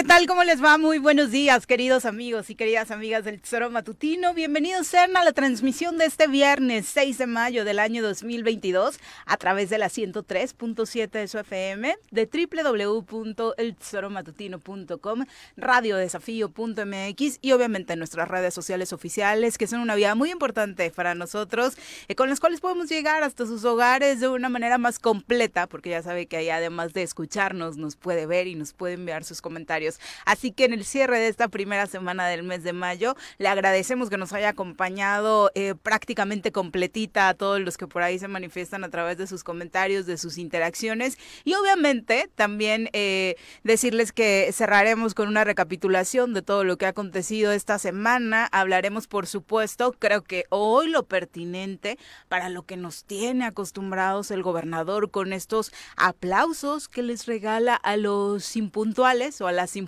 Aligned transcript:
¿qué 0.00 0.06
tal? 0.06 0.26
¿Cómo 0.26 0.44
les 0.44 0.64
va? 0.64 0.78
Muy 0.78 0.96
buenos 0.96 1.30
días, 1.30 1.66
queridos 1.66 2.06
amigos 2.06 2.48
y 2.48 2.54
queridas 2.54 2.90
amigas 2.90 3.22
del 3.22 3.38
Tesoro 3.38 3.68
Matutino. 3.68 4.32
Bienvenidos 4.32 4.86
sean 4.86 5.14
a 5.14 5.24
la 5.24 5.32
transmisión 5.32 5.98
de 5.98 6.06
este 6.06 6.26
viernes 6.26 6.86
6 6.86 7.18
de 7.18 7.26
mayo 7.26 7.66
del 7.66 7.78
año 7.78 8.02
2022 8.02 8.98
a 9.26 9.36
través 9.36 9.68
de 9.68 9.76
la 9.76 9.88
103.7 9.88 11.10
de 11.10 11.28
su 11.28 11.38
FM, 11.38 11.98
de 12.12 12.26
www.eltesoromatutino.com, 12.26 15.24
radiodesafío.mx 15.58 17.38
y 17.42 17.52
obviamente 17.52 17.94
nuestras 17.96 18.26
redes 18.26 18.54
sociales 18.54 18.94
oficiales, 18.94 19.58
que 19.58 19.66
son 19.66 19.80
una 19.80 19.96
vía 19.96 20.14
muy 20.14 20.30
importante 20.30 20.90
para 20.90 21.14
nosotros, 21.14 21.76
eh, 22.08 22.14
con 22.14 22.30
las 22.30 22.40
cuales 22.40 22.60
podemos 22.60 22.88
llegar 22.88 23.22
hasta 23.22 23.44
sus 23.44 23.66
hogares 23.66 24.20
de 24.20 24.28
una 24.28 24.48
manera 24.48 24.78
más 24.78 24.98
completa, 24.98 25.66
porque 25.66 25.90
ya 25.90 26.02
sabe 26.02 26.24
que 26.24 26.38
ahí 26.38 26.48
además 26.48 26.94
de 26.94 27.02
escucharnos, 27.02 27.76
nos 27.76 27.96
puede 27.96 28.24
ver 28.24 28.46
y 28.46 28.54
nos 28.54 28.72
puede 28.72 28.94
enviar 28.94 29.24
sus 29.24 29.42
comentarios. 29.42 29.89
Así 30.24 30.52
que 30.52 30.66
en 30.66 30.74
el 30.74 30.84
cierre 30.84 31.18
de 31.18 31.28
esta 31.28 31.48
primera 31.48 31.86
semana 31.86 32.28
del 32.28 32.42
mes 32.42 32.62
de 32.62 32.72
mayo, 32.72 33.16
le 33.38 33.48
agradecemos 33.48 34.10
que 34.10 34.18
nos 34.18 34.32
haya 34.32 34.50
acompañado 34.50 35.50
eh, 35.54 35.74
prácticamente 35.74 36.52
completita 36.52 37.28
a 37.28 37.34
todos 37.34 37.60
los 37.60 37.76
que 37.76 37.86
por 37.86 38.02
ahí 38.02 38.18
se 38.18 38.28
manifiestan 38.28 38.84
a 38.84 38.90
través 38.90 39.18
de 39.18 39.26
sus 39.26 39.44
comentarios, 39.44 40.06
de 40.06 40.18
sus 40.18 40.38
interacciones 40.38 41.18
y 41.44 41.54
obviamente 41.54 42.30
también 42.34 42.88
eh, 42.92 43.36
decirles 43.64 44.12
que 44.12 44.50
cerraremos 44.52 45.14
con 45.14 45.28
una 45.28 45.44
recapitulación 45.44 46.34
de 46.34 46.42
todo 46.42 46.64
lo 46.64 46.76
que 46.76 46.86
ha 46.86 46.90
acontecido 46.90 47.52
esta 47.52 47.78
semana. 47.78 48.48
Hablaremos, 48.52 49.06
por 49.06 49.26
supuesto, 49.26 49.92
creo 49.98 50.22
que 50.22 50.44
hoy 50.50 50.88
lo 50.88 51.04
pertinente 51.04 51.98
para 52.28 52.48
lo 52.48 52.62
que 52.64 52.76
nos 52.76 53.04
tiene 53.04 53.44
acostumbrados 53.44 54.30
el 54.30 54.42
gobernador 54.42 55.10
con 55.10 55.32
estos 55.32 55.72
aplausos 55.96 56.88
que 56.88 57.02
les 57.02 57.26
regala 57.26 57.74
a 57.74 57.96
los 57.96 58.56
impuntuales 58.56 59.40
o 59.40 59.46
a 59.46 59.52
las 59.52 59.76
impuntuales 59.76 59.79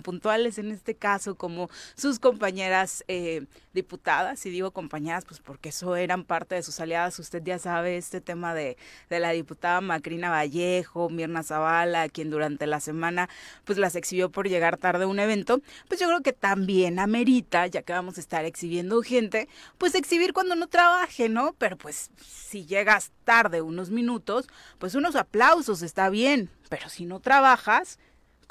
en 0.57 0.71
este 0.71 0.95
caso, 0.95 1.35
como 1.35 1.69
sus 1.95 2.19
compañeras 2.19 3.03
eh, 3.07 3.45
diputadas, 3.73 4.45
y 4.45 4.49
digo 4.49 4.71
compañeras, 4.71 5.25
pues 5.25 5.39
porque 5.39 5.69
eso 5.69 5.95
eran 5.95 6.23
parte 6.23 6.55
de 6.55 6.63
sus 6.63 6.79
aliadas, 6.79 7.19
usted 7.19 7.41
ya 7.43 7.59
sabe 7.59 7.97
este 7.97 8.21
tema 8.21 8.53
de, 8.53 8.77
de 9.09 9.19
la 9.19 9.31
diputada 9.31 9.81
Macrina 9.81 10.29
Vallejo, 10.29 11.09
Mirna 11.09 11.43
Zavala, 11.43 12.09
quien 12.09 12.29
durante 12.29 12.67
la 12.67 12.79
semana 12.79 13.29
pues 13.65 13.77
las 13.77 13.95
exhibió 13.95 14.29
por 14.29 14.47
llegar 14.47 14.77
tarde 14.77 15.03
a 15.05 15.07
un 15.07 15.19
evento, 15.19 15.61
pues 15.87 15.99
yo 15.99 16.07
creo 16.07 16.21
que 16.21 16.33
también 16.33 16.99
amerita, 16.99 17.67
ya 17.67 17.81
que 17.81 17.93
vamos 17.93 18.17
a 18.17 18.21
estar 18.21 18.45
exhibiendo 18.45 19.01
gente, 19.01 19.47
pues 19.77 19.95
exhibir 19.95 20.33
cuando 20.33 20.55
no 20.55 20.67
trabaje, 20.67 21.29
¿no? 21.29 21.53
Pero 21.57 21.77
pues 21.77 22.11
si 22.19 22.65
llegas 22.65 23.11
tarde 23.23 23.61
unos 23.61 23.89
minutos, 23.89 24.47
pues 24.79 24.95
unos 24.95 25.15
aplausos 25.15 25.81
está 25.81 26.09
bien, 26.09 26.49
pero 26.69 26.89
si 26.89 27.05
no 27.05 27.19
trabajas, 27.19 27.99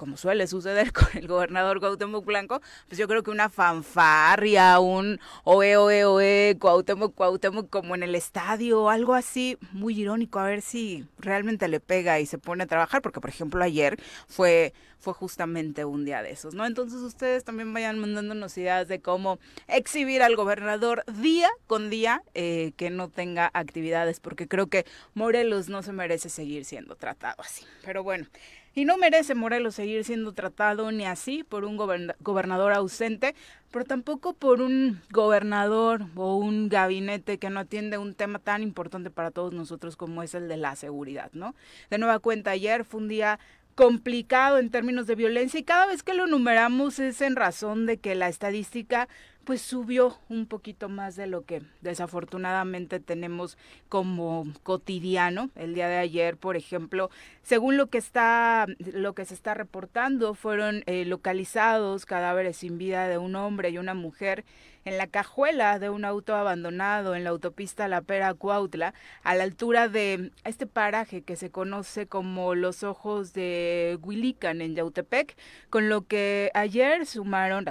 como 0.03 0.17
suele 0.17 0.49
suceder 0.49 0.93
con 0.93 1.07
el 1.15 1.29
gobernador 1.29 1.79
Cuauhtémoc 1.79 2.25
Blanco, 2.25 2.61
pues 2.89 2.99
yo 2.99 3.07
creo 3.07 3.23
que 3.23 3.31
una 3.31 3.49
fanfarria, 3.49 4.81
un 4.81 5.21
oe, 5.45 5.77
oe, 5.77 6.05
oe, 6.05 6.57
Cuauhtémoc, 6.59 7.15
Cuauhtémoc 7.15 7.71
como 7.71 7.95
en 7.95 8.03
el 8.03 8.17
estadio, 8.17 8.91
algo 8.91 9.15
así, 9.15 9.59
muy 9.71 10.01
irónico, 10.01 10.41
a 10.41 10.45
ver 10.47 10.61
si 10.61 11.07
realmente 11.21 11.69
le 11.69 11.79
pega 11.79 12.19
y 12.19 12.27
se 12.27 12.37
pone 12.37 12.65
a 12.65 12.67
trabajar, 12.67 13.01
porque 13.01 13.21
por 13.21 13.31
ejemplo 13.31 13.63
ayer 13.63 13.97
fue 14.27 14.73
fue 14.99 15.15
justamente 15.15 15.85
un 15.85 16.05
día 16.05 16.23
de 16.23 16.31
esos, 16.31 16.55
¿no? 16.55 16.65
Entonces 16.65 17.01
ustedes 17.01 17.43
también 17.43 17.75
vayan 17.75 17.99
mandándonos 17.99 18.57
ideas 18.57 18.87
de 18.87 19.01
cómo 19.01 19.41
exhibir 19.67 20.23
al 20.23 20.37
gobernador 20.37 21.05
día 21.21 21.51
con 21.67 21.91
día 21.91 22.23
eh, 22.35 22.73
que 22.77 22.89
no 22.89 23.09
tenga 23.09 23.51
actividades, 23.53 24.21
porque 24.21 24.47
creo 24.47 24.69
que 24.69 24.87
Morelos 25.15 25.69
no 25.69 25.83
se 25.83 25.93
merece 25.93 26.29
seguir 26.29 26.65
siendo 26.65 26.95
tratado 26.95 27.43
así. 27.43 27.65
Pero 27.85 28.05
bueno, 28.05 28.27
y 28.75 28.85
no 28.85 28.97
merece 28.97 29.35
Morelos 29.35 29.75
seguir 29.75 30.05
siendo 30.05 30.33
tratado 30.33 30.91
ni 30.93 31.05
así 31.05 31.45
por 31.45 31.65
un 31.65 31.77
gobernador 31.77 32.73
ausente, 32.73 33.35
pero 33.71 33.85
tampoco 33.85 34.35
por 34.35 34.61
un 34.61 35.01
gobernador 35.11 36.03
o 36.15 36.37
un 36.37 36.69
gabinete 36.69 37.39
que 37.39 37.51
no 37.51 37.61
atiende 37.61 37.99
un 37.99 38.15
tema 38.15 38.39
tan 38.39 38.63
importante 38.63 39.11
para 39.11 39.31
todos 39.31 39.53
nosotros 39.53 39.97
como 39.97 40.23
es 40.23 40.35
el 40.35 40.49
de 40.49 40.57
la 40.57 40.77
seguridad, 40.77 41.31
¿no? 41.33 41.55
De 41.91 41.99
nueva 41.99 42.19
cuenta, 42.19 42.51
ayer 42.53 42.85
fue 42.85 43.01
un 43.01 43.09
día 43.09 43.39
complicado 43.75 44.59
en 44.59 44.71
términos 44.71 45.07
de 45.07 45.15
violencia 45.15 45.59
y 45.59 45.65
cada 45.65 45.87
vez 45.87 46.03
que 46.03 46.13
lo 46.15 46.27
numeramos 46.27 46.99
es 46.99 47.23
en 47.23 47.37
razón 47.37 47.87
de 47.87 47.97
que 47.97 48.15
la 48.15 48.29
estadística 48.29 49.09
pues 49.45 49.63
subió 49.63 50.19
un 50.29 50.47
poquito 50.47 50.89
más 50.89 51.17
de 51.17 51.27
lo 51.27 51.45
que 51.45 51.63
desafortunadamente 51.81 53.01
tenemos 53.01 53.59
como 53.89 54.47
cotidiano. 54.63 55.51
El 55.57 55.75
día 55.75 55.89
de 55.89 55.99
ayer, 55.99 56.37
por 56.37 56.57
ejemplo, 56.57 57.11
según 57.43 57.77
lo 57.77 57.89
que 57.89 57.99
está 57.99 58.67
lo 58.79 59.15
que 59.15 59.25
se 59.25 59.35
está 59.35 59.55
reportando, 59.55 60.35
fueron 60.35 60.83
eh, 60.87 61.05
localizados 61.05 62.07
cadáveres 62.07 62.59
sin 62.59 62.79
vida 62.79 63.09
de 63.09 63.19
un 63.19 63.37
hombre 63.37 63.71
y 63.71 63.79
una 63.79 63.95
mujer 63.95 64.45
en 64.85 64.99
la 64.99 65.07
cajuela 65.07 65.79
de 65.79 65.91
un 65.91 66.05
auto 66.05 66.35
abandonado 66.35 67.15
en 67.15 67.25
la 67.25 67.31
autopista 67.31 67.89
La 67.89 68.03
Pera 68.03 68.35
Cuautla, 68.35 68.95
a 69.23 69.35
la 69.35 69.45
altura 69.45 69.89
de 69.89 70.33
este 70.45 70.67
paraje 70.67 71.23
que 71.23 71.37
se 71.37 71.51
conoce 71.51 72.07
como 72.07 72.55
los 72.55 72.83
ojos 72.83 73.33
de 73.33 73.99
Huilican 74.03 74.61
en 74.61 74.75
Yautepec, 74.75 75.37
con 75.71 75.89
lo 75.89 76.07
que 76.07 76.51
ayer 76.55 77.07
sumaron 77.07 77.67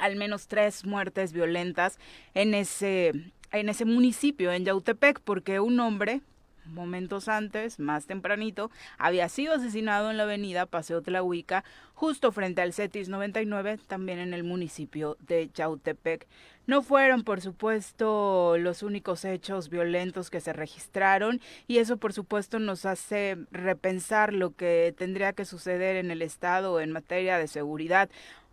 al 0.00 0.16
menos 0.16 0.48
tres 0.48 0.84
muertes 0.84 1.32
violentas 1.32 1.98
en 2.34 2.54
ese, 2.54 3.12
en 3.52 3.68
ese 3.68 3.84
municipio, 3.84 4.50
en 4.52 4.64
Yautepec, 4.64 5.20
porque 5.20 5.60
un 5.60 5.78
hombre, 5.78 6.22
momentos 6.66 7.28
antes, 7.28 7.78
más 7.78 8.06
tempranito, 8.06 8.70
había 8.98 9.28
sido 9.28 9.54
asesinado 9.54 10.10
en 10.10 10.16
la 10.16 10.22
avenida 10.22 10.66
Paseo 10.66 11.02
Tlahuica, 11.02 11.64
justo 11.94 12.32
frente 12.32 12.62
al 12.62 12.72
CETIS 12.72 13.08
99, 13.08 13.78
también 13.86 14.18
en 14.18 14.32
el 14.32 14.44
municipio 14.44 15.16
de 15.20 15.50
Yautepec. 15.52 16.26
No 16.66 16.82
fueron, 16.82 17.24
por 17.24 17.40
supuesto, 17.40 18.56
los 18.56 18.82
únicos 18.82 19.24
hechos 19.24 19.68
violentos 19.68 20.30
que 20.30 20.40
se 20.40 20.52
registraron 20.52 21.40
y 21.66 21.78
eso, 21.78 21.96
por 21.96 22.12
supuesto, 22.12 22.58
nos 22.58 22.86
hace 22.86 23.36
repensar 23.50 24.32
lo 24.32 24.54
que 24.54 24.94
tendría 24.96 25.32
que 25.32 25.44
suceder 25.44 25.96
en 25.96 26.10
el 26.10 26.22
Estado 26.22 26.80
en 26.80 26.92
materia 26.92 27.38
de 27.38 27.48
seguridad 27.48 28.08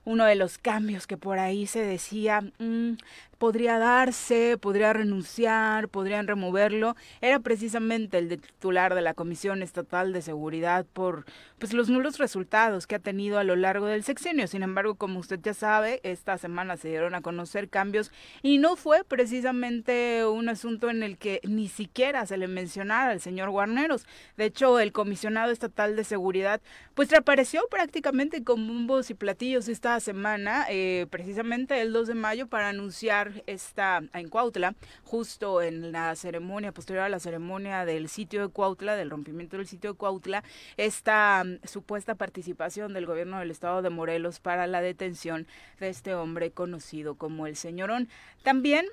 uno 0.07 0.23
de 0.23 0.35
los 0.35 0.57
cambios 0.57 1.05
que 1.05 1.17
por 1.17 1.37
ahí 1.37 1.67
se 1.67 1.81
decía, 1.81 2.39
mm, 2.59 2.93
podría 3.37 3.77
darse, 3.77 4.57
podría 4.57 4.93
renunciar, 4.93 5.89
podrían 5.89 6.27
removerlo, 6.27 6.95
era 7.21 7.39
precisamente 7.39 8.17
el 8.17 8.29
titular 8.29 8.95
de 8.95 9.01
la 9.01 9.13
Comisión 9.13 9.61
Estatal 9.61 10.13
de 10.13 10.21
Seguridad 10.21 10.85
por 10.93 11.25
pues 11.59 11.73
los 11.73 11.89
nulos 11.89 12.17
resultados 12.17 12.87
que 12.87 12.95
ha 12.95 12.99
tenido 12.99 13.39
a 13.39 13.43
lo 13.43 13.55
largo 13.55 13.87
del 13.87 14.03
sexenio. 14.03 14.47
Sin 14.47 14.63
embargo, 14.63 14.95
como 14.95 15.19
usted 15.19 15.39
ya 15.41 15.53
sabe, 15.53 15.99
esta 16.03 16.37
semana 16.37 16.77
se 16.77 16.89
dieron 16.89 17.15
a 17.15 17.21
conocer 17.21 17.69
cambios 17.69 18.11
y 18.41 18.57
no 18.57 18.75
fue 18.75 19.03
precisamente 19.03 20.25
un 20.25 20.49
asunto 20.49 20.89
en 20.89 21.03
el 21.03 21.17
que 21.17 21.41
ni 21.43 21.67
siquiera 21.67 22.25
se 22.25 22.37
le 22.37 22.47
mencionara 22.47 23.11
al 23.11 23.21
señor 23.21 23.49
Guarneros. 23.49 24.05
De 24.35 24.45
hecho, 24.45 24.79
el 24.79 24.91
comisionado 24.91 25.51
estatal 25.51 25.95
de 25.95 26.03
seguridad 26.03 26.61
pues 26.93 27.09
reapareció 27.09 27.67
prácticamente 27.69 28.43
con 28.43 28.67
bombos 28.67 29.09
y 29.09 29.13
platillos 29.13 29.67
esta 29.67 29.99
semana, 29.99 30.65
eh, 30.69 31.07
precisamente 31.09 31.79
el 31.81 31.93
2 31.93 32.07
de 32.07 32.13
mayo, 32.15 32.47
para 32.47 32.69
anunciar 32.69 33.26
está 33.45 34.01
en 34.13 34.29
Cuautla, 34.29 34.75
justo 35.03 35.61
en 35.61 35.91
la 35.91 36.15
ceremonia, 36.15 36.71
posterior 36.71 37.05
a 37.05 37.09
la 37.09 37.19
ceremonia 37.19 37.85
del 37.85 38.09
sitio 38.09 38.41
de 38.41 38.53
Cuautla, 38.53 38.95
del 38.95 39.09
rompimiento 39.09 39.57
del 39.57 39.67
sitio 39.67 39.93
de 39.93 39.97
Cuautla, 39.97 40.43
esta 40.77 41.43
mm, 41.43 41.67
supuesta 41.67 42.15
participación 42.15 42.93
del 42.93 43.05
gobierno 43.05 43.39
del 43.39 43.51
estado 43.51 43.81
de 43.81 43.89
Morelos 43.89 44.39
para 44.39 44.67
la 44.67 44.81
detención 44.81 45.47
de 45.79 45.89
este 45.89 46.15
hombre 46.15 46.51
conocido 46.51 47.15
como 47.15 47.47
el 47.47 47.55
señorón. 47.55 48.09
También 48.43 48.85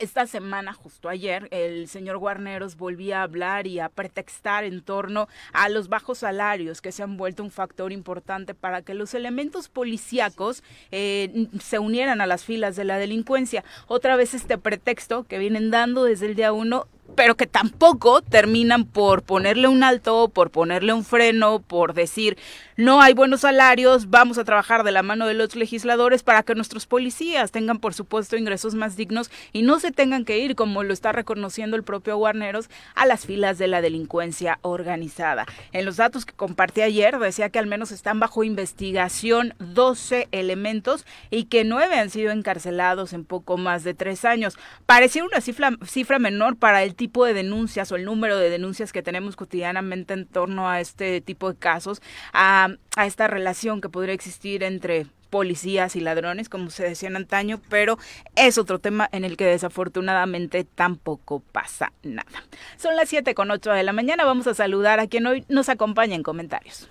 esta 0.00 0.26
semana, 0.26 0.72
justo 0.72 1.08
ayer, 1.08 1.48
el 1.50 1.88
señor 1.88 2.18
Guarneros 2.18 2.76
volvía 2.76 3.20
a 3.20 3.22
hablar 3.24 3.66
y 3.66 3.80
a 3.80 3.88
pretextar 3.88 4.64
en 4.64 4.82
torno 4.82 5.28
a 5.52 5.68
los 5.68 5.88
bajos 5.88 6.18
salarios 6.18 6.80
que 6.80 6.92
se 6.92 7.02
han 7.02 7.16
vuelto 7.16 7.42
un 7.42 7.50
factor 7.50 7.92
importante 7.92 8.54
para 8.54 8.82
que 8.82 8.94
los 8.94 9.14
elementos 9.14 9.68
policíacos 9.68 10.62
eh, 10.90 11.48
se 11.60 11.78
unieran 11.78 12.20
a 12.20 12.26
las 12.26 12.44
filas 12.44 12.76
de 12.76 12.84
la 12.84 12.98
delincuencia. 12.98 13.64
Otra 13.86 14.16
vez 14.16 14.34
este 14.34 14.58
pretexto 14.58 15.24
que 15.24 15.38
vienen 15.38 15.70
dando 15.70 16.04
desde 16.04 16.26
el 16.26 16.34
día 16.34 16.52
uno 16.52 16.86
pero 17.14 17.36
que 17.36 17.46
tampoco 17.46 18.22
terminan 18.22 18.84
por 18.84 19.22
ponerle 19.22 19.68
un 19.68 19.82
alto, 19.82 20.28
por 20.28 20.50
ponerle 20.50 20.92
un 20.92 21.04
freno, 21.04 21.60
por 21.60 21.94
decir, 21.94 22.38
no 22.76 23.00
hay 23.00 23.12
buenos 23.12 23.40
salarios, 23.40 24.08
vamos 24.08 24.38
a 24.38 24.44
trabajar 24.44 24.84
de 24.84 24.92
la 24.92 25.02
mano 25.02 25.26
de 25.26 25.34
los 25.34 25.56
legisladores 25.56 26.22
para 26.22 26.44
que 26.44 26.54
nuestros 26.54 26.86
policías 26.86 27.50
tengan, 27.50 27.78
por 27.78 27.92
supuesto, 27.92 28.36
ingresos 28.36 28.76
más 28.76 28.96
dignos 28.96 29.32
y 29.52 29.62
no 29.62 29.80
se 29.80 29.90
tengan 29.90 30.24
que 30.24 30.38
ir, 30.38 30.54
como 30.54 30.84
lo 30.84 30.92
está 30.92 31.10
reconociendo 31.10 31.76
el 31.76 31.82
propio 31.82 32.16
Guarneros, 32.16 32.70
a 32.94 33.04
las 33.04 33.26
filas 33.26 33.58
de 33.58 33.66
la 33.66 33.80
delincuencia 33.80 34.60
organizada. 34.62 35.46
En 35.72 35.84
los 35.84 35.96
datos 35.96 36.24
que 36.24 36.34
compartí 36.34 36.82
ayer 36.82 37.18
decía 37.18 37.50
que 37.50 37.58
al 37.58 37.66
menos 37.66 37.90
están 37.90 38.20
bajo 38.20 38.44
investigación 38.44 39.54
12 39.58 40.28
elementos 40.30 41.04
y 41.30 41.44
que 41.44 41.64
9 41.64 41.98
han 41.98 42.10
sido 42.10 42.30
encarcelados 42.30 43.12
en 43.12 43.24
poco 43.24 43.56
más 43.56 43.82
de 43.82 43.94
tres 43.94 44.24
años. 44.24 44.56
Parecía 44.86 45.24
una 45.24 45.40
cifra, 45.40 45.72
cifra 45.84 46.18
menor 46.18 46.56
para 46.56 46.82
el 46.82 46.94
tipo 46.98 47.24
de 47.24 47.32
denuncias 47.32 47.90
o 47.90 47.96
el 47.96 48.04
número 48.04 48.36
de 48.36 48.50
denuncias 48.50 48.92
que 48.92 49.02
tenemos 49.02 49.36
cotidianamente 49.36 50.12
en 50.12 50.26
torno 50.26 50.68
a 50.68 50.80
este 50.80 51.22
tipo 51.22 51.50
de 51.50 51.58
casos, 51.58 52.02
a, 52.34 52.68
esta 53.02 53.28
relación 53.28 53.80
que 53.80 53.88
podría 53.88 54.12
existir 54.12 54.62
entre 54.62 55.06
policías 55.30 55.94
y 55.94 56.00
ladrones, 56.00 56.48
como 56.48 56.70
se 56.70 56.82
decía 56.84 57.08
en 57.08 57.16
antaño, 57.16 57.60
pero 57.68 57.98
es 58.34 58.58
otro 58.58 58.78
tema 58.78 59.08
en 59.12 59.24
el 59.24 59.36
que 59.36 59.44
desafortunadamente 59.44 60.64
tampoco 60.64 61.40
pasa 61.52 61.92
nada. 62.02 62.44
Son 62.76 62.96
las 62.96 63.08
7 63.08 63.34
con 63.34 63.50
8 63.50 63.70
de 63.70 63.82
la 63.84 63.92
mañana, 63.92 64.24
vamos 64.24 64.46
a 64.46 64.54
saludar 64.54 65.00
a 65.00 65.06
quien 65.06 65.26
hoy 65.26 65.44
nos 65.48 65.68
acompaña 65.68 66.16
en 66.16 66.22
comentarios. 66.22 66.88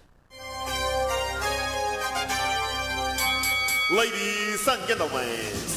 Ladies 3.89 4.68
and 4.68 4.86
gentlemen. 4.88 5.76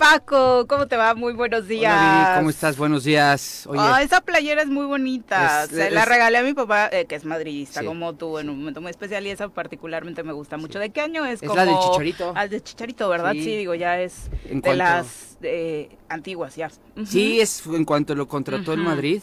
Paco, 0.00 0.66
¿cómo 0.66 0.88
te 0.88 0.96
va? 0.96 1.14
Muy 1.14 1.34
buenos 1.34 1.68
días. 1.68 1.92
Hola, 1.92 2.34
¿cómo 2.38 2.48
estás? 2.48 2.78
Buenos 2.78 3.04
días. 3.04 3.66
Oye, 3.68 3.80
ah, 3.82 4.02
esa 4.02 4.22
playera 4.22 4.62
es 4.62 4.68
muy 4.68 4.86
bonita. 4.86 5.66
Se 5.66 5.90
la 5.90 6.06
regalé 6.06 6.38
a 6.38 6.42
mi 6.42 6.54
papá, 6.54 6.88
eh, 6.90 7.04
que 7.04 7.16
es 7.16 7.26
madridista, 7.26 7.84
como 7.84 8.14
tú, 8.14 8.38
en 8.38 8.48
un 8.48 8.60
momento 8.60 8.80
muy 8.80 8.88
especial, 8.90 9.26
y 9.26 9.30
esa 9.30 9.50
particularmente 9.50 10.22
me 10.22 10.32
gusta 10.32 10.56
mucho. 10.56 10.78
¿De 10.78 10.88
qué 10.88 11.02
año 11.02 11.26
es? 11.26 11.42
Es 11.42 11.48
como... 11.48 11.54
la 11.54 11.66
de 11.66 11.74
Chicharito. 11.78 12.32
Al 12.34 12.48
de 12.48 12.62
Chicharito, 12.62 13.10
¿verdad? 13.10 13.32
Sí, 13.34 13.58
digo, 13.58 13.74
ya 13.74 14.00
es 14.00 14.30
de 14.50 14.74
las 14.74 15.36
eh, 15.42 15.90
antiguas, 16.08 16.56
ya. 16.56 16.70
Sí, 17.04 17.38
es 17.38 17.66
en 17.66 17.84
cuanto 17.84 18.14
lo 18.14 18.26
contrató 18.26 18.72
en 18.72 18.80
Madrid. 18.80 19.20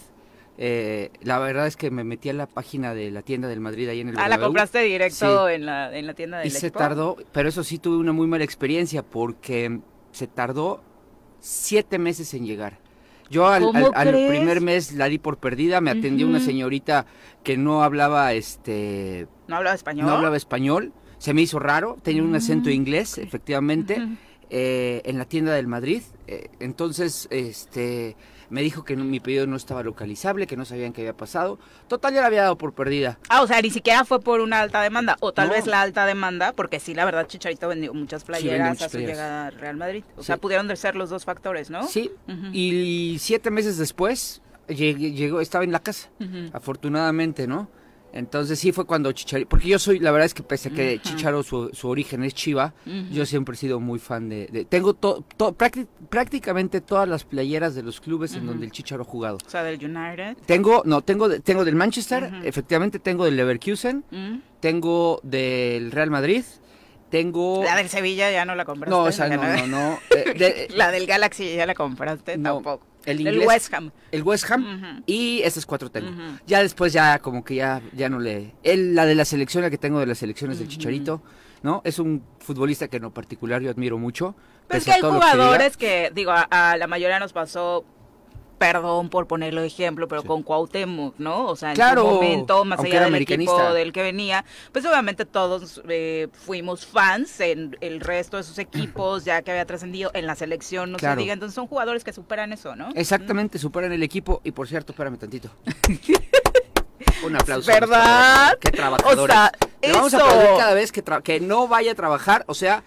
Eh, 0.59 1.09
la 1.23 1.39
verdad 1.39 1.65
es 1.65 1.75
que 1.75 1.89
me 1.89 2.03
metí 2.03 2.29
a 2.29 2.33
la 2.33 2.45
página 2.45 2.93
de 2.93 3.09
la 3.09 3.23
tienda 3.23 3.47
del 3.47 3.61
Madrid 3.61 3.89
ahí 3.89 4.01
en 4.01 4.09
el 4.09 4.19
Ah, 4.19 4.27
la 4.27 4.39
compraste 4.39 4.79
directo 4.79 5.49
en, 5.49 5.65
la, 5.65 5.95
en 5.95 6.05
la 6.05 6.13
tienda 6.13 6.37
del 6.37 6.47
Y 6.47 6.51
se 6.51 6.69
tardó, 6.69 7.17
pero 7.31 7.49
eso 7.49 7.63
sí 7.63 7.79
tuve 7.79 7.97
una 7.97 8.11
muy 8.11 8.27
mala 8.27 8.43
experiencia 8.43 9.01
porque 9.01 9.81
se 10.17 10.27
tardó 10.27 10.81
siete 11.39 11.99
meses 11.99 12.33
en 12.33 12.45
llegar. 12.45 12.79
Yo 13.29 13.47
al, 13.47 13.71
primer 13.93 14.61
mes 14.61 14.93
la 14.93 15.07
di 15.07 15.19
por 15.19 15.37
perdida, 15.37 15.79
me 15.81 15.91
atendió 15.91 16.27
una 16.27 16.39
señorita 16.39 17.05
que 17.43 17.57
no 17.57 17.83
hablaba 17.83 18.33
este... 18.33 19.27
¿No 19.47 19.57
hablaba 19.57 19.75
español? 19.75 20.05
No 20.05 20.13
hablaba 20.13 20.37
español, 20.37 20.93
se 21.17 21.33
me 21.33 21.41
hizo 21.41 21.59
raro, 21.59 21.97
tenía 22.01 22.23
un 22.23 22.33
acento 22.33 22.69
inglés, 22.69 23.17
efectivamente, 23.17 24.01
eh, 24.49 25.01
en 25.03 25.17
la 25.17 25.25
tienda 25.25 25.53
del 25.53 25.67
Madrid. 25.67 26.01
Eh, 26.25 26.49
entonces, 26.59 27.27
este 27.29 28.15
me 28.49 28.61
dijo 28.61 28.83
que 28.83 28.95
mi 28.95 29.19
pedido 29.19 29.47
no 29.47 29.55
estaba 29.55 29.83
localizable, 29.83 30.47
que 30.47 30.57
no 30.57 30.65
sabían 30.65 30.93
qué 30.93 31.01
había 31.01 31.15
pasado. 31.15 31.59
Total, 31.87 32.13
ya 32.13 32.21
la 32.21 32.27
había 32.27 32.43
dado 32.43 32.57
por 32.57 32.73
perdida. 32.73 33.19
Ah, 33.29 33.41
o 33.41 33.47
sea, 33.47 33.61
ni 33.61 33.69
siquiera 33.69 34.05
fue 34.05 34.19
por 34.19 34.39
una 34.39 34.61
alta 34.61 34.81
demanda, 34.81 35.17
o 35.19 35.33
tal 35.33 35.49
vez 35.49 35.67
la 35.67 35.81
alta 35.81 36.05
demanda, 36.05 36.53
porque 36.53 36.79
sí, 36.79 36.93
la 36.93 37.05
verdad, 37.05 37.27
Chicharito 37.27 37.67
vendió 37.67 37.93
muchas 37.93 38.23
playeras 38.23 38.81
a 38.81 38.89
su 38.89 38.99
llegada 38.99 39.47
a 39.47 39.49
Real 39.51 39.77
Madrid. 39.77 40.03
O 40.15 40.23
sea, 40.23 40.37
pudieron 40.37 40.75
ser 40.77 40.95
los 40.95 41.09
dos 41.09 41.25
factores, 41.25 41.69
¿no? 41.69 41.87
Sí, 41.87 42.11
y 42.53 43.17
siete 43.19 43.51
meses 43.51 43.77
después 43.77 44.41
llegó, 44.67 45.41
estaba 45.41 45.63
en 45.63 45.71
la 45.71 45.79
casa, 45.79 46.09
afortunadamente, 46.53 47.47
¿no? 47.47 47.69
Entonces 48.17 48.57
sí 48.57 48.71
fue 48.71 48.85
cuando 48.85 49.11
Chicharito, 49.11 49.47
porque 49.47 49.67
yo 49.67 49.77
soy, 49.77 49.99
la 49.99 50.09
verdad 50.09 50.25
es 50.25 50.33
que 50.33 50.41
pese 50.41 50.69
a 50.69 50.71
que 50.71 50.99
Chicharo 50.99 51.43
su, 51.43 51.69
origen 51.83 52.23
es 52.23 52.33
Chiva, 52.33 52.73
yo 53.11 53.27
siempre 53.27 53.53
he 53.53 53.57
sido 53.57 53.79
muy 53.79 53.99
fan 53.99 54.27
de, 54.27 54.65
tengo 54.67 54.95
to, 54.95 55.23
prácticamente 56.09 56.81
todas 56.81 57.07
las 57.07 57.25
playeras 57.25 57.75
de 57.75 57.83
los 57.83 58.01
clubes 58.01 58.33
en 58.33 58.47
donde 58.47 58.65
el 58.65 58.71
Chicharo 58.71 59.03
ha 59.03 59.05
jugado. 59.05 59.37
O 59.45 59.49
sea, 59.49 59.63
del 59.63 59.75
United. 59.75 60.35
Tengo, 60.47 60.81
no, 60.85 61.03
tengo, 61.03 61.29
tengo 61.41 61.63
del 61.63 61.75
Manchester, 61.75 62.31
efectivamente 62.43 62.97
tengo 62.97 63.23
del 63.23 63.37
Leverkusen, 63.37 64.03
tengo 64.61 65.19
del 65.21 65.91
Real 65.91 66.09
Madrid, 66.09 66.43
tengo... 67.11 67.63
La 67.63 67.75
del 67.75 67.87
Sevilla 67.87 68.31
ya 68.31 68.45
no 68.45 68.55
la 68.55 68.65
compraste. 68.65 68.89
No, 68.89 69.03
o 69.03 69.11
sea, 69.11 69.29
no, 69.29 69.37
no, 69.37 69.67
no. 69.67 69.99
Eh, 70.09 70.67
la 70.71 70.91
del 70.91 71.05
Galaxy 71.05 71.55
ya 71.55 71.67
la 71.67 71.75
compraste, 71.75 72.37
tampoco. 72.39 72.85
El, 73.07 73.39
West 73.47 73.73
Ham. 73.73 73.91
El 74.11 74.23
West 74.23 74.51
Ham. 74.51 75.03
Y 75.05 75.41
esas 75.43 75.65
cuatro 75.65 75.89
tengo. 75.89 76.11
Ya 76.45 76.61
después 76.61 76.91
ya 76.91 77.19
como 77.19 77.43
que 77.43 77.55
ya, 77.55 77.81
ya 77.93 78.09
no 78.09 78.19
le... 78.19 78.53
El, 78.63 78.95
la 78.95 79.05
de 79.05 79.15
la 79.15 79.25
selección, 79.25 79.63
la 79.63 79.69
que 79.69 79.77
tengo 79.77 79.99
de 79.99 80.05
las 80.05 80.17
selecciones 80.17 80.59
del 80.59 80.67
Chicharito, 80.67 81.21
¿no? 81.63 81.81
Es 81.85 81.99
un 81.99 82.23
futbolista 82.39 82.87
que 82.87 82.97
en 82.97 83.03
lo 83.03 83.13
particular 83.13 83.61
yo 83.61 83.69
admiro 83.69 83.97
mucho. 83.97 84.35
Pero 84.67 84.79
es 84.79 84.85
que 84.85 84.91
hay 84.91 85.01
jugadores 85.01 85.77
que, 85.77 86.11
digo, 86.13 86.31
a, 86.33 86.75
la 86.77 86.87
mayoría 86.87 87.19
nos 87.19 87.33
pasó 87.33 87.85
perdón 88.57 89.09
por 89.09 89.27
ponerlo 89.27 89.61
de 89.61 89.67
ejemplo, 89.67 90.07
pero 90.07 90.23
con 90.23 90.43
Cuauhtémoc, 90.43 91.15
¿no? 91.17 91.45
O 91.45 91.55
sea, 91.55 91.69
en 91.69 91.75
claro, 91.75 92.01
su 92.01 92.07
momento, 92.07 92.65
más 92.65 92.79
allá 92.79 93.05
del 93.05 93.15
equipo 93.15 93.73
del 93.73 93.91
que 93.91 94.01
venía, 94.01 94.45
pues 94.71 94.85
obviamente 94.85 95.25
todos 95.25 95.81
eh, 95.87 96.27
fuimos 96.33 96.85
fans 96.85 97.39
en 97.39 97.77
el 97.81 97.99
resto 97.99 98.37
de 98.37 98.43
sus 98.43 98.57
equipos, 98.57 99.25
ya 99.25 99.41
que 99.41 99.51
había 99.51 99.65
trascendido 99.65 100.11
en 100.13 100.25
la 100.25 100.35
selección, 100.35 100.91
no 100.91 100.99
se 100.99 101.15
diga, 101.15 101.33
entonces 101.33 101.55
son 101.55 101.67
jugadores 101.67 102.03
que 102.03 102.13
superan 102.13 102.53
eso, 102.53 102.75
¿no? 102.75 102.89
Exactamente, 102.95 103.59
superan 103.59 103.91
el 103.91 104.03
equipo, 104.03 104.41
y 104.43 104.51
por 104.51 104.67
cierto, 104.67 104.91
espérame 104.91 105.17
tantito. 105.17 105.49
Un 107.23 107.35
aplauso. 107.35 107.71
¿Verdad? 107.71 108.57
Qué 108.59 108.71
trabajadores. 108.71 109.19
O 109.19 109.27
sea, 109.27 109.51
vamos 109.93 110.13
a 110.13 110.17
aplaudir 110.17 110.49
cada 110.57 110.73
vez 110.73 110.91
que, 110.91 111.03
que 111.23 111.39
no 111.39 111.67
vaya 111.67 111.91
a 111.91 111.95
trabajar, 111.95 112.43
o 112.47 112.53
sea, 112.53 112.83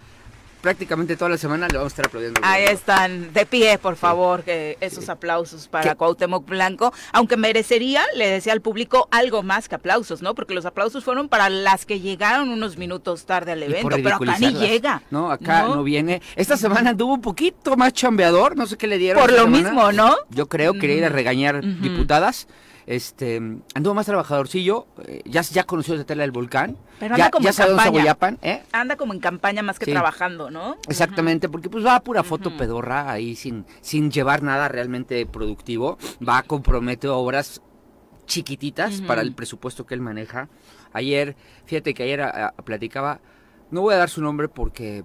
prácticamente 0.61 1.17
toda 1.17 1.31
la 1.31 1.39
semana 1.39 1.69
le 1.69 1.77
vamos 1.77 1.93
a 1.93 1.95
estar 1.95 2.07
aplaudiendo. 2.07 2.41
Ahí 2.45 2.65
están, 2.65 3.33
de 3.33 3.47
pie, 3.47 3.79
por 3.79 3.97
favor, 3.97 4.43
que 4.43 4.77
esos 4.81 5.09
aplausos 5.09 5.69
para 5.69 5.95
Cuauhtémoc 5.95 6.47
Blanco, 6.47 6.93
aunque 7.13 7.37
merecería, 7.37 8.03
le 8.15 8.29
decía 8.29 8.53
al 8.53 8.61
público, 8.61 9.09
algo 9.11 9.43
más 9.43 9.69
que 9.69 9.75
aplausos, 9.75 10.23
¿no? 10.23 10.35
Porque 10.35 10.55
los 10.55 10.67
aplausos 10.67 11.05
fueron 11.05 11.29
para 11.29 11.49
las 11.49 11.87
que 11.87 12.01
llegaron 12.01 12.51
unos 12.51 12.77
minutos 12.77 13.25
tarde 13.25 13.53
al 13.53 13.63
evento, 13.63 13.97
pero 14.03 14.17
acá 14.17 14.39
ni 14.39 14.53
llega. 14.55 15.03
No, 15.11 15.31
acá 15.31 15.65
¿no? 15.65 15.83
viene. 15.83 16.23
Esta 16.37 16.57
semana 16.57 16.91
anduvo 16.91 17.15
un 17.15 17.23
poquito 17.23 17.77
más 17.77 17.93
chambeador, 17.93 18.57
no 18.57 18.67
sé 18.67 18.77
qué 18.77 18.87
le 18.87 18.99
dieron. 18.99 19.21
Por 19.21 19.33
lo 19.33 19.47
mismo, 19.47 19.93
¿no? 19.93 20.17
Yo 20.31 20.49
creo, 20.49 20.75
que 20.75 20.81
quería 20.81 20.97
ir 20.97 21.05
a 21.05 21.09
regañar 21.09 21.63
diputadas 21.63 22.47
este 22.91 23.37
anduvo 23.75 23.95
más 23.95 24.07
trabajadorcillo, 24.07 24.89
eh, 25.07 25.23
ya, 25.25 25.43
ya 25.43 25.63
conoció 25.63 25.95
la 25.95 26.03
tela 26.03 26.23
del 26.23 26.33
volcán, 26.33 26.77
Pero 26.99 27.15
anda 27.15 27.27
ya, 27.27 27.31
como 27.31 27.49
ya 27.49 27.65
en 27.65 27.77
campaña. 27.77 28.17
¿eh? 28.43 28.63
Anda 28.73 28.97
como 28.97 29.13
en 29.13 29.21
campaña 29.21 29.63
más 29.63 29.79
que 29.79 29.87
trabajando, 29.87 30.51
¿no? 30.51 30.77
Exactamente, 30.89 31.49
porque 31.49 31.71
pues 31.71 31.87
va 31.87 31.95
a 31.95 32.01
pura 32.03 32.25
foto 32.25 32.57
pedorra 32.57 33.09
ahí 33.09 33.37
sin, 33.37 33.65
sin 33.81 34.11
llevar 34.11 34.43
nada 34.43 34.67
realmente 34.67 35.25
productivo, 35.25 35.99
va, 36.27 36.43
compromete 36.43 37.07
obras 37.07 37.63
chiquititas 38.27 39.01
para 39.03 39.23
el 39.23 39.35
presupuesto 39.35 39.87
que 39.87 39.95
él 39.95 40.01
maneja. 40.01 40.49
Ayer, 40.93 41.37
fíjate 41.67 41.95
que 41.95 42.03
ayer 42.03 42.29
platicaba, 42.65 43.21
no 43.71 43.83
voy 43.83 43.95
a 43.95 43.99
dar 43.99 44.11
su 44.11 44.21
nombre 44.21 44.49
porque 44.49 45.05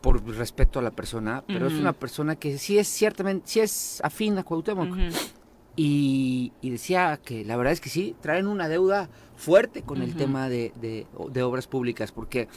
por 0.00 0.24
respeto 0.24 0.78
a 0.78 0.82
la 0.82 0.92
persona, 0.92 1.42
pero 1.48 1.66
es 1.66 1.72
una 1.72 1.94
persona 1.94 2.36
que 2.36 2.58
sí 2.58 2.78
es 2.78 2.86
ciertamente, 2.86 3.48
sí 3.48 3.58
es 3.58 4.00
afín 4.04 4.38
a 4.38 4.44
Cuauhtémoc. 4.44 4.96
Y, 5.76 6.52
decía 6.62 7.18
que 7.22 7.44
la 7.44 7.56
verdad 7.56 7.72
es 7.72 7.80
que 7.80 7.88
sí, 7.88 8.14
traen 8.20 8.46
una 8.46 8.68
deuda 8.68 9.08
fuerte 9.36 9.82
con 9.82 10.02
el 10.02 10.14
tema 10.14 10.48
de, 10.48 10.72
de, 10.80 11.42
obras 11.42 11.66
públicas, 11.66 12.12
porque 12.12 12.48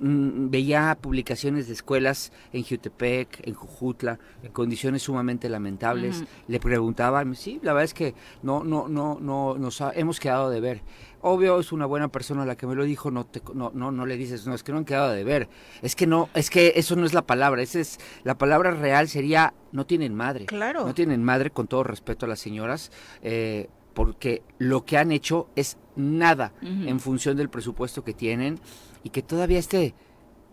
veía 0.00 0.96
publicaciones 1.00 1.66
de 1.66 1.72
escuelas 1.72 2.32
en 2.52 2.64
Jutepec, 2.64 3.46
en 3.46 3.54
Jujutla, 3.54 4.18
en 4.42 4.52
condiciones 4.52 5.02
sumamente 5.02 5.48
lamentables. 5.48 6.24
Le 6.46 6.60
preguntaban, 6.60 7.34
sí, 7.34 7.58
la 7.62 7.72
verdad 7.72 7.84
es 7.84 7.94
que 7.94 8.14
no, 8.42 8.64
no, 8.64 8.88
no, 8.88 9.18
no, 9.20 9.56
nos 9.58 9.82
hemos 9.94 10.20
quedado 10.20 10.50
de 10.50 10.60
ver. 10.60 10.82
Obvio 11.20 11.58
es 11.58 11.72
una 11.72 11.84
buena 11.84 12.08
persona 12.08 12.44
la 12.44 12.56
que 12.56 12.66
me 12.66 12.76
lo 12.76 12.84
dijo, 12.84 13.10
no 13.10 13.26
te, 13.26 13.42
no, 13.52 13.72
no, 13.74 13.90
no 13.90 14.06
le 14.06 14.16
dices, 14.16 14.46
no, 14.46 14.54
es 14.54 14.62
que 14.62 14.70
no 14.70 14.78
han 14.78 14.84
quedado 14.84 15.10
de 15.10 15.24
ver. 15.24 15.48
Es 15.82 15.96
que 15.96 16.06
no, 16.06 16.28
es 16.34 16.48
que 16.48 16.74
eso 16.76 16.94
no 16.94 17.04
es 17.04 17.12
la 17.12 17.26
palabra, 17.26 17.60
esa 17.62 17.80
es 17.80 17.98
la 18.22 18.38
palabra 18.38 18.70
real 18.70 19.08
sería 19.08 19.54
no 19.72 19.84
tienen 19.84 20.14
madre. 20.14 20.46
Claro. 20.46 20.86
No 20.86 20.94
tienen 20.94 21.24
madre 21.24 21.50
con 21.50 21.66
todo 21.66 21.82
respeto 21.82 22.26
a 22.26 22.28
las 22.28 22.38
señoras, 22.38 22.92
eh, 23.22 23.68
porque 23.94 24.42
lo 24.58 24.84
que 24.84 24.96
han 24.96 25.10
hecho 25.10 25.48
es 25.56 25.76
nada 25.96 26.52
en 26.62 27.00
función 27.00 27.36
del 27.36 27.48
presupuesto 27.48 28.04
que 28.04 28.14
tienen 28.14 28.60
y 29.08 29.10
que 29.10 29.22
todavía 29.22 29.58
este 29.58 29.94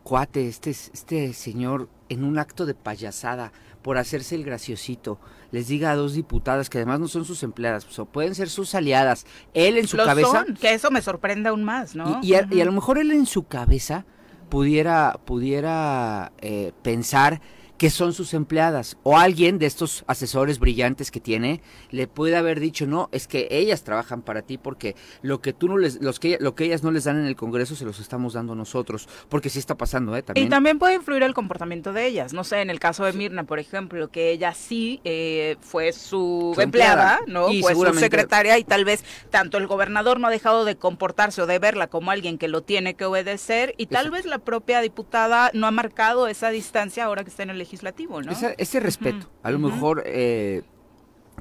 cuate, 0.03 0.47
este, 0.47 0.69
este 0.69 1.33
señor 1.33 1.89
en 2.07 2.24
un 2.24 2.39
acto 2.39 2.65
de 2.65 2.74
payasada 2.74 3.51
por 3.81 3.97
hacerse 3.97 4.35
el 4.35 4.45
graciosito, 4.45 5.19
les 5.51 5.67
diga 5.67 5.91
a 5.91 5.95
dos 5.95 6.13
diputadas 6.13 6.69
que 6.69 6.77
además 6.77 7.01
no 7.01 7.09
son 7.09 7.25
sus 7.25 7.43
empleadas, 7.43 7.83
pues, 7.83 8.07
pueden 8.13 8.33
ser 8.33 8.50
sus 8.50 8.74
aliadas, 8.74 9.25
él 9.53 9.77
en 9.77 9.88
su 9.88 9.97
cabeza... 9.97 10.45
que 10.59 10.74
eso 10.74 10.89
me 10.89 11.01
sorprende 11.01 11.50
aún 11.50 11.65
más, 11.65 11.95
¿no? 11.95 12.21
Y, 12.24 12.35
a, 12.35 12.45
lo 12.45 12.71
mejor 12.71 12.97
él 12.97 13.12
en 13.12 13.25
su 13.25 13.43
cabeza 13.43 14.05
pudiera, 14.50 15.19
pudiera 15.25 16.31
eh, 16.38 16.71
pensar 16.81 17.41
que 17.77 17.89
son 17.89 18.13
sus 18.13 18.34
empleadas. 18.34 18.98
O 19.03 19.17
alguien 19.17 19.60
de 19.60 19.65
estos 19.65 20.03
asesores 20.08 20.60
brillantes 20.60 21.12
que 21.12 21.20
tiene 21.20 21.62
le 21.91 22.08
puede 22.08 22.36
haber 22.36 22.60
dicho, 22.60 22.88
no, 22.88 23.10
es 23.12 23.27
que 23.27 23.48
ellas 23.51 23.84
trabajan 23.84 24.22
para 24.22 24.41
ti 24.41 24.58
porque 24.58 24.96
lo 25.22 25.41
que 25.41 25.53
tú 25.53 25.67
no 25.67 25.77
les, 25.77 26.01
los 26.01 26.20
que, 26.20 26.38
lo 26.39 26.55
que 26.55 26.65
ellas 26.65 26.84
no 26.84 26.91
les 26.91 27.03
dan 27.03 27.20
en 27.20 27.25
el 27.25 27.36
Congreso 27.36 27.75
se 27.75 27.86
los 27.86 28.00
estamos 28.00 28.34
dando 28.34 28.55
nosotros. 28.55 29.08
Porque 29.29 29.50
sí 29.50 29.60
está 29.60 29.75
pasando, 29.75 30.15
¿eh? 30.15 30.24
También. 30.24 30.48
Y 30.48 30.50
también 30.50 30.79
puede 30.79 30.96
influir 30.96 31.24
el 31.24 31.34
comportamiento 31.34 31.94
de 31.94 32.08
ellas. 32.08 32.34
No 32.34 32.44
sé, 32.44 32.62
en 32.62 32.70
el 32.70 32.79
caso 32.79 33.05
de 33.05 33.13
Mirna, 33.13 33.44
por 33.44 33.60
ejemplo, 33.60 34.10
que 34.10 34.32
ella 34.32 34.53
sí 34.53 35.01
eh, 35.03 35.58
fue 35.62 35.91
su, 35.94 36.55
empleada, 36.58 37.20
¿no? 37.27 37.51
Y 37.51 37.62
fue 37.62 37.75
su 37.75 37.94
secretaria 38.00 38.58
y 38.58 38.63
tal 38.63 38.86
vez 38.86 39.03
tanto 39.29 39.58
el 39.58 39.67
gobernador 39.67 40.20
no 40.20 40.27
ha 40.27 40.32
dejado 40.32 40.65
de 40.65 40.75
comportarse 40.75 41.41
o 41.41 41.48
de 41.48 41.60
verla 41.60 41.88
como 41.88 42.12
alguien 42.12 42.38
que 42.38 42.48
lo 42.48 42.62
tiene 42.62 42.96
que 42.96 43.05
obedecer 43.05 43.74
y 43.77 43.88
tal 43.88 44.12
vez 44.12 44.25
la 44.25 44.39
propia 44.39 44.82
diputada 44.82 45.51
no 45.53 45.67
ha 45.67 45.72
marcado 45.72 46.27
esa 46.27 46.50
distancia 46.50 47.05
ahora 47.05 47.24
que 47.24 47.29
está 47.29 47.44
en 47.44 47.50
el 47.50 47.64
legislativo, 47.65 48.22
¿no? 48.22 48.31
ese 48.31 48.79
respeto. 48.79 49.29
A 49.43 49.51
lo 49.51 49.60
mejor 49.60 50.03
eh, 50.05 50.63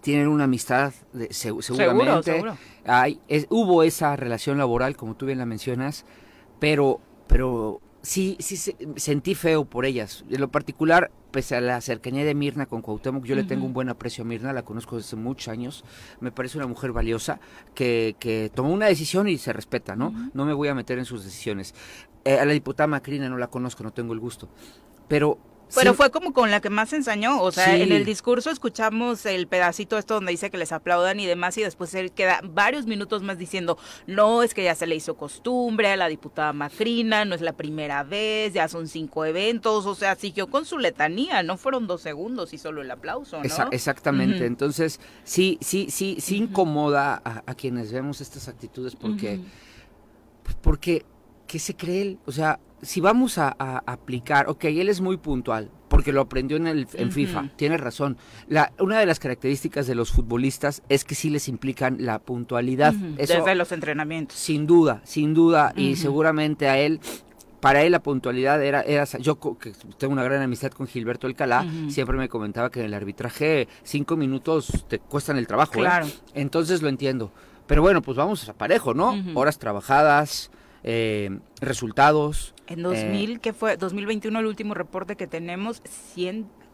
tienen 0.02 0.28
una 0.28 0.44
amistad, 0.44 0.92
seguramente. 1.30 2.42
Hay, 2.84 3.20
hubo 3.50 3.82
esa 3.82 4.16
relación 4.16 4.58
laboral, 4.58 4.96
como 4.96 5.14
tú 5.14 5.26
bien 5.26 5.38
la 5.38 5.46
mencionas, 5.46 6.04
pero, 6.58 7.00
pero 7.26 7.80
sí, 8.02 8.36
sí 8.40 8.56
sentí 8.96 9.34
feo 9.34 9.64
por 9.64 9.86
ellas. 9.86 10.24
En 10.28 10.40
lo 10.40 10.50
particular, 10.50 11.10
pese 11.30 11.56
a 11.56 11.60
la 11.60 11.80
cercanía 11.80 12.24
de 12.24 12.34
Mirna 12.34 12.66
con 12.66 12.82
Cuauhtémoc, 12.82 13.24
yo 13.24 13.34
le 13.34 13.44
tengo 13.44 13.64
un 13.64 13.72
buen 13.72 13.88
aprecio 13.88 14.24
a 14.24 14.26
Mirna, 14.26 14.52
la 14.52 14.62
conozco 14.62 14.96
desde 14.96 15.16
muchos 15.16 15.48
años. 15.48 15.84
Me 16.20 16.32
parece 16.32 16.58
una 16.58 16.66
mujer 16.66 16.92
valiosa 16.92 17.40
que, 17.74 18.16
que 18.18 18.50
tomó 18.54 18.72
una 18.72 18.86
decisión 18.86 19.28
y 19.28 19.38
se 19.38 19.52
respeta, 19.52 19.96
¿no? 19.96 20.12
No 20.34 20.44
me 20.44 20.52
voy 20.52 20.68
a 20.68 20.74
meter 20.74 20.98
en 20.98 21.04
sus 21.04 21.24
decisiones. 21.24 21.74
Eh, 22.24 22.38
a 22.38 22.44
la 22.44 22.52
diputada 22.52 22.86
Macrina 22.86 23.28
no 23.28 23.36
la 23.36 23.48
conozco, 23.48 23.82
no 23.84 23.92
tengo 23.92 24.12
el 24.12 24.20
gusto. 24.20 24.48
Pero 25.08 25.38
pero 25.74 25.94
fue 25.94 26.10
como 26.10 26.32
con 26.32 26.50
la 26.50 26.60
que 26.60 26.70
más 26.70 26.92
ensañó, 26.92 27.40
o 27.40 27.52
sea, 27.52 27.76
en 27.76 27.92
el 27.92 28.04
discurso 28.04 28.50
escuchamos 28.50 29.26
el 29.26 29.46
pedacito 29.46 29.98
esto 29.98 30.14
donde 30.14 30.32
dice 30.32 30.50
que 30.50 30.58
les 30.58 30.72
aplaudan 30.72 31.20
y 31.20 31.26
demás 31.26 31.56
y 31.58 31.62
después 31.62 31.94
él 31.94 32.12
queda 32.12 32.40
varios 32.42 32.86
minutos 32.86 33.22
más 33.22 33.38
diciendo, 33.38 33.78
no, 34.06 34.42
es 34.42 34.54
que 34.54 34.64
ya 34.64 34.74
se 34.74 34.86
le 34.86 34.94
hizo 34.94 35.16
costumbre 35.16 35.88
a 35.88 35.96
la 35.96 36.08
diputada 36.08 36.52
Macrina, 36.52 37.24
no 37.24 37.34
es 37.34 37.40
la 37.40 37.52
primera 37.52 38.02
vez, 38.02 38.52
ya 38.52 38.68
son 38.68 38.88
cinco 38.88 39.24
eventos, 39.24 39.86
o 39.86 39.94
sea, 39.94 40.14
siguió 40.16 40.48
con 40.48 40.64
su 40.64 40.78
letanía, 40.78 41.42
no 41.42 41.56
fueron 41.56 41.86
dos 41.86 42.02
segundos 42.02 42.52
y 42.52 42.58
solo 42.58 42.82
el 42.82 42.90
aplauso, 42.90 43.42
¿no? 43.42 43.68
exactamente, 43.70 44.46
entonces 44.46 45.00
sí, 45.24 45.58
sí, 45.60 45.88
sí, 45.90 46.18
sí 46.20 46.36
incomoda 46.36 47.22
a, 47.24 47.54
quienes 47.54 47.92
vemos 47.92 48.20
estas 48.20 48.48
actitudes 48.48 48.96
porque, 48.96 49.40
porque, 50.60 51.04
¿qué 51.46 51.58
se 51.58 51.76
cree 51.76 52.02
él? 52.02 52.18
O 52.26 52.32
sea, 52.32 52.60
si 52.82 53.00
vamos 53.00 53.38
a, 53.38 53.48
aplicar, 53.86 54.48
ok, 54.48 54.64
él 54.64 54.88
es 54.88 55.00
muy 55.00 55.16
puntual, 55.16 55.70
porque 55.88 56.12
lo 56.12 56.20
aprendió 56.20 56.56
en, 56.56 56.66
el, 56.66 56.86
en 56.94 57.12
FIFA, 57.12 57.50
tiene 57.56 57.76
razón. 57.78 58.18
La, 58.48 58.72
una 58.78 58.98
de 59.00 59.06
las 59.06 59.18
características 59.18 59.86
de 59.86 59.94
los 59.94 60.12
futbolistas 60.12 60.82
es 60.88 61.04
que 61.04 61.14
sí 61.14 61.30
les 61.30 61.48
implican 61.48 61.96
la 62.00 62.18
puntualidad. 62.18 62.92
Desde 62.92 63.54
los 63.54 63.72
entrenamientos. 63.72 64.36
Sin 64.36 64.66
duda, 64.66 65.00
sin 65.04 65.34
duda, 65.34 65.72
y 65.76 65.96
seguramente 65.96 66.68
a 66.68 66.78
él 66.78 67.00
para 67.64 67.82
él 67.82 67.92
la 67.92 68.02
puntualidad 68.02 68.62
era, 68.62 68.82
era 68.82 69.06
yo 69.20 69.40
que 69.40 69.72
tengo 69.96 70.12
una 70.12 70.22
gran 70.22 70.42
amistad 70.42 70.70
con 70.70 70.86
Gilberto 70.86 71.26
Alcalá, 71.26 71.66
siempre 71.88 72.18
me 72.18 72.28
comentaba 72.28 72.70
que 72.70 72.80
en 72.80 72.86
el 72.86 72.92
arbitraje 72.92 73.68
cinco 73.82 74.18
minutos 74.18 74.84
te 74.86 74.98
cuestan 74.98 75.38
el 75.38 75.46
trabajo. 75.46 75.72
¿eh? 75.76 75.78
Claro. 75.78 76.06
Entonces 76.34 76.82
lo 76.82 76.90
entiendo. 76.90 77.32
Pero 77.66 77.80
bueno, 77.80 78.02
pues 78.02 78.18
vamos 78.18 78.46
a 78.50 78.52
parejo, 78.52 78.92
¿no? 78.92 79.16
Horas 79.32 79.58
trabajadas, 79.58 80.50
eh, 80.84 81.38
resultados. 81.60 82.54
En 82.66 82.82
2000, 82.82 83.32
eh, 83.32 83.38
que 83.40 83.52
fue 83.52 83.76
2021 83.76 84.38
el 84.38 84.46
último 84.46 84.74
reporte 84.74 85.16
que 85.16 85.26
tenemos, 85.26 85.82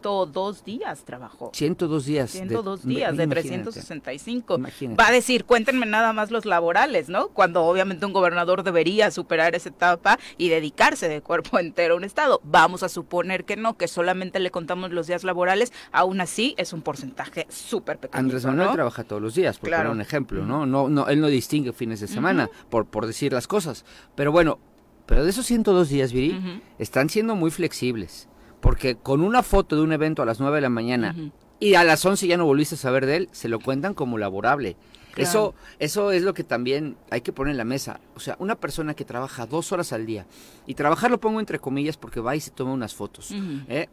102 0.01 0.63
días 0.65 1.03
trabajó. 1.05 1.51
102 1.53 2.05
días. 2.05 2.31
102 2.31 2.85
días 2.85 3.15
de 3.15 3.27
365. 3.27 4.59
Va 4.99 5.07
a 5.07 5.11
decir, 5.11 5.45
cuéntenme 5.45 5.85
nada 5.85 6.13
más 6.13 6.31
los 6.31 6.45
laborales, 6.45 7.09
¿no? 7.09 7.29
Cuando 7.29 7.63
obviamente 7.63 8.05
un 8.05 8.13
gobernador 8.13 8.63
debería 8.63 9.11
superar 9.11 9.55
esa 9.55 9.69
etapa 9.69 10.19
y 10.37 10.49
dedicarse 10.49 11.07
de 11.07 11.21
cuerpo 11.21 11.59
entero 11.59 11.93
a 11.93 11.97
un 11.97 12.03
estado. 12.03 12.41
Vamos 12.43 12.83
a 12.83 12.89
suponer 12.89 13.45
que 13.45 13.55
no, 13.55 13.77
que 13.77 13.87
solamente 13.87 14.39
le 14.39 14.51
contamos 14.51 14.91
los 14.91 15.07
días 15.07 15.23
laborales, 15.23 15.71
aún 15.91 16.21
así 16.21 16.55
es 16.57 16.73
un 16.73 16.81
porcentaje 16.81 17.45
súper 17.49 17.99
pequeño. 17.99 18.19
Andrés 18.19 18.45
Manuel 18.45 18.71
trabaja 18.71 19.03
todos 19.03 19.21
los 19.21 19.35
días, 19.35 19.59
por 19.59 19.69
claro. 19.69 19.91
un 19.91 20.01
ejemplo, 20.01 20.45
¿no? 20.45 20.65
No, 20.65 20.89
no 20.89 21.07
él 21.07 21.21
no 21.21 21.27
distingue 21.27 21.73
fines 21.73 21.99
de 21.99 22.07
semana, 22.07 22.49
por, 22.69 22.87
por 22.87 23.05
decir 23.05 23.33
las 23.33 23.47
cosas. 23.47 23.85
Pero 24.15 24.31
bueno, 24.31 24.59
pero 25.05 25.23
de 25.23 25.29
esos 25.29 25.45
102 25.45 25.89
días, 25.89 26.13
Viri, 26.13 26.61
están 26.79 27.09
siendo 27.09 27.35
muy 27.35 27.51
flexibles. 27.51 28.27
Porque 28.61 28.95
con 28.95 29.21
una 29.21 29.43
foto 29.43 29.75
de 29.75 29.81
un 29.81 29.91
evento 29.91 30.21
a 30.21 30.25
las 30.25 30.39
9 30.39 30.55
de 30.55 30.61
la 30.61 30.69
mañana 30.69 31.15
y 31.59 31.73
a 31.73 31.83
las 31.83 32.05
11 32.05 32.27
ya 32.27 32.37
no 32.37 32.45
volviste 32.45 32.75
a 32.75 32.77
saber 32.77 33.05
de 33.05 33.17
él, 33.17 33.29
se 33.31 33.49
lo 33.49 33.59
cuentan 33.59 33.93
como 33.93 34.17
laborable. 34.17 34.77
Eso, 35.17 35.55
eso 35.79 36.11
es 36.11 36.23
lo 36.23 36.33
que 36.33 36.43
también 36.43 36.95
hay 37.09 37.21
que 37.21 37.33
poner 37.33 37.51
en 37.51 37.57
la 37.57 37.65
mesa. 37.65 37.99
O 38.15 38.19
sea, 38.19 38.35
una 38.39 38.55
persona 38.55 38.93
que 38.93 39.03
trabaja 39.03 39.45
dos 39.45 39.71
horas 39.71 39.91
al 39.91 40.05
día, 40.05 40.25
y 40.65 40.75
trabajar 40.75 41.11
lo 41.11 41.19
pongo 41.19 41.39
entre 41.39 41.59
comillas 41.59 41.97
porque 41.97 42.21
va 42.21 42.35
y 42.35 42.39
se 42.39 42.51
toma 42.51 42.71
unas 42.71 42.95
fotos, 42.95 43.33
¿eh? 43.67 43.89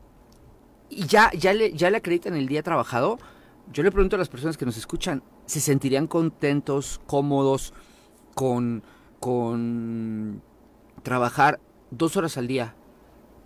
y 0.91 1.07
ya, 1.07 1.31
ya, 1.33 1.53
le, 1.53 1.73
ya 1.73 1.91
le 1.91 1.97
acreditan 1.97 2.35
el 2.35 2.47
día 2.47 2.63
trabajado, 2.63 3.19
yo 3.73 3.83
le 3.83 3.91
pregunto 3.91 4.17
a 4.17 4.19
las 4.19 4.29
personas 4.29 4.57
que 4.57 4.65
nos 4.65 4.77
escuchan, 4.77 5.23
¿se 5.47 5.61
sentirían 5.61 6.07
contentos, 6.07 7.01
cómodos 7.07 7.75
con, 8.35 8.83
con 9.21 10.41
trabajar 11.03 11.61
dos 11.91 12.17
horas 12.17 12.39
al 12.39 12.47
día? 12.47 12.75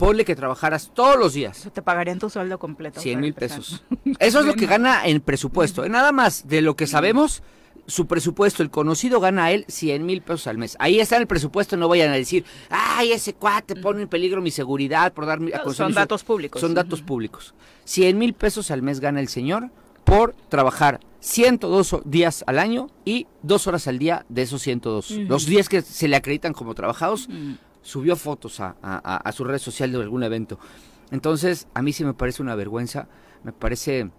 Ponle 0.02 0.24
que 0.24 0.34
trabajaras 0.34 0.90
todos 0.92 1.16
los 1.16 1.32
días. 1.32 1.68
Te 1.72 1.80
pagarían 1.80 2.18
tu 2.18 2.28
sueldo 2.28 2.58
completo. 2.58 3.00
100 3.00 3.20
mil 3.20 3.34
pesos. 3.34 3.84
Eso 4.18 4.40
es 4.40 4.46
lo 4.46 4.54
que 4.54 4.66
gana 4.74 5.06
en 5.06 5.20
presupuesto. 5.20 5.88
Nada 5.88 6.10
más 6.10 6.48
de 6.48 6.60
lo 6.60 6.74
que 6.74 6.88
sabemos, 6.88 7.44
su 7.86 8.08
presupuesto, 8.08 8.64
el 8.64 8.70
conocido 8.70 9.20
gana 9.20 9.44
a 9.44 9.52
él 9.52 9.64
100 9.68 10.04
mil 10.04 10.20
pesos 10.20 10.48
al 10.48 10.58
mes. 10.58 10.76
Ahí 10.80 10.98
está 10.98 11.14
en 11.14 11.22
el 11.22 11.28
presupuesto, 11.28 11.76
no 11.76 11.86
vayan 11.86 12.10
a 12.10 12.16
decir, 12.16 12.44
ay, 12.68 13.12
ese 13.12 13.34
cuate 13.34 13.76
pone 13.76 14.02
en 14.02 14.08
peligro 14.08 14.42
mi 14.42 14.50
seguridad 14.50 15.12
por 15.12 15.24
dar... 15.24 15.38
son 15.72 15.94
datos 15.94 16.24
públicos. 16.24 16.60
Son 16.60 16.74
datos 16.74 17.00
públicos. 17.00 17.54
100 17.84 18.18
mil 18.18 18.34
pesos 18.34 18.72
al 18.72 18.82
mes 18.82 18.98
gana 18.98 19.20
el 19.20 19.28
señor 19.28 19.70
por 20.02 20.34
trabajar 20.48 20.98
102 21.20 22.00
días 22.06 22.42
al 22.48 22.58
año 22.58 22.88
y 23.04 23.28
dos 23.44 23.68
horas 23.68 23.86
al 23.86 24.00
día 24.00 24.26
de 24.28 24.42
esos 24.42 24.62
102. 24.62 25.10
Los 25.28 25.46
días 25.46 25.68
que 25.68 25.80
se 25.80 26.08
le 26.08 26.16
acreditan 26.16 26.54
como 26.54 26.74
trabajados 26.74 27.28
subió 27.82 28.16
fotos 28.16 28.60
a, 28.60 28.76
a, 28.80 29.32
su 29.32 29.44
red 29.44 29.58
social 29.58 29.92
de 29.92 30.00
algún 30.00 30.22
evento. 30.22 30.58
Entonces, 31.10 31.68
a 31.74 31.82
mí 31.82 31.92
sí 31.92 32.04
me 32.04 32.14
parece 32.14 32.42
una 32.42 32.54
vergüenza, 32.54 33.08
me 33.44 33.52
parece 33.52 34.10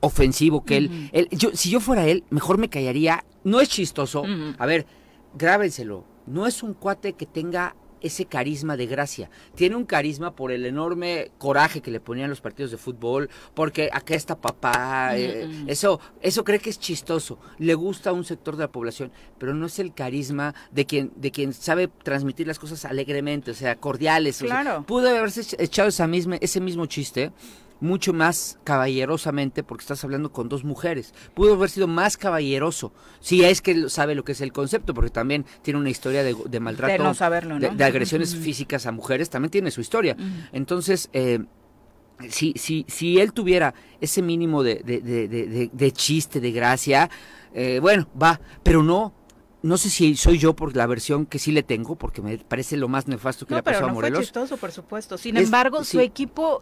ofensivo 0.00 0.64
que 0.64 0.76
él, 0.76 1.10
él 1.12 1.28
yo, 1.30 1.50
si 1.54 1.70
yo 1.70 1.80
fuera 1.80 2.06
él, 2.06 2.24
mejor 2.30 2.58
me 2.58 2.68
callaría. 2.68 3.24
No 3.44 3.60
es 3.60 3.68
chistoso. 3.68 4.24
A 4.58 4.66
ver, 4.66 4.86
grábenselo. 5.34 6.04
No 6.26 6.46
es 6.46 6.62
un 6.62 6.74
cuate 6.74 7.14
que 7.14 7.26
tenga 7.26 7.74
ese 8.00 8.26
carisma 8.26 8.76
de 8.76 8.86
gracia. 8.86 9.30
Tiene 9.54 9.76
un 9.76 9.84
carisma 9.84 10.34
por 10.34 10.52
el 10.52 10.66
enorme 10.66 11.30
coraje 11.38 11.80
que 11.80 11.90
le 11.90 12.00
ponían 12.00 12.30
los 12.30 12.40
partidos 12.40 12.70
de 12.70 12.76
fútbol, 12.76 13.28
porque 13.54 13.90
acá 13.92 14.14
está 14.14 14.36
papá, 14.36 15.16
eh, 15.16 15.48
eso, 15.66 16.00
eso 16.20 16.44
cree 16.44 16.58
que 16.58 16.70
es 16.70 16.78
chistoso, 16.78 17.38
le 17.58 17.74
gusta 17.74 18.10
a 18.10 18.12
un 18.12 18.24
sector 18.24 18.56
de 18.56 18.64
la 18.64 18.72
población, 18.72 19.10
pero 19.38 19.54
no 19.54 19.66
es 19.66 19.78
el 19.78 19.92
carisma 19.94 20.54
de 20.70 20.86
quien, 20.86 21.12
de 21.16 21.30
quien 21.30 21.52
sabe 21.52 21.88
transmitir 21.88 22.46
las 22.46 22.58
cosas 22.58 22.84
alegremente, 22.84 23.50
o 23.50 23.54
sea, 23.54 23.76
cordiales. 23.76 24.38
Claro. 24.38 24.84
pudo 24.86 25.08
haberse 25.08 25.56
echado 25.62 25.88
esa 25.88 26.06
misma, 26.06 26.36
ese 26.36 26.60
mismo 26.60 26.86
chiste 26.86 27.32
mucho 27.80 28.12
más 28.12 28.58
caballerosamente 28.64 29.62
porque 29.62 29.82
estás 29.82 30.02
hablando 30.04 30.32
con 30.32 30.48
dos 30.48 30.64
mujeres. 30.64 31.14
Pudo 31.34 31.54
haber 31.54 31.70
sido 31.70 31.86
más 31.86 32.16
caballeroso, 32.16 32.92
si 33.20 33.44
es 33.44 33.62
que 33.62 33.88
sabe 33.88 34.14
lo 34.14 34.24
que 34.24 34.32
es 34.32 34.40
el 34.40 34.52
concepto, 34.52 34.94
porque 34.94 35.10
también 35.10 35.44
tiene 35.62 35.80
una 35.80 35.90
historia 35.90 36.22
de, 36.22 36.60
maltrato, 36.60 37.12
de, 37.58 37.84
agresiones 37.84 38.34
físicas 38.36 38.86
a 38.86 38.92
mujeres, 38.92 39.30
también 39.30 39.50
tiene 39.50 39.70
su 39.70 39.80
historia. 39.80 40.16
Entonces, 40.52 41.08
eh, 41.12 41.40
si, 42.28 42.52
si, 42.56 42.84
si 42.88 43.20
él 43.20 43.32
tuviera 43.32 43.74
ese 44.00 44.22
mínimo 44.22 44.62
de, 44.62 45.70
de 45.72 45.92
chiste, 45.92 46.40
de 46.40 46.52
gracia, 46.52 47.10
eh, 47.54 47.78
bueno, 47.80 48.08
va, 48.20 48.40
pero 48.62 48.82
no, 48.82 49.12
no 49.62 49.76
sé 49.76 49.90
si 49.90 50.14
soy 50.16 50.38
yo 50.38 50.54
por 50.54 50.76
la 50.76 50.86
versión 50.86 51.26
que 51.26 51.38
sí 51.38 51.50
le 51.50 51.62
tengo, 51.62 51.96
porque 51.96 52.22
me 52.22 52.38
parece 52.38 52.76
lo 52.76 52.88
más 52.88 53.08
nefasto 53.08 53.46
que 53.46 53.54
le 53.54 53.60
ha 53.60 53.62
pasado 53.62 53.86
a 53.86 53.92
Morelos. 53.92 54.18
Fue 54.18 54.24
chistoso, 54.24 54.56
por 54.56 54.70
supuesto. 54.70 55.18
Sin 55.18 55.36
embargo, 55.36 55.82
su 55.84 56.00
equipo 56.00 56.60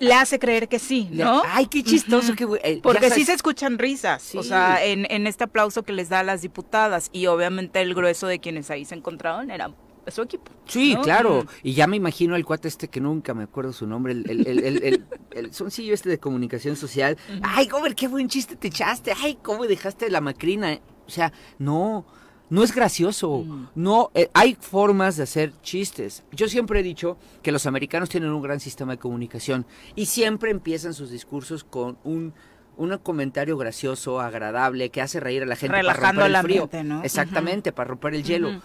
le 0.00 0.12
hace 0.12 0.38
creer 0.38 0.68
que 0.68 0.78
sí, 0.78 1.08
¿no? 1.10 1.42
Ay, 1.46 1.66
qué 1.66 1.82
chistoso. 1.82 2.34
que, 2.34 2.46
eh, 2.62 2.80
porque 2.82 3.10
sí 3.10 3.24
se 3.24 3.32
escuchan 3.32 3.78
risas, 3.78 4.34
o 4.34 4.42
sea, 4.42 4.84
en, 4.84 5.06
en 5.10 5.26
este 5.26 5.44
aplauso 5.44 5.82
que 5.82 5.92
les 5.92 6.08
da 6.08 6.20
a 6.20 6.24
las 6.24 6.42
diputadas. 6.42 7.08
Y 7.12 7.26
obviamente 7.26 7.80
el 7.80 7.94
grueso 7.94 8.26
de 8.26 8.38
quienes 8.40 8.70
ahí 8.70 8.84
se 8.84 8.94
encontraron 8.94 9.50
era 9.50 9.72
su 10.08 10.22
equipo. 10.22 10.52
Sí, 10.66 10.96
claro. 11.02 11.46
Y 11.62 11.72
ya 11.72 11.86
me 11.86 11.96
imagino 11.96 12.36
el 12.36 12.44
cuate 12.44 12.68
este 12.68 12.88
que 12.88 13.00
nunca 13.00 13.32
me 13.32 13.44
acuerdo 13.44 13.72
su 13.72 13.86
nombre, 13.86 14.12
el, 14.12 14.28
el, 14.28 14.64
el, 14.64 15.04
el, 15.30 15.54
soncillo 15.54 15.94
este 15.94 16.10
de 16.10 16.18
comunicación 16.18 16.76
social. 16.76 17.16
Ay, 17.42 17.68
Gober, 17.68 17.94
qué 17.94 18.08
buen 18.08 18.28
chiste 18.28 18.56
te 18.56 18.68
echaste. 18.68 19.14
Ay, 19.22 19.38
cómo 19.42 19.64
dejaste 19.66 20.10
la 20.10 20.20
macrina. 20.20 20.78
O 21.06 21.10
sea, 21.10 21.32
no 21.58 22.04
no 22.50 22.62
es 22.62 22.74
gracioso. 22.74 23.38
Mm. 23.38 23.68
No, 23.74 24.10
eh, 24.14 24.30
hay 24.34 24.56
formas 24.58 25.16
de 25.16 25.24
hacer 25.24 25.52
chistes. 25.62 26.22
Yo 26.32 26.48
siempre 26.48 26.80
he 26.80 26.82
dicho 26.82 27.16
que 27.42 27.52
los 27.52 27.66
americanos 27.66 28.08
tienen 28.08 28.30
un 28.30 28.42
gran 28.42 28.60
sistema 28.60 28.92
de 28.92 28.98
comunicación 28.98 29.66
y 29.94 30.06
siempre 30.06 30.50
empiezan 30.50 30.94
sus 30.94 31.10
discursos 31.10 31.64
con 31.64 31.98
un 32.04 32.34
un 32.76 32.96
comentario 32.98 33.56
gracioso, 33.56 34.20
agradable, 34.20 34.90
que 34.90 35.00
hace 35.00 35.20
reír 35.20 35.42
a 35.42 35.46
la 35.46 35.56
gente 35.56 35.76
Relajando 35.76 36.22
para 36.22 36.26
el 36.26 36.34
romper 36.34 36.40
el 36.40 36.44
frío. 36.44 36.62
ambiente, 36.64 36.88
¿no? 36.88 37.04
Exactamente, 37.04 37.72
para 37.72 37.88
romper 37.88 38.14
el 38.14 38.24
hielo. 38.24 38.60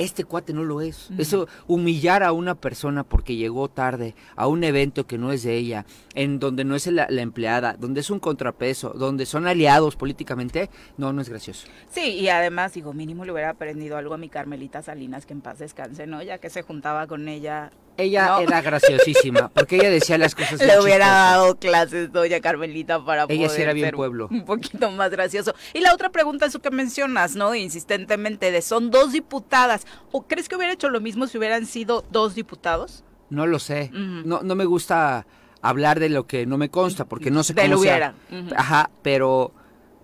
Este 0.00 0.24
cuate 0.24 0.54
no 0.54 0.64
lo 0.64 0.80
es. 0.80 1.10
Eso, 1.18 1.46
humillar 1.66 2.22
a 2.22 2.32
una 2.32 2.54
persona 2.54 3.04
porque 3.04 3.36
llegó 3.36 3.68
tarde 3.68 4.14
a 4.34 4.46
un 4.46 4.64
evento 4.64 5.06
que 5.06 5.18
no 5.18 5.30
es 5.30 5.42
de 5.42 5.58
ella, 5.58 5.84
en 6.14 6.38
donde 6.38 6.64
no 6.64 6.74
es 6.74 6.86
la, 6.86 7.06
la 7.10 7.20
empleada, 7.20 7.76
donde 7.78 8.00
es 8.00 8.08
un 8.08 8.18
contrapeso, 8.18 8.94
donde 8.94 9.26
son 9.26 9.46
aliados 9.46 9.96
políticamente, 9.96 10.70
no, 10.96 11.12
no 11.12 11.20
es 11.20 11.28
gracioso. 11.28 11.66
Sí, 11.90 12.14
y 12.14 12.30
además, 12.30 12.72
digo, 12.72 12.94
mínimo 12.94 13.26
le 13.26 13.32
hubiera 13.32 13.50
aprendido 13.50 13.98
algo 13.98 14.14
a 14.14 14.16
mi 14.16 14.30
Carmelita 14.30 14.80
Salinas, 14.80 15.26
que 15.26 15.34
en 15.34 15.42
paz 15.42 15.58
descanse, 15.58 16.06
¿no? 16.06 16.22
Ya 16.22 16.38
que 16.38 16.48
se 16.48 16.62
juntaba 16.62 17.06
con 17.06 17.28
ella. 17.28 17.70
Ella 18.00 18.26
No. 18.26 18.38
era 18.40 18.60
graciosísima, 18.62 19.48
porque 19.48 19.76
ella 19.76 19.90
decía 19.90 20.18
las 20.18 20.34
cosas 20.34 20.58
Le 20.60 20.80
hubiera 20.80 21.04
chistosas. 21.06 21.30
dado 21.30 21.56
clases, 21.58 22.12
doña 22.12 22.40
Carmelita, 22.40 23.04
para 23.04 23.26
Ella 23.28 23.48
sí 23.48 23.62
era 23.62 23.72
bien 23.72 23.86
ser 23.86 23.94
pueblo. 23.94 24.28
un 24.30 24.44
poquito 24.46 24.90
más 24.90 25.10
gracioso. 25.10 25.54
Y 25.74 25.80
la 25.80 25.92
otra 25.94 26.10
pregunta 26.10 26.46
es 26.46 26.54
lo 26.54 26.60
que 26.60 26.70
mencionas, 26.70 27.36
¿no? 27.36 27.54
Insistentemente, 27.54 28.50
de 28.50 28.62
son 28.62 28.90
dos 28.90 29.12
diputadas. 29.12 29.86
¿O 30.12 30.22
crees 30.26 30.48
que 30.48 30.56
hubiera 30.56 30.72
hecho 30.72 30.88
lo 30.88 31.00
mismo 31.00 31.26
si 31.26 31.38
hubieran 31.38 31.66
sido 31.66 32.04
dos 32.10 32.34
diputados? 32.34 33.04
No 33.28 33.46
lo 33.46 33.58
sé. 33.58 33.90
No, 33.92 34.40
no 34.42 34.54
me 34.54 34.64
gusta 34.64 35.26
hablar 35.62 36.00
de 36.00 36.08
lo 36.08 36.26
que 36.26 36.46
no 36.46 36.56
me 36.58 36.68
consta, 36.70 37.04
porque 37.04 37.30
no 37.30 37.42
sé 37.42 37.54
cómo 37.54 37.66
sea. 37.66 37.76
hubiera. 37.78 38.14
Ujú. 38.30 38.54
Ajá, 38.56 38.90
pero 39.02 39.52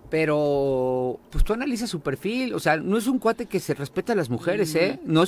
pero 0.09 1.19
pues 1.29 1.43
tú 1.43 1.53
analizas 1.53 1.89
su 1.89 1.99
perfil, 2.01 2.53
o 2.53 2.59
sea, 2.59 2.77
no 2.77 2.97
es 2.97 3.07
un 3.07 3.19
cuate 3.19 3.45
que 3.45 3.59
se 3.59 3.73
respeta 3.73 4.13
a 4.13 4.15
las 4.15 4.29
mujeres, 4.29 4.73
¿eh? 4.75 4.99
No 5.05 5.23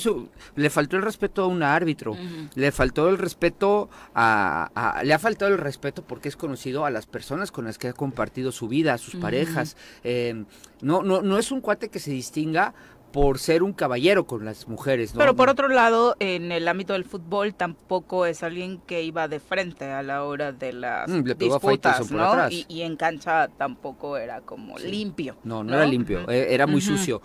le 0.56 0.70
faltó 0.70 0.96
el 0.96 1.02
respeto 1.02 1.42
a 1.42 1.46
un 1.46 1.62
árbitro, 1.62 2.16
le 2.54 2.72
faltó 2.72 3.08
el 3.08 3.18
respeto 3.18 3.88
a, 4.14 4.70
a- 4.74 5.02
le 5.04 5.14
ha 5.14 5.18
faltado 5.18 5.50
el 5.52 5.58
respeto 5.58 6.02
porque 6.02 6.28
es 6.28 6.36
conocido 6.36 6.84
a 6.84 6.90
las 6.90 7.06
personas 7.06 7.50
con 7.52 7.64
las 7.64 7.78
que 7.78 7.88
ha 7.88 7.92
compartido 7.92 8.52
su 8.52 8.68
vida, 8.68 8.94
a 8.94 8.98
sus 8.98 9.14
parejas. 9.16 9.76
Eh, 10.04 10.44
no 10.82 11.02
no 11.02 11.20
no 11.22 11.38
es 11.38 11.52
un 11.52 11.60
cuate 11.60 11.88
que 11.90 11.98
se 11.98 12.10
distinga 12.10 12.72
por 13.12 13.38
ser 13.38 13.62
un 13.62 13.72
caballero 13.72 14.26
con 14.26 14.44
las 14.44 14.68
mujeres, 14.68 15.14
¿no? 15.14 15.18
Pero 15.18 15.34
por 15.34 15.48
otro 15.48 15.68
lado, 15.68 16.16
en 16.20 16.52
el 16.52 16.68
ámbito 16.68 16.92
del 16.92 17.04
fútbol 17.04 17.54
tampoco 17.54 18.26
es 18.26 18.42
alguien 18.42 18.78
que 18.86 19.02
iba 19.02 19.26
de 19.28 19.40
frente 19.40 19.84
a 19.86 20.02
la 20.02 20.24
hora 20.24 20.52
de 20.52 20.72
las 20.72 21.08
Mm, 21.08 21.24
le 21.24 21.34
pegó 21.34 21.54
a 21.54 21.58
disputas, 21.58 22.10
¿no? 22.10 22.48
Y, 22.48 22.66
y 22.68 22.82
en 22.82 22.96
cancha 22.96 23.48
tampoco 23.48 24.16
era 24.16 24.40
como 24.40 24.78
Sí. 24.78 24.88
limpio. 24.88 25.36
No, 25.44 25.64
no, 25.64 25.74
era 25.74 25.86
limpio, 25.86 26.28
eh, 26.30 26.48
era 26.50 26.66
muy 26.66 26.80
sucio. 26.80 27.20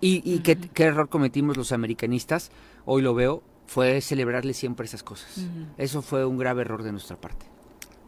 ¿Y, 0.00 0.22
y 0.24 0.40
qué, 0.40 0.58
error 0.84 1.08
cometimos 1.08 1.56
los 1.56 1.72
americanistas? 1.72 2.50
Hoy 2.84 3.02
lo 3.02 3.14
veo, 3.14 3.42
fue 3.66 4.00
celebrarle 4.00 4.52
siempre 4.52 4.86
esas 4.86 5.02
cosas. 5.02 5.46
Eso 5.78 6.02
fue 6.02 6.24
un 6.24 6.36
grave 6.38 6.62
error 6.62 6.82
de 6.82 6.92
nuestra 6.92 7.16
parte. 7.16 7.46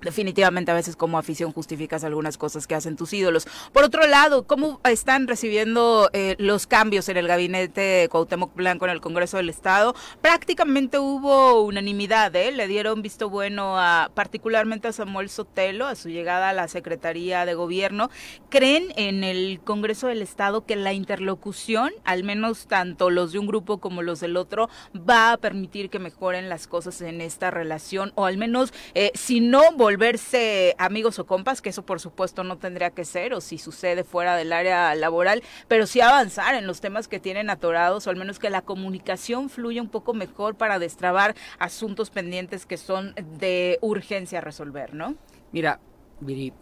Definitivamente 0.05 0.71
a 0.71 0.75
veces 0.75 0.97
como 0.97 1.17
afición 1.19 1.53
justificas 1.53 2.05
algunas 2.05 2.37
cosas 2.37 2.67
que 2.67 2.75
hacen 2.75 2.97
tus 2.97 3.13
ídolos. 3.15 3.47
Por 3.73 3.85
otro 3.85 4.07
lado, 4.07 4.47
¿cómo 4.47 4.81
están 4.85 5.27
recibiendo 5.27 6.11
eh, 6.13 6.37
los 6.39 6.67
cambios 6.67 7.09
en 7.09 7.17
el 7.17 7.27
gabinete 7.27 7.81
de 7.81 8.09
Cuauhtémoc 8.11 8.55
Blanco 8.55 8.85
en 8.85 8.91
el 8.91 9.01
Congreso 9.01 9.39
del 9.39 9.49
Estado? 9.49 9.95
Prácticamente 10.21 10.99
hubo 10.99 11.63
unanimidad, 11.63 12.37
¿eh? 12.37 12.53
Le 12.53 12.69
dieron 12.69 13.01
visto 13.01 13.31
bueno 13.31 13.79
a 13.79 14.11
particularmente 14.15 14.89
a 14.89 14.93
Samuel 14.93 15.31
Sotelo, 15.31 15.87
a 15.87 15.95
su 15.95 16.11
llegada 16.11 16.51
a 16.51 16.53
la 16.53 16.69
Secretaría 16.69 17.47
de 17.47 17.55
Gobierno. 17.55 18.11
¿Creen 18.51 18.93
en 18.97 19.25
el 19.25 19.61
Congreso 19.65 20.09
del 20.09 20.21
Estado 20.21 20.67
que 20.67 20.77
la 20.77 20.93
interlocución, 20.93 21.93
al 22.05 22.25
menos 22.25 22.67
tanto 22.67 23.09
los 23.09 23.33
de 23.33 23.39
un 23.39 23.47
grupo 23.47 23.79
como 23.79 24.03
los 24.03 24.21
del 24.21 24.37
otro, 24.37 24.69
va 24.95 25.33
a 25.33 25.39
permitir 25.39 25.89
que 25.89 25.99
mejoren 25.99 26.51
las 26.51 26.67
cosas 26.67 27.01
en 27.01 27.23
esta 27.23 27.51
relación? 27.51 28.13
O 28.17 28.27
al 28.27 28.37
menos, 28.37 28.75
eh, 28.95 29.11
si 29.15 29.41
no 29.41 29.63
volverse 29.95 30.75
amigos 30.79 31.21
o 31.21 31.27
compas, 31.27 31.63
que 31.63 31.69
eso 31.69 31.87
por 31.87 32.01
supuesto 32.01 32.43
no 32.43 32.59
tendría 32.59 32.91
que 32.91 33.05
ser, 33.05 33.33
o 33.33 33.41
si 33.41 33.59
sucede 33.59 34.03
fuera 34.03 34.35
del 34.35 34.53
área 34.53 34.93
laboral, 34.97 35.43
pero 35.69 35.87
sí 35.87 36.01
avanzar 36.01 36.57
en 36.57 36.67
los 36.67 36.81
temas 36.81 37.07
que 37.07 37.21
tienen 37.21 37.49
atorados, 37.49 38.07
o 38.07 38.11
al 38.11 38.17
menos 38.17 38.41
que 38.41 38.51
la 38.51 38.63
comunicación 38.63 39.49
fluya 39.49 39.81
un 39.81 39.89
poco 39.89 40.13
mejor 40.13 40.57
para 40.57 40.81
destrabar 40.81 41.37
asuntos 41.61 42.11
pendientes 42.11 42.67
que 42.67 42.77
son 42.77 43.15
de 43.39 43.79
urgencia 43.83 44.39
a 44.39 44.41
resolver, 44.41 44.95
¿no? 44.95 45.15
Mira, 45.53 45.79
Viri, 46.19 46.53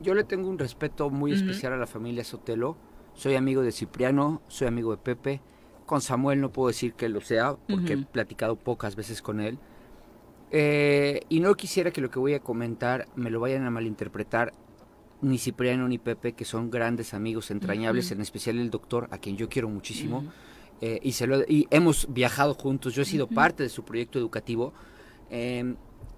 yo 0.00 0.14
le 0.14 0.24
tengo 0.24 0.48
un 0.48 0.58
respeto 0.58 1.10
muy 1.10 1.32
especial 1.32 1.74
a 1.74 1.76
la 1.76 1.86
familia 1.86 2.24
Sotelo. 2.24 2.78
Soy 3.12 3.34
amigo 3.34 3.60
de 3.60 3.72
Cipriano, 3.72 4.40
soy 4.48 4.68
amigo 4.68 4.92
de 4.92 4.96
Pepe. 4.96 5.42
Con 5.84 6.00
Samuel 6.00 6.40
no 6.40 6.50
puedo 6.50 6.68
decir 6.68 6.94
que 6.94 7.10
lo 7.10 7.20
sea, 7.20 7.56
porque 7.68 7.92
he 7.92 7.98
platicado 7.98 8.56
pocas 8.56 8.96
veces 8.96 9.20
con 9.20 9.40
él. 9.40 9.58
Eh, 10.50 11.20
y 11.28 11.40
no 11.40 11.54
quisiera 11.54 11.90
que 11.92 12.00
lo 12.00 12.10
que 12.10 12.18
voy 12.18 12.34
a 12.34 12.40
comentar 12.40 13.06
me 13.14 13.30
lo 13.30 13.40
vayan 13.40 13.64
a 13.64 13.70
malinterpretar 13.70 14.52
ni 15.22 15.38
Cipriano 15.38 15.86
ni 15.86 15.98
Pepe, 15.98 16.32
que 16.32 16.44
son 16.44 16.70
grandes 16.70 17.12
amigos 17.14 17.50
entrañables, 17.50 18.10
en 18.10 18.20
especial 18.20 18.58
el 18.58 18.70
doctor, 18.70 19.06
a 19.10 19.18
quien 19.18 19.36
yo 19.36 19.48
quiero 19.48 19.68
muchísimo. 19.68 20.24
Eh, 20.80 20.98
y, 21.02 21.12
se 21.12 21.26
lo- 21.26 21.42
y 21.42 21.68
hemos 21.70 22.06
viajado 22.12 22.54
juntos, 22.54 22.94
yo 22.94 23.02
he 23.02 23.04
sido 23.04 23.26
parte 23.28 23.62
de 23.62 23.68
su 23.68 23.84
proyecto 23.84 24.18
educativo. 24.18 24.72
eh, 25.30 25.74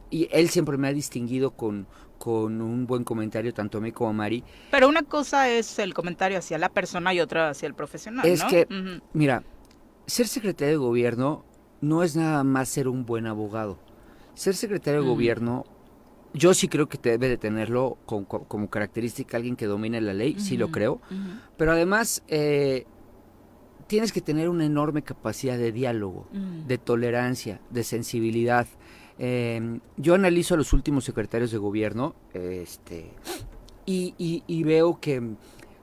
y 0.08 0.28
él 0.30 0.50
siempre 0.50 0.76
me 0.76 0.88
ha 0.88 0.92
distinguido 0.92 1.52
con, 1.52 1.86
con 2.18 2.60
un 2.60 2.86
buen 2.86 3.02
comentario, 3.02 3.52
tanto 3.54 3.78
a 3.78 3.80
mí 3.80 3.92
como 3.92 4.10
a 4.10 4.12
Mari. 4.12 4.44
Pero 4.70 4.86
una 4.88 5.02
cosa 5.02 5.48
es 5.48 5.78
el 5.78 5.94
comentario 5.94 6.36
hacia 6.38 6.58
la 6.58 6.68
persona 6.68 7.14
y 7.14 7.20
otra 7.20 7.48
hacia 7.48 7.66
el 7.66 7.72
profesional, 7.74 8.26
Es 8.26 8.42
¿no? 8.42 8.48
que-. 8.50 8.68
Mira, 9.14 9.42
ser 10.06 10.28
secretario 10.28 10.72
de 10.72 10.76
gobierno 10.76 11.46
no 11.80 12.02
es 12.02 12.14
nada 12.14 12.44
más 12.44 12.68
ser 12.68 12.88
un 12.88 13.06
buen 13.06 13.26
abogado. 13.26 13.78
Ser 14.34 14.54
secretario 14.54 15.00
de 15.02 15.06
gobierno, 15.08 15.64
yo 16.34 16.54
sí 16.54 16.68
creo 16.68 16.88
que 16.88 16.98
debe 16.98 17.28
de 17.28 17.36
tenerlo 17.36 17.98
como, 18.06 18.26
como 18.26 18.70
característica 18.70 19.36
alguien 19.36 19.56
que 19.56 19.66
domine 19.66 20.00
la 20.00 20.14
ley, 20.14 20.36
sí 20.38 20.56
lo 20.56 20.70
creo. 20.70 21.00
Pero 21.56 21.72
además, 21.72 22.22
eh, 22.28 22.86
tienes 23.86 24.12
que 24.12 24.20
tener 24.22 24.48
una 24.48 24.64
enorme 24.64 25.02
capacidad 25.02 25.58
de 25.58 25.72
diálogo, 25.72 26.26
de 26.66 26.78
tolerancia, 26.78 27.60
de 27.70 27.84
sensibilidad. 27.84 28.66
Eh, 29.18 29.80
yo 29.98 30.14
analizo 30.14 30.54
a 30.54 30.56
los 30.56 30.72
últimos 30.72 31.04
secretarios 31.04 31.50
de 31.50 31.58
gobierno 31.58 32.14
este, 32.32 33.10
y, 33.84 34.14
y- 34.16 34.42
y 34.46 34.62
veo 34.64 34.98
que 35.00 35.34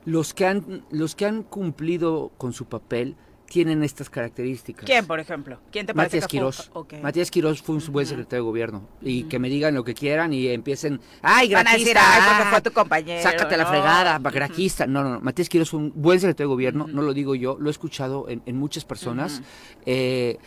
los 0.06 0.34
que, 0.34 0.48
han, 0.48 0.84
los 0.90 1.14
que 1.16 1.26
han 1.28 1.44
cumplido 1.44 2.32
con 2.38 2.54
su 2.54 2.66
papel 2.66 3.16
tienen 3.50 3.84
estas 3.84 4.10
características. 4.10 4.86
¿Quién, 4.86 5.06
por 5.06 5.20
ejemplo? 5.20 5.60
¿Quién 5.72 5.86
te 5.86 5.94
parece 5.94 6.18
Matías 6.18 6.28
que 6.28 6.38
fue- 6.40 6.40
Quirós. 6.40 6.72
Ok. 6.74 6.94
Matías 7.02 7.32
Quirós 7.32 7.62
fue 7.62 7.76
un 7.76 7.84
buen 7.92 8.06
secretario 8.06 8.44
de 8.44 8.48
gobierno. 8.48 8.88
Y 9.02 9.24
que 9.24 9.40
me 9.40 9.50
digan 9.50 9.74
lo 9.74 9.84
que 9.84 9.94
quieran 9.94 10.32
y 10.34 10.48
empiecen. 10.48 11.02
¡Ay, 11.22 11.54
Van 11.54 11.68
a 11.68 11.72
decir, 11.74 11.90
graquista! 11.90 12.14
ay, 12.16 12.22
porque 12.30 12.44
ah, 12.44 12.52
fue 12.52 12.62
tu 12.62 12.72
compañero. 12.72 13.24
Sácate 13.24 13.58
la 13.58 13.66
fregada, 13.66 14.20
graquista. 14.20 14.88
No, 14.88 15.04
no, 15.04 15.10
no. 15.10 15.22
Matías 15.22 15.50
Quirós 15.50 15.70
fue 15.70 15.80
un 15.80 15.92
buen 15.96 16.20
secretario 16.20 16.48
de 16.50 16.54
gobierno, 16.54 16.88
no 16.88 17.02
lo 17.02 17.14
digo 17.14 17.36
yo, 17.36 17.58
lo 17.60 17.70
he 17.70 17.72
escuchado 17.72 18.30
en, 18.30 18.42
en 18.46 18.56
muchas 18.58 18.86
personas. 18.86 19.42
Eh, 19.86 20.38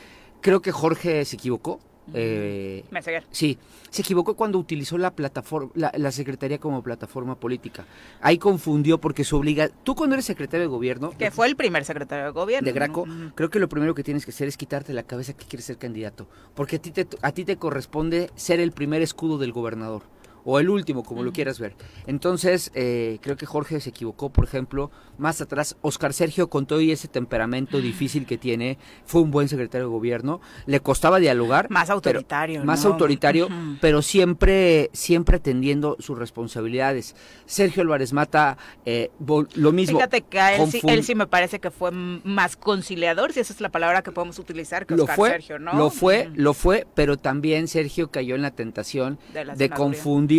creo 0.41 0.63
que 0.63 0.73
Jorge 0.73 1.25
se 1.25 1.37
equivocó. 1.37 1.81
Eh, 2.15 2.85
Meseguer. 2.91 3.25
Sí, 3.31 3.59
se 3.91 4.03
equivocó 4.03 4.35
cuando 4.35 4.59
utilizó 4.59 4.99
la 4.99 5.13
plataforma, 5.13 5.71
la, 5.75 5.93
la 5.97 6.11
secretaría 6.11 6.59
como 6.59 6.83
plataforma 6.83 7.37
política. 7.37 7.85
Ahí 8.21 8.39
confundió 8.39 8.99
porque 9.01 9.25
su 9.25 9.37
obliga. 9.37 9.69
Tú 9.69 9.95
cuando 9.95 10.15
eres 10.15 10.25
secretario 10.25 10.63
de 10.63 10.69
gobierno, 10.69 11.11
Que 11.17 11.31
fue 11.31 11.47
el 11.47 11.57
primer 11.57 11.85
secretario 11.85 12.25
de 12.27 12.31
gobierno. 12.31 12.67
de. 12.67 12.73
Graco, 12.73 13.07
creo 13.35 13.51
que 13.51 13.59
lo 13.59 13.69
primero 13.69 13.95
que 13.95 14.03
tienes 14.03 14.25
que 14.25 14.31
hacer 14.33 14.49
es 14.49 14.57
quitarte 14.57 14.93
la 14.93 15.05
cabeza 15.05 15.33
que 15.33 15.45
quieres 15.47 15.65
ser 15.67 15.79
candidato, 15.79 16.27
porque 16.55 16.77
a 16.77 16.79
ti 16.81 16.91
te, 16.91 17.07
a 17.23 17.33
ti 17.33 17.45
te 17.45 17.57
corresponde 17.57 18.31
ser 18.35 18.61
el 18.61 18.73
primer 18.73 19.03
escudo 19.03 19.39
del 19.39 19.53
gobernador. 19.53 20.03
O 20.45 20.59
el 20.59 20.69
último, 20.69 21.05
como 21.05 21.23
lo 21.23 21.33
quieras 21.33 21.59
ver. 21.61 21.75
Entonces, 22.07 22.71
eh, 22.75 23.19
creo 23.23 23.37
que 23.37 23.47
Jorge 23.47 23.81
se 23.81 23.91
equivocó, 23.91 24.31
por 24.31 24.45
ejemplo. 24.45 24.91
Más 25.19 25.41
atrás, 25.41 25.77
Oscar 25.83 26.13
Sergio, 26.13 26.49
con 26.49 26.67
todo 26.67 26.81
y 26.81 26.91
ese 26.91 27.07
temperamento 27.07 27.81
difícil 27.81 28.27
que 28.27 28.39
tiene, 28.39 28.79
fue 29.05 29.21
un 29.21 29.31
buen 29.31 29.49
secretario 29.49 29.87
de 29.87 29.93
gobierno. 29.93 30.41
Le 30.67 30.81
costaba 30.81 31.19
dialogar. 31.19 31.71
Más 31.71 31.85
pero- 31.87 31.95
autoritario. 31.95 32.65
más 32.65 32.85
autoritario, 32.85 33.49
pero 33.81 34.03
siempre, 34.03 34.91
siempre 34.93 35.37
atendiendo 35.37 35.97
sus 36.01 36.19
responsabilidades. 36.19 37.15
Sergio 37.47 37.83
Álvarez 37.83 38.13
Mata, 38.13 38.57
eh, 38.85 39.11
lo 39.55 39.73
mismo. 39.73 39.99
Fíjate 39.99 40.23
que 40.23 40.41
a 40.41 40.57
él, 40.57 40.71
sí, 40.71 40.81
él 40.89 41.05
sí 41.05 41.15
me 41.15 41.27
parece 41.27 41.61
que 41.61 41.71
fue 41.71 41.91
más 41.93 42.57
conciliador, 42.57 43.33
si 43.33 43.41
esa 43.41 43.53
es 43.53 43.61
la 43.61 43.71
palabra 43.71 44.03
que 44.03 44.11
podemos 44.13 44.39
utilizar, 44.39 44.87
que 44.87 44.97
lo 44.97 45.05
Oscar 45.05 45.17
fue, 45.17 45.31
Sergio, 45.31 45.59
¿no? 45.59 45.75
lo 45.75 45.91
fue, 45.91 46.31
lo 46.35 46.55
fue, 46.55 46.87
pero 46.95 47.17
también 47.17 47.69
Sergio 47.69 48.11
cayó 48.11 48.35
en 48.35 48.43
la 48.43 48.51
tentación 48.51 49.19
De 49.33 49.45
de 49.45 49.45
senaduría. 49.45 49.77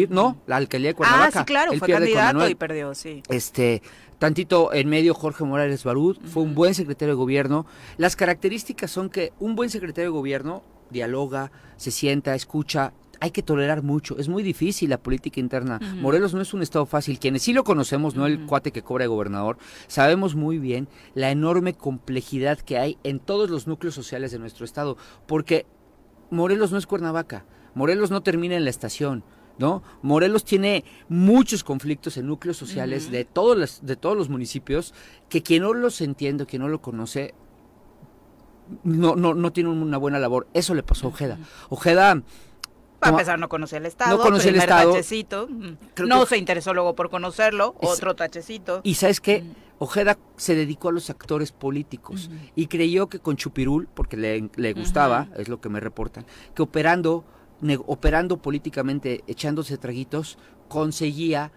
No, 0.09 0.37
la 0.47 0.57
alcaldía 0.57 0.91
de 0.91 0.95
Cuernavaca. 0.95 1.39
Ah, 1.39 1.41
sí, 1.41 1.45
claro, 1.45 1.71
él 1.71 1.79
fue 1.79 1.87
pierde 1.87 2.13
candidato 2.13 2.49
y 2.49 2.55
perdió, 2.55 2.93
sí. 2.95 3.23
Este, 3.29 3.81
tantito 4.19 4.73
en 4.73 4.89
medio 4.89 5.13
Jorge 5.13 5.43
Morales 5.43 5.83
Barud, 5.83 6.17
fue 6.25 6.43
un 6.43 6.55
buen 6.55 6.73
secretario 6.73 7.13
de 7.13 7.17
gobierno. 7.17 7.65
Las 7.97 8.15
características 8.15 8.91
son 8.91 9.09
que 9.09 9.33
un 9.39 9.55
buen 9.55 9.69
secretario 9.69 10.11
de 10.11 10.17
gobierno 10.17 10.63
dialoga, 10.89 11.51
se 11.77 11.91
sienta, 11.91 12.35
escucha, 12.35 12.93
hay 13.23 13.31
que 13.31 13.41
tolerar 13.41 13.83
mucho. 13.83 14.17
Es 14.17 14.27
muy 14.27 14.43
difícil 14.43 14.89
la 14.89 14.97
política 14.97 15.39
interna. 15.39 15.79
Morelos 16.01 16.33
no 16.33 16.41
es 16.41 16.53
un 16.53 16.61
estado 16.61 16.85
fácil. 16.85 17.19
Quienes 17.19 17.41
sí 17.43 17.53
lo 17.53 17.63
conocemos, 17.63 18.15
no 18.15 18.25
el 18.25 18.45
cuate 18.45 18.71
que 18.71 18.81
cobra 18.81 19.03
de 19.03 19.07
gobernador, 19.07 19.57
sabemos 19.87 20.35
muy 20.35 20.57
bien 20.57 20.89
la 21.13 21.31
enorme 21.31 21.73
complejidad 21.73 22.59
que 22.59 22.77
hay 22.77 22.97
en 23.03 23.19
todos 23.19 23.49
los 23.49 23.65
núcleos 23.65 23.95
sociales 23.95 24.31
de 24.31 24.39
nuestro 24.39 24.65
estado. 24.65 24.97
Porque 25.25 25.65
Morelos 26.31 26.73
no 26.73 26.77
es 26.77 26.85
Cuernavaca. 26.85 27.45
Morelos 27.75 28.11
no 28.11 28.23
termina 28.23 28.57
en 28.57 28.65
la 28.65 28.69
estación. 28.69 29.23
¿No? 29.57 29.83
Morelos 30.01 30.45
tiene 30.45 30.83
muchos 31.09 31.63
conflictos 31.63 32.17
en 32.17 32.25
núcleos 32.25 32.57
sociales 32.57 33.11
de, 33.11 33.23
todos 33.23 33.55
los, 33.55 33.85
de 33.85 33.95
todos 33.95 34.17
los 34.17 34.27
municipios 34.27 34.95
que 35.29 35.43
quien 35.43 35.61
no 35.61 35.73
los 35.73 36.01
entiende, 36.01 36.47
quien 36.47 36.63
no 36.63 36.69
lo 36.69 36.81
conoce, 36.81 37.35
no, 38.83 39.15
no, 39.15 39.35
no 39.35 39.53
tiene 39.53 39.69
una 39.69 39.97
buena 39.97 40.17
labor. 40.17 40.47
Eso 40.53 40.73
le 40.73 40.81
pasó 40.81 41.05
a 41.05 41.09
Ojeda. 41.09 41.37
Ojeda 41.69 42.23
a 43.03 43.17
pesar 43.17 43.39
no 43.39 43.49
conocer 43.49 43.81
el 43.81 43.85
Estado, 43.87 44.17
no 44.17 44.23
conoce 44.23 44.49
el 44.49 44.55
Estado. 44.55 44.91
Tachecito. 44.91 45.47
Mm. 45.49 46.07
no 46.07 46.25
se 46.25 46.37
interesó 46.37 46.73
luego 46.73 46.95
por 46.95 47.09
conocerlo, 47.09 47.75
otro 47.81 48.15
tachecito. 48.15 48.81
Y 48.83 48.95
sabes 48.95 49.19
qué, 49.19 49.41
mm. 49.41 49.53
Ojeda 49.79 50.17
se 50.37 50.55
dedicó 50.55 50.89
a 50.89 50.91
los 50.91 51.09
actores 51.09 51.51
políticos 51.51 52.29
y 52.55 52.67
creyó 52.67 53.07
que 53.07 53.19
con 53.19 53.35
Chupirul, 53.35 53.87
porque 53.93 54.15
le, 54.17 54.73
gustaba, 54.73 55.27
es 55.37 55.49
lo 55.49 55.59
que 55.59 55.69
me 55.69 55.79
reportan, 55.79 56.25
que 56.55 56.61
operando, 56.61 57.25
operando 57.87 58.41
políticamente, 58.41 59.23
echándose 59.27 59.77
traguitos, 59.77 60.37
conseguía 60.67 61.51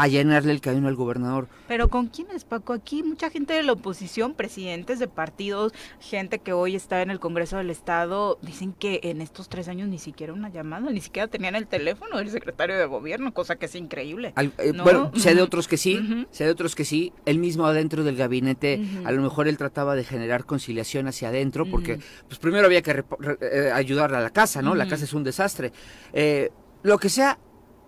a 0.00 0.08
llenarle 0.08 0.52
el 0.52 0.62
camino 0.62 0.88
al 0.88 0.94
gobernador. 0.94 1.46
Pero 1.68 1.88
¿con 1.88 2.08
quiénes, 2.08 2.44
Paco? 2.44 2.72
Aquí 2.72 3.02
mucha 3.02 3.28
gente 3.28 3.52
de 3.52 3.62
la 3.62 3.72
oposición, 3.72 4.32
presidentes 4.32 4.98
de 4.98 5.08
partidos, 5.08 5.74
gente 6.00 6.38
que 6.38 6.54
hoy 6.54 6.74
está 6.74 7.02
en 7.02 7.10
el 7.10 7.20
Congreso 7.20 7.58
del 7.58 7.68
Estado, 7.68 8.38
dicen 8.40 8.72
que 8.72 9.00
en 9.02 9.20
estos 9.20 9.50
tres 9.50 9.68
años 9.68 9.88
ni 9.88 9.98
siquiera 9.98 10.32
una 10.32 10.48
llamada, 10.48 10.90
ni 10.90 11.02
siquiera 11.02 11.28
tenían 11.28 11.54
el 11.54 11.66
teléfono 11.66 12.16
del 12.16 12.30
secretario 12.30 12.78
de 12.78 12.86
gobierno, 12.86 13.34
cosa 13.34 13.56
que 13.56 13.66
es 13.66 13.74
increíble. 13.74 14.32
Eh, 14.36 14.72
bueno, 14.82 15.12
sé 15.16 15.34
de 15.34 15.42
otros 15.42 15.68
que 15.68 15.76
sí, 15.76 16.26
sé 16.30 16.44
de 16.44 16.50
otros 16.50 16.74
que 16.74 16.86
sí. 16.86 17.12
Él 17.26 17.38
mismo 17.38 17.66
adentro 17.66 18.02
del 18.02 18.16
gabinete, 18.16 18.82
a 19.04 19.12
lo 19.12 19.20
mejor 19.20 19.48
él 19.48 19.58
trataba 19.58 19.96
de 19.96 20.04
generar 20.04 20.46
conciliación 20.46 21.08
hacia 21.08 21.28
adentro, 21.28 21.66
porque 21.66 21.98
pues 22.26 22.38
primero 22.38 22.64
había 22.64 22.80
que 22.80 23.04
eh, 23.42 23.70
ayudarle 23.74 24.16
a 24.16 24.20
la 24.20 24.30
casa, 24.30 24.62
¿no? 24.62 24.74
La 24.74 24.88
casa 24.88 25.04
es 25.04 25.12
un 25.12 25.24
desastre. 25.24 25.72
Eh, 26.14 26.50
lo 26.82 26.96
que 26.96 27.10
sea, 27.10 27.38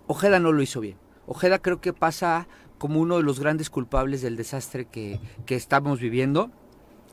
Ojeda 0.05 0.39
no 0.39 0.51
lo 0.51 0.61
hizo 0.61 0.79
bien. 0.79 1.02
Ojeda 1.25 1.59
creo 1.59 1.81
que 1.81 1.93
pasa 1.93 2.47
como 2.77 2.99
uno 2.99 3.17
de 3.17 3.23
los 3.23 3.39
grandes 3.39 3.69
culpables 3.69 4.21
del 4.21 4.35
desastre 4.35 4.85
que, 4.85 5.19
que 5.45 5.55
estamos 5.55 5.99
viviendo. 5.99 6.51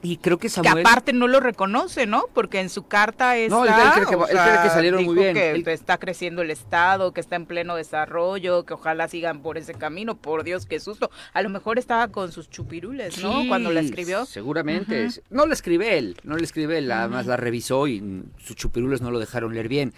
Y 0.02 0.16
creo 0.16 0.38
que 0.38 0.48
Samuel... 0.48 0.76
Que 0.76 0.80
aparte 0.80 1.12
no 1.12 1.28
lo 1.28 1.40
reconoce, 1.40 2.06
¿no? 2.06 2.24
Porque 2.32 2.60
en 2.60 2.70
su 2.70 2.86
carta 2.86 3.36
está... 3.36 3.54
No, 3.54 3.64
él 3.64 3.72
cree 3.94 4.06
que, 4.06 4.62
que 4.62 4.68
salieron 4.70 5.04
muy 5.04 5.14
bien. 5.14 5.34
que 5.34 5.72
está 5.72 5.98
creciendo 5.98 6.42
el 6.42 6.50
Estado, 6.50 7.12
que 7.12 7.20
está 7.20 7.36
en 7.36 7.44
pleno 7.46 7.76
desarrollo, 7.76 8.64
que 8.64 8.74
ojalá 8.74 9.08
sigan 9.08 9.42
por 9.42 9.58
ese 9.58 9.74
camino. 9.74 10.16
Por 10.16 10.42
Dios, 10.42 10.64
qué 10.64 10.80
susto. 10.80 11.10
A 11.34 11.42
lo 11.42 11.50
mejor 11.50 11.78
estaba 11.78 12.08
con 12.08 12.32
sus 12.32 12.48
chupirules, 12.48 13.22
¿no? 13.22 13.46
Cuando 13.46 13.70
la 13.70 13.80
escribió. 13.80 14.24
seguramente. 14.24 15.08
No 15.28 15.46
la 15.46 15.52
escribe 15.52 15.98
él, 15.98 16.16
no 16.24 16.36
la 16.36 16.44
escribe 16.44 16.78
él. 16.78 16.90
Además 16.90 17.26
la 17.26 17.36
revisó 17.36 17.86
y 17.86 18.24
sus 18.38 18.56
chupirules 18.56 19.02
no 19.02 19.10
lo 19.10 19.18
dejaron 19.18 19.54
leer 19.54 19.68
bien. 19.68 19.92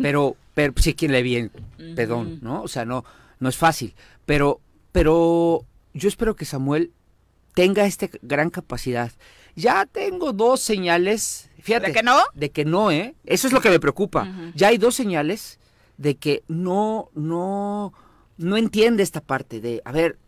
Pero, 0.00 0.36
pero 0.54 0.72
sí, 0.76 0.94
quien 0.94 1.12
lee 1.12 1.22
bien, 1.22 1.52
pedón, 1.94 2.38
¿no? 2.40 2.62
O 2.62 2.68
sea, 2.68 2.84
no 2.84 3.04
no 3.42 3.48
es 3.48 3.56
fácil, 3.56 3.96
pero, 4.24 4.60
pero 4.92 5.66
yo 5.94 6.08
espero 6.08 6.36
que 6.36 6.44
Samuel 6.44 6.92
tenga 7.54 7.84
esta 7.86 8.08
gran 8.22 8.50
capacidad. 8.50 9.10
Ya 9.56 9.84
tengo 9.84 10.32
dos 10.32 10.60
señales, 10.60 11.50
fíjate. 11.60 11.88
¿De 11.88 11.92
que 11.92 12.02
no? 12.04 12.18
De 12.34 12.52
que 12.52 12.64
no, 12.64 12.92
¿eh? 12.92 13.16
Eso 13.24 13.48
es 13.48 13.52
lo 13.52 13.60
que 13.60 13.68
me 13.68 13.80
preocupa. 13.80 14.28
Ya 14.54 14.68
hay 14.68 14.78
dos 14.78 14.94
señales 14.94 15.58
de 15.96 16.14
que 16.14 16.44
no, 16.46 17.10
no, 17.14 17.92
no 18.36 18.56
entiende 18.56 19.02
esta 19.02 19.20
parte 19.20 19.60
de, 19.60 19.82
a 19.84 19.90
ver, 19.90 20.20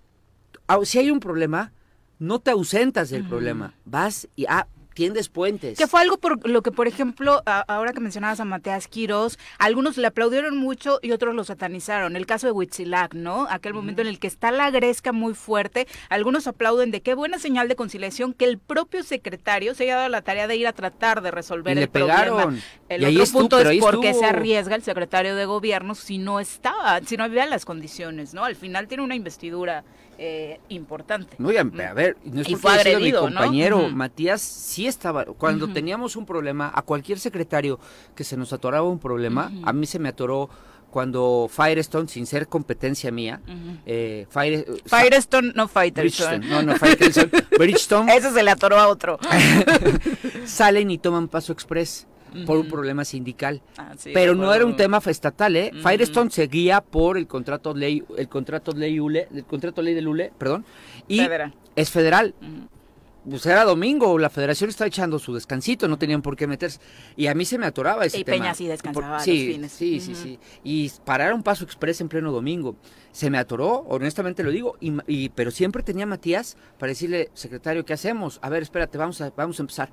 si 0.82 0.98
hay 0.98 1.12
un 1.12 1.20
problema, 1.20 1.72
no 2.18 2.40
te 2.40 2.50
ausentas 2.50 3.10
del 3.10 3.28
problema, 3.28 3.74
vas 3.84 4.28
y, 4.34 4.46
ah, 4.48 4.66
tiendes 4.94 5.28
puentes. 5.28 5.76
Que 5.76 5.86
fue 5.86 6.00
algo 6.00 6.16
por 6.16 6.48
lo 6.48 6.62
que, 6.62 6.70
por 6.70 6.88
ejemplo, 6.88 7.42
ahora 7.44 7.92
que 7.92 8.00
mencionabas 8.00 8.40
a 8.40 8.44
Mateas 8.44 8.88
Quiroz, 8.88 9.38
algunos 9.58 9.96
le 9.96 10.06
aplaudieron 10.06 10.56
mucho 10.56 11.00
y 11.02 11.12
otros 11.12 11.34
lo 11.34 11.44
satanizaron. 11.44 12.16
El 12.16 12.26
caso 12.26 12.46
de 12.46 12.52
Huitzilac, 12.52 13.14
¿no? 13.14 13.46
Aquel 13.50 13.74
momento 13.74 14.02
en 14.02 14.08
el 14.08 14.18
que 14.18 14.26
está 14.26 14.50
la 14.50 14.70
gresca 14.70 15.12
muy 15.12 15.34
fuerte, 15.34 15.86
algunos 16.08 16.46
aplauden 16.46 16.90
de 16.90 17.02
qué 17.02 17.14
buena 17.14 17.38
señal 17.38 17.68
de 17.68 17.76
conciliación 17.76 18.32
que 18.32 18.44
el 18.44 18.58
propio 18.58 19.02
secretario 19.02 19.74
se 19.74 19.84
haya 19.84 19.96
dado 19.96 20.08
la 20.08 20.22
tarea 20.22 20.46
de 20.46 20.56
ir 20.56 20.66
a 20.66 20.72
tratar 20.72 21.20
de 21.20 21.30
resolver 21.30 21.76
el 21.76 21.88
problema. 21.88 22.54
El 22.88 23.20
otro 23.20 23.32
punto 23.32 23.58
es 23.58 23.80
por 23.80 24.00
qué 24.00 24.14
se 24.14 24.24
arriesga 24.24 24.76
el 24.76 24.82
secretario 24.82 25.34
de 25.36 25.44
gobierno 25.44 25.94
si 25.94 26.18
no 26.18 26.40
estaba, 26.40 27.00
si 27.00 27.16
no 27.16 27.24
había 27.24 27.46
las 27.46 27.64
condiciones, 27.64 28.34
¿no? 28.34 28.44
Al 28.44 28.56
final 28.56 28.88
tiene 28.88 29.02
una 29.02 29.14
investidura 29.14 29.84
eh, 30.18 30.60
importante. 30.68 31.36
No, 31.38 31.50
a, 31.50 31.92
ver, 31.94 32.16
no 32.24 32.40
es 32.40 32.48
y 32.48 32.56
fue 32.56 32.72
agredido, 32.72 33.26
mi 33.26 33.34
compañero 33.34 33.88
Matías 33.88 34.42
sí 34.42 34.86
estaba, 34.86 35.24
cuando 35.24 35.68
teníamos 35.68 36.16
un 36.16 36.26
problema, 36.26 36.70
a 36.74 36.82
cualquier 36.82 37.18
secretario 37.18 37.78
que 38.14 38.24
se 38.24 38.36
nos 38.36 38.52
atoraba 38.52 38.88
un 38.88 38.98
problema, 38.98 39.52
a 39.64 39.72
mí 39.72 39.86
se 39.86 39.98
me 39.98 40.08
atoró 40.08 40.48
cuando 40.90 41.50
Firestone, 41.50 42.06
sin 42.06 42.24
ser 42.24 42.46
competencia 42.46 43.10
mía, 43.10 43.40
eh, 43.84 44.28
Firestone, 44.30 45.52
no 45.54 45.66
Fighterstone. 45.66 46.46
No, 46.46 46.62
no 46.62 46.76
Fighterstone, 46.76 47.30
Bridgestone. 47.58 48.16
Eso 48.16 48.32
se 48.32 48.44
le 48.44 48.50
atoró 48.52 48.78
a 48.78 48.86
otro. 48.86 49.18
salen 50.44 50.92
y 50.92 50.98
toman 50.98 51.26
paso 51.26 51.52
express 51.52 52.06
por 52.46 52.58
un 52.58 52.68
problema 52.68 53.04
sindical. 53.04 53.62
Ah, 53.78 53.94
Pero 54.12 54.34
no 54.34 54.52
era 54.52 54.64
un 54.66 54.76
tema 54.76 55.00
estatal, 55.04 55.56
¿eh? 55.56 55.72
Firestone 55.82 56.30
seguía 56.30 56.80
por 56.80 57.16
el 57.18 57.26
contrato 57.26 57.74
ley, 57.74 58.02
el 58.16 58.28
contrato 58.28 58.72
ley 58.72 58.98
ULE, 59.00 59.28
el 59.34 59.44
contrato 59.44 59.82
ley 59.82 59.94
del 59.94 60.08
ULE, 60.08 60.32
perdón, 60.36 60.64
y 61.08 61.20
es 61.76 61.90
federal. 61.90 62.34
Pues 63.28 63.46
era 63.46 63.64
domingo, 63.64 64.18
la 64.18 64.28
federación 64.28 64.68
estaba 64.68 64.86
echando 64.88 65.18
su 65.18 65.32
descansito, 65.32 65.88
no 65.88 65.96
tenían 65.96 66.20
por 66.20 66.36
qué 66.36 66.46
meterse. 66.46 66.78
Y 67.16 67.26
a 67.26 67.34
mí 67.34 67.46
se 67.46 67.56
me 67.56 67.64
atoraba 67.64 68.04
ese 68.04 68.18
y 68.18 68.24
tema. 68.24 68.36
Peña 68.36 68.54
sí 68.54 68.66
descansaba 68.66 69.18
sí, 69.20 69.46
los 69.46 69.54
fines. 69.54 69.72
Sí, 69.72 70.00
sí, 70.00 70.14
sí. 70.14 70.38
Y 70.62 70.92
parar 71.06 71.32
un 71.32 71.42
paso 71.42 71.64
express 71.64 72.02
en 72.02 72.08
pleno 72.08 72.30
domingo. 72.32 72.76
Se 73.12 73.30
me 73.30 73.38
atoró, 73.38 73.76
honestamente 73.88 74.42
lo 74.42 74.50
digo, 74.50 74.76
y, 74.80 75.30
pero 75.30 75.50
siempre 75.50 75.82
tenía 75.82 76.04
Matías 76.04 76.58
para 76.78 76.90
decirle, 76.90 77.30
secretario, 77.32 77.86
¿qué 77.86 77.94
hacemos? 77.94 78.38
A 78.42 78.50
ver, 78.50 78.62
espérate, 78.62 78.98
vamos 78.98 79.18
a, 79.22 79.30
vamos 79.34 79.58
a 79.58 79.62
empezar 79.62 79.90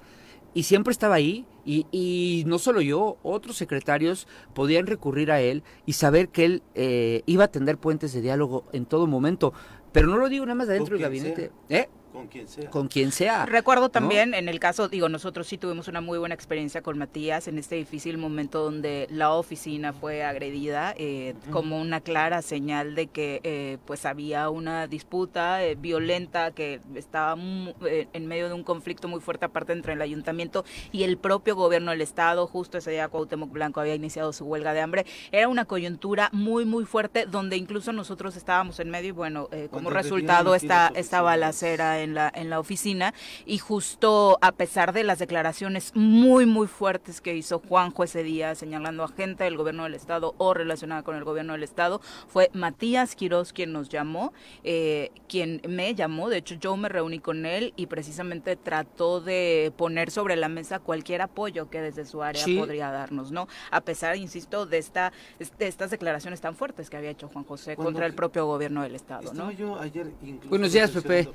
y 0.54 0.64
siempre 0.64 0.92
estaba 0.92 1.16
ahí 1.16 1.46
y, 1.66 1.86
y, 1.92 2.44
no 2.48 2.60
solo 2.60 2.82
yo, 2.82 3.18
otros 3.24 3.56
secretarios 3.56 4.28
podían 4.54 4.88
recurrir 4.88 5.32
a 5.32 5.42
él 5.42 5.64
y 5.86 5.94
saber 5.94 6.30
que 6.30 6.46
él 6.46 6.64
eh, 6.76 7.22
iba 7.26 7.46
a 7.46 7.48
tender 7.50 7.78
puentes 7.78 8.14
de 8.14 8.22
diálogo 8.22 8.66
en 8.74 8.86
todo 8.86 9.08
momento. 9.08 9.54
Pero 9.92 10.08
no 10.08 10.18
lo 10.18 10.30
digo 10.30 10.46
nada 10.46 10.56
más 10.56 10.70
adentro 10.70 10.96
del 10.96 11.04
gabinete. 11.04 11.52
¿Eh? 11.70 11.88
Con 12.12 12.28
quien 12.28 12.48
sea. 12.48 12.70
Con 12.70 12.88
quien 12.88 13.12
sea. 13.12 13.46
Recuerdo 13.46 13.90
también 13.90 14.34
en 14.34 14.50
el 14.50 14.60
caso, 14.60 14.90
digo, 14.90 15.08
nosotros 15.10 15.48
sí 15.48 15.58
tuvimos 15.58 15.88
una 15.88 16.02
muy 16.02 16.18
buena 16.18 16.36
experiencia 16.36 16.82
con 16.82 16.98
Matías 16.98 17.48
en 17.48 17.58
este 17.58 17.76
difícil 17.76 18.18
momento 18.18 18.64
donde 18.64 19.08
la 19.10 19.32
oficina 19.32 19.94
fue 19.94 20.24
agredida 20.24 20.94
eh, 20.98 21.36
como 21.52 21.80
una 21.80 22.02
clara 22.02 22.42
señal 22.42 22.96
de 22.96 23.08
que 23.08 23.40
eh, 23.44 23.78
pues 23.86 24.06
había 24.06 24.50
una 24.50 24.88
disputa 24.88 25.64
eh, 25.64 25.76
violenta 25.76 26.52
que 26.52 26.82
estaba 26.96 27.40
en 27.42 28.28
medio 28.28 28.48
de 28.50 28.54
un 28.54 28.64
conflicto 28.64 29.08
muy 29.08 29.22
fuerte 29.22 29.46
aparte 29.46 29.74
entre 29.74 29.94
el 29.94 30.02
ayuntamiento 30.02 30.66
y 30.92 31.04
el 31.04 31.18
propio 31.18 31.56
gobierno 31.56 31.92
del 31.92 32.02
estado. 32.02 32.48
Justo 32.48 32.78
ese 32.78 32.92
día 32.92 33.08
Cuauhtémoc 33.08 33.52
Blanco 33.52 33.80
había 33.80 33.96
iniciado 33.96 34.34
su 34.34 34.46
huelga 34.46 34.74
de 34.74 34.82
hambre. 34.82 35.06
Era 35.32 35.48
una 35.48 35.66
coyuntura 35.66 36.30
muy 36.34 36.66
muy 36.66 36.86
fuerte 36.86 37.26
donde 37.26 37.58
incluso 37.58 37.94
nosotros 37.94 38.36
estábamos 38.36 38.80
en 38.80 38.90
medio 38.90 39.10
y 39.10 39.12
bueno, 39.12 39.50
como 39.72 39.90
resultado 39.90 40.56
esta, 40.56 40.92
esta 40.96 41.22
balacera 41.22 42.01
en 42.04 42.14
la, 42.14 42.32
en 42.34 42.50
la 42.50 42.60
oficina 42.60 43.14
y 43.46 43.58
justo 43.58 44.38
a 44.42 44.52
pesar 44.52 44.94
de 44.94 45.04
las 45.04 45.20
declaraciones 45.20 45.92
muy, 45.96 46.46
muy 46.46 46.68
fuertes 46.68 47.22
que 47.22 47.36
hizo 47.36 47.60
Juanjo 47.60 48.04
ese 48.04 48.24
día 48.24 48.56
señalando 48.56 49.04
a 49.04 49.08
gente 49.08 49.44
del 49.44 49.58
gobierno 49.58 49.84
del 49.84 49.96
Estado 49.96 50.36
o 50.38 50.54
relacionada 50.54 51.04
con 51.04 51.16
el 51.16 51.24
gobierno 51.24 51.54
del 51.54 51.64
Estado, 51.64 52.02
fue 52.28 52.50
Matías 52.54 53.16
Quiroz 53.16 53.54
quien 53.54 53.72
nos 53.72 53.90
llamó, 53.90 54.34
eh, 54.64 55.12
quien 55.28 55.62
me 55.68 55.96
llamó, 55.96 56.30
de 56.30 56.38
hecho 56.38 56.56
yo 56.56 56.76
me 56.78 56.90
reuní 56.90 57.20
con 57.20 57.46
él 57.46 57.74
y 57.76 57.88
precisamente 57.88 58.56
trató 58.56 59.22
de 59.22 59.74
poner 59.78 60.12
sobre 60.12 60.36
la 60.36 60.50
mesa 60.50 60.80
cualquier 60.80 61.22
apoyo 61.22 61.70
que 61.70 61.82
desde 61.82 62.06
su 62.06 62.22
área 62.24 62.44
podría 62.58 62.92
darnos, 62.92 63.32
¿no? 63.32 63.48
A 63.72 63.82
pesar, 63.82 64.16
insisto, 64.16 64.66
de, 64.66 64.78
esta, 64.78 65.12
de 65.40 65.68
estas 65.68 65.92
declaraciones 65.92 66.42
tan 66.42 66.56
fuertes 66.56 66.90
que 66.90 66.98
había 66.98 67.10
hecho 67.10 67.28
Juan 67.28 67.46
José 67.46 67.76
contra 67.76 68.06
el 68.06 68.14
propio 68.14 68.46
gobierno 68.46 68.84
del 68.84 68.96
Estado, 68.96 69.34
¿no? 69.34 69.52
Yo 69.52 69.80
ayer 69.80 70.12
Buenos 70.50 70.74
días, 70.74 70.92
Pepe. 70.92 71.30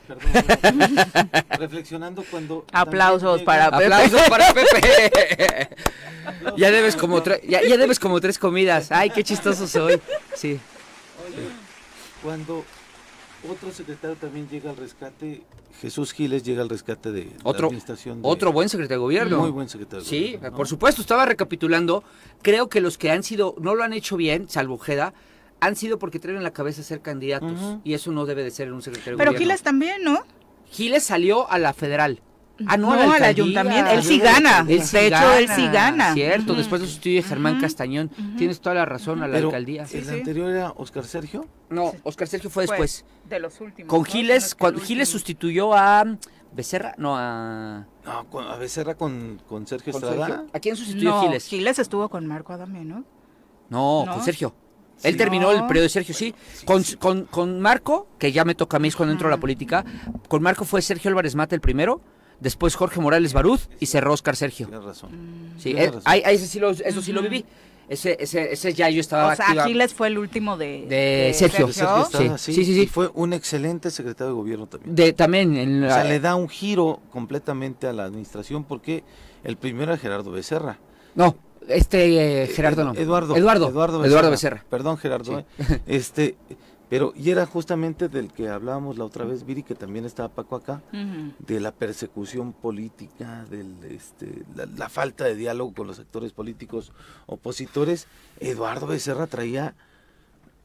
reflexionando 1.59 2.25
cuando... 2.31 2.65
Aplausos 2.73 3.43
para 3.43 3.71
Pepe. 3.71 3.85
Aplausos 3.87 4.23
para 4.29 4.53
Pepe. 4.53 5.69
ya 6.57 6.71
debes 6.71 6.97
como 6.97 7.23
ya, 7.25 7.61
ya, 7.63 7.77
debes 7.77 7.99
como 7.99 8.21
tres 8.21 8.39
comidas. 8.39 8.91
Ay, 8.93 9.11
qué 9.11 9.23
chistoso 9.25 9.67
soy. 9.67 10.01
Sí. 10.35 10.59
cuando 12.23 12.65
Otro 13.49 13.71
secretario 13.73 14.17
también 14.17 14.49
llega 14.49 14.71
al 14.71 14.77
rescate, 14.77 15.43
Jesús 15.81 16.13
Giles 16.13 16.43
llega 16.43 16.63
al 16.63 16.69
rescate 16.69 17.13
de 17.13 17.31
Otro, 17.43 17.63
la 17.63 17.67
administración. 17.69 18.23
de- 18.23 18.29
otro 18.29 18.51
buen 18.53 18.69
secretario 18.69 18.99
de 18.99 19.03
gobierno. 19.03 19.39
Muy 19.41 19.51
buen 19.51 19.69
secretario. 19.69 20.03
de 20.03 20.09
Sí, 20.09 20.21
gobierno, 20.25 20.51
¿no? 20.51 20.57
por 20.57 20.67
supuesto, 20.69 21.01
estaba 21.03 21.27
recapitulando. 21.27 22.03
Creo 22.43 22.69
que 22.69 22.81
los 22.81 22.97
que 22.99 23.11
han 23.11 23.23
sido, 23.23 23.55
no 23.61 23.75
lo 23.75 23.85
han 23.85 23.93
hecho 23.93 24.17
bien, 24.17 24.49
salvo 24.49 24.75
Ojeda, 24.75 25.13
han 25.61 25.77
sido 25.77 25.99
porque 25.99 26.19
traen 26.19 26.39
en 26.39 26.43
la 26.45 26.53
cabeza 26.53 26.83
ser 26.83 27.01
candidatos. 27.03 27.79
Y 27.85 27.95
eso 27.95 28.11
no 28.11 28.25
debe 28.27 28.43
de 28.43 28.51
ser 28.51 28.69
en 28.69 28.75
un 28.75 28.83
secretario 28.83 29.13
de 29.13 29.19
Pero 29.19 29.31
gobierno. 29.33 29.45
Giles 29.47 29.63
también, 29.63 30.03
¿no? 30.03 30.25
Giles 30.71 31.05
salió 31.05 31.51
a 31.51 31.59
la 31.59 31.73
federal. 31.73 32.21
Ah, 32.67 32.79
no, 32.79 32.87
No, 32.89 32.93
a 32.95 32.97
la 32.97 33.03
al 33.05 33.11
alcaldía. 33.13 33.29
ayuntamiento. 33.45 33.91
Él 33.91 34.03
sí 34.03 34.19
gana. 34.19 34.59
alcaldía. 34.61 34.77
De 34.93 35.07
hecho, 35.07 35.33
él 35.35 35.49
sí 35.55 35.69
gana. 35.69 36.15
Cierto, 36.15 36.55
después 36.55 36.81
lo 36.81 36.87
sustituye 36.87 37.23
Germán 37.23 37.61
Castañón. 37.61 38.09
Tienes 38.39 38.61
toda 38.61 38.75
la 38.77 38.85
razón 38.87 39.23
a 39.23 39.27
la 39.29 39.35
Pero 39.35 39.49
alcaldía. 39.49 39.83
el 39.83 39.89
Sí, 39.89 40.03
sí. 40.03 40.09
anterior 40.11 40.49
era 40.51 40.71
Oscar 40.77 41.05
Sergio. 41.05 41.47
No, 41.69 41.93
Oscar 42.03 42.27
Sergio 42.29 42.49
fue 42.49 42.63
después. 42.67 43.05
de 43.29 43.41
los 43.41 43.61
últimos. 43.61 43.91
Con. 43.91 44.05
Giles, 44.07 44.55
cuando 44.55 44.81
Giles 44.81 45.09
sustituyó 45.09 45.75
a 45.75 46.05
Becerra, 46.53 46.95
no 46.97 47.15
a... 47.19 47.87
No, 48.07 48.25
con, 48.31 48.47
a 48.47 48.57
Becerra 48.57 48.95
con, 48.95 49.43
con 49.47 49.67
Sergio 49.67 49.93
con 49.93 50.03
Estrada. 50.03 50.27
Sergio. 50.27 50.51
¿A 50.55 50.59
quién 50.61 50.77
sustituyó 50.77 51.11
No, 51.11 51.23
Giles? 51.25 51.47
Giles 51.49 51.79
estuvo 51.79 52.09
con 52.09 52.27
Marco 52.27 52.55
Adame, 52.55 52.85
¿no? 52.87 53.05
No, 53.69 54.05
¿No? 54.07 54.15
con 54.15 54.25
Sergio. 54.25 54.55
Él 55.03 55.13
Sí. 55.13 55.19
terminó 55.19 55.51
el 55.53 55.67
periodo 55.67 55.85
de 55.85 55.89
Sergio, 55.91 56.15
sí. 56.15 56.35
Con, 56.65 56.83
con, 56.99 57.25
con 57.27 57.61
Marco, 57.61 58.09
que 58.19 58.33
ya 58.33 58.45
me 58.45 58.55
toca 58.55 58.79
a 58.79 58.81
mí 58.81 58.89
es 58.89 58.97
cuando 58.97 59.13
entro 59.13 59.29
a 59.29 59.31
la 59.31 59.37
política, 59.39 59.85
con 60.29 60.43
Marco 60.43 60.65
fue 60.65 60.81
Sergio 60.83 61.11
Álvarez 61.11 61.35
Mata 61.35 61.55
el 61.55 61.61
primero, 61.61 62.01
después 62.41 62.75
Jorge 62.75 63.01
Morales 63.01 63.33
Baruz 63.33 63.69
y 63.79 63.87
cerró 63.87 64.13
Oscar 64.15 64.37
Sergio. 64.37 64.67
Tienes 64.69 64.85
razón. 64.85 65.11
Sí, 65.59 65.65
Tienes 65.71 65.85
eh, 65.85 65.87
razón. 65.89 66.03
ahí- 66.07 66.23
ahí 66.25 66.39
sí 66.39 66.59
lo, 66.59 66.71
eso 66.71 67.03
sí 67.03 67.13
lo 67.13 67.23
viví. 67.23 67.45
Ese, 67.89 68.17
ese, 68.19 68.53
ese 68.53 68.73
ya 68.75 68.91
yo 68.91 69.01
estaba 69.01 69.33
O 69.33 69.37
sea, 69.37 69.45
activa. 69.47 69.65
Giles 69.67 69.95
fue 69.95 70.09
el 70.09 70.19
último 70.19 70.57
de, 70.57 70.87
De 70.89 71.33
Sergio. 71.35 71.69
De 71.69 71.73
Sergio 71.73 72.03
Estrada, 72.03 72.37
Sí, 72.39 72.53
sí, 72.53 72.55
sí, 72.55 72.65
sí, 72.65 72.75
sí. 72.75 72.81
Y 72.83 72.87
fue 72.89 73.09
un 73.15 73.33
excelente 73.33 73.93
secretario 73.93 74.33
de 74.33 74.35
gobierno 74.35 74.67
también. 74.67 74.93
De, 74.97 75.13
también 75.13 75.57
en 75.57 75.85
O 75.85 75.87
la- 75.87 75.95
sea, 75.95 76.05
le 76.05 76.19
da 76.19 76.35
un 76.35 76.49
giro 76.49 77.01
completamente 77.13 77.87
a 77.87 77.93
la 77.93 78.05
administración 78.07 78.65
porque 78.65 79.05
el 79.45 79.57
primero 79.57 79.93
era 79.93 79.99
Gerardo 80.01 80.33
Becerra. 80.33 80.81
No, 81.15 81.37
este 81.69 82.43
eh, 82.43 82.47
Gerardo 82.49 82.85
no. 82.85 82.95
Eduardo. 82.95 83.37
Eduardo. 83.37 83.69
Eduardo 83.69 84.05
Eduardo 84.05 84.31
Becerra. 84.31 84.57
Becerra. 84.57 84.65
Perdón, 84.71 84.97
Gerardo. 84.99 85.39
Sí. 85.39 85.45
eh. 85.59 85.81
Este, 85.87 86.37
pero, 86.89 87.13
y 87.17 87.31
era 87.31 87.47
justamente 87.47 88.09
del 88.09 88.33
que 88.33 88.49
hablábamos 88.49 88.97
la 88.97 89.05
otra 89.05 89.25
vez, 89.25 89.45
Viri, 89.45 89.65
que 89.65 89.75
también 89.75 90.05
estaba 90.05 90.29
Paco 90.29 90.55
acá, 90.57 90.83
de 91.41 91.59
la 91.61 91.73
persecución 91.73 92.53
política, 92.53 93.45
del, 93.51 93.75
este, 93.91 94.45
la, 94.55 94.67
la 94.67 94.89
falta 94.89 95.25
de 95.25 95.35
diálogo 95.35 95.75
con 95.75 95.89
los 95.89 95.99
actores 95.99 96.31
políticos 96.33 96.93
opositores. 97.27 98.07
Eduardo 98.39 98.87
Becerra 98.87 99.27
traía 99.27 99.75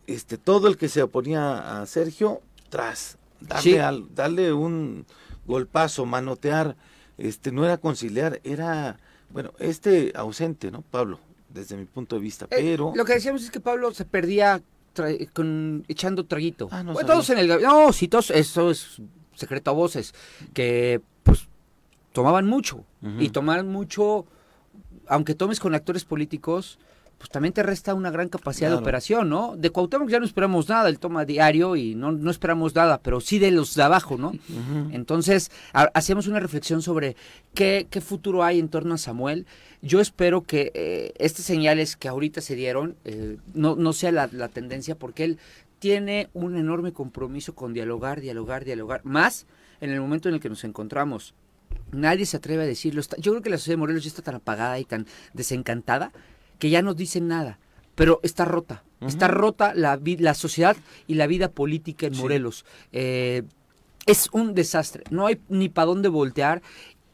este, 0.06 0.38
todo 0.38 0.68
el 0.68 0.78
que 0.78 0.90
se 0.90 1.02
oponía 1.02 1.82
a 1.82 1.86
Sergio 1.88 2.42
tras, 2.70 3.18
darle, 3.40 3.62
Sí. 3.64 3.78
al, 3.80 4.14
darle 4.14 4.54
un 4.54 5.08
golpazo, 5.48 6.06
manotear, 6.06 6.76
este, 7.18 7.52
no 7.52 7.66
era 7.66 7.78
conciliar, 7.78 8.40
era, 8.44 9.00
bueno, 9.34 9.52
este 9.60 10.12
ausente, 10.16 10.72
¿no, 10.72 10.82
Pablo? 10.82 11.20
Desde 11.50 11.76
mi 11.78 11.86
punto 11.86 12.16
de 12.16 12.22
vista, 12.22 12.46
Eh, 12.46 12.50
pero... 12.52 12.94
Lo 12.96 13.04
que 13.06 13.14
decíamos 13.14 13.44
es 13.44 13.52
que 13.52 13.60
Pablo 13.60 13.94
se 13.94 14.06
perdía 14.06 14.62
tra- 14.96 15.30
con, 15.34 15.84
echando 15.88 16.26
traguito. 16.26 16.70
Ah, 16.72 16.84
no 16.84 16.94
Bueno, 16.94 17.08
todos 17.08 17.30
en 17.30 17.40
el 17.40 17.50
gab- 17.50 17.62
No, 17.62 17.92
sí, 17.92 18.08
todos, 18.08 18.32
eso 18.32 18.72
es 18.72 19.02
secreto 19.36 19.72
a 19.72 19.74
voces. 19.74 20.14
Que, 20.54 21.02
pues, 21.24 21.48
tomaban 22.14 22.48
mucho. 22.48 22.86
Y 23.20 23.30
tomar 23.30 23.64
mucho, 23.64 24.26
aunque 25.08 25.34
tomes 25.36 25.60
con 25.60 25.74
actores 25.76 26.06
políticos, 26.06 26.78
pues 27.22 27.30
también 27.30 27.54
te 27.54 27.62
resta 27.62 27.94
una 27.94 28.10
gran 28.10 28.30
capacidad 28.30 28.70
de 28.70 28.76
operación, 28.82 29.30
¿no? 29.30 29.56
De 29.56 29.70
Cuauhtémoc 29.70 30.10
ya 30.10 30.18
no 30.20 30.26
esperamos 30.26 30.68
nada, 30.68 30.90
él 30.90 30.98
toma 30.98 31.24
diario 31.24 31.76
y 31.76 31.94
no, 31.94 32.12
no 32.12 32.32
esperamos 32.32 32.74
nada, 32.74 33.00
pero 33.00 33.22
sí 33.22 33.38
de 33.38 33.52
los 33.52 33.76
de 33.76 33.84
abajo, 33.84 34.18
¿no? 34.18 34.32
Entonces, 34.92 35.52
ha- 35.74 35.92
hacíamos 35.94 36.26
una 36.28 36.40
reflexión 36.40 36.82
sobre 36.82 37.16
qué, 37.54 37.86
qué 37.90 38.02
futuro 38.02 38.44
hay 38.44 38.58
en 38.58 38.70
torno 38.70 38.96
a 38.96 38.98
Samuel. 38.98 39.46
Yo 39.84 40.00
espero 40.02 40.42
que 40.42 40.72
eh, 40.74 41.14
estas 41.20 41.46
señales 41.46 41.96
que 41.96 42.08
ahorita 42.08 42.42
se 42.42 42.56
dieron 42.56 42.96
eh, 43.06 43.38
no, 43.54 43.76
no 43.76 43.94
sea 43.94 44.12
la, 44.12 44.28
la 44.32 44.48
tendencia, 44.48 44.96
porque 44.96 45.24
él 45.24 45.38
tiene 45.78 46.30
un 46.34 46.58
enorme 46.58 46.92
compromiso 46.92 47.54
con 47.54 47.74
dialogar, 47.74 48.20
dialogar, 48.20 48.66
dialogar, 48.66 49.02
más 49.04 49.46
en 49.80 49.92
el 49.92 50.02
momento 50.02 50.28
en 50.30 50.36
el 50.36 50.42
que 50.42 50.50
nos 50.50 50.64
encontramos. 50.64 51.34
Nadie 51.92 52.26
se 52.26 52.38
atreve 52.38 52.64
a 52.64 52.66
decirlo. 52.66 53.02
Yo 53.20 53.32
creo 53.32 53.42
que 53.42 53.50
la 53.50 53.58
sociedad 53.58 53.74
de 53.76 53.80
Morelos 53.80 54.04
ya 54.04 54.10
está 54.10 54.22
tan 54.22 54.36
apagada 54.36 54.80
y 54.80 54.86
tan 54.86 55.06
desencantada 55.34 56.12
que 56.62 56.70
ya 56.70 56.84
no 56.84 56.94
dicen 56.94 57.28
nada. 57.28 57.58
Pero 57.96 58.20
está 58.22 58.46
rota. 58.46 58.84
Está 59.02 59.28
rota 59.28 59.74
la, 59.74 60.00
la 60.20 60.36
sociedad 60.36 60.78
y 61.08 61.16
la 61.16 61.26
vida 61.26 61.50
política 61.50 62.06
en 62.06 62.14
Sí. 62.14 62.22
Morelos. 62.22 62.66
Eh, 62.92 63.42
es 64.06 64.30
un 64.32 64.54
desastre. 64.54 65.04
No 65.10 65.26
hay 65.26 65.40
ni 65.50 65.70
para 65.70 65.88
dónde 65.88 66.08
voltear. 66.08 66.62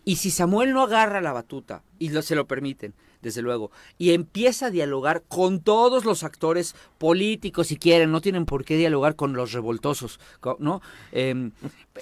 Y 0.04 0.18
si 0.18 0.32
Samuel 0.32 0.74
no 0.74 0.84
agarra 0.84 1.22
la 1.22 1.32
batuta, 1.32 1.82
y 1.98 2.10
lo, 2.10 2.22
se 2.22 2.36
lo 2.36 2.46
permiten, 2.46 2.94
desde 3.22 3.42
luego, 3.42 3.72
y 3.98 4.12
empieza 4.12 4.66
a 4.68 4.70
dialogar 4.70 5.24
con 5.28 5.60
todos 5.62 6.04
los 6.06 6.24
actores 6.24 6.76
políticos, 6.98 7.68
si 7.68 7.78
quieren, 7.78 8.12
no 8.12 8.20
tienen 8.22 8.46
por 8.46 8.64
qué 8.66 8.76
dialogar 8.78 9.16
con 9.16 9.34
los 9.34 9.54
revoltosos, 9.54 10.20
¿no? 10.60 10.82
Eh, 11.14 11.52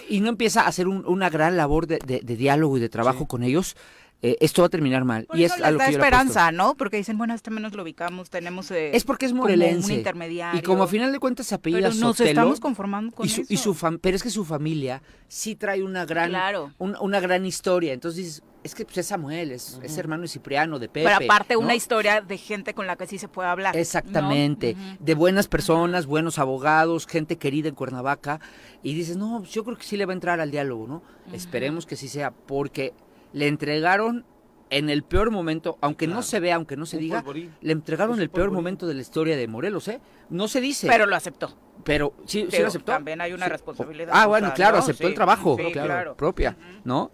y 0.10 0.20
no 0.20 0.30
empieza 0.30 0.62
a 0.64 0.68
hacer 0.68 0.88
un- 0.88 1.06
una 1.08 1.30
gran 1.30 1.58
labor 1.58 1.86
de, 1.88 2.00
de- 2.06 2.22
de 2.22 2.36
diálogo 2.36 2.78
y 2.78 2.82
de 2.82 2.90
trabajo 2.90 3.20
Sí. 3.22 3.26
con 3.28 3.44
ellos, 3.44 3.76
eh, 4.22 4.38
esto 4.40 4.62
va 4.62 4.68
a 4.68 4.70
terminar 4.70 5.04
mal. 5.06 5.26
Por 5.26 5.38
y 5.38 5.44
eso 5.44 5.56
es 5.56 5.62
a 5.62 5.66
les 5.66 5.74
lo 5.74 5.78
da 5.80 5.86
que 5.88 5.92
yo 5.94 5.98
esperanza, 6.00 6.52
¿no? 6.52 6.76
Porque 6.76 6.98
dicen, 6.98 7.18
bueno, 7.18 7.34
este 7.36 7.52
menos 7.52 7.74
lo 7.74 7.84
ubicamos, 7.84 8.30
tenemos... 8.30 8.72
eh, 8.72 8.96
Es 8.96 9.04
porque 9.04 9.26
es 9.28 9.34
morelense. 9.34 9.92
un 9.92 9.98
intermediario. 10.00 10.60
Y 10.60 10.64
como 10.64 10.84
a 10.84 10.88
final 10.88 11.12
de 11.12 11.20
cuentas 11.20 11.48
se 11.48 11.56
apellida 11.56 11.90
Pero 11.90 12.00
nos 12.00 12.18
Sotelo, 12.18 12.30
estamos 12.30 12.60
conformando 12.60 13.14
con 13.16 13.26
y 13.26 13.30
su, 13.30 13.42
eso. 13.42 13.54
y 13.54 13.58
su 13.58 13.74
fam- 13.76 14.00
pero 14.02 14.16
es 14.16 14.24
que 14.24 14.30
su 14.32 14.44
familia 14.46 15.02
sí 15.28 15.56
trae 15.56 15.84
una 15.84 16.06
gran 16.06 16.30
Claro. 16.30 16.72
un- 16.78 16.96
una 17.02 17.20
gran 17.20 17.46
historia 17.46 17.94
entonces 17.94 18.18
dices 18.24 18.44
es 18.64 18.74
que 18.74 18.84
pues, 18.86 18.98
es 18.98 19.06
Samuel 19.08 19.52
es, 19.52 19.80
es 19.84 19.96
hermano 20.00 20.24
de 20.24 20.28
Cipriano 20.28 20.80
de 20.80 20.88
Pepe 20.88 21.04
Pero 21.06 21.24
aparte 21.26 21.54
¿no? 21.54 21.60
una 21.60 21.76
historia 21.76 22.22
de 22.22 22.38
gente 22.38 22.74
con 22.74 22.88
la 22.88 22.96
que 22.96 23.06
sí 23.06 23.20
se 23.20 23.28
puede 23.28 23.48
hablar. 23.50 23.76
¿no? 23.76 23.82
exactamente 23.82 24.76
de 25.00 25.14
buenas 25.16 25.48
personas 25.48 26.06
buenos 26.06 26.40
abogados 26.40 27.06
gente 27.08 27.38
querida 27.38 27.70
en 27.70 27.76
Cuernavaca 27.76 28.40
y 28.82 28.94
dices 28.96 29.18
no 29.18 29.44
yo 29.44 29.64
creo 29.64 29.78
que 29.78 29.84
sí 29.84 29.98
le 29.98 30.06
va 30.06 30.14
a 30.14 30.16
entrar 30.16 30.40
al 30.40 30.50
diálogo 30.52 30.88
no 30.88 31.04
esperemos 31.34 31.86
que 31.86 31.96
sí 31.96 32.08
sea 32.08 32.32
porque 32.32 32.94
le 33.36 33.48
entregaron 33.48 34.26
en 34.72 34.90
el 34.90 35.04
peor 35.04 35.30
momento 35.30 35.78
aunque 35.82 36.08
no 36.08 36.24
se 36.24 36.40
vea 36.40 36.56
aunque 36.56 36.76
no 36.76 36.88
se 36.88 36.98
Un 36.98 37.04
diga 37.04 37.18
polvorín. 37.20 37.54
le 37.62 37.72
entregaron 37.72 38.20
el 38.20 38.30
peor 38.32 38.50
momento 38.52 38.88
de 38.88 38.96
la 38.96 39.02
historia 39.02 39.38
de 39.38 39.48
Morelos 39.48 39.88
eh 39.90 40.00
no 40.30 40.48
se 40.48 40.60
dice 40.62 40.88
Pero 40.88 41.06
lo 41.06 41.16
aceptó. 41.16 41.56
pero 41.84 42.14
sí, 42.26 42.48
sí 42.50 42.60
lo 42.62 42.68
aceptó. 42.68 42.92
también 42.94 43.22
hay 43.22 43.34
una 43.34 43.46
Sí. 43.46 43.52
responsabilidad 43.52 44.12
Ah, 44.16 44.26
bueno, 44.26 44.52
claro, 44.56 44.78
¿no? 44.78 44.84
aceptó 44.84 45.04
Sí, 45.04 45.08
el 45.10 45.14
trabajo, 45.14 45.56
sí, 45.60 45.72
claro, 45.72 45.88
claro. 45.88 46.16
propia, 46.18 46.58
¿no? 46.84 47.12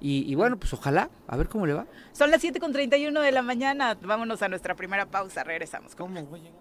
Y, 0.00 0.30
y 0.30 0.34
bueno, 0.34 0.58
pues 0.58 0.72
ojalá, 0.74 1.08
a 1.26 1.36
ver 1.36 1.48
cómo 1.48 1.66
le 1.66 1.72
va. 1.72 1.86
Son 2.12 2.30
las 2.30 2.42
7 2.42 2.60
con 2.60 2.72
31 2.72 3.20
de 3.22 3.32
la 3.32 3.40
mañana. 3.40 3.96
Vámonos 4.02 4.42
a 4.42 4.48
nuestra 4.48 4.74
primera 4.74 5.06
pausa. 5.06 5.44
Regresamos. 5.44 5.94
¿Cómo 5.96 6.22
voy 6.26 6.40
a 6.40 6.42
llegar? 6.42 6.60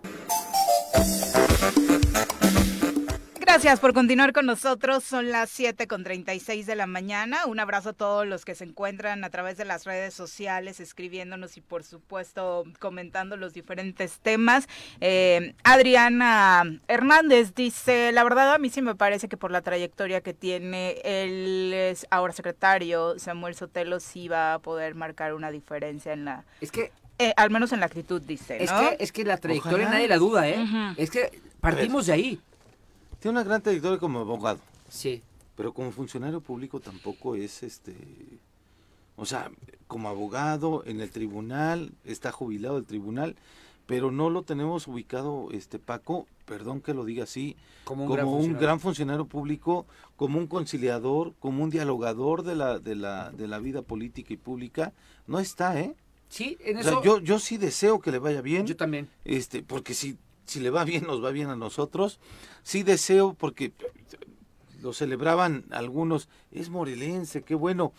Gracias 3.53 3.79
por 3.79 3.93
continuar 3.93 4.33
con 4.33 4.47
nosotros. 4.47 5.03
Son 5.03 5.29
las 5.29 5.47
7 5.51 5.85
con 5.85 6.03
36 6.03 6.65
de 6.65 6.75
la 6.75 6.87
mañana. 6.87 7.45
Un 7.45 7.59
abrazo 7.59 7.89
a 7.89 7.93
todos 7.93 8.25
los 8.25 8.45
que 8.45 8.55
se 8.55 8.63
encuentran 8.63 9.23
a 9.23 9.29
través 9.29 9.57
de 9.57 9.63
las 9.63 9.85
redes 9.85 10.15
sociales, 10.15 10.79
escribiéndonos 10.79 11.55
y 11.57 11.61
por 11.61 11.83
supuesto 11.83 12.63
comentando 12.79 13.37
los 13.37 13.53
diferentes 13.53 14.17
temas. 14.17 14.67
Eh, 15.01 15.53
Adriana 15.63 16.63
Hernández 16.87 17.53
dice, 17.53 18.11
la 18.11 18.23
verdad 18.23 18.55
a 18.55 18.57
mí 18.57 18.71
sí 18.71 18.81
me 18.81 18.95
parece 18.95 19.29
que 19.29 19.37
por 19.37 19.51
la 19.51 19.61
trayectoria 19.61 20.21
que 20.21 20.33
tiene 20.33 20.95
el 21.03 21.73
es 21.75 22.07
ahora 22.09 22.33
secretario 22.33 23.19
Samuel 23.19 23.53
Sotelo 23.53 23.99
sí 23.99 24.29
va 24.29 24.55
a 24.55 24.59
poder 24.59 24.95
marcar 24.95 25.35
una 25.35 25.51
diferencia 25.51 26.11
en 26.11 26.25
la, 26.25 26.43
Es 26.59 26.71
que, 26.71 26.91
eh, 27.19 27.33
al 27.37 27.51
menos 27.51 27.71
en 27.71 27.81
la 27.81 27.85
actitud, 27.85 28.19
dice, 28.19 28.63
es 28.63 28.71
¿no? 28.71 28.79
que, 28.79 28.97
es 28.99 29.11
que 29.11 29.23
la 29.23 29.37
trayectoria 29.37 29.85
Ojalá. 29.85 29.91
nadie 29.91 30.07
la 30.07 30.17
duda, 30.17 30.49
¿eh? 30.49 30.57
Es 30.97 31.11
que 31.11 31.39
partimos 31.61 32.07
de 32.07 32.13
ahí. 32.13 32.41
Tiene 33.23 33.38
una 33.39 33.43
gran 33.47 33.62
trayectoria 33.62 33.97
como 33.99 34.19
abogado, 34.19 34.59
Sí. 34.89 35.21
pero 35.55 35.73
como 35.73 35.91
funcionario 35.93 36.41
público 36.41 36.81
tampoco 36.81 37.36
es 37.36 37.63
este. 37.63 37.95
O 39.15 39.25
sea, 39.25 39.49
como 39.88 40.09
abogado 40.09 40.83
en 40.86 40.99
el 40.99 41.09
tribunal, 41.09 41.93
está 42.03 42.33
jubilado 42.33 42.75
del 42.75 42.86
tribunal, 42.86 43.38
pero 43.86 44.12
no 44.12 44.29
lo 44.29 44.43
tenemos 44.43 44.88
ubicado, 44.89 45.47
este 45.53 45.79
Paco, 45.79 46.27
perdón 46.45 46.81
que 46.81 46.93
lo 46.93 47.05
diga 47.05 47.23
así, 47.23 47.55
Como 47.86 48.03
un 48.03 48.07
como 48.09 48.15
gran 48.15 48.27
un 48.27 48.33
funcionario. 48.33 48.62
gran 48.67 48.79
funcionario 48.81 49.25
público, 49.25 49.86
como 50.17 50.38
un 50.38 50.47
conciliador, 50.47 51.33
como 51.39 51.63
un 51.63 51.69
dialogador 51.69 52.43
de 52.43 52.55
la, 52.55 52.79
de 52.79 52.95
la, 52.95 53.31
de 53.31 53.47
la 53.47 53.59
vida 53.59 53.83
política 53.83 54.33
y 54.33 54.38
pública. 54.38 54.91
No 55.27 55.39
está, 55.39 55.79
¿eh? 55.79 55.95
Sí, 56.27 56.57
en 56.62 56.75
O 56.75 56.79
eso 56.81 56.89
sea, 56.89 57.01
yo, 57.03 57.19
yo 57.19 57.39
sí 57.39 57.55
deseo 57.57 58.01
que 58.01 58.12
le 58.12 58.19
vaya 58.19 58.41
bien. 58.41 58.65
yo 58.67 58.75
también. 58.75 59.07
este 59.23 59.63
porque 59.63 59.93
si 59.93 60.17
si 60.45 60.60
le 60.60 60.69
va 60.69 60.84
bien 60.86 61.06
nos 61.08 61.23
va 61.23 61.32
bien 61.32 61.49
a 61.49 61.56
nosotros 61.56 62.19
sí 62.63 62.84
deseo 62.84 63.34
porque 63.34 63.73
lo 64.82 64.93
celebraban 64.93 65.65
algunos 65.71 66.27
es 66.51 66.69
morelense 66.69 67.41
qué 67.43 67.56
bueno 67.56 67.93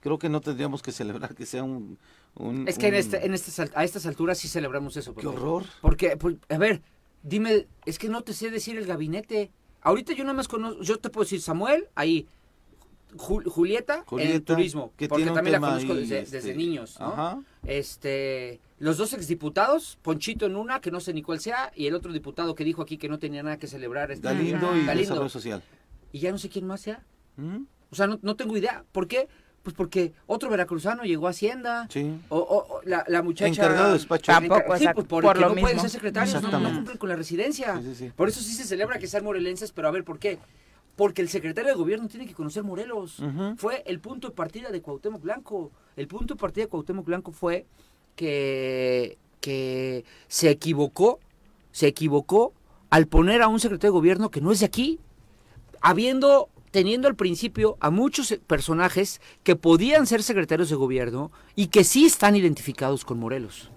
creo 0.00 0.18
que 0.18 0.28
no 0.28 0.40
tendríamos 0.40 0.82
que 0.82 0.92
celebrar 0.92 1.34
que 1.34 1.46
sea 1.46 1.62
un, 1.62 1.98
un- 2.34 2.68
Es 2.68 2.76
que 2.78 2.88
en 2.88 2.94
este, 2.94 3.24
en 3.24 3.32
estas, 3.34 3.58
al- 3.60 3.72
a 3.74 3.84
estas 3.84 4.04
alturas 4.06 4.36
sí 4.38 4.48
celebramos 4.48 4.96
eso. 4.96 5.14
qué 5.14 5.26
horror 5.26 5.64
Porque, 5.80 6.16
pues, 6.18 6.36
a 6.50 6.58
ver, 6.58 6.82
dime, 7.22 7.66
es 7.86 7.98
que 7.98 8.08
no 8.08 8.22
te 8.22 8.34
sé 8.34 8.50
decir 8.50 8.76
el 8.76 8.84
gabinete. 8.86 9.50
ahorita 9.80 10.12
yo 10.12 10.24
nada 10.24 10.34
más 10.34 10.48
conozco, 10.48 10.82
yo 10.82 10.98
te 10.98 11.08
puedo 11.08 11.24
decir 11.24 11.40
Samuel, 11.40 11.88
ahí, 11.94 12.26
Ju- 13.16 13.48
Julieta, 13.48 14.04
en 14.10 14.20
el 14.28 14.42
turismo, 14.42 14.92
que 14.96 15.08
porque 15.08 15.24
también 15.26 15.52
la 15.52 15.60
conozco 15.60 15.94
desde, 15.94 16.18
este, 16.20 16.36
desde 16.38 16.54
niños, 16.54 16.98
¿no? 17.00 17.06
ajá. 17.06 17.38
Este, 17.66 18.60
los 18.78 18.96
dos 18.96 19.12
exdiputados, 19.12 19.98
Ponchito 20.02 20.46
en 20.46 20.56
una, 20.56 20.80
que 20.80 20.90
no 20.90 21.00
sé 21.00 21.12
ni 21.14 21.22
cuál 21.22 21.40
sea, 21.40 21.72
y 21.74 21.86
el 21.86 21.94
otro 21.94 22.12
diputado 22.12 22.54
que 22.54 22.64
dijo 22.64 22.82
aquí 22.82 22.96
que 22.98 23.08
no 23.08 23.18
tenía 23.18 23.42
nada 23.42 23.58
que 23.58 23.66
celebrar. 23.66 24.10
Este, 24.10 24.26
Galindo 24.28 24.76
y 24.76 24.84
Galindo. 24.84 24.94
Desarrollo 25.10 25.28
Social. 25.28 25.62
Y 26.12 26.20
ya 26.20 26.30
no 26.30 26.38
sé 26.38 26.48
quién 26.48 26.66
más 26.66 26.80
sea. 26.80 27.02
¿Mm? 27.36 27.64
O 27.90 27.96
sea, 27.96 28.06
no, 28.06 28.18
no 28.22 28.36
tengo 28.36 28.56
idea. 28.56 28.84
¿Por 28.92 29.08
qué? 29.08 29.28
Pues 29.62 29.74
porque 29.74 30.12
otro 30.26 30.50
veracruzano 30.50 31.04
llegó 31.04 31.26
a 31.26 31.30
Hacienda. 31.30 31.86
Sí. 31.90 32.20
O, 32.28 32.38
o- 32.38 32.74
o 32.76 32.82
la, 32.84 33.04
la 33.08 33.22
muchacha... 33.22 33.48
Encargado 33.48 33.86
de 33.88 33.92
despacho. 33.94 34.30
Tampoco, 34.30 34.76
Sí, 34.76 34.86
pues 34.94 35.06
por, 35.06 35.22
por 35.24 35.40
lo 35.40 35.48
no 35.48 35.54
pueden 35.54 35.80
ser 35.80 35.88
secretarios, 35.90 36.42
no, 36.42 36.60
no 36.60 36.72
cumplen 36.74 36.98
con 36.98 37.08
la 37.08 37.16
residencia. 37.16 37.78
Sí, 37.78 37.84
sí, 37.84 37.94
sí. 37.94 38.12
Por 38.14 38.28
eso 38.28 38.40
sí 38.40 38.52
se 38.52 38.64
celebra 38.64 38.98
que 38.98 39.06
sean 39.06 39.24
morelenses, 39.24 39.72
pero 39.72 39.88
a 39.88 39.90
ver, 39.90 40.04
¿por 40.04 40.18
qué? 40.18 40.38
Porque 40.96 41.22
el 41.22 41.28
secretario 41.28 41.70
de 41.70 41.76
gobierno 41.76 42.08
tiene 42.08 42.26
que 42.26 42.34
conocer 42.34 42.62
Morelos. 42.62 43.22
Fue 43.56 43.82
el 43.86 44.00
punto 44.00 44.28
de 44.28 44.34
partida 44.34 44.70
de 44.70 44.80
Cuauhtémoc 44.80 45.22
Blanco. 45.22 45.72
El 45.96 46.06
punto 46.06 46.34
de 46.34 46.40
partida 46.40 46.64
de 46.64 46.68
Cuauhtémoc 46.68 47.04
Blanco 47.04 47.32
fue 47.32 47.66
que, 48.16 49.18
que 49.40 50.04
se 50.28 50.50
equivocó, 50.50 51.18
se 51.72 51.88
equivocó 51.88 52.52
al 52.90 53.06
poner 53.06 53.42
a 53.42 53.48
un 53.48 53.58
secretario 53.58 53.92
de 53.92 53.98
gobierno 53.98 54.30
que 54.30 54.40
no 54.40 54.52
es 54.52 54.60
de 54.60 54.66
aquí, 54.66 55.00
habiendo 55.80 56.48
teniendo 56.74 57.06
al 57.06 57.14
principio 57.14 57.76
a 57.78 57.90
muchos 57.90 58.36
personajes 58.48 59.20
que 59.44 59.54
podían 59.54 60.08
ser 60.08 60.24
secretarios 60.24 60.70
de 60.70 60.74
gobierno 60.74 61.30
y 61.54 61.68
que 61.68 61.84
sí 61.84 62.04
están 62.04 62.34
identificados 62.34 63.04
con 63.04 63.20
Morelos. 63.20 63.70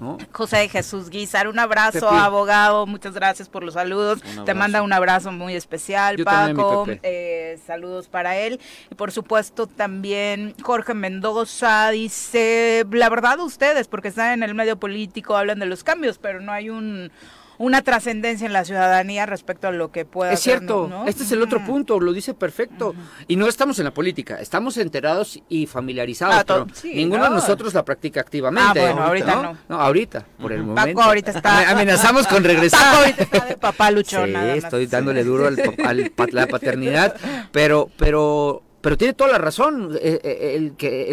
¿No? 0.00 0.18
José 0.32 0.58
de 0.58 0.68
Jesús 0.68 1.10
Guizar, 1.10 1.48
un 1.48 1.58
abrazo, 1.58 2.08
abogado, 2.08 2.86
muchas 2.86 3.14
gracias 3.14 3.48
por 3.48 3.62
los 3.62 3.74
saludos. 3.74 4.22
Te 4.44 4.54
manda 4.54 4.82
un 4.82 4.92
abrazo 4.92 5.32
muy 5.32 5.54
especial, 5.54 6.16
Yo 6.16 6.24
Paco. 6.24 6.86
Eh, 7.02 7.58
saludos 7.66 8.08
para 8.08 8.36
él. 8.36 8.60
Y 8.90 8.94
por 8.94 9.12
supuesto 9.12 9.66
también 9.66 10.54
Jorge 10.62 10.94
Mendoza 10.94 11.90
dice, 11.90 12.84
la 12.90 13.08
verdad 13.08 13.40
ustedes, 13.40 13.88
porque 13.88 14.08
están 14.08 14.32
en 14.32 14.42
el 14.42 14.54
medio 14.54 14.78
político, 14.78 15.36
hablan 15.36 15.58
de 15.58 15.66
los 15.66 15.84
cambios, 15.84 16.18
pero 16.18 16.40
no 16.40 16.52
hay 16.52 16.70
un 16.70 17.10
una 17.58 17.82
trascendencia 17.82 18.46
en 18.46 18.52
la 18.52 18.64
ciudadanía 18.64 19.26
respecto 19.26 19.68
a 19.68 19.72
lo 19.72 19.90
que 19.92 20.04
pueda 20.04 20.32
Es 20.32 20.40
hacer, 20.40 20.58
cierto, 20.58 20.88
¿no? 20.88 21.06
este 21.06 21.22
es 21.24 21.32
el 21.32 21.42
otro 21.42 21.64
punto, 21.64 21.98
lo 22.00 22.12
dice 22.12 22.34
perfecto. 22.34 22.94
Y 23.28 23.36
no 23.36 23.46
estamos 23.48 23.78
en 23.78 23.84
la 23.84 23.94
política, 23.94 24.40
estamos 24.40 24.76
enterados 24.76 25.40
y 25.48 25.66
familiarizados, 25.66 26.34
Ah, 26.36 26.44
pero 26.46 26.66
sí, 26.74 26.92
ninguno 26.94 27.24
de 27.24 27.30
no. 27.30 27.36
nosotros 27.36 27.72
la 27.74 27.84
practica 27.84 28.20
activamente. 28.20 28.80
Ah, 28.80 28.84
bueno, 28.92 29.02
ahorita 29.02 29.42
no. 29.42 29.58
No, 29.68 29.80
ahorita, 29.80 30.26
por 30.40 30.52
el 30.52 30.60
Paco 30.60 30.72
momento. 30.74 31.02
ahorita 31.02 31.30
está- 31.32 31.58
Ame- 31.60 31.72
Amenazamos 31.72 32.26
con 32.26 32.44
regresar. 32.44 32.80
Paco 32.80 32.96
ahorita 32.98 33.22
está 33.22 33.44
de 33.46 33.56
papá 33.56 33.90
luchón, 33.90 34.26
Sí, 34.26 34.32
nada 34.32 34.54
más. 34.54 34.64
estoy 34.64 34.86
dándole 34.86 35.24
duro 35.24 35.46
al, 35.46 35.58
al 35.84 36.12
la 36.32 36.46
paternidad, 36.46 37.16
pero, 37.52 37.90
pero, 37.96 38.62
pero 38.80 38.96
tiene 38.96 39.14
toda 39.14 39.30
la 39.32 39.38
razón. 39.38 39.96
eh, 40.00 40.20
eh, 40.22 40.52
El, 40.56 40.76
que 40.76 41.10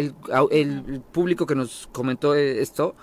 el, 0.50 1.02
público 1.12 1.46
que 1.46 1.54
nos 1.54 1.88
comentó 1.92 2.34
eh, 2.34 2.60
esto 2.60 2.94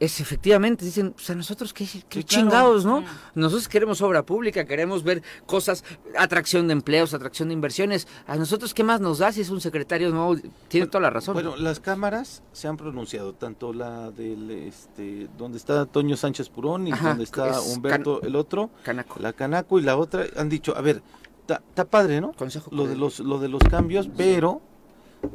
es 0.00 0.20
efectivamente 0.20 0.84
dicen, 0.84 1.12
pues 1.12 1.30
a 1.30 1.34
nosotros 1.34 1.72
qué, 1.72 1.84
qué 1.84 1.90
Sí, 1.90 2.00
claro. 2.10 2.22
chingados, 2.24 2.84
¿no? 2.84 3.04
Nosotros 3.34 3.68
queremos 3.68 4.02
obra 4.02 4.24
pública, 4.24 4.64
queremos 4.64 5.04
ver 5.04 5.22
cosas, 5.46 5.84
atracción 6.18 6.66
de 6.66 6.72
empleos, 6.72 7.14
atracción 7.14 7.48
de 7.48 7.54
inversiones. 7.54 8.08
A 8.26 8.36
nosotros 8.36 8.74
qué 8.74 8.82
más 8.82 9.00
nos 9.00 9.18
da 9.18 9.30
si 9.32 9.40
es 9.40 9.50
un 9.50 9.60
secretario 9.60 10.10
nuevo. 10.10 10.36
Tiene 10.68 10.88
toda 10.88 11.02
la 11.02 11.10
razón. 11.10 11.34
Bueno, 11.34 11.56
las 11.56 11.78
cámaras 11.80 12.42
se 12.52 12.66
han 12.66 12.76
pronunciado, 12.76 13.34
tanto 13.34 13.72
la 13.72 14.10
del, 14.10 14.50
este, 14.50 15.28
donde 15.38 15.58
está 15.58 15.86
Toño 15.86 16.16
Sánchez 16.16 16.48
Purón 16.48 16.88
y 16.88 16.92
Ajá, 16.92 17.10
donde 17.10 17.24
está 17.24 17.50
es 17.50 17.58
Humberto, 17.74 18.20
el 18.22 18.34
otro, 18.36 18.70
Canaco. 18.82 19.20
la 19.20 19.32
Canaco 19.32 19.78
y 19.78 19.82
la 19.82 19.96
otra, 19.96 20.24
han 20.36 20.48
dicho, 20.48 20.76
a 20.76 20.80
ver, 20.80 21.02
está 21.46 21.84
padre, 21.84 22.20
¿no? 22.20 22.32
Consejo 22.32 22.68
Lo 22.72 22.86
de 22.86 22.96
los, 22.96 23.20
lo 23.20 23.38
de 23.38 23.48
los 23.48 23.62
cambios, 23.62 24.08
pero 24.16 24.60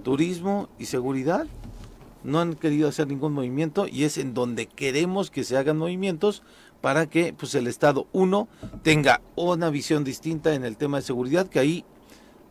turismo 0.04 0.70
y 0.78 0.86
seguridad 0.86 1.48
no 2.24 2.40
han 2.40 2.54
querido 2.56 2.90
hacer 2.90 3.08
ningún 3.08 3.34
movimiento 3.34 3.88
y 3.88 4.04
es 4.04 4.18
en 4.18 4.34
donde 4.34 4.66
queremos 4.68 5.32
que 5.32 5.44
se 5.44 5.58
hagan 5.58 5.78
movimientos 5.78 6.44
para 6.82 7.08
que 7.08 7.34
pues 7.34 7.56
el 7.56 7.68
Estado, 7.68 8.08
uno, 8.14 8.48
tenga 8.84 9.22
una 9.36 9.70
visión 9.70 10.04
distinta 10.04 10.54
en 10.54 10.64
el 10.64 10.78
tema 10.78 10.98
de 10.98 11.04
seguridad, 11.04 11.48
que 11.48 11.60
ahí 11.60 11.86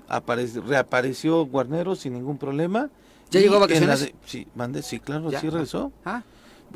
aparece, 0.09 0.61
reapareció 0.61 1.45
Guarnero 1.47 1.97
sin 1.97 2.15
ningún 2.15 2.39
problema. 2.39 2.91
¿Ya 3.31 3.41
llegó 3.41 3.57
a 3.57 3.61
vacaciones? 3.61 4.01
de- 4.01 4.15
sí, 4.27 4.47
mande, 4.55 4.83
sí, 4.83 5.01
claro, 5.01 5.31
Ya. 5.31 5.41
sí 5.41 5.49
regresó. 5.51 5.93
Ah, 6.05 6.23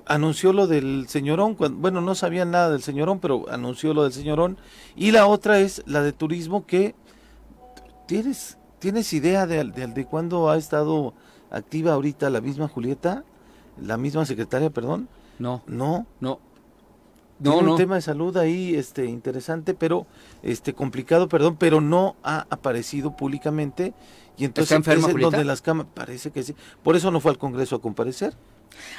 Anunció 0.07 0.55
lo 0.55 0.67
del 0.67 1.05
señorón, 1.09 1.55
bueno, 1.59 2.01
no 2.01 2.15
sabían 2.15 2.51
nada 2.51 2.71
del 2.71 2.83
señorón, 2.83 3.21
pero 3.21 3.45
anunció 3.51 3.93
lo 3.93 4.05
del 4.05 4.13
señorón. 4.15 4.57
Y 4.97 5.11
la 5.11 5.27
otra 5.27 5.61
es 5.61 5.83
la 5.85 6.01
de 6.03 6.13
turismo, 6.15 6.65
que 6.67 6.95
tienes, 8.07 8.57
tienes 8.79 9.13
idea 9.13 9.47
de, 9.47 9.65
de, 9.65 9.87
de 9.89 10.05
cuándo 10.07 10.49
ha 10.51 10.57
estado 10.57 11.13
activa 11.53 11.93
ahorita 11.93 12.31
la 12.31 12.41
misma 12.41 12.67
Julieta, 12.69 13.25
la 13.81 13.97
misma 13.97 14.25
secretaria, 14.27 14.71
perdón. 14.71 15.09
no, 15.39 15.63
No, 15.67 16.07
no. 16.21 16.41
tiene 17.43 17.57
No, 17.57 17.61
un 17.63 17.67
no. 17.67 17.75
tema 17.77 17.95
de 17.97 18.03
salud 18.03 18.37
ahí 18.37 18.75
este 18.75 19.07
interesante, 19.07 19.75
pero 19.75 20.07
este 20.43 20.75
complicado, 20.75 21.29
perdón, 21.29 21.57
pero 21.59 21.81
no 21.81 22.17
ha 22.23 22.47
aparecido 22.51 23.17
públicamente 23.17 23.95
y 24.37 24.45
entonces 24.45 24.73
¿Está 24.73 24.77
enferma, 24.77 25.07
es 25.09 25.13
Julieta? 25.13 25.37
donde 25.37 25.45
las 25.45 25.61
cámaras 25.63 25.93
parece 25.95 26.31
que 26.31 26.43
sí. 26.43 26.55
Por 26.83 26.97
eso 26.97 27.11
no 27.11 27.21
fue 27.21 27.31
al 27.33 27.39
Congreso 27.39 27.77
a 27.77 27.81
comparecer. 27.83 28.35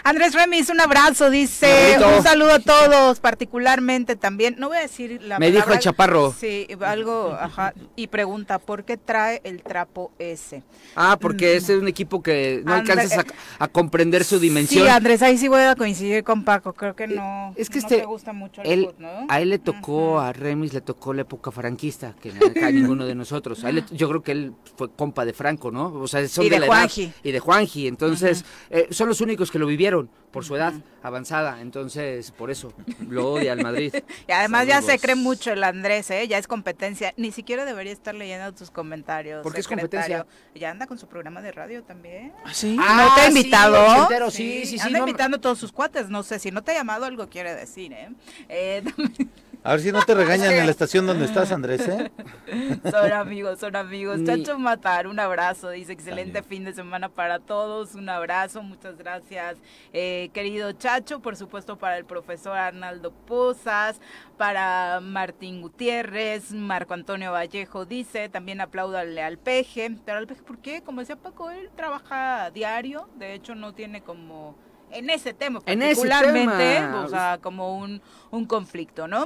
Andrés 0.04 0.34
Remis, 0.34 0.70
un 0.70 0.80
abrazo, 0.82 1.30
dice, 1.30 1.98
un 2.18 2.24
saludo 2.24 2.54
a 2.54 2.60
todos, 2.60 3.20
particularmente 3.20 4.16
también, 4.16 4.56
no 4.58 4.68
voy 4.70 4.78
a 4.78 4.82
decir 4.82 5.22
la 5.24 5.40
Me 5.40 5.52
dijo 5.52 5.72
el 5.72 5.80
chaparro. 5.80 6.34
Sí, 6.38 6.68
algo, 6.82 7.36
ajá, 7.40 7.74
y 7.96 8.08
pregunta, 8.08 8.60
¿por 8.60 8.84
qué 8.84 8.98
trae 8.98 9.42
el 9.44 9.62
trapo 9.64 10.12
ese? 10.20 10.64
Ah, 10.96 11.18
porque 11.20 11.56
ese 11.56 11.76
es 11.76 11.82
un 11.82 11.88
equipo 11.88 12.22
que 12.22 12.62
no 12.66 12.74
André- 12.74 12.92
alcanzas 12.94 13.26
a, 13.60 13.64
a 13.64 13.68
comprender 13.68 14.24
su 14.24 14.40
dimensión. 14.40 14.86
Sí, 14.86 14.90
Andrés, 14.90 15.22
ahí 15.22 15.38
sí 15.38 15.48
voy 15.48 15.62
a 15.62 15.76
coincidir 15.76 16.24
con 16.24 16.44
Paco, 16.44 16.74
creo 16.74 16.96
que 16.96 17.08
no, 17.08 17.54
es 17.56 17.70
que 17.70 17.80
no 17.80 17.86
este, 17.88 18.00
te 18.00 18.06
gusta 18.06 18.34
mucho 18.34 18.62
el 18.62 18.72
él, 18.72 18.90
¿no? 19.00 19.26
a 19.30 19.42
él 19.42 19.50
le 19.50 19.60
tocó, 19.60 20.20
a 20.20 20.34
Remis 20.34 20.74
le 20.74 20.82
tocó 20.82 21.14
la 21.14 21.22
época 21.22 21.52
franquista, 21.52 22.14
que 22.22 22.30
acá 22.32 22.68
a 22.68 22.72
ninguno 22.72 23.06
de 23.06 23.16
nosotros. 23.16 23.64
A 23.64 23.70
él 23.70 23.84
yo 23.92 24.10
creo 24.10 24.22
que 24.24 24.32
él 24.34 24.54
fue 24.76 24.92
compa 24.92 25.26
de 25.26 25.34
Franco, 25.34 25.72
¿no? 25.72 25.94
O 25.94 26.08
sea, 26.08 26.28
son 26.28 26.46
Y 26.46 26.50
de 26.50 26.60
la 26.60 26.66
edad. 26.66 26.76
Juanji. 26.76 27.14
Y 27.24 27.32
de 27.32 27.40
Juanji. 27.40 27.88
Entonces, 27.88 28.44
eh, 28.70 28.88
son 28.92 29.08
los 29.08 29.22
únicos 29.22 29.52
que 29.52 29.60
lo 29.60 29.63
vivieron 29.66 30.10
por 30.32 30.44
su 30.44 30.56
edad 30.56 30.74
avanzada. 31.04 31.62
Entonces, 31.62 32.32
por 32.32 32.50
eso 32.50 32.74
lo 33.08 33.34
odia 33.34 33.52
al 33.52 33.62
Madrid. 33.62 33.94
Y 34.28 34.32
además 34.32 34.66
ya 34.66 34.82
se 34.82 34.98
cree 34.98 35.16
mucho 35.16 35.52
el 35.52 35.64
Andrés, 35.64 36.10
¿eh? 36.10 36.28
Ya 36.28 36.38
es 36.40 36.48
competencia. 36.48 37.14
Ni 37.18 37.32
siquiera 37.32 37.66
debería 37.66 37.92
estar 37.94 38.16
leyendo 38.16 38.52
tus 38.54 38.72
comentarios. 38.72 39.44
¿Por 39.44 39.54
qué 39.54 39.60
es 39.60 39.68
competencia? 39.68 40.26
Ya 40.56 40.72
anda 40.72 40.88
con 40.88 40.98
su 40.98 41.08
programa 41.08 41.42
de 41.42 41.52
radio 41.52 41.84
también. 41.84 42.34
¿Ah, 42.44 42.54
sí? 42.54 42.76
¿No 42.76 42.84
te 43.16 43.22
ha 43.22 43.26
sí, 43.26 43.38
invitado? 43.38 44.32
sí, 44.32 44.66
sí, 44.66 44.80
sí. 44.80 44.80
Anda 44.80 45.00
no, 45.00 45.08
invitando 45.08 45.38
a 45.38 45.42
todos 45.42 45.60
sus 45.60 45.72
cuates. 45.72 46.10
No 46.10 46.24
sé, 46.24 46.40
si 46.40 46.50
no 46.50 46.64
te 46.64 46.72
ha 46.72 46.76
llamado, 46.76 47.06
algo 47.06 47.30
quiere 47.30 47.54
decir, 47.54 47.94
¿eh? 47.94 48.10
Eh, 48.50 48.84
A 49.66 49.72
ver 49.72 49.80
si 49.80 49.94
no 49.94 50.02
te 50.04 50.14
regañan 50.14 50.52
en 50.52 50.66
la 50.66 50.72
estación 50.72 51.08
donde 51.08 51.24
estás, 51.24 51.54
Andrés, 51.54 51.88
¿eh? 51.88 52.12
son 52.92 53.12
amigos, 53.14 53.60
son 53.62 53.78
amigos. 53.78 54.20
Ni- 54.20 54.26
Chacho 54.26 54.60
Matar, 54.60 55.08
un 55.08 55.20
abrazo. 55.22 55.70
Dice, 55.70 55.94
excelente 55.94 56.34
También. 56.42 56.50
fin 56.50 56.66
de 56.66 56.74
semana 56.74 57.08
para 57.08 57.40
todos. 57.40 57.96
Un 57.96 58.10
abrazo, 58.10 58.62
muchas 58.62 58.98
gracias, 58.98 59.53
eh, 59.94 60.30
querido 60.34 60.72
Chacho. 60.74 61.20
Por 61.22 61.36
supuesto, 61.36 61.78
para 61.78 61.98
el 61.98 62.06
profesor 62.06 62.58
Arnaldo 62.58 63.12
Pozas, 63.12 64.00
para 64.38 65.00
Martín 65.02 65.62
Gutiérrez, 65.62 66.52
Marco 66.54 66.94
Antonio 66.94 67.32
Vallejo 67.32 67.86
dice, 67.86 68.30
también 68.30 68.62
apláudale 68.62 69.22
al 69.22 69.38
Peje. 69.38 69.96
Pero 70.06 70.18
al 70.18 70.28
Peje, 70.28 70.42
¿por 70.44 70.60
qué? 70.60 70.82
Como 70.82 71.02
decía 71.02 71.16
Paco, 71.16 71.50
él 71.52 71.70
trabaja 71.76 72.52
diario. 72.52 73.10
De 73.16 73.34
hecho, 73.34 73.56
no 73.56 73.74
tiene 73.74 74.02
como... 74.02 74.56
En 74.92 75.10
ese 75.10 75.34
tema 75.34 75.60
En 75.66 75.82
ese 75.82 76.08
particularmente, 76.08 76.76
tema. 76.76 77.04
o 77.04 77.08
sea, 77.08 77.40
como 77.42 77.78
un, 77.78 78.00
un 78.30 78.46
conflicto, 78.46 79.08
¿no? 79.08 79.26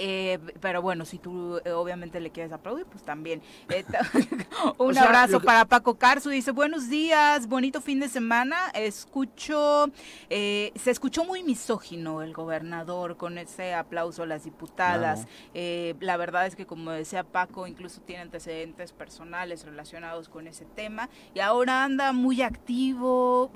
Eh, 0.00 0.38
pero 0.60 0.80
bueno, 0.80 1.04
si 1.04 1.18
tú 1.18 1.60
eh, 1.64 1.72
obviamente 1.72 2.20
le 2.20 2.30
quieres 2.30 2.52
aplaudir, 2.52 2.86
pues 2.86 3.02
también. 3.02 3.42
Eh, 3.70 3.84
un 4.78 4.90
O 4.90 4.94
sea, 4.94 5.02
abrazo 5.04 5.40
que- 5.40 5.46
para 5.46 5.64
Paco 5.64 5.96
Carzu. 5.98 6.30
Dice, 6.30 6.52
buenos 6.52 6.88
días, 6.88 7.46
bonito 7.48 7.80
fin 7.80 8.00
de 8.00 8.08
semana. 8.08 8.56
Escucho, 8.74 9.90
eh, 10.30 10.72
se 10.76 10.90
escuchó 10.90 11.24
muy 11.24 11.42
misógino 11.42 12.22
el 12.22 12.32
gobernador 12.32 13.16
con 13.16 13.36
ese 13.38 13.74
aplauso 13.74 14.22
a 14.22 14.26
las 14.26 14.44
diputadas. 14.44 15.26
La 15.54 16.16
verdad 16.16 16.46
es 16.46 16.56
que 16.56 16.64
como 16.66 16.92
decía 16.92 17.24
Paco, 17.24 17.66
incluso 17.66 18.00
tiene 18.00 18.22
antecedentes 18.22 18.92
personales 18.92 19.64
relacionados 19.64 20.28
con 20.28 20.46
ese 20.46 20.64
tema. 20.64 21.08
Y 21.34 21.40
ahora 21.40 21.84
anda 21.84 22.12
muy 22.12 22.42
activo, 22.42 23.50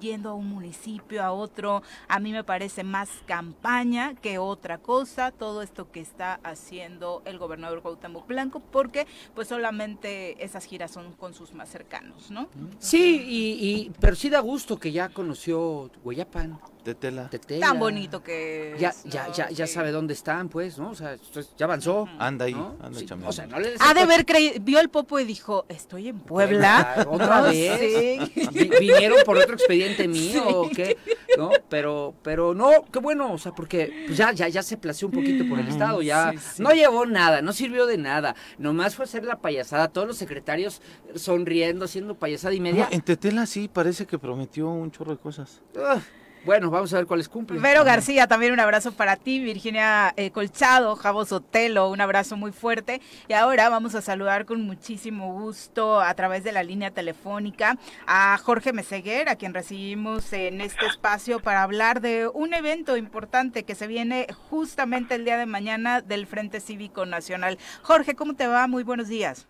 yendo 0.00 0.30
a 0.30 0.34
un 0.34 0.46
municipio, 0.48 1.22
a 1.22 1.32
otro, 1.32 1.82
a 2.08 2.20
mí 2.20 2.32
me 2.32 2.44
parece 2.44 2.84
más 2.84 3.08
campaña 3.26 4.14
que 4.14 4.38
otra 4.38 4.78
cosa, 4.78 5.30
todo 5.32 5.62
esto 5.62 5.90
que 5.90 6.00
está 6.00 6.40
haciendo 6.42 7.22
el 7.24 7.38
gobernador 7.38 7.82
Cuauhtémoc 7.82 8.26
Blanco, 8.26 8.60
porque 8.60 9.06
pues 9.34 9.48
solamente 9.48 10.42
esas 10.44 10.64
giras 10.64 10.90
son 10.90 11.12
con 11.12 11.34
sus 11.34 11.52
más 11.54 11.68
cercanos, 11.68 12.30
¿no? 12.30 12.48
Sí, 12.78 13.22
y, 13.26 13.68
y- 13.86 13.92
pero 14.00 14.14
sí 14.16 14.28
da 14.28 14.40
gusto 14.40 14.78
que 14.78 14.92
ya 14.92 15.08
conoció 15.08 15.90
Hueyapan. 16.04 16.58
Tetela. 16.82 17.28
Tetela. 17.28 17.66
Tan 17.66 17.78
bonito 17.78 18.22
que 18.22 18.74
Ya, 18.78 18.90
es, 18.90 19.04
ya, 19.04 19.26
¿no? 19.28 19.32
ya, 19.50 19.66
sabe 19.66 19.90
dónde 19.90 20.14
están, 20.14 20.48
pues, 20.48 20.78
¿no? 20.78 20.90
O 20.90 20.94
sea, 20.94 21.16
ya 21.56 21.64
avanzó. 21.66 22.08
Anda 22.18 22.46
ahí, 22.46 22.54
¿no? 22.54 22.76
anda 22.82 22.98
Sí. 22.98 23.06
O 23.24 23.32
sea, 23.32 23.46
no 23.46 23.58
le 23.60 23.72
des 23.72 23.80
Ha 23.80 23.94
de 23.94 24.00
haber 24.00 24.24
creído, 24.24 24.54
vio 24.60 24.80
el 24.80 24.88
popo 24.88 25.18
y 25.20 25.24
dijo, 25.24 25.66
estoy 25.68 26.08
en 26.08 26.18
Puebla. 26.20 27.06
¿otra 27.10 27.42
No 27.42 27.48
vez? 27.48 28.34
Vi- 28.52 28.70
¿Vinieron 28.80 29.18
por 29.24 29.36
otro 29.36 29.54
expediente 29.54 30.08
mío 30.08 30.42
o 30.48 30.70
qué? 30.70 30.96
¿No? 31.36 31.50
Pero, 31.68 32.14
pero 32.22 32.54
no, 32.54 32.70
qué 32.92 32.98
bueno, 32.98 33.32
o 33.32 33.38
sea, 33.38 33.52
porque 33.52 34.04
pues 34.06 34.16
ya, 34.16 34.32
ya, 34.32 34.48
ya 34.48 34.62
se 34.62 34.76
plació 34.76 35.08
un 35.08 35.14
poquito 35.14 35.46
por 35.48 35.58
el 35.58 35.68
Estado, 35.68 36.00
ya 36.02 36.32
Sí, 36.32 36.38
sí. 36.56 36.62
no 36.62 36.70
llevó 36.72 37.06
nada, 37.06 37.42
no 37.42 37.52
sirvió 37.52 37.86
de 37.86 37.98
nada, 37.98 38.34
nomás 38.58 38.94
fue 38.94 39.04
hacer 39.04 39.24
la 39.24 39.38
payasada, 39.38 39.88
todos 39.88 40.06
los 40.08 40.16
secretarios 40.16 40.80
sonriendo, 41.14 41.84
haciendo 41.84 42.14
payasada 42.14 42.54
y 42.54 42.60
media. 42.60 42.84
No, 42.90 42.96
en 42.96 43.00
Tetela 43.02 43.46
sí 43.46 43.68
parece 43.68 44.06
que 44.06 44.18
prometió 44.18 44.68
un 44.68 44.90
chorro 44.90 45.12
de 45.12 45.18
cosas. 45.18 45.60
Ah, 45.78 46.00
bueno, 46.44 46.70
vamos 46.70 46.92
a 46.92 46.96
ver 46.96 47.06
cuáles 47.06 47.28
cumplen. 47.28 47.60
Vero 47.60 47.84
García, 47.84 48.26
también 48.26 48.52
un 48.52 48.60
abrazo 48.60 48.92
para 48.92 49.16
ti, 49.16 49.38
Virginia 49.40 50.12
eh, 50.16 50.30
Colchado, 50.30 50.96
Javo 50.96 51.24
Sotelo, 51.24 51.90
un 51.90 52.00
abrazo 52.00 52.36
muy 52.36 52.52
fuerte. 52.52 53.00
Y 53.28 53.32
ahora 53.32 53.68
vamos 53.68 53.94
a 53.94 54.02
saludar 54.02 54.46
con 54.46 54.62
muchísimo 54.62 55.32
gusto 55.32 56.00
a 56.00 56.12
través 56.14 56.44
de 56.44 56.52
la 56.52 56.62
línea 56.62 56.90
telefónica 56.90 57.76
a 58.06 58.38
Jorge 58.38 58.72
Meseguer, 58.72 59.28
a 59.28 59.36
quien 59.36 59.54
recibimos 59.54 60.32
en 60.32 60.60
este 60.60 60.86
espacio 60.86 61.40
para 61.40 61.62
hablar 61.62 62.00
de 62.00 62.28
un 62.28 62.54
evento 62.54 62.96
importante 62.96 63.64
que 63.64 63.74
se 63.74 63.86
viene 63.86 64.26
justamente 64.50 65.14
el 65.14 65.24
día 65.24 65.38
de 65.38 65.46
mañana 65.46 66.00
del 66.00 66.26
Frente 66.26 66.60
Cívico 66.60 67.06
Nacional. 67.06 67.58
Jorge, 67.82 68.14
¿cómo 68.14 68.34
te 68.34 68.46
va? 68.46 68.66
Muy 68.66 68.84
buenos 68.84 69.08
días. 69.08 69.46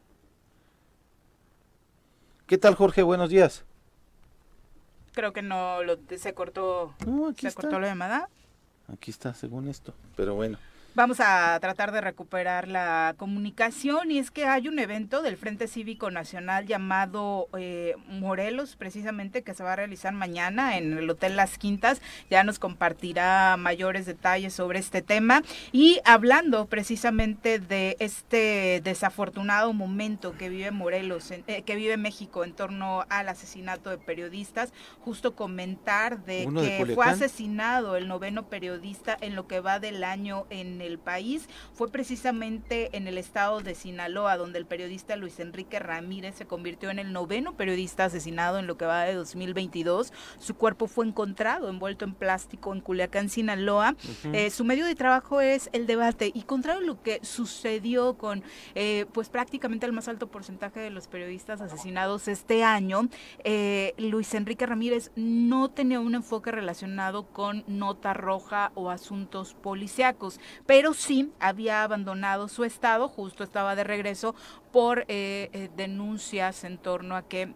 ¿Qué 2.47 2.57
tal, 2.57 2.75
Jorge? 2.75 3.03
Buenos 3.03 3.29
días. 3.29 3.68
Creo 5.19 5.33
que 5.33 5.43
no 5.43 5.83
lo, 5.83 5.99
se 6.17 6.33
cortó, 6.33 6.95
No, 7.05 7.27
aquí 7.27 7.41
se 7.41 7.49
está. 7.49 7.63
cortó 7.63 7.81
la 7.81 7.89
llamada. 7.89 8.29
Aquí 8.87 9.11
está, 9.11 9.35
según 9.35 9.67
esto. 9.67 9.93
Pero 10.15 10.37
bueno. 10.37 10.59
Vamos 10.99 11.21
a 11.21 11.57
tratar 11.61 11.93
de 11.93 12.01
recuperar 12.01 12.67
la 12.67 13.15
comunicación 13.17 14.11
y 14.11 14.19
es 14.19 14.33
que 14.33 14.47
hay 14.47 14.67
un 14.67 14.81
evento 14.81 15.23
del 15.23 15.37
Frente 15.37 15.69
Cívico 15.69 16.11
Nacional 16.11 16.67
llamado 16.67 17.47
eh, 17.57 17.95
Morelos, 18.09 18.75
precisamente, 18.75 19.45
que 19.45 19.55
se 19.55 19.63
va 19.63 19.75
a 19.75 19.77
realizar 19.77 20.13
mañana 20.13 20.77
en 20.77 20.99
el 20.99 21.09
Hotel 21.09 21.37
Las 21.37 21.57
Quintas. 21.57 22.03
Ya 22.31 22.43
nos 22.43 22.59
compartirá 22.59 23.57
mayores 23.57 24.07
detalles 24.07 24.55
sobre 24.55 24.81
este 24.81 25.01
tema 25.01 25.43
y 25.71 26.01
hablando 26.05 26.67
precisamente 26.67 27.61
de 27.61 27.97
este 28.01 28.81
desafortunado 28.83 29.73
momento 29.73 30.37
que 30.37 30.49
vive 30.49 30.73
Morelos, 30.73 31.31
en- 31.31 31.45
eh, 31.47 31.63
que 31.63 31.77
vive 31.77 31.97
México 31.97 32.43
en 32.43 32.55
torno 32.55 33.05
al 33.09 33.29
asesinato 33.29 33.91
de 33.91 33.99
periodistas, 33.99 34.73
justo 34.99 35.37
comentar 35.37 36.25
de 36.25 36.47
Uno 36.49 36.61
de 36.61 36.77
que 36.77 36.95
fue 36.97 37.07
asesinado 37.07 37.95
el 37.95 38.09
noveno 38.09 38.49
periodista 38.49 39.17
en 39.21 39.37
lo 39.37 39.47
que 39.47 39.61
va 39.61 39.79
del 39.79 40.03
año 40.03 40.45
en 40.51 40.81
el 40.81 40.88
país. 40.97 41.49
Fue 41.75 41.91
precisamente 41.91 42.97
en 42.97 43.09
el 43.09 43.19
estado 43.19 43.61
de 43.61 43.75
Sinaloa, 43.75 44.37
donde 44.37 44.61
el 44.61 44.65
periodista 44.65 45.17
Luis 45.17 45.41
Enrique 45.41 45.81
Ramírez 45.81 46.37
se 46.37 46.47
convirtió 46.47 46.91
en 46.91 47.01
el 47.01 47.13
noveno 47.13 47.57
periodista 47.57 48.05
asesinado 48.05 48.59
en 48.61 48.69
lo 48.69 48.79
que 48.79 48.87
va 48.87 49.03
de 49.03 49.15
2022. 49.15 50.13
Su 50.39 50.55
cuerpo 50.55 50.87
fue 50.87 51.05
encontrado 51.07 51.69
envuelto 51.69 52.05
en 52.05 52.15
plástico 52.15 52.73
en 52.73 52.81
Culiacán, 52.81 53.29
Sinaloa. 53.29 53.97
Eh, 54.33 54.51
su 54.51 54.65
medio 54.65 54.87
de 54.87 54.95
trabajo 54.95 55.41
es 55.41 55.69
el 55.73 55.87
debate 55.87 56.31
y 56.33 56.43
contrario 56.43 56.83
a 56.83 56.87
lo 56.87 57.03
que 57.03 57.19
sucedió 57.25 58.15
con 58.15 58.45
eh, 58.75 59.07
pues 59.13 59.29
prácticamente 59.29 59.87
el 59.87 59.93
más 59.93 60.07
alto 60.07 60.29
porcentaje 60.29 60.79
de 60.81 60.91
los 60.91 61.09
periodistas 61.09 61.61
asesinados 61.61 62.29
este 62.29 62.63
año, 62.63 63.09
eh, 63.45 63.95
Luis 63.99 64.35
Enrique 64.35 64.67
Ramírez 64.67 65.11
no 65.17 65.71
tenía 65.71 66.01
un 66.01 66.15
enfoque 66.15 66.53
relacionado 66.53 67.27
con 67.27 67.65
nota 67.67 68.15
roja 68.15 68.71
o 68.75 68.91
asuntos 68.91 69.55
policíacos, 69.55 70.41
pero 70.67 70.78
sí 70.95 71.33
había 71.41 71.83
abandonado 71.83 72.49
su 72.49 72.65
estado, 72.65 73.09
justo 73.09 73.45
estaba 73.45 73.75
de 73.75 73.85
regreso 73.85 74.35
por 74.73 75.01
eh, 75.09 75.51
eh, 75.53 75.71
denuncias 75.77 76.65
en 76.65 76.79
torno 76.79 77.17
a 77.17 77.29
que 77.29 77.53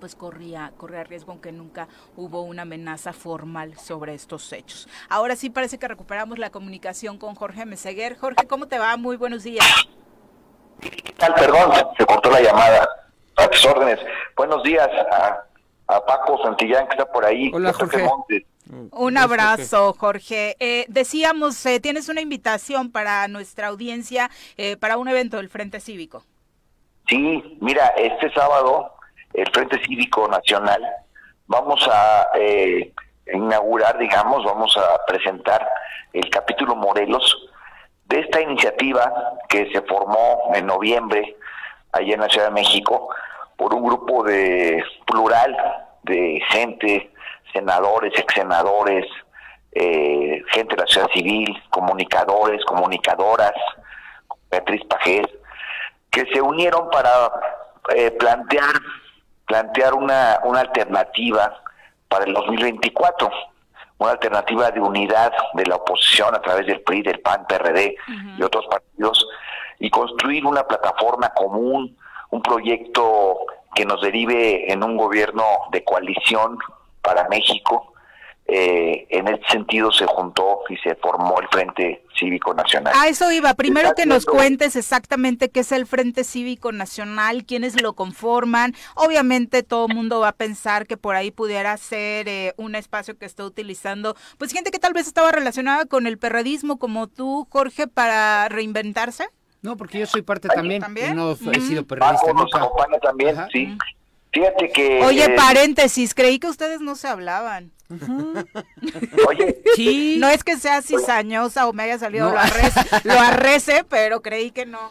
pues 0.00 0.14
corría, 0.14 0.72
corría 0.76 1.04
riesgo 1.04 1.32
aunque 1.32 1.52
nunca 1.52 1.88
hubo 2.16 2.42
una 2.42 2.62
amenaza 2.62 3.12
formal 3.12 3.78
sobre 3.78 4.14
estos 4.14 4.52
hechos. 4.52 4.88
Ahora 5.08 5.36
sí 5.36 5.48
parece 5.48 5.78
que 5.78 5.88
recuperamos 5.88 6.38
la 6.38 6.50
comunicación 6.50 7.18
con 7.18 7.34
Jorge 7.34 7.64
Meseguer. 7.64 8.18
Jorge, 8.18 8.46
¿cómo 8.46 8.68
te 8.68 8.78
va? 8.78 8.96
Muy 8.96 9.16
buenos 9.16 9.42
días. 9.42 9.66
¿Qué 10.80 11.12
tal? 11.16 11.34
Perdón, 11.34 11.72
se 11.96 12.04
cortó 12.04 12.30
la 12.30 12.40
llamada. 12.40 12.88
A 13.36 13.48
tus 13.48 13.66
órdenes. 13.66 14.00
Buenos 14.34 14.62
días 14.62 14.88
a, 15.10 15.44
a 15.88 16.04
Paco 16.06 16.42
Santillán, 16.42 16.86
que 16.88 16.92
está 16.94 17.10
por 17.10 17.24
ahí. 17.24 17.50
Hola, 17.54 17.72
Jorge. 17.72 18.02
Montes. 18.02 18.44
Un 18.92 19.16
abrazo, 19.16 19.92
Jorge. 19.92 20.56
Eh, 20.58 20.86
decíamos, 20.88 21.64
eh, 21.66 21.80
tienes 21.80 22.08
una 22.08 22.20
invitación 22.20 22.90
para 22.90 23.28
nuestra 23.28 23.68
audiencia 23.68 24.30
eh, 24.56 24.76
para 24.76 24.96
un 24.96 25.08
evento 25.08 25.36
del 25.36 25.48
Frente 25.48 25.80
Cívico. 25.80 26.24
Sí, 27.08 27.58
mira, 27.60 27.86
este 27.96 28.32
sábado, 28.32 28.94
el 29.34 29.48
Frente 29.52 29.80
Cívico 29.84 30.26
Nacional, 30.26 30.82
vamos 31.46 31.88
a 31.90 32.28
eh, 32.34 32.92
inaugurar, 33.32 33.96
digamos, 33.98 34.44
vamos 34.44 34.76
a 34.76 35.04
presentar 35.06 35.68
el 36.12 36.28
capítulo 36.30 36.74
Morelos 36.74 37.48
de 38.06 38.20
esta 38.20 38.40
iniciativa 38.40 39.12
que 39.48 39.70
se 39.72 39.82
formó 39.82 40.50
en 40.54 40.66
noviembre 40.66 41.36
allá 41.92 42.14
en 42.14 42.20
la 42.20 42.28
Ciudad 42.28 42.48
de 42.48 42.54
México 42.54 43.08
por 43.56 43.74
un 43.74 43.84
grupo 43.84 44.22
de 44.24 44.82
plural 45.06 45.56
de 46.02 46.40
gente, 46.50 47.10
senadores, 47.52 48.12
ex 48.16 48.34
senadores, 48.34 49.06
eh, 49.72 50.42
gente 50.52 50.74
de 50.74 50.82
la 50.82 50.86
sociedad 50.86 51.08
civil, 51.12 51.62
comunicadores, 51.70 52.64
comunicadoras, 52.64 53.52
Beatriz 54.50 54.82
Pajés, 54.86 55.26
que 56.10 56.24
se 56.32 56.40
unieron 56.40 56.88
para 56.90 57.30
eh, 57.94 58.10
plantear 58.12 58.74
plantear 59.46 59.94
una, 59.94 60.40
una 60.44 60.60
alternativa 60.60 61.62
para 62.08 62.24
el 62.24 62.34
2024, 62.34 63.30
una 63.98 64.10
alternativa 64.12 64.70
de 64.70 64.80
unidad 64.80 65.32
de 65.54 65.66
la 65.66 65.76
oposición 65.76 66.34
a 66.34 66.40
través 66.40 66.66
del 66.66 66.82
PRI, 66.82 67.02
del 67.02 67.20
PAN, 67.20 67.46
PRD 67.48 67.96
y 68.36 68.42
otros 68.42 68.66
partidos, 68.66 69.26
y 69.78 69.88
construir 69.90 70.44
una 70.44 70.64
plataforma 70.64 71.30
común, 71.30 71.96
un 72.30 72.42
proyecto 72.42 73.38
que 73.74 73.84
nos 73.84 74.00
derive 74.02 74.70
en 74.72 74.82
un 74.82 74.96
gobierno 74.96 75.44
de 75.70 75.84
coalición 75.84 76.58
para 77.06 77.28
México. 77.28 77.92
Eh, 78.48 79.08
en 79.10 79.26
ese 79.26 79.42
sentido 79.50 79.90
se 79.90 80.06
juntó 80.06 80.60
y 80.68 80.76
se 80.76 80.94
formó 80.94 81.40
el 81.40 81.48
Frente 81.48 82.04
Cívico 82.16 82.54
Nacional. 82.54 82.92
A 82.96 83.08
eso 83.08 83.32
iba. 83.32 83.52
Primero 83.54 83.92
que 83.96 84.06
nos 84.06 84.24
cuentes 84.24 84.76
exactamente 84.76 85.48
qué 85.50 85.60
es 85.60 85.72
el 85.72 85.84
Frente 85.84 86.22
Cívico 86.22 86.70
Nacional, 86.70 87.44
quiénes 87.44 87.80
lo 87.82 87.94
conforman. 87.94 88.72
Obviamente 88.94 89.64
todo 89.64 89.86
el 89.88 89.96
mundo 89.96 90.20
va 90.20 90.28
a 90.28 90.32
pensar 90.32 90.86
que 90.86 90.96
por 90.96 91.16
ahí 91.16 91.32
pudiera 91.32 91.76
ser 91.76 92.28
eh, 92.28 92.54
un 92.56 92.76
espacio 92.76 93.18
que 93.18 93.26
está 93.26 93.44
utilizando, 93.44 94.14
pues 94.38 94.52
gente 94.52 94.70
que 94.70 94.78
tal 94.78 94.92
vez 94.92 95.08
estaba 95.08 95.32
relacionada 95.32 95.84
con 95.86 96.06
el 96.06 96.16
perredismo 96.16 96.78
como 96.78 97.08
tú, 97.08 97.48
Jorge, 97.50 97.88
para 97.88 98.48
reinventarse. 98.48 99.26
No, 99.62 99.76
porque 99.76 99.98
yo 99.98 100.06
soy 100.06 100.22
parte 100.22 100.46
también, 100.46 100.80
¿también? 100.82 101.16
no 101.16 101.32
he 101.32 101.34
Mm. 101.58 101.60
sido 101.66 101.84
periodista 101.84 102.26
Paco 102.26 102.32
nos 102.44 102.54
acompaña 102.54 102.98
también, 103.00 103.36
Ajá. 103.36 103.48
sí. 103.52 103.76
Fíjate 104.32 104.70
que... 104.70 105.02
Oye, 105.04 105.24
eh, 105.24 105.34
paréntesis, 105.36 106.14
creí 106.14 106.38
que 106.38 106.48
ustedes 106.48 106.80
no 106.80 106.94
se 106.96 107.08
hablaban. 107.08 107.72
Oye, 109.28 109.62
Sí. 109.76 110.16
No 110.18 110.28
es 110.28 110.44
que 110.44 110.56
sea 110.56 110.82
cizañosa 110.82 111.66
o 111.68 111.72
me 111.72 111.84
haya 111.84 111.98
salido 111.98 112.26
No. 112.28 112.34
lo, 112.34 112.40
arrece, 112.40 112.80
lo 113.04 113.14
arrece, 113.18 113.84
pero 113.88 114.22
creí 114.22 114.50
que 114.50 114.66
no. 114.66 114.90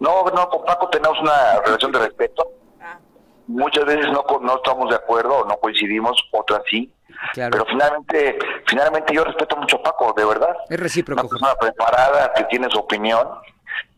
no, 0.00 0.24
no, 0.24 0.48
con 0.48 0.64
Paco 0.64 0.88
tenemos 0.90 1.18
una 1.20 1.60
relación 1.64 1.92
de 1.92 1.98
respeto. 2.00 2.50
Ah. 2.80 2.98
Muchas 3.46 3.84
veces 3.84 4.06
no, 4.12 4.22
co- 4.24 4.40
no 4.40 4.56
estamos 4.56 4.90
de 4.90 4.96
acuerdo 4.96 5.38
o 5.38 5.44
no 5.46 5.56
coincidimos, 5.58 6.22
otras 6.32 6.62
sí. 6.70 6.92
Claro. 7.32 7.50
Pero 7.52 7.64
finalmente, 7.66 8.38
finalmente 8.66 9.14
yo 9.14 9.24
respeto 9.24 9.56
mucho 9.56 9.76
a 9.78 9.82
Paco, 9.82 10.12
de 10.16 10.24
verdad. 10.24 10.54
Es 10.68 10.78
recíproco, 10.78 11.20
Una 11.22 11.28
persona 11.28 11.54
preparada, 11.56 12.32
que 12.34 12.44
tiene 12.44 12.68
su 12.70 12.78
opinión 12.78 13.26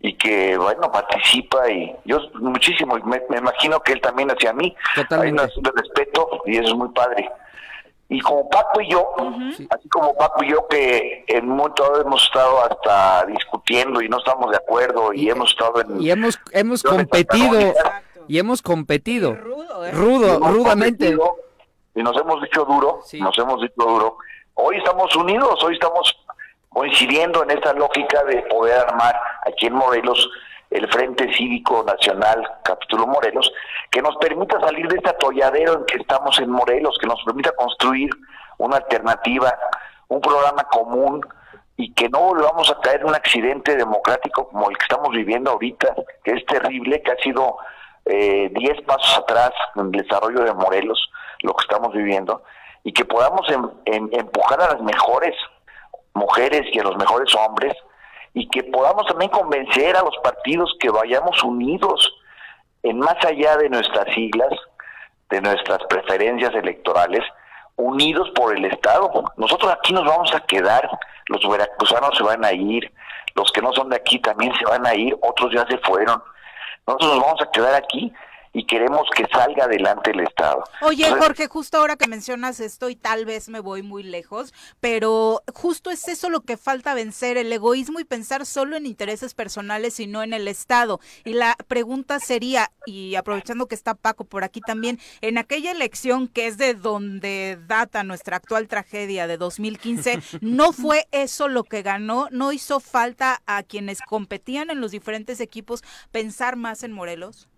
y 0.01 0.15
que, 0.15 0.57
bueno, 0.57 0.91
participa 0.91 1.71
y 1.71 1.95
yo 2.05 2.19
muchísimo, 2.35 2.97
y 2.99 3.03
me, 3.03 3.23
me 3.29 3.39
imagino 3.39 3.81
que 3.81 3.93
él 3.93 4.01
también 4.01 4.31
hacia 4.31 4.53
mí. 4.53 4.75
Totalmente. 4.95 5.43
Hay 5.43 5.63
de 5.63 5.71
respeto 5.75 6.43
y 6.47 6.57
eso 6.59 6.69
es 6.69 6.75
muy 6.75 6.89
padre. 6.89 7.31
Y 8.09 8.21
como 8.21 8.49
Paco 8.49 8.81
y 8.81 8.91
yo, 8.91 9.15
Sí. 9.57 9.69
así 9.71 9.89
como 9.89 10.15
Paco 10.17 10.43
y 10.43 10.51
yo 10.51 10.67
que 10.69 11.25
en 11.29 11.49
un 11.49 11.57
momento 11.59 12.01
hemos 12.01 12.25
estado 12.25 12.65
hasta 12.65 13.25
discutiendo 13.27 14.03
y 14.03 14.09
no 14.09 14.19
estamos 14.19 14.51
de 14.51 14.57
acuerdo 14.57 15.13
y, 15.13 15.27
Y- 15.27 15.31
hemos 15.31 15.51
estado 15.53 15.81
en... 15.83 16.01
Y 16.03 16.11
hemos, 16.11 16.41
hemos 16.53 16.83
competido. 16.83 17.73
Y 18.27 18.39
hemos 18.39 18.63
competido. 18.63 19.35
Rudo, 19.35 19.85
¿eh? 19.87 19.93
Rudo, 19.93 20.35
hemos 20.37 20.53
rudamente. 20.55 21.17
competido 21.17 21.37
Y 21.95 22.03
nos 22.03 22.17
hemos 22.17 22.41
dicho 22.43 22.65
duro, 22.65 23.01
Sí. 23.05 23.21
nos 23.21 23.37
hemos 23.39 23.61
dicho 23.61 23.75
duro. 23.77 24.17
Hoy 24.55 24.77
estamos 24.79 25.15
unidos, 25.17 25.63
hoy 25.65 25.75
estamos 25.75 26.13
coincidiendo 26.71 27.43
en 27.43 27.51
esta 27.51 27.73
lógica 27.75 28.25
de 28.25 28.43
poder 28.43 28.79
armar 28.79 29.15
aquí 29.47 29.67
en 29.67 29.75
Morelos 29.75 30.31
el 30.71 30.89
Frente 30.89 31.33
Cívico 31.35 31.83
Nacional 31.85 32.49
Capítulo 32.63 33.07
Morelos, 33.07 33.53
que 33.91 34.01
nos 34.01 34.17
permita 34.17 34.61
salir 34.61 34.87
de 34.87 34.99
este 34.99 35.11
atolladero 35.11 35.75
en 35.75 35.85
que 35.85 35.97
estamos 35.97 36.39
en 36.39 36.49
Morelos, 36.49 36.97
que 37.01 37.09
nos 37.09 37.21
permita 37.25 37.51
construir 37.57 38.09
una 38.59 38.77
alternativa, 38.77 39.53
un 40.09 40.21
programa 40.21 40.63
común 40.65 41.21
y 41.77 41.93
que 41.93 42.09
no 42.09 42.21
volvamos 42.21 42.71
a 42.71 42.81
caer 42.81 43.01
en 43.01 43.09
un 43.09 43.15
accidente 43.15 43.77
democrático 43.77 44.49
como 44.49 44.71
el 44.71 44.77
que 44.77 44.85
estamos 44.85 45.11
viviendo 45.11 45.51
ahorita, 45.51 45.95
que 46.23 46.33
es 46.33 46.47
terrible, 46.47 47.03
que 47.03 47.11
ha 47.11 47.17
sido 47.17 47.57
10 48.05 48.53
eh, 48.55 48.83
pasos 48.87 49.19
atrás 49.19 49.51
en 49.75 49.87
el 49.87 49.91
desarrollo 49.93 50.45
de 50.45 50.55
Morelos, 50.55 51.11
lo 51.41 51.55
que 51.55 51.63
estamos 51.63 51.93
viviendo, 51.93 52.43
y 52.85 52.93
que 52.93 53.05
podamos 53.05 53.49
em, 53.51 53.69
em, 53.87 54.09
empujar 54.13 54.61
a 54.61 54.75
las 54.75 54.83
mejores 54.83 55.35
mujeres 56.15 56.63
y 56.73 56.79
a 56.79 56.85
los 56.85 56.97
mejores 56.97 57.35
hombres, 57.35 57.75
y 58.35 58.49
que 58.49 58.63
podamos 58.65 59.07
también 59.07 59.31
convencer 59.31 59.97
a 59.97 60.03
los 60.03 60.17
partidos 60.23 60.75
que 60.79 60.91
vayamos 60.91 61.43
unidos 61.43 62.15
en 62.83 62.99
más 62.99 63.17
allá 63.25 63.57
de 63.57 63.69
nuestras 63.69 64.13
siglas, 64.15 64.53
de 65.31 65.41
nuestras 65.41 65.79
preferencias 65.89 66.55
electorales, 66.55 67.23
unidos 67.77 68.31
por 68.35 68.57
el 68.57 68.65
Estado. 68.65 69.11
Nosotros 69.37 69.73
aquí 69.73 69.93
nos 69.93 70.05
vamos 70.05 70.33
a 70.35 70.41
quedar, 70.41 70.89
los 71.27 71.47
veracruzanos 71.49 72.17
se 72.17 72.23
van 72.23 72.45
a 72.45 72.53
ir, 72.53 72.93
los 73.35 73.51
que 73.53 73.63
no 73.63 73.73
son 73.73 73.89
de 73.89 73.97
aquí 73.97 74.19
también 74.19 74.53
se 74.55 74.65
van 74.65 74.87
a 74.87 74.95
ir, 74.95 75.17
otros 75.23 75.53
ya 75.53 75.67
se 75.67 75.79
fueron. 75.79 76.23
Nosotros 76.87 77.17
nos 77.17 77.25
vamos 77.25 77.43
a 77.43 77.51
quedar 77.51 77.75
aquí 77.75 78.13
y 78.53 78.67
queremos 78.67 79.03
que 79.15 79.27
salga 79.33 79.65
adelante 79.65 80.11
el 80.11 80.21
Estado. 80.21 80.65
Oye, 80.83 81.09
Jorge, 81.11 81.47
justo 81.47 81.79
ahora 81.79 81.97
que 81.97 82.09
mencionas 82.09 82.59
esto 82.59 82.91
y 82.91 82.97
tal 82.97 83.25
vez 83.25 83.49
me 83.49 83.61
voy 83.61 83.83
muy 83.83 84.03
lejos, 84.03 84.53
pero 84.81 85.43
justo 85.55 85.91
es 85.91 86.09
eso 86.09 86.31
lo 86.31 86.41
que 86.41 86.57
falta 86.57 86.95
vencer, 86.95 87.37
el 87.37 87.53
egoísmo 87.53 88.01
y 88.01 88.05
pensar 88.05 88.47
solo 88.47 88.77
en 88.77 88.87
intereses 88.87 89.35
personales 89.35 90.01
y 90.01 90.07
no 90.07 90.23
en 90.23 90.33
el 90.33 90.49
Estado. 90.49 91.01
Y 91.25 91.35
la 91.35 91.57
pregunta 91.69 92.19
sería, 92.19 92.73
y 92.87 93.15
aprovechando 93.15 93.67
que 93.67 93.77
está 93.77 93.95
Paco 93.95 94.25
por 94.25 94.43
aquí 94.43 94.61
también, 94.61 94.99
en 95.21 95.39
aquella 95.39 95.71
elección 95.71 96.27
que 96.27 96.49
es 96.49 96.59
de 96.59 96.75
donde 96.75 97.59
data 97.67 98.03
nuestra 98.03 98.37
actual 98.37 98.67
tragedia 98.67 99.29
de 99.29 99.37
2015, 99.37 100.21
¿no 100.41 100.73
fue 100.73 101.07
eso 101.13 101.47
lo 101.47 101.63
que 101.63 101.83
ganó? 101.83 102.29
¿No 102.33 102.53
hizo 102.53 102.81
falta 102.81 103.43
a 103.47 103.63
quienes 103.63 104.01
competían 104.01 104.71
en 104.71 104.81
los 104.81 104.91
diferentes 104.91 105.41
equipos 105.41 105.83
pensar 106.11 106.57
más 106.57 106.83
en 106.83 106.93
Morelos? 106.93 107.49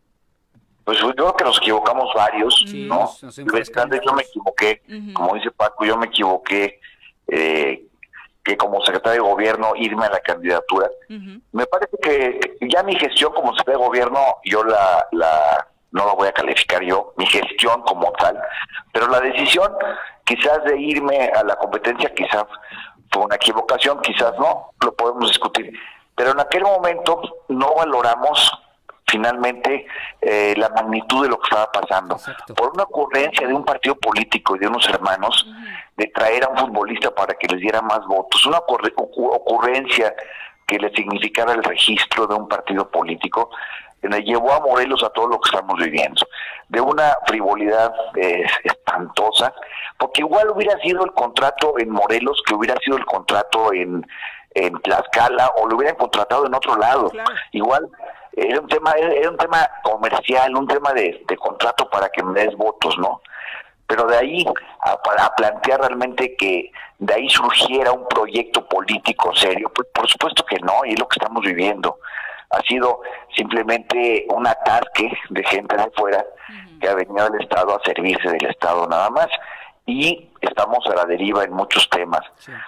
Pues 0.85 0.99
yo 0.99 1.11
creo 1.15 1.35
que 1.35 1.45
nos 1.45 1.59
equivocamos 1.59 2.13
varios, 2.15 2.65
¿no? 2.75 3.11
yo 4.05 4.13
me 4.15 4.23
equivoqué, 4.23 4.83
como 5.15 5.35
dice 5.35 5.51
Paco, 5.53 5.85
yo 5.85 5.97
me 5.97 6.07
equivoqué 6.07 6.81
eh, 7.29 7.85
que 8.43 8.57
como 8.57 8.83
secretario 8.83 9.23
de 9.23 9.29
gobierno 9.31 9.73
irme 9.77 10.07
a 10.07 10.11
la 10.11 10.21
candidatura. 10.21 10.91
Me 11.53 11.67
parece 11.67 11.97
que 12.03 12.57
ya 12.63 12.83
mi 12.83 12.97
gestión 12.97 13.33
como 13.33 13.53
secretario 13.57 13.81
de 13.81 13.87
gobierno, 13.87 14.21
yo 14.45 14.65
la, 14.65 15.07
la 15.13 15.69
no 15.93 16.07
la 16.07 16.15
voy 16.15 16.29
a 16.29 16.33
calificar 16.33 16.83
yo, 16.83 17.13
mi 17.17 17.27
gestión 17.27 17.83
como 17.83 18.11
tal, 18.13 18.41
pero 18.93 19.07
la 19.09 19.21
decisión 19.21 19.73
quizás 20.25 20.65
de 20.65 20.81
irme 20.81 21.31
a 21.35 21.45
la 21.45 21.55
competencia 21.57 22.13
quizás 22.15 22.45
fue 23.11 23.25
una 23.25 23.37
equivocación, 23.37 24.01
quizás 24.01 24.33
no, 24.39 24.73
lo 24.81 24.95
podemos 24.95 25.29
discutir. 25.29 25.73
Pero 26.17 26.33
en 26.33 26.41
aquel 26.41 26.63
momento 26.63 27.23
no 27.49 27.75
valoramos 27.75 28.53
finalmente 29.13 29.87
eh, 30.21 30.55
la 30.57 30.71
magnitud 30.71 31.23
de 31.23 31.29
lo 31.29 31.39
que 31.39 31.49
estaba 31.49 31.71
pasando. 31.71 32.17
Por 32.57 32.73
una 32.73 32.85
ocurrencia 32.85 33.47
de 33.47 33.55
un 33.55 33.65
partido 33.65 33.95
político 33.97 34.57
y 34.57 34.61
de 34.61 34.67
unos 34.67 34.89
hermanos 34.89 35.47
de 35.97 36.07
traer 36.09 36.45
a 36.45 36.49
un 36.49 36.57
futbolista 36.57 37.15
para 37.15 37.35
que 37.35 37.47
les 37.47 37.61
diera 37.61 37.83
más 37.83 38.01
votos, 38.07 38.45
una 38.47 38.59
ocurrencia 38.59 40.15
que 40.67 40.79
le 40.79 40.91
significara 40.95 41.53
el 41.53 41.63
registro 41.63 42.27
de 42.27 42.35
un 42.35 42.49
partido 42.49 42.91
político, 42.91 43.51
le 44.01 44.23
llevó 44.23 44.53
a 44.53 44.61
Morelos 44.61 45.05
a 45.05 45.11
todo 45.11 45.29
lo 45.29 45.41
que 45.41 45.51
estamos 45.51 45.79
viviendo, 45.79 46.27
de 46.69 46.81
una 46.81 47.17
frivolidad 47.27 47.93
eh, 48.17 48.45
espantosa, 48.65 49.55
porque 49.99 50.23
igual 50.23 50.51
hubiera 50.51 50.77
sido 50.79 51.05
el 51.05 51.13
contrato 51.13 51.79
en 51.79 51.91
Morelos 51.91 52.43
que 52.47 52.55
hubiera 52.55 52.75
sido 52.83 52.97
el 52.97 53.05
contrato 53.05 53.73
en, 53.73 54.05
en 54.55 54.75
Tlaxcala 54.81 55.53
o 55.57 55.67
lo 55.67 55.77
hubieran 55.77 55.97
contratado 55.97 56.47
en 56.47 56.55
otro 56.55 56.77
lado. 56.77 57.11
Igual 57.53 57.89
era 58.35 58.61
un 58.61 58.69
tema 58.69 58.93
era 58.93 59.31
un 59.31 59.37
tema 59.37 59.69
comercial, 59.83 60.57
un 60.57 60.67
tema 60.67 60.93
de, 60.93 61.25
contrato 61.39 61.89
para 61.91 62.09
que 62.09 62.23
me 62.23 62.41
des 62.41 62.57
votos, 62.57 62.97
¿no? 62.99 63.21
Pero 63.87 64.07
de 64.07 64.17
ahí 64.17 64.47
a, 64.81 65.01
para 65.03 65.35
plantear 65.35 65.81
realmente 65.81 66.35
que 66.37 66.71
de 66.99 67.15
ahí 67.15 67.29
surgiera 67.29 67.93
un 67.93 68.07
proyecto 68.07 68.67
político 68.67 69.35
serio, 69.35 69.71
pues 69.75 69.89
por 69.93 70.09
supuesto 70.09 70.45
que 70.45 70.59
no, 70.61 70.85
y 70.85 70.93
es 70.93 70.99
lo 70.99 71.09
que 71.09 71.19
estamos 71.19 71.43
viviendo. 71.43 71.99
Ha 72.51 72.61
sido 72.63 73.01
simplemente 73.35 74.27
un 74.29 74.47
ataque 74.47 75.11
de 75.31 75.45
gente 75.45 75.75
de 75.75 75.83
afuera 75.83 76.25
que 76.81 76.89
ha 76.89 76.95
venido 76.95 77.27
al 77.27 77.41
Estado 77.41 77.75
a 77.75 77.83
servirse 77.83 78.29
del 78.29 78.45
Estado 78.47 78.87
nada 78.87 79.09
más 79.11 79.29
y 79.87 80.31
estamos 80.41 80.87
a 80.87 80.95
la 80.95 81.05
deriva 81.05 81.45
en 81.45 81.53
muchos 81.53 81.89
temas. 81.91 82.21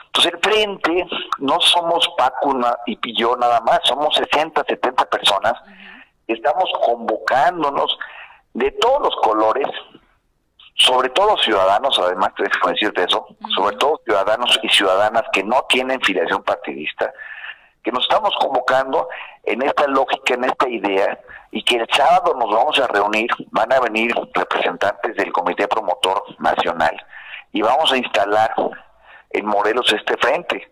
Entonces 0.06 0.32
el 0.32 0.40
frente 0.40 1.06
no 1.38 1.60
somos 1.60 2.08
Paco 2.16 2.54
y 2.86 3.16
yo 3.16 3.36
nada 3.36 3.60
más, 3.60 3.80
somos 3.84 4.14
60, 4.16 4.64
70 4.68 5.04
personas, 5.06 5.54
estamos 6.26 6.70
convocándonos 6.84 7.96
de 8.52 8.70
todos 8.72 9.00
los 9.00 9.16
colores, 9.22 9.68
sobre 10.76 11.08
todo 11.10 11.36
ciudadanos, 11.38 11.98
además 11.98 12.30
te 12.36 12.44
dejo 12.44 12.68
decirte 12.68 13.04
eso, 13.04 13.26
sobre 13.54 13.76
todo 13.76 14.00
ciudadanos 14.04 14.58
y 14.62 14.68
ciudadanas 14.68 15.22
que 15.32 15.44
no 15.44 15.64
tienen 15.68 16.00
filiación 16.00 16.42
partidista, 16.42 17.12
que 17.82 17.92
nos 17.92 18.02
estamos 18.02 18.34
convocando 18.40 19.08
en 19.47 19.62
esta 19.62 19.86
lógica, 19.86 20.34
en 20.34 20.45
esta 20.45 20.68
idea, 20.68 21.18
y 21.51 21.62
que 21.62 21.76
el 21.76 21.86
sábado 21.90 22.34
nos 22.34 22.51
vamos 22.51 22.78
a 22.80 22.86
reunir, 22.88 23.30
van 23.51 23.72
a 23.72 23.80
venir 23.80 24.14
representantes 24.34 25.14
del 25.16 25.32
Comité 25.32 25.68
Promotor 25.68 26.24
Nacional 26.40 26.97
y 27.53 27.62
vamos 27.62 27.92
a 27.92 27.97
instalar 27.97 28.53
en 29.30 29.47
Morelos 29.47 29.92
este 29.92 30.16
frente. 30.16 30.68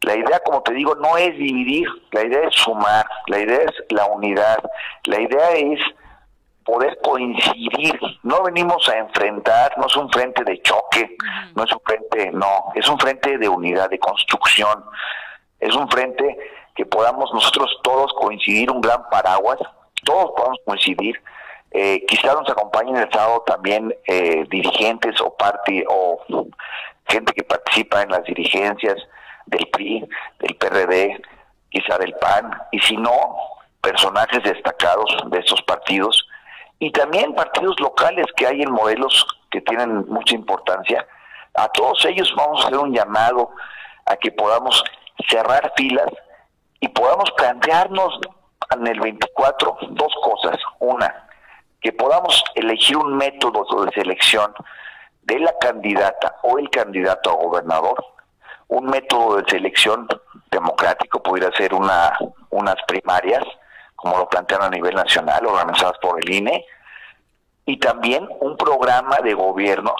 La 0.00 0.14
idea, 0.14 0.40
como 0.40 0.62
te 0.62 0.74
digo, 0.74 0.94
no 0.96 1.16
es 1.16 1.36
dividir, 1.36 1.88
la 2.12 2.24
idea 2.24 2.48
es 2.48 2.54
sumar, 2.54 3.06
la 3.28 3.38
idea 3.38 3.60
es 3.62 3.72
la 3.90 4.06
unidad, 4.06 4.58
la 5.04 5.20
idea 5.20 5.50
es 5.52 5.80
poder 6.64 6.98
coincidir. 7.02 7.98
No 8.24 8.42
venimos 8.42 8.88
a 8.88 8.98
enfrentar, 8.98 9.78
no 9.78 9.86
es 9.86 9.96
un 9.96 10.10
frente 10.10 10.42
de 10.44 10.60
choque, 10.62 11.16
no 11.54 11.64
es 11.64 11.72
un 11.72 11.80
frente, 11.84 12.30
no, 12.32 12.72
es 12.74 12.88
un 12.88 12.98
frente 12.98 13.38
de 13.38 13.48
unidad, 13.48 13.88
de 13.88 13.98
construcción. 13.98 14.84
Es 15.58 15.74
un 15.74 15.88
frente 15.88 16.36
que 16.76 16.84
podamos 16.84 17.32
nosotros 17.32 17.78
todos 17.82 18.12
coincidir, 18.12 18.70
un 18.70 18.80
gran 18.80 19.08
paraguas, 19.10 19.58
todos 20.04 20.30
podamos 20.36 20.58
coincidir. 20.64 21.20
Eh, 21.72 22.04
quizá 22.06 22.34
nos 22.34 22.48
acompañen 22.48 22.94
en 22.94 23.02
el 23.02 23.08
Estado 23.08 23.42
también 23.46 23.94
eh, 24.06 24.44
dirigentes 24.48 25.20
o 25.20 25.34
parte 25.34 25.84
o 25.88 26.46
gente 27.08 27.32
que 27.32 27.42
participa 27.42 28.02
en 28.02 28.10
las 28.10 28.22
dirigencias 28.24 28.96
del 29.46 29.66
PRI, 29.68 30.06
del 30.40 30.56
PRD, 30.56 31.22
quizá 31.70 31.98
del 31.98 32.12
PAN, 32.14 32.56
y 32.72 32.78
si 32.80 32.96
no, 32.96 33.12
personajes 33.80 34.42
destacados 34.42 35.06
de 35.26 35.38
estos 35.38 35.62
partidos, 35.62 36.26
y 36.78 36.90
también 36.90 37.34
partidos 37.34 37.78
locales 37.80 38.26
que 38.36 38.46
hay 38.46 38.62
en 38.62 38.72
modelos 38.72 39.26
que 39.50 39.60
tienen 39.62 40.04
mucha 40.08 40.34
importancia. 40.34 41.06
A 41.54 41.68
todos 41.68 42.04
ellos 42.04 42.32
vamos 42.36 42.62
a 42.62 42.66
hacer 42.66 42.78
un 42.78 42.92
llamado 42.92 43.50
a 44.04 44.16
que 44.16 44.30
podamos 44.30 44.82
cerrar 45.28 45.72
filas 45.76 46.10
y 46.86 46.88
podamos 46.90 47.32
plantearnos 47.32 48.20
en 48.70 48.86
el 48.86 49.00
24 49.00 49.76
dos 49.90 50.14
cosas. 50.22 50.56
Una, 50.78 51.28
que 51.80 51.92
podamos 51.92 52.44
elegir 52.54 52.96
un 52.96 53.16
método 53.16 53.84
de 53.84 53.92
selección 53.92 54.54
de 55.22 55.40
la 55.40 55.52
candidata 55.58 56.36
o 56.44 56.58
el 56.58 56.70
candidato 56.70 57.30
a 57.30 57.42
gobernador, 57.42 58.04
un 58.68 58.86
método 58.86 59.38
de 59.38 59.50
selección 59.50 60.06
democrático, 60.48 61.20
pudiera 61.20 61.50
ser 61.56 61.74
una, 61.74 62.16
unas 62.50 62.76
primarias, 62.86 63.44
como 63.96 64.18
lo 64.18 64.28
plantean 64.28 64.62
a 64.62 64.70
nivel 64.70 64.94
nacional, 64.94 65.44
organizadas 65.44 65.98
por 66.00 66.22
el 66.22 66.32
INE, 66.32 66.64
y 67.64 67.78
también 67.78 68.28
un 68.40 68.56
programa 68.56 69.16
de 69.24 69.34
gobierno, 69.34 69.92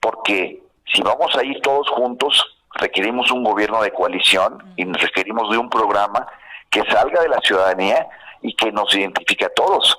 porque 0.00 0.60
si 0.92 1.02
vamos 1.02 1.36
a 1.36 1.44
ir 1.44 1.60
todos 1.62 1.88
juntos, 1.90 2.42
requerimos 2.74 3.30
un 3.30 3.44
gobierno 3.44 3.82
de 3.82 3.92
coalición 3.92 4.72
y 4.76 4.84
nos 4.84 5.00
requerimos 5.00 5.50
de 5.50 5.58
un 5.58 5.68
programa 5.68 6.26
que 6.70 6.82
salga 6.90 7.22
de 7.22 7.28
la 7.28 7.38
ciudadanía 7.40 8.06
y 8.40 8.54
que 8.54 8.72
nos 8.72 8.94
identifique 8.94 9.44
a 9.44 9.50
todos. 9.54 9.98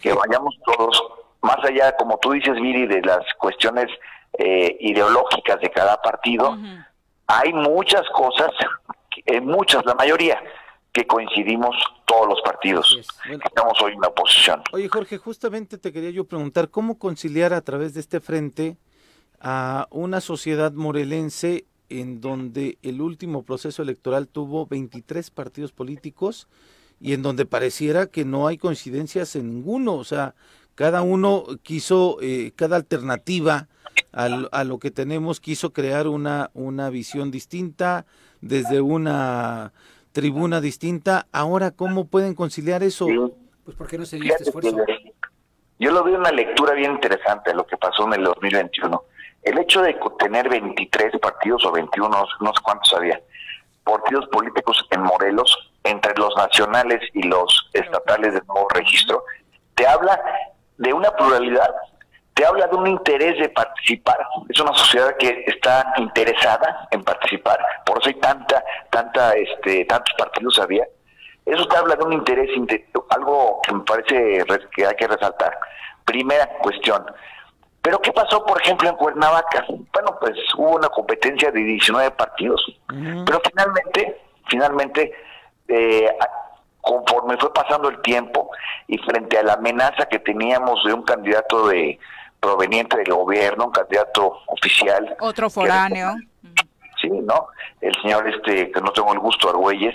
Que 0.00 0.12
vayamos 0.12 0.56
todos, 0.64 1.02
más 1.40 1.58
allá, 1.64 1.94
como 1.96 2.18
tú 2.18 2.32
dices, 2.32 2.54
Miri, 2.54 2.86
de 2.86 3.00
las 3.02 3.24
cuestiones 3.38 3.86
eh, 4.38 4.76
ideológicas 4.80 5.60
de 5.60 5.70
cada 5.70 6.00
partido, 6.00 6.56
hay 7.26 7.52
muchas 7.52 8.02
cosas, 8.10 8.50
eh, 9.26 9.40
muchas, 9.40 9.84
la 9.84 9.94
mayoría, 9.94 10.42
que 10.92 11.06
coincidimos 11.06 11.74
todos 12.04 12.28
los 12.28 12.40
partidos. 12.42 12.98
Estamos 13.28 13.80
hoy 13.82 13.92
en 13.94 14.00
la 14.00 14.08
oposición. 14.08 14.62
Oye, 14.72 14.88
Jorge, 14.88 15.16
justamente 15.16 15.78
te 15.78 15.92
quería 15.92 16.10
yo 16.10 16.24
preguntar, 16.24 16.68
¿cómo 16.68 16.98
conciliar 16.98 17.54
a 17.54 17.62
través 17.62 17.94
de 17.94 18.00
este 18.00 18.20
frente 18.20 18.76
a 19.40 19.88
una 19.90 20.20
sociedad 20.20 20.72
morelense 20.72 21.64
en 22.00 22.20
donde 22.20 22.78
el 22.82 23.00
último 23.00 23.42
proceso 23.42 23.82
electoral 23.82 24.28
tuvo 24.28 24.66
23 24.66 25.30
partidos 25.30 25.72
políticos 25.72 26.48
y 27.00 27.12
en 27.12 27.22
donde 27.22 27.46
pareciera 27.46 28.06
que 28.06 28.24
no 28.24 28.46
hay 28.46 28.58
coincidencias 28.58 29.36
en 29.36 29.48
ninguno, 29.48 29.94
o 29.94 30.04
sea, 30.04 30.34
cada 30.74 31.02
uno 31.02 31.44
quiso, 31.62 32.18
eh, 32.22 32.52
cada 32.56 32.76
alternativa 32.76 33.68
a, 34.12 34.64
lo 34.64 34.78
que 34.78 34.90
tenemos, 34.90 35.40
quiso 35.40 35.72
crear 35.72 36.06
una, 36.06 36.50
una 36.54 36.90
visión 36.90 37.30
distinta 37.30 38.06
desde 38.40 38.80
una 38.80 39.72
tribuna 40.12 40.60
distinta. 40.60 41.26
Ahora, 41.32 41.70
¿cómo 41.70 42.06
pueden 42.06 42.34
conciliar 42.34 42.82
eso? 42.82 43.06
Pues 43.64 43.76
¿por 43.76 43.86
qué 43.86 43.98
no 43.98 44.06
se 44.06 44.18
dio 44.18 44.32
este 44.32 44.44
esfuerzo? 44.44 44.76
Yo 45.78 45.90
lo 45.90 46.04
veo 46.04 46.18
una 46.18 46.30
lectura 46.30 46.74
bien 46.74 46.92
interesante 46.92 47.50
de 47.50 47.56
lo 47.56 47.66
que 47.66 47.76
pasó 47.76 48.06
en 48.06 48.14
el 48.14 48.24
2021. 48.24 49.04
El 49.42 49.58
hecho 49.58 49.82
de 49.82 49.98
tener 50.18 50.48
23 50.48 51.18
partidos 51.20 51.64
o 51.64 51.72
21, 51.72 52.08
no 52.08 52.26
sé 52.26 52.62
cuántos 52.62 52.94
había, 52.94 53.20
partidos 53.84 54.26
políticos 54.28 54.86
en 54.90 55.02
Morelos, 55.02 55.72
entre 55.84 56.14
los 56.16 56.34
nacionales 56.36 57.00
y 57.12 57.22
los 57.24 57.68
estatales 57.72 58.34
de 58.34 58.42
nuevo 58.46 58.68
registro, 58.72 59.24
te 59.74 59.86
habla 59.86 60.20
de 60.78 60.92
una 60.92 61.10
pluralidad, 61.10 61.74
te 62.34 62.46
habla 62.46 62.66
de 62.66 62.76
un 62.76 62.86
interés 62.86 63.38
de 63.38 63.48
participar. 63.48 64.18
Es 64.48 64.60
una 64.60 64.72
sociedad 64.74 65.16
que 65.18 65.44
está 65.46 65.92
interesada 65.96 66.88
en 66.90 67.02
participar, 67.02 67.58
por 67.84 67.98
eso 67.98 68.08
hay 68.08 68.20
tanta, 68.20 68.62
tanta, 68.90 69.32
este, 69.32 69.84
tantos 69.86 70.14
partidos 70.16 70.58
había. 70.58 70.86
Eso 71.44 71.66
te 71.66 71.76
habla 71.76 71.96
de 71.96 72.04
un 72.04 72.12
interés, 72.12 72.50
algo 73.10 73.60
que 73.66 73.74
me 73.74 73.80
parece 73.80 74.44
que 74.76 74.86
hay 74.86 74.94
que 74.94 75.08
resaltar. 75.08 75.58
Primera 76.04 76.46
cuestión, 76.60 77.04
pero 77.82 78.00
¿qué 78.00 78.12
pasó, 78.12 78.44
por 78.44 78.60
ejemplo, 78.62 78.88
en 78.88 78.96
Cuernavaca? 78.96 79.66
Bueno, 79.92 80.16
pues 80.20 80.34
hubo 80.56 80.76
una 80.76 80.88
competencia 80.88 81.50
de 81.50 81.60
19 81.60 82.12
partidos, 82.12 82.64
pero 82.88 83.40
finalmente, 83.44 84.20
finalmente, 84.48 85.12
eh, 85.68 86.08
conforme 86.80 87.36
fue 87.38 87.52
pasando 87.52 87.88
el 87.88 88.00
tiempo 88.02 88.50
y 88.86 88.98
frente 88.98 89.38
a 89.38 89.42
la 89.42 89.54
amenaza 89.54 90.06
que 90.06 90.18
teníamos 90.20 90.82
de 90.84 90.92
un 90.92 91.02
candidato 91.02 91.68
de 91.68 91.98
proveniente 92.38 92.96
del 92.98 93.14
gobierno, 93.14 93.66
un 93.66 93.72
candidato 93.72 94.38
oficial. 94.46 95.16
Otro 95.20 95.48
foráneo. 95.48 96.14
sí, 97.00 97.08
¿no? 97.08 97.48
El 97.80 97.94
señor 98.02 98.28
este, 98.28 98.70
que 98.70 98.80
no 98.80 98.90
tengo 98.92 99.12
el 99.12 99.20
gusto, 99.20 99.48
Argüelles, 99.48 99.94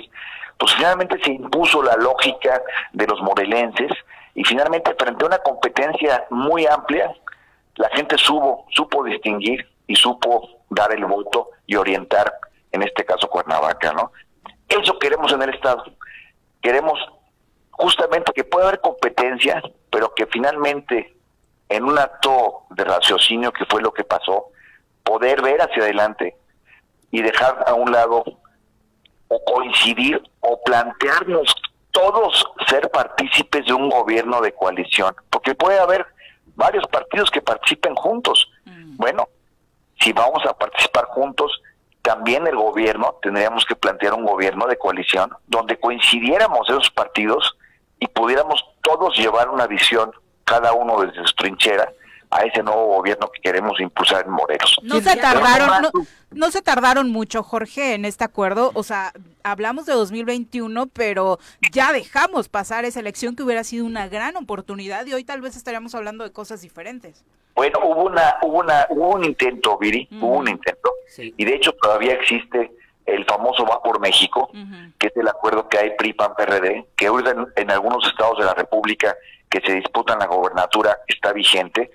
pues 0.58 0.74
finalmente 0.74 1.20
se 1.24 1.32
impuso 1.32 1.84
la 1.84 1.96
lógica 1.96 2.62
de 2.94 3.06
los 3.08 3.22
morelenses 3.22 3.92
y 4.34 4.44
finalmente 4.44 4.96
frente 4.98 5.24
a 5.24 5.28
una 5.28 5.38
competencia 5.40 6.26
muy 6.30 6.66
amplia, 6.66 7.14
la 7.78 7.90
gente 7.90 8.18
supo, 8.18 8.66
supo 8.72 9.04
distinguir 9.04 9.68
y 9.88 9.96
supo 9.96 10.50
dar 10.70 10.92
el 10.94 11.06
voto 11.06 11.52
y 11.66 11.76
orientar, 11.76 12.32
en 12.72 12.84
este 12.84 13.06
caso 13.06 13.30
Cuernavaca, 13.30 13.94
¿no? 13.94 14.12
Eso 14.68 15.00
queremos 15.00 15.32
en 15.32 15.44
el 15.44 15.54
Estado. 15.54 15.84
Queremos 16.62 17.00
justamente 17.72 18.34
que 18.34 18.44
pueda 18.44 18.68
haber 18.68 18.82
competencia, 18.82 19.62
pero 19.90 20.14
que 20.14 20.26
finalmente, 20.28 21.16
en 21.70 21.84
un 21.84 21.98
acto 21.98 22.64
de 22.72 22.84
raciocinio 22.84 23.52
que 23.52 23.66
fue 23.66 23.82
lo 23.82 23.94
que 23.94 24.04
pasó, 24.04 24.48
poder 25.04 25.42
ver 25.42 25.62
hacia 25.62 25.84
adelante 25.84 26.36
y 27.12 27.22
dejar 27.22 27.64
a 27.68 27.74
un 27.74 27.92
lado 27.92 28.24
o 29.30 29.44
coincidir 29.46 30.22
o 30.42 30.62
plantearnos 30.64 31.56
todos 31.92 32.46
ser 32.68 32.90
partícipes 32.92 33.66
de 33.66 33.74
un 33.74 33.90
gobierno 33.90 34.42
de 34.42 34.54
coalición, 34.54 35.16
porque 35.30 35.56
puede 35.56 35.80
haber 35.80 36.06
varios 36.58 36.86
partidos 36.88 37.32
que 37.32 37.42
participen 37.42 37.96
juntos. 37.96 38.52
Mm. 38.66 38.98
Bueno, 38.98 39.30
si 40.02 40.12
vamos 40.12 40.46
a 40.46 40.54
participar 40.54 41.06
juntos, 41.06 41.62
también 42.02 42.46
el 42.48 42.56
gobierno, 42.56 43.16
tendríamos 43.22 43.66
que 43.66 43.76
plantear 43.76 44.14
un 44.14 44.26
gobierno 44.26 44.68
de 44.68 44.78
coalición 44.78 45.32
donde 45.48 45.80
coincidiéramos 45.80 46.70
esos 46.70 46.90
partidos 46.92 47.58
y 48.00 48.08
pudiéramos 48.08 48.64
todos 48.82 49.18
llevar 49.18 49.50
una 49.50 49.68
visión, 49.68 50.12
cada 50.44 50.74
uno 50.74 51.02
desde 51.02 51.26
su 51.28 51.34
trinchera, 51.36 51.92
a 52.30 52.42
ese 52.42 52.62
nuevo 52.62 52.88
gobierno 52.98 53.30
que 53.32 53.42
queremos 53.42 53.80
impulsar 53.80 54.26
en 54.26 54.32
Morelos. 54.32 54.78
No 54.84 55.00
se 55.00 55.16
tardaron, 55.16 55.90
no, 56.32 56.52
se 56.52 56.62
tardaron 56.62 57.10
mucho, 57.10 57.42
Jorge, 57.42 57.94
en 57.94 58.06
este 58.06 58.24
acuerdo. 58.24 58.72
O 58.74 58.84
sea, 58.84 59.14
hablamos 59.44 59.86
de 59.86 59.94
2021, 59.94 60.88
pero 60.88 61.40
ya 61.72 61.94
dejamos 61.94 62.50
pasar 62.50 62.86
esa 62.86 63.00
elección 63.00 63.36
que 63.36 63.44
hubiera 63.44 63.64
sido 63.64 63.86
una 63.86 64.08
gran 64.08 64.36
oportunidad 64.36 65.06
y 65.06 65.14
hoy 65.14 65.24
tal 65.24 65.42
vez 65.42 65.56
estaríamos 65.56 65.96
hablando 65.96 66.24
de 66.24 66.32
cosas 66.32 66.62
diferentes. 66.62 67.24
Bueno, 67.56 67.80
hubo 67.84 68.04
una, 68.04 68.38
hubo 68.44 68.60
una, 68.60 68.86
hubo 68.90 69.16
un 69.16 69.24
intento, 69.24 69.78
Viri, 69.78 70.08
hubo 70.12 70.38
un 70.38 70.48
intento, 70.48 70.92
y 71.18 71.44
de 71.44 71.56
hecho 71.56 71.72
todavía 71.74 72.14
existe 72.14 72.72
el 73.08 73.26
famoso 73.26 73.66
Va 73.66 73.82
por 73.82 74.00
México, 74.00 74.52
que 75.00 75.08
es 75.08 75.18
el 75.18 75.28
acuerdo 75.28 75.68
que 75.68 75.80
hay 75.80 75.92
PRI-PAN-PRD, 75.98 76.88
que 76.96 77.10
hoy 77.10 77.24
en 77.56 77.72
algunos 77.72 78.06
estados 78.06 78.38
de 78.38 78.46
la 78.46 78.54
República 78.54 79.16
que 79.50 79.62
se 79.62 79.74
disputan 79.74 80.20
la 80.20 80.28
gobernatura 80.28 81.00
está 81.08 81.32
vigente 81.34 81.90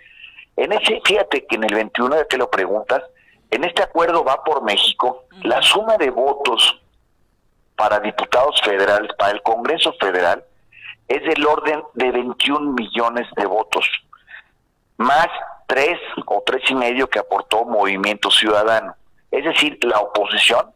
en 0.57 0.73
ese, 0.73 1.01
fíjate 1.05 1.47
que 1.47 1.57
en 1.57 1.65
el 1.65 1.75
21 1.75 2.17
de 2.17 2.27
que 2.27 2.37
lo 2.37 2.51
preguntas, 2.51 3.03
en 3.51 3.65
este 3.65 3.83
acuerdo 3.83 4.25
va 4.25 4.43
por 4.45 4.63
México, 4.63 5.25
la 5.43 5.61
suma 5.63 5.97
de 5.97 6.11
votos 6.11 6.81
para 7.77 8.01
diputados 8.01 8.61
federales, 8.63 9.11
para 9.19 9.33
el 9.33 9.43
Congreso 9.43 9.95
Federal, 10.01 10.45
es 11.09 11.23
del 11.23 11.47
orden 11.47 11.83
de 11.95 12.11
21 12.11 12.73
millones 12.73 13.27
de 13.37 13.47
votos, 13.47 13.87
más 14.97 15.29
tres 15.67 15.99
o 16.27 16.43
tres 16.45 16.63
y 16.71 16.75
medio 16.75 17.09
que 17.09 17.19
aportó 17.19 17.65
Movimiento 17.65 18.31
Ciudadano. 18.31 18.95
Es 19.31 19.45
decir, 19.45 19.79
la 19.83 19.99
oposición 19.99 20.71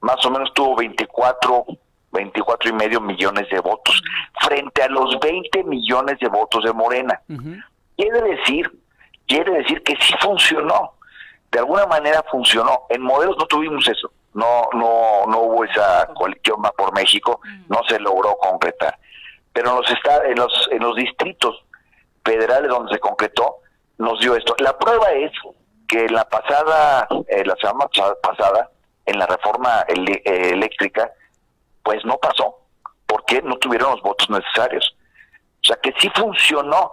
más 0.00 0.24
o 0.26 0.30
menos 0.30 0.52
tuvo 0.52 0.76
24, 0.76 1.64
24 2.12 2.70
y 2.70 2.72
medio 2.74 3.00
millones 3.00 3.48
de 3.50 3.58
votos, 3.58 4.02
frente 4.40 4.82
a 4.82 4.88
los 4.88 5.18
20 5.18 5.64
millones 5.64 6.18
de 6.20 6.28
votos 6.28 6.62
de 6.62 6.72
Morena. 6.74 7.20
Quiere 7.96 8.20
decir 8.22 8.70
quiere 9.26 9.52
decir 9.52 9.82
que 9.82 9.96
sí 10.00 10.14
funcionó. 10.20 10.94
De 11.50 11.60
alguna 11.60 11.86
manera 11.86 12.24
funcionó. 12.30 12.86
En 12.88 13.02
modelos 13.02 13.36
no 13.38 13.46
tuvimos 13.46 13.86
eso. 13.88 14.10
No, 14.32 14.68
no, 14.72 15.26
no 15.28 15.38
hubo 15.38 15.64
esa 15.64 16.08
coalición 16.14 16.60
más 16.60 16.72
por 16.72 16.92
México. 16.92 17.40
Mm. 17.44 17.72
No 17.72 17.80
se 17.88 18.00
logró 18.00 18.36
concretar. 18.38 18.98
Pero 19.52 19.70
en 19.70 19.76
los, 19.76 19.86
en 20.24 20.36
los, 20.36 20.68
en 20.72 20.82
los 20.82 20.96
distritos 20.96 21.64
federales 22.24 22.68
donde 22.68 22.92
se 22.92 22.98
concretó, 22.98 23.58
nos 23.98 24.18
dio 24.20 24.34
esto. 24.34 24.56
La 24.58 24.76
prueba 24.76 25.12
es 25.12 25.30
que 25.86 26.08
la 26.08 26.28
pasada, 26.28 27.06
eh, 27.28 27.44
la 27.44 27.54
semana 27.60 27.88
pasada, 28.20 28.70
en 29.06 29.18
la 29.18 29.26
reforma 29.26 29.84
eh, 29.86 30.22
eléctrica, 30.24 31.12
pues 31.82 32.04
no 32.04 32.16
pasó, 32.18 32.56
porque 33.06 33.42
no 33.42 33.56
tuvieron 33.58 33.92
los 33.92 34.02
votos 34.02 34.28
necesarios. 34.30 34.96
O 35.62 35.66
sea 35.66 35.76
que 35.76 35.94
sí 35.98 36.10
funcionó. 36.14 36.92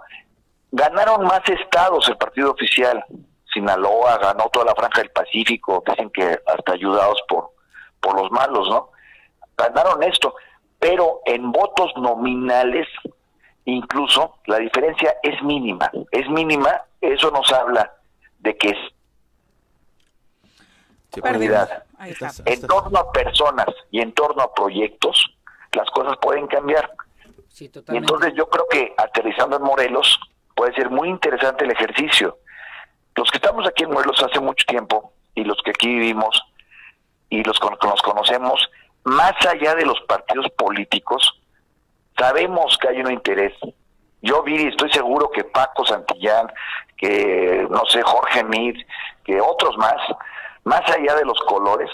Ganaron 0.72 1.24
más 1.24 1.42
estados 1.48 2.08
el 2.08 2.16
partido 2.16 2.50
oficial. 2.50 3.04
Sinaloa 3.52 4.16
ganó 4.16 4.48
toda 4.50 4.64
la 4.64 4.74
franja 4.74 5.02
del 5.02 5.10
Pacífico, 5.10 5.84
dicen 5.86 6.08
que 6.10 6.40
hasta 6.46 6.72
ayudados 6.72 7.22
por, 7.28 7.50
por 8.00 8.16
los 8.18 8.30
malos, 8.30 8.68
¿no? 8.70 8.90
Ganaron 9.56 10.02
esto, 10.02 10.34
pero 10.78 11.20
en 11.26 11.52
votos 11.52 11.92
nominales, 11.96 12.88
incluso 13.66 14.38
la 14.46 14.56
diferencia 14.56 15.14
es 15.22 15.42
mínima. 15.42 15.90
Es 16.10 16.26
mínima, 16.30 16.82
eso 17.02 17.30
nos 17.30 17.52
habla 17.52 17.92
de 18.38 18.56
que 18.56 18.70
es 18.70 18.78
En 22.46 22.66
torno 22.66 22.98
a 22.98 23.12
personas 23.12 23.66
y 23.90 24.00
en 24.00 24.12
torno 24.12 24.42
a 24.42 24.54
proyectos, 24.54 25.36
las 25.72 25.90
cosas 25.90 26.16
pueden 26.22 26.46
cambiar. 26.46 26.90
y 27.60 27.96
entonces 27.96 28.32
yo 28.34 28.48
creo 28.48 28.66
que 28.70 28.94
aterrizando 28.96 29.56
en 29.56 29.62
Morelos, 29.62 30.18
puede 30.54 30.74
ser 30.74 30.90
muy 30.90 31.08
interesante 31.08 31.64
el 31.64 31.70
ejercicio. 31.70 32.38
Los 33.14 33.30
que 33.30 33.38
estamos 33.38 33.66
aquí 33.66 33.84
en 33.84 33.90
Morelos 33.92 34.22
hace 34.22 34.40
mucho 34.40 34.64
tiempo 34.66 35.12
y 35.34 35.44
los 35.44 35.58
que 35.62 35.70
aquí 35.70 35.88
vivimos 35.88 36.42
y 37.28 37.42
los 37.42 37.58
que 37.58 37.86
nos 37.86 38.02
conocemos, 38.02 38.70
más 39.04 39.34
allá 39.46 39.74
de 39.74 39.86
los 39.86 40.00
partidos 40.02 40.50
políticos, 40.50 41.40
sabemos 42.18 42.76
que 42.78 42.88
hay 42.88 43.00
un 43.00 43.12
interés. 43.12 43.54
Yo 44.20 44.42
vi, 44.42 44.68
estoy 44.68 44.92
seguro 44.92 45.30
que 45.30 45.44
Paco 45.44 45.84
Santillán, 45.84 46.46
que 46.96 47.66
no 47.70 47.84
sé, 47.86 48.02
Jorge 48.02 48.44
Mid, 48.44 48.76
que 49.24 49.40
otros 49.40 49.76
más, 49.76 49.96
más 50.64 50.82
allá 50.90 51.16
de 51.16 51.24
los 51.24 51.38
colores, 51.40 51.90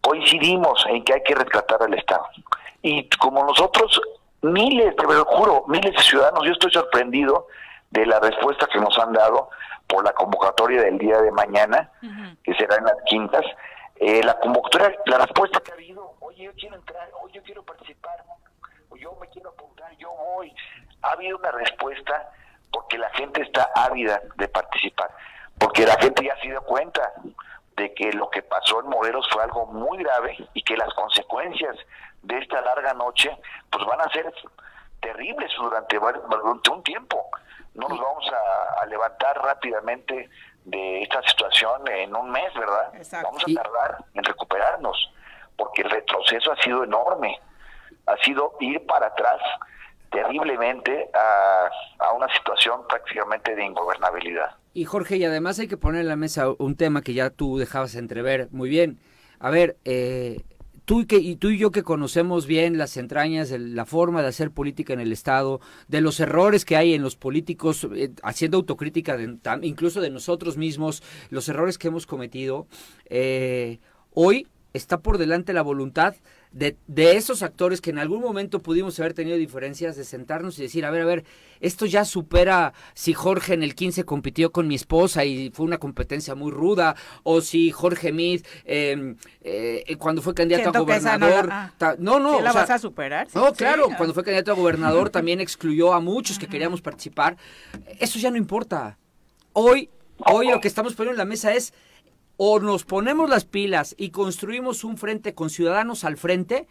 coincidimos 0.00 0.84
en 0.88 1.04
que 1.04 1.14
hay 1.14 1.22
que 1.22 1.34
rescatar 1.34 1.82
al 1.82 1.94
Estado. 1.94 2.26
Y 2.82 3.08
como 3.10 3.44
nosotros, 3.44 4.00
miles, 4.42 4.96
te 4.96 5.04
lo 5.04 5.24
juro, 5.24 5.64
miles 5.68 5.92
de 5.92 6.02
ciudadanos, 6.02 6.44
yo 6.44 6.52
estoy 6.52 6.72
sorprendido 6.72 7.46
de 7.90 8.06
la 8.06 8.20
respuesta 8.20 8.66
que 8.66 8.78
nos 8.78 8.96
han 8.98 9.12
dado 9.12 9.50
por 9.86 10.04
la 10.04 10.12
convocatoria 10.12 10.82
del 10.82 10.98
día 10.98 11.20
de 11.20 11.30
mañana, 11.32 11.90
que 12.44 12.54
será 12.54 12.76
en 12.76 12.84
las 12.84 12.96
quintas. 13.06 13.44
Eh, 13.96 14.22
la 14.22 14.38
convocatoria, 14.38 14.96
la 15.06 15.18
respuesta 15.18 15.60
que 15.60 15.72
ha 15.72 15.74
habido, 15.74 16.14
oye, 16.20 16.44
yo 16.44 16.52
quiero 16.54 16.76
entrar, 16.76 17.08
oye, 17.22 17.34
yo 17.34 17.42
quiero 17.42 17.62
participar, 17.64 18.22
o 18.90 18.96
yo 18.96 19.16
me 19.20 19.28
quiero 19.28 19.50
apuntar, 19.50 19.90
yo 19.96 20.10
voy. 20.10 20.54
Ha 21.02 21.12
habido 21.12 21.38
una 21.38 21.50
respuesta 21.50 22.30
porque 22.70 22.98
la 22.98 23.10
gente 23.10 23.42
está 23.42 23.70
ávida 23.74 24.20
de 24.36 24.48
participar, 24.48 25.10
porque 25.58 25.86
la 25.86 25.98
gente 25.98 26.24
ya 26.24 26.36
se 26.36 26.48
dio 26.48 26.60
cuenta 26.62 27.12
de 27.76 27.94
que 27.94 28.12
lo 28.12 28.28
que 28.28 28.42
pasó 28.42 28.80
en 28.80 28.88
Morelos 28.88 29.26
fue 29.30 29.42
algo 29.42 29.66
muy 29.66 29.98
grave 29.98 30.36
y 30.52 30.62
que 30.62 30.76
las 30.76 30.92
consecuencias 30.94 31.76
de 32.22 32.38
esta 32.38 32.60
larga 32.60 32.92
noche 32.94 33.36
pues 33.70 33.84
van 33.86 34.00
a 34.00 34.12
ser 34.12 34.32
terribles 35.00 35.50
durante, 35.56 35.98
durante 35.98 36.70
un 36.70 36.82
tiempo. 36.82 37.30
No 37.78 37.88
nos 37.88 38.00
vamos 38.00 38.24
a, 38.32 38.86
levantar 38.86 39.36
rápidamente 39.42 40.30
de 40.64 41.02
esta 41.02 41.22
situación 41.22 41.86
en 41.88 42.14
un 42.16 42.30
mes, 42.30 42.52
¿verdad? 42.54 42.90
Vamos 43.22 43.42
a 43.42 43.62
tardar 43.62 44.04
en 44.14 44.24
recuperarnos, 44.24 45.12
porque 45.56 45.82
el 45.82 45.90
retroceso 45.90 46.52
ha 46.52 46.56
sido 46.62 46.84
enorme, 46.84 47.38
ha 48.06 48.16
sido 48.24 48.54
ir 48.60 48.84
para 48.86 49.08
atrás 49.08 49.40
terriblemente 50.10 51.10
a, 51.12 51.68
a 51.98 52.12
una 52.12 52.32
situación 52.34 52.86
prácticamente 52.88 53.54
de 53.54 53.64
ingobernabilidad. 53.64 54.56
Y 54.72 54.84
Jorge, 54.84 55.16
y 55.16 55.24
además 55.24 55.58
hay 55.58 55.68
que 55.68 55.76
poner 55.76 56.02
en 56.02 56.08
la 56.08 56.16
mesa 56.16 56.46
un 56.58 56.76
tema 56.76 57.02
que 57.02 57.12
ya 57.12 57.30
tú 57.30 57.58
dejabas 57.58 57.94
entrever 57.94 58.48
muy 58.50 58.68
bien. 58.68 58.98
A 59.40 59.50
ver, 59.50 59.76
eh, 59.84 60.42
tú, 60.88 61.04
y 61.06 61.58
yo 61.58 61.70
que 61.70 61.82
conocemos 61.82 62.46
bien 62.46 62.78
las 62.78 62.96
entrañas, 62.96 63.50
de 63.50 63.58
la 63.58 63.84
forma 63.84 64.22
de 64.22 64.28
hacer 64.28 64.50
política 64.50 64.94
en 64.94 65.00
el 65.00 65.12
Estado, 65.12 65.60
de 65.86 66.00
los 66.00 66.18
errores 66.18 66.64
que 66.64 66.76
hay 66.76 66.94
en 66.94 67.02
los 67.02 67.14
políticos, 67.14 67.86
eh, 67.94 68.10
haciendo 68.22 68.56
autocrítica 68.56 69.18
incluso 69.60 70.00
de 70.00 70.08
nosotros 70.08 70.56
mismos, 70.56 71.02
los 71.28 71.46
errores 71.50 71.76
que 71.76 71.88
hemos 71.88 72.06
cometido, 72.06 72.66
eh, 73.04 73.80
hoy 74.14 74.46
está 74.72 75.00
por 75.00 75.18
delante 75.18 75.52
la 75.52 75.60
voluntad 75.60 76.14
de, 76.58 76.76
de, 76.88 77.16
esos 77.16 77.44
actores 77.44 77.80
que 77.80 77.90
en 77.90 78.00
algún 78.00 78.20
momento 78.20 78.60
pudimos 78.60 78.98
haber 78.98 79.14
tenido 79.14 79.36
diferencias, 79.36 79.96
de 79.96 80.02
sentarnos 80.02 80.58
y 80.58 80.62
decir, 80.62 80.84
a 80.84 80.90
ver, 80.90 81.02
a 81.02 81.04
ver, 81.04 81.24
esto 81.60 81.86
ya 81.86 82.04
supera 82.04 82.72
si 82.94 83.14
Jorge 83.14 83.54
en 83.54 83.62
el 83.62 83.76
15 83.76 84.02
compitió 84.04 84.50
con 84.50 84.66
mi 84.66 84.74
esposa 84.74 85.24
y 85.24 85.50
fue 85.50 85.64
una 85.64 85.78
competencia 85.78 86.34
muy 86.34 86.50
ruda, 86.50 86.96
o 87.22 87.40
si 87.42 87.70
Jorge 87.70 88.12
Meade 88.12 88.42
em, 88.64 89.16
eh, 89.40 89.96
cuando 89.98 90.20
fue 90.20 90.34
candidato 90.34 90.70
a 90.70 90.80
gobernador... 90.80 91.48
No, 91.98 92.18
no, 92.18 92.40
la 92.40 92.52
vas 92.52 92.70
a 92.70 92.78
superar? 92.78 93.28
no, 93.34 93.52
claro, 93.52 93.88
cuando 93.96 94.12
fue 94.12 94.24
candidato 94.24 94.50
a 94.50 94.56
gobernador 94.56 95.10
también 95.10 95.40
excluyó 95.40 95.92
a 95.92 96.00
muchos 96.00 96.40
que 96.40 96.48
queríamos 96.48 96.80
participar. 96.80 97.36
Eso 98.00 98.18
ya 98.18 98.32
no 98.32 98.36
importa. 98.36 98.98
Hoy, 99.52 99.90
hoy 100.18 100.48
lo 100.48 100.60
que 100.60 100.66
estamos 100.66 100.94
poniendo 100.94 101.14
en 101.14 101.18
la 101.18 101.24
mesa 101.24 101.54
es 101.54 101.72
o 102.38 102.60
nos 102.60 102.84
ponemos 102.84 103.28
las 103.28 103.44
pilas 103.44 103.94
y 103.98 104.10
construimos 104.10 104.84
un 104.84 104.96
frente 104.96 105.34
con 105.34 105.50
ciudadanos 105.50 106.04
al 106.04 106.16
frente, 106.16 106.68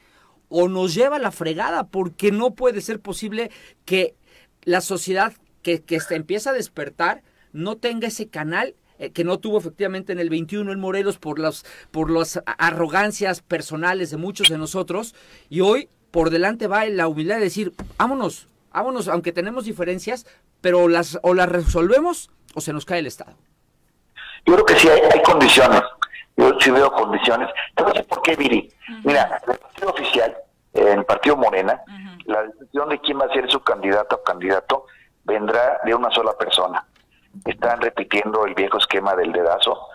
o 0.50 0.70
nos 0.70 0.96
lleva 0.96 1.20
la 1.20 1.32
fregada, 1.32 1.88
porque 1.88 2.32
no 2.32 2.56
puede 2.56 2.80
ser 2.80 3.02
posible 3.02 3.52
que 3.84 4.16
la 4.64 4.80
sociedad 4.80 5.34
que, 5.62 5.84
que 5.84 6.00
empieza 6.12 6.52
a 6.52 6.54
despertar 6.54 7.22
no 7.52 7.76
tenga 7.76 8.08
ese 8.08 8.30
canal 8.30 8.76
eh, 8.98 9.12
que 9.12 9.26
no 9.26 9.40
tuvo 9.40 9.58
efectivamente 9.58 10.14
en 10.14 10.20
el 10.20 10.30
21 10.30 10.72
en 10.72 10.80
Morelos 10.80 11.18
por 11.18 11.38
las, 11.38 11.66
por 11.92 12.10
las 12.10 12.42
arrogancias 12.46 13.42
personales 13.42 14.10
de 14.10 14.18
muchos 14.18 14.48
de 14.48 14.58
nosotros, 14.58 15.16
y 15.50 15.60
hoy 15.60 15.90
por 16.12 16.30
delante 16.30 16.68
va 16.68 16.86
la 16.86 17.10
humildad 17.10 17.36
de 17.36 17.44
decir, 17.44 17.74
vámonos, 17.98 18.48
vámonos, 18.72 19.10
aunque 19.10 19.34
tenemos 19.34 19.66
diferencias, 19.66 20.26
pero 20.62 20.88
las, 20.88 21.20
o 21.24 21.34
las 21.34 21.50
resolvemos 21.50 22.30
o 22.56 22.62
se 22.62 22.72
nos 22.72 22.86
cae 22.86 23.00
el 23.00 23.08
Estado. 23.08 23.36
Yo 24.46 24.54
creo 24.54 24.66
que 24.66 24.76
sí 24.76 24.88
hay, 24.90 25.22
condiciones. 25.24 25.82
Yo 26.36 26.52
sí 26.60 26.72
veo 26.72 26.92
condiciones. 26.92 27.50
Decir 27.76 28.06
por 28.08 28.22
qué, 28.22 28.36
Viri. 28.36 28.72
Mira, 29.04 29.42
el 29.48 29.58
partido 29.58 29.90
oficial, 29.90 30.38
en 30.74 31.00
el 31.00 31.06
partido 31.06 31.36
Morena, 31.36 31.82
la 32.26 32.44
decisión 32.44 32.90
de 32.90 33.00
quién 33.00 33.20
va 33.20 33.26
a 33.26 33.34
ser 33.34 33.50
su 33.50 33.62
candidato 33.62 34.18
o 34.18 34.24
candidato 34.24 34.86
vendrá 35.24 35.80
de 35.84 35.94
una 35.94 36.12
sola 36.12 36.34
persona. 36.34 36.86
Están 37.46 37.82
repitiendo 37.82 38.46
el 38.46 38.54
viejo 38.54 38.78
esquema 38.78 39.16
del 39.16 39.32
dedazo. 39.32 39.90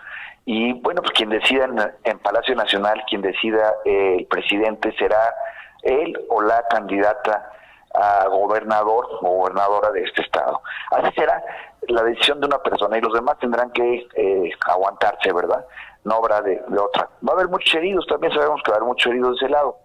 Y 0.45 0.73
bueno, 0.73 1.01
pues 1.01 1.13
quien 1.13 1.29
decida 1.29 1.69
en, 2.03 2.19
Palacio 2.19 2.55
Nacional, 2.55 3.03
quien 3.09 3.21
decida 3.21 3.73
eh, 3.85 4.17
el 4.19 4.25
presidente 4.25 4.93
será 4.97 5.33
él 5.81 6.17
o 6.29 6.41
la 6.41 6.65
candidata 6.69 7.52
a 7.93 8.27
gobernador 8.27 9.07
o 9.21 9.29
gobernadora 9.29 9.91
de 9.91 10.03
este 10.03 10.21
estado. 10.21 10.61
Así 10.91 11.11
será 11.15 11.43
la 11.87 12.03
decisión 12.03 12.39
de 12.39 12.47
una 12.47 12.59
persona 12.59 12.97
y 12.97 13.01
los 13.01 13.13
demás 13.13 13.37
tendrán 13.39 13.71
que 13.71 14.07
eh, 14.15 14.51
aguantarse, 14.67 15.31
¿verdad? 15.31 15.65
No 16.03 16.15
habrá 16.15 16.41
de, 16.41 16.61
otra. 16.77 17.09
Va 17.27 17.33
a 17.33 17.35
haber 17.35 17.47
muchos 17.47 17.73
heridos, 17.75 18.05
también 18.07 18.33
sabemos 18.33 18.61
que 18.63 18.71
va 18.71 18.77
a 18.77 18.79
haber 18.79 18.87
muchos 18.87 19.11
heridos 19.11 19.39
de 19.39 19.45
ese 19.45 19.49
lado. 19.49 19.77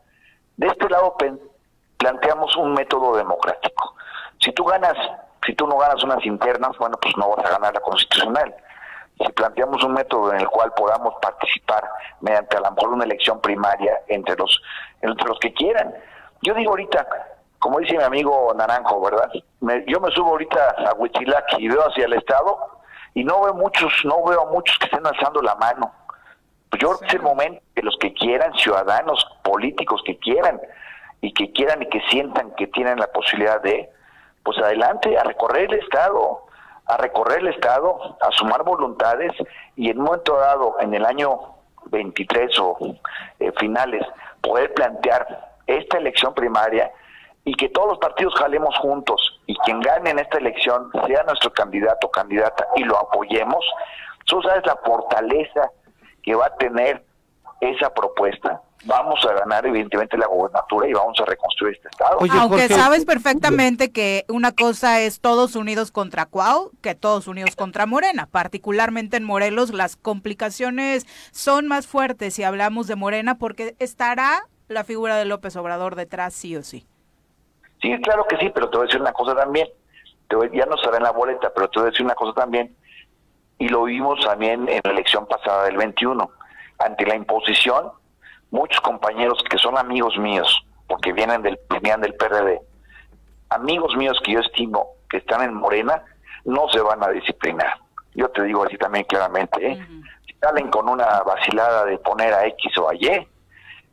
De 0.57 0.67
este 0.67 0.89
lado 0.89 1.17
planteamos 1.99 2.57
un 2.57 2.75
método 2.75 3.17
democrático. 3.17 3.95
Si 4.41 4.53
tú 4.53 4.65
ganas, 4.65 4.97
si 5.47 5.55
tú 5.55 5.67
no 5.67 5.77
ganas 5.77 6.03
unas 6.03 6.25
internas, 6.25 6.77
bueno, 6.79 6.97
pues 7.01 7.17
no 7.17 7.31
vas 7.31 7.45
a 7.45 7.51
ganar 7.51 7.75
la 7.75 7.81
constitucional. 7.81 8.55
Si 9.25 9.33
planteamos 9.33 9.83
un 9.85 9.95
método 9.95 10.33
en 10.33 10.41
el 10.41 10.49
cual 10.49 10.73
podamos 10.77 11.15
participar 11.21 11.89
mediante 12.21 12.57
a 12.57 12.61
lo 12.61 12.71
mejor 12.71 12.91
una 12.91 13.05
elección 13.05 13.41
primaria 13.41 14.01
entre 14.07 14.37
los, 14.37 14.63
entre 15.03 15.27
los 15.29 15.39
que 15.41 15.53
quieran. 15.53 15.93
Yo 16.43 16.55
digo 16.55 16.71
ahorita, 16.71 17.07
como 17.59 17.81
dice 17.81 17.97
mi 17.97 18.03
amigo 18.03 18.53
Naranjo, 18.57 19.01
¿verdad? 19.01 19.31
yo 19.87 20.01
me 20.01 20.11
subo 20.13 20.31
ahorita 20.31 20.77
a 20.87 20.95
Huitzilac 20.95 21.59
y 21.59 21.69
veo 21.69 21.83
hacia 21.83 22.07
el 22.07 22.15
estado 22.15 22.59
y 23.15 23.25
no 23.25 23.43
veo 23.43 23.55
muchos, 23.55 23.93
no 24.05 24.23
veo 24.25 24.43
a 24.43 24.51
muchos 24.53 24.79
que 24.79 24.87
estén 24.87 25.07
alzando 25.07 25.43
la 25.43 25.55
mano. 25.57 25.93
Pues 26.71 26.83
yo 26.83 26.89
creo 26.89 27.01
que 27.01 27.07
es 27.07 27.15
el 27.15 27.23
momento 27.23 27.61
que 27.75 27.83
los 27.83 27.97
que 27.99 28.13
quieran, 28.13 28.53
ciudadanos, 28.55 29.27
políticos 29.43 30.03
que 30.05 30.19
quieran 30.19 30.61
y 31.21 31.33
que 31.33 31.51
quieran 31.53 31.83
y 31.83 31.89
que 31.89 32.01
sientan 32.11 32.53
que 32.55 32.67
tienen 32.69 32.99
la 32.99 33.09
posibilidad 33.09 33.61
de, 33.63 33.91
pues 34.45 34.59
adelante, 34.59 35.19
a 35.19 35.25
recorrer 35.25 35.73
el 35.73 35.81
estado, 35.81 36.45
a 36.87 36.97
recorrer 36.97 37.41
el 37.41 37.49
estado, 37.49 38.17
a 38.21 38.31
sumar 38.33 38.63
voluntades 38.63 39.33
y 39.77 39.91
en 39.91 39.99
un 39.99 40.05
momento 40.05 40.37
dado, 40.37 40.77
en 40.81 40.95
el 40.95 41.05
año 41.05 41.55
23 41.87 42.59
o 42.61 42.79
eh, 43.41 43.53
finales, 43.59 44.07
poder 44.41 44.73
plantear 44.75 45.55
esta 45.67 45.99
elección 45.99 46.35
primaria 46.35 46.91
y 47.49 47.55
que 47.55 47.71
todos 47.71 47.89
los 47.89 47.99
partidos 47.99 48.35
jalemos 48.35 48.77
juntos 48.77 49.41
y 49.47 49.57
quien 49.61 49.81
gane 49.81 50.11
en 50.11 50.19
esta 50.19 50.37
elección 50.37 50.91
sea 51.07 51.23
nuestro 51.23 51.51
candidato 51.51 52.09
o 52.09 52.11
candidata 52.11 52.69
y 52.77 52.85
lo 52.85 52.99
apoyemos, 52.99 53.65
tú 54.27 54.43
sabes 54.43 54.67
la 54.67 54.77
fortaleza 54.85 55.71
que 56.23 56.35
va 56.35 56.45
a 56.45 56.57
tener 56.57 57.03
esa 57.63 57.89
propuesta. 57.95 58.61
Vamos 58.85 59.19
a 59.25 59.33
ganar 59.33 59.65
evidentemente 59.65 60.19
la 60.19 60.27
gobernatura 60.27 60.89
y 60.89 60.93
vamos 60.93 61.19
a 61.21 61.25
reconstruir 61.25 61.77
este 61.77 61.89
estado. 61.89 62.19
Aunque 62.39 62.69
sabes 62.69 63.07
perfectamente 63.07 63.93
que 63.93 64.27
una 64.29 64.53
cosa 64.53 65.01
es 65.01 65.21
todos 65.21 65.57
unidos 65.57 65.91
contra 65.91 66.27
Cuau, 66.27 66.71
que 66.83 66.95
todos 66.95 67.29
unidos 67.29 67.57
contra 67.57 67.87
Morena. 67.87 68.29
Particularmente 68.31 69.17
en 69.17 69.25
Morelos 69.25 69.73
las 69.73 69.97
complicaciones 69.97 71.07
son 71.33 71.67
más 71.67 71.87
fuertes 71.87 72.35
si 72.35 72.45
hablamos 72.45 72.89
de 72.89 72.97
Morena 72.97 73.39
porque 73.39 73.75
estará 73.79 74.43
la 74.69 74.85
figura 74.85 75.17
de 75.17 75.25
López 75.25 75.57
Obrador 75.57 75.97
detrás 75.97 76.35
sí 76.35 76.55
o 76.55 76.63
sí. 76.63 76.87
Sí, 77.81 78.01
claro 78.03 78.27
que 78.27 78.37
sí, 78.39 78.51
pero 78.55 78.69
te 78.69 78.77
voy 78.77 78.85
a 78.85 78.87
decir 78.87 79.01
una 79.01 79.13
cosa 79.13 79.35
también. 79.35 79.69
Te 80.29 80.37
ya 80.57 80.67
no 80.67 80.75
estará 80.75 80.99
en 80.99 81.05
la 81.05 81.13
boleta, 81.13 81.53
pero 81.55 81.69
te 81.69 81.79
voy 81.79 81.89
a 81.89 81.91
decir 81.91 82.05
una 82.05 82.15
cosa 82.15 82.33
también. 82.33 82.77
Y 83.59 83.69
lo 83.69 83.85
vimos 83.85 84.21
también 84.25 84.69
en 84.69 84.81
la 84.85 84.91
elección 84.91 85.27
pasada 85.27 85.65
del 85.65 85.77
21. 85.77 86.31
Ante 86.79 87.07
la 87.07 87.17
imposición, 87.17 87.91
muchos 88.51 88.81
compañeros 88.81 89.43
que 89.51 89.59
son 89.59 89.77
amigos 89.79 90.17
míos, 90.19 90.65
porque 90.87 91.13
vienen 91.13 91.43
del, 91.43 91.59
venían 91.69 92.01
del 92.01 92.15
PRD, 92.15 92.61
amigos 93.51 93.97
míos 93.97 94.19
que 94.25 94.33
yo 94.33 94.41
estimo 94.41 94.87
que 95.09 95.19
están 95.19 95.43
en 95.43 95.55
Morena, 95.55 96.05
no 96.45 96.69
se 96.69 96.81
van 96.81 97.03
a 97.03 97.09
disciplinar. 97.09 97.79
Yo 98.15 98.29
te 98.31 98.43
digo 98.43 98.65
así 98.65 98.77
también 98.77 99.05
claramente, 99.05 99.67
¿eh? 99.67 99.87
Si 100.27 100.35
salen 100.35 100.71
con 100.71 100.89
una 100.89 101.23
vacilada 101.23 101.85
de 101.85 101.99
poner 101.99 102.35
a 102.35 102.47
X 102.47 102.77
o 102.79 102.91
a 102.91 102.95
Y, 102.95 103.27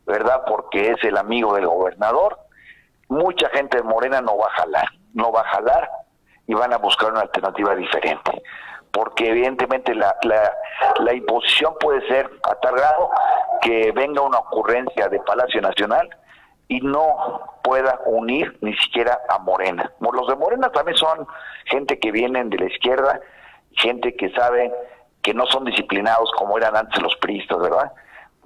¿verdad? 0.06 0.42
Porque 0.46 0.90
es 0.90 1.02
el 1.04 1.16
amigo 1.16 1.54
del 1.54 1.66
gobernador, 1.66 2.38
mucha 3.08 3.48
gente 3.50 3.78
de 3.78 3.82
Morena 3.82 4.20
no 4.20 4.36
va 4.36 4.46
a 4.46 4.60
jalar, 4.62 4.88
no 5.14 5.32
va 5.32 5.40
a 5.40 5.48
jalar 5.48 5.90
y 6.46 6.54
van 6.54 6.72
a 6.72 6.78
buscar 6.78 7.10
una 7.10 7.22
alternativa 7.22 7.74
diferente. 7.74 8.42
Porque 8.90 9.28
evidentemente 9.30 9.94
la, 9.94 10.16
la, 10.22 10.52
la 11.00 11.12
imposición 11.12 11.74
puede 11.78 12.06
ser 12.08 12.30
a 12.44 12.54
tal 12.56 12.76
grado 12.76 13.10
que 13.60 13.92
venga 13.92 14.22
una 14.22 14.38
ocurrencia 14.38 15.08
de 15.08 15.20
Palacio 15.20 15.60
Nacional 15.60 16.08
y 16.68 16.80
no 16.80 17.40
pueda 17.62 18.00
unir 18.06 18.56
ni 18.60 18.76
siquiera 18.76 19.20
a 19.28 19.38
Morena. 19.38 19.92
Los 20.00 20.26
de 20.28 20.36
Morena 20.36 20.70
también 20.70 20.96
son 20.96 21.26
gente 21.66 21.98
que 21.98 22.10
vienen 22.10 22.50
de 22.50 22.58
la 22.58 22.66
izquierda, 22.66 23.20
gente 23.72 24.16
que 24.16 24.30
sabe 24.30 24.72
que 25.22 25.34
no 25.34 25.46
son 25.46 25.64
disciplinados 25.64 26.30
como 26.36 26.56
eran 26.56 26.76
antes 26.76 27.02
los 27.02 27.16
priistas, 27.16 27.58
¿verdad? 27.58 27.92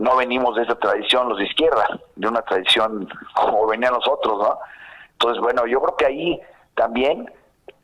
No 0.01 0.17
venimos 0.17 0.57
de 0.57 0.63
esa 0.63 0.77
tradición 0.77 1.29
los 1.29 1.37
de 1.37 1.45
izquierda, 1.45 1.87
de 2.17 2.27
una 2.27 2.41
tradición 2.41 3.07
como 3.35 3.67
venían 3.67 3.93
nosotros, 3.93 4.39
¿no? 4.39 4.59
Entonces, 5.13 5.43
bueno, 5.43 5.67
yo 5.67 5.79
creo 5.83 5.97
que 5.97 6.07
ahí 6.07 6.41
también 6.75 7.31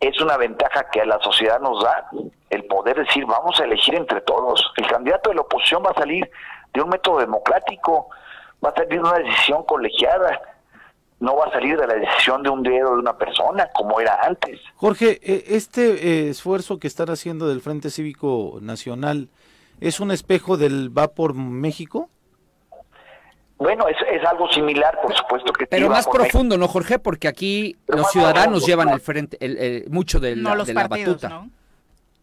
es 0.00 0.18
una 0.22 0.38
ventaja 0.38 0.88
que 0.90 1.04
la 1.04 1.20
sociedad 1.20 1.60
nos 1.60 1.84
da 1.84 2.08
el 2.48 2.64
poder 2.64 3.04
decir, 3.04 3.26
vamos 3.26 3.60
a 3.60 3.64
elegir 3.64 3.94
entre 3.94 4.22
todos. 4.22 4.64
El 4.78 4.86
candidato 4.86 5.28
de 5.28 5.36
la 5.36 5.42
oposición 5.42 5.82
va 5.84 5.90
a 5.90 5.94
salir 5.94 6.30
de 6.72 6.80
un 6.80 6.88
método 6.88 7.18
democrático, 7.18 8.08
va 8.64 8.70
a 8.70 8.74
salir 8.74 8.94
de 8.94 9.00
una 9.00 9.18
decisión 9.18 9.64
colegiada, 9.64 10.40
no 11.20 11.36
va 11.36 11.44
a 11.46 11.52
salir 11.52 11.78
de 11.78 11.86
la 11.86 11.94
decisión 11.94 12.42
de 12.42 12.48
un 12.48 12.62
dedo 12.62 12.94
de 12.94 12.98
una 12.98 13.18
persona 13.18 13.68
como 13.74 14.00
era 14.00 14.18
antes. 14.22 14.58
Jorge, 14.76 15.20
e, 15.22 15.54
este 15.54 15.82
eh, 15.82 16.30
esfuerzo 16.30 16.78
que 16.78 16.86
están 16.86 17.10
haciendo 17.10 17.46
del 17.46 17.60
Frente 17.60 17.90
Cívico 17.90 18.56
Nacional, 18.62 19.28
¿Es 19.80 20.00
un 20.00 20.10
espejo 20.10 20.56
del 20.56 20.96
Va 20.96 21.08
por 21.08 21.34
México? 21.34 22.08
Bueno, 23.58 23.88
es, 23.88 23.96
es 24.10 24.22
algo 24.26 24.50
similar, 24.50 24.98
por 25.00 25.16
supuesto 25.16 25.52
que 25.52 25.66
Pero 25.66 25.88
más 25.88 26.06
profundo, 26.06 26.58
¿no, 26.58 26.68
Jorge? 26.68 26.98
Porque 26.98 27.26
aquí 27.26 27.76
los 27.86 28.10
ciudadanos 28.10 28.66
llevan 28.66 28.90
el 28.90 29.00
frente, 29.00 29.38
el, 29.40 29.84
mucho 29.90 30.20
de 30.20 30.36
la, 30.36 30.56
de 30.56 30.74
la 30.74 30.88
batuta. 30.88 31.44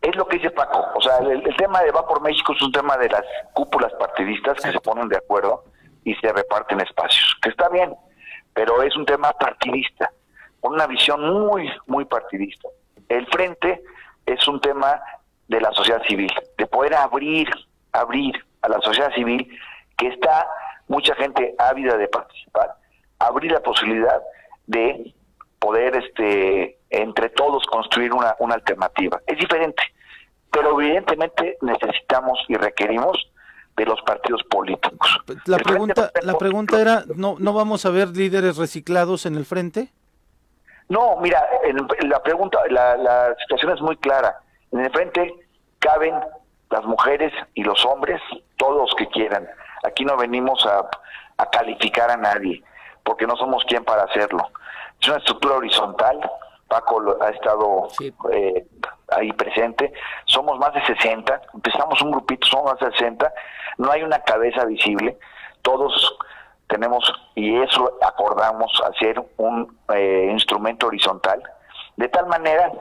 Es 0.01 0.15
lo 0.15 0.27
que 0.27 0.37
dice 0.37 0.51
Paco. 0.51 0.85
O 0.95 1.01
sea, 1.01 1.17
el, 1.19 1.43
tema 1.55 1.81
de 1.81 1.91
Va 1.91 2.05
por 2.05 2.21
México 2.21 2.53
es 2.53 2.61
un 2.61 2.71
tema 2.71 2.97
de 2.97 3.09
las 3.09 3.23
cúpulas 3.53 3.91
partidistas 3.93 4.59
que 4.61 4.71
se 4.71 4.79
ponen 4.79 5.07
de 5.07 5.17
acuerdo 5.17 5.63
y 6.03 6.13
se 6.15 6.31
reparten 6.31 6.81
espacios. 6.81 7.35
Que 7.41 7.49
está 7.49 7.69
bien, 7.69 7.95
pero 8.53 8.83
es 8.83 8.95
un 8.95 9.05
tema 9.05 9.31
partidista, 9.31 10.11
con 10.59 10.73
una 10.73 10.85
visión 10.85 11.47
muy, 11.47 11.67
muy 11.87 12.05
partidista. 12.05 12.67
El 13.09 13.25
frente 13.27 13.81
es 14.25 14.47
un 14.47 14.59
tema 14.61 15.01
de 15.47 15.61
la 15.61 15.71
sociedad 15.71 16.01
civil, 16.07 16.31
de 16.57 16.67
poder 16.67 16.95
abrir, 16.95 17.47
abrir 17.91 18.33
a 18.61 18.69
la 18.69 18.79
sociedad 18.81 19.13
civil 19.13 19.47
que 19.97 20.07
está 20.07 20.47
mucha 20.87 21.15
gente 21.15 21.55
ávida 21.57 21.97
de 21.97 22.07
participar, 22.07 22.75
abrir 23.19 23.51
la 23.51 23.61
posibilidad 23.61 24.21
de 24.67 25.13
poder 25.59 25.95
este 25.95 26.77
entre 26.89 27.29
todos 27.29 27.63
construir 27.65 28.13
una, 28.13 28.35
una 28.39 28.55
alternativa. 28.55 29.19
Es 29.25 29.37
diferente, 29.37 29.81
pero 30.51 30.79
evidentemente 30.79 31.57
necesitamos 31.61 32.39
y 32.47 32.55
requerimos 32.55 33.17
de 33.75 33.85
los 33.85 33.99
partidos 34.01 34.43
políticos. 34.43 35.19
La 35.45 35.57
pregunta, 35.57 36.11
la 36.21 36.37
pregunta 36.37 36.79
era, 36.79 37.03
¿no, 37.15 37.37
¿no 37.39 37.53
vamos 37.53 37.85
a 37.85 37.89
ver 37.89 38.09
líderes 38.09 38.57
reciclados 38.57 39.25
en 39.25 39.35
el 39.35 39.45
frente? 39.45 39.91
No, 40.89 41.17
mira, 41.17 41.41
la 42.03 42.21
pregunta, 42.21 42.59
la, 42.69 42.95
la 42.97 43.35
situación 43.41 43.71
es 43.71 43.81
muy 43.81 43.97
clara. 43.97 44.37
En 44.73 44.79
el 44.79 44.91
frente 44.91 45.31
caben 45.77 46.19
las 46.71 46.83
mujeres 46.85 47.31
y 47.53 47.63
los 47.63 47.85
hombres, 47.85 48.19
todos 48.57 48.81
los 48.81 48.95
que 48.95 49.07
quieran. 49.07 49.47
Aquí 49.83 50.03
no 50.03 50.17
venimos 50.17 50.65
a, 50.65 50.89
calificar 51.51 52.09
a 52.09 52.17
nadie, 52.17 52.63
porque 53.03 53.27
no 53.27 53.35
somos 53.35 53.63
quien 53.65 53.83
para 53.85 54.03
hacerlo. 54.03 54.49
Es 54.99 55.07
una 55.07 55.17
estructura 55.17 55.55
horizontal, 55.55 56.19
Paco 56.67 57.17
ha 57.21 57.29
estado 57.29 57.89
eh, 58.31 58.65
ahí 59.09 59.31
presente, 59.33 59.93
somos 60.25 60.57
más 60.57 60.73
de 60.73 60.83
60, 60.85 61.41
empezamos 61.53 62.01
un 62.01 62.11
grupito, 62.11 62.47
somos 62.47 62.71
más 62.71 62.79
de 62.79 62.91
60, 62.97 63.31
no 63.77 63.91
hay 63.91 64.01
una 64.01 64.19
cabeza 64.19 64.65
visible, 64.65 65.19
todos 65.61 66.17
tenemos, 66.67 67.03
y 67.35 67.59
eso 67.61 67.99
acordamos, 68.01 68.71
hacer 68.89 69.21
un 69.37 69.77
eh, 69.93 70.29
instrumento 70.31 70.87
horizontal, 70.87 71.43
de 71.97 72.07
tal 72.07 72.25
manera 72.27 72.71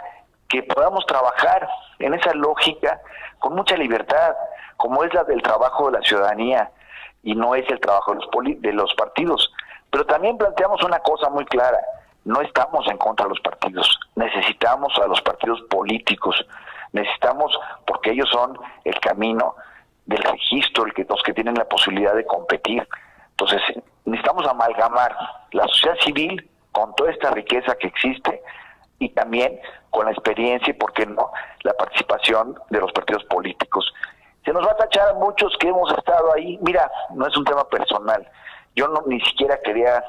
que 0.53 0.63
podamos 0.65 1.07
trabajar 1.07 1.67
en 1.99 2.13
esa 2.13 2.35
lógica 2.35 3.01
con 3.39 3.55
mucha 3.55 3.75
libertad, 3.75 4.37
como 4.77 5.03
es 5.03 5.15
la 5.15 5.25
del 5.25 5.41
trabajo 5.41 5.87
de 5.87 5.99
la 5.99 6.05
ciudadanía, 6.05 6.71
y 7.23 7.35
no 7.35 7.55
es 7.55 7.69
el 7.71 7.81
trabajo 7.81 8.13
de 8.13 8.21
los, 8.21 8.61
de 8.61 8.73
los 8.75 8.93
partidos. 8.95 9.51
Pero 9.91 10.05
también 10.05 10.37
planteamos 10.37 10.83
una 10.83 10.99
cosa 10.99 11.31
muy 11.31 11.47
clara, 11.47 11.79
no 12.27 12.43
estamos 12.43 12.87
en 12.89 12.99
contra 12.99 13.25
de 13.25 13.31
los 13.31 13.41
partidos, 13.41 13.99
necesitamos 14.15 14.93
a 15.03 15.07
los 15.07 15.23
partidos 15.23 15.63
políticos, 15.71 16.37
necesitamos, 16.93 17.59
porque 17.87 18.11
ellos 18.11 18.29
son 18.31 18.59
el 18.85 19.01
camino 19.01 19.55
del 20.05 20.23
registro, 20.23 20.85
el 20.85 20.93
que, 20.93 21.07
los 21.09 21.23
que 21.23 21.33
tienen 21.33 21.55
la 21.55 21.65
posibilidad 21.65 22.15
de 22.15 22.27
competir. 22.27 22.87
Entonces, 23.31 23.63
necesitamos 24.05 24.47
amalgamar 24.47 25.17
la 25.53 25.67
sociedad 25.69 25.97
civil 26.01 26.51
con 26.73 26.95
toda 26.95 27.11
esta 27.11 27.31
riqueza 27.31 27.75
que 27.77 27.87
existe 27.87 28.43
y 28.99 29.09
también 29.09 29.59
con 29.93 30.07
la 30.07 30.13
experiencia 30.13 30.71
y, 30.71 30.75
por 30.75 30.93
qué 30.93 31.07
no, 31.07 31.31
la 31.63 31.73
participación 31.75 32.59
de 32.71 32.81
los 32.81 32.91
partidos 32.91 33.23
políticos 33.25 33.93
se 34.45 34.53
nos 34.53 34.67
va 34.67 34.73
a 34.73 34.77
tachar 34.77 35.11
a 35.11 35.15
muchos 35.15 35.57
que 35.59 35.69
hemos 35.69 35.91
estado 35.93 36.33
ahí. 36.35 36.59
Mira, 36.63 36.91
no 37.15 37.27
es 37.27 37.37
un 37.37 37.45
tema 37.45 37.65
personal. 37.69 38.29
Yo 38.75 38.89
no 38.89 39.03
ni 39.07 39.21
siquiera 39.21 39.61
quería, 39.63 40.05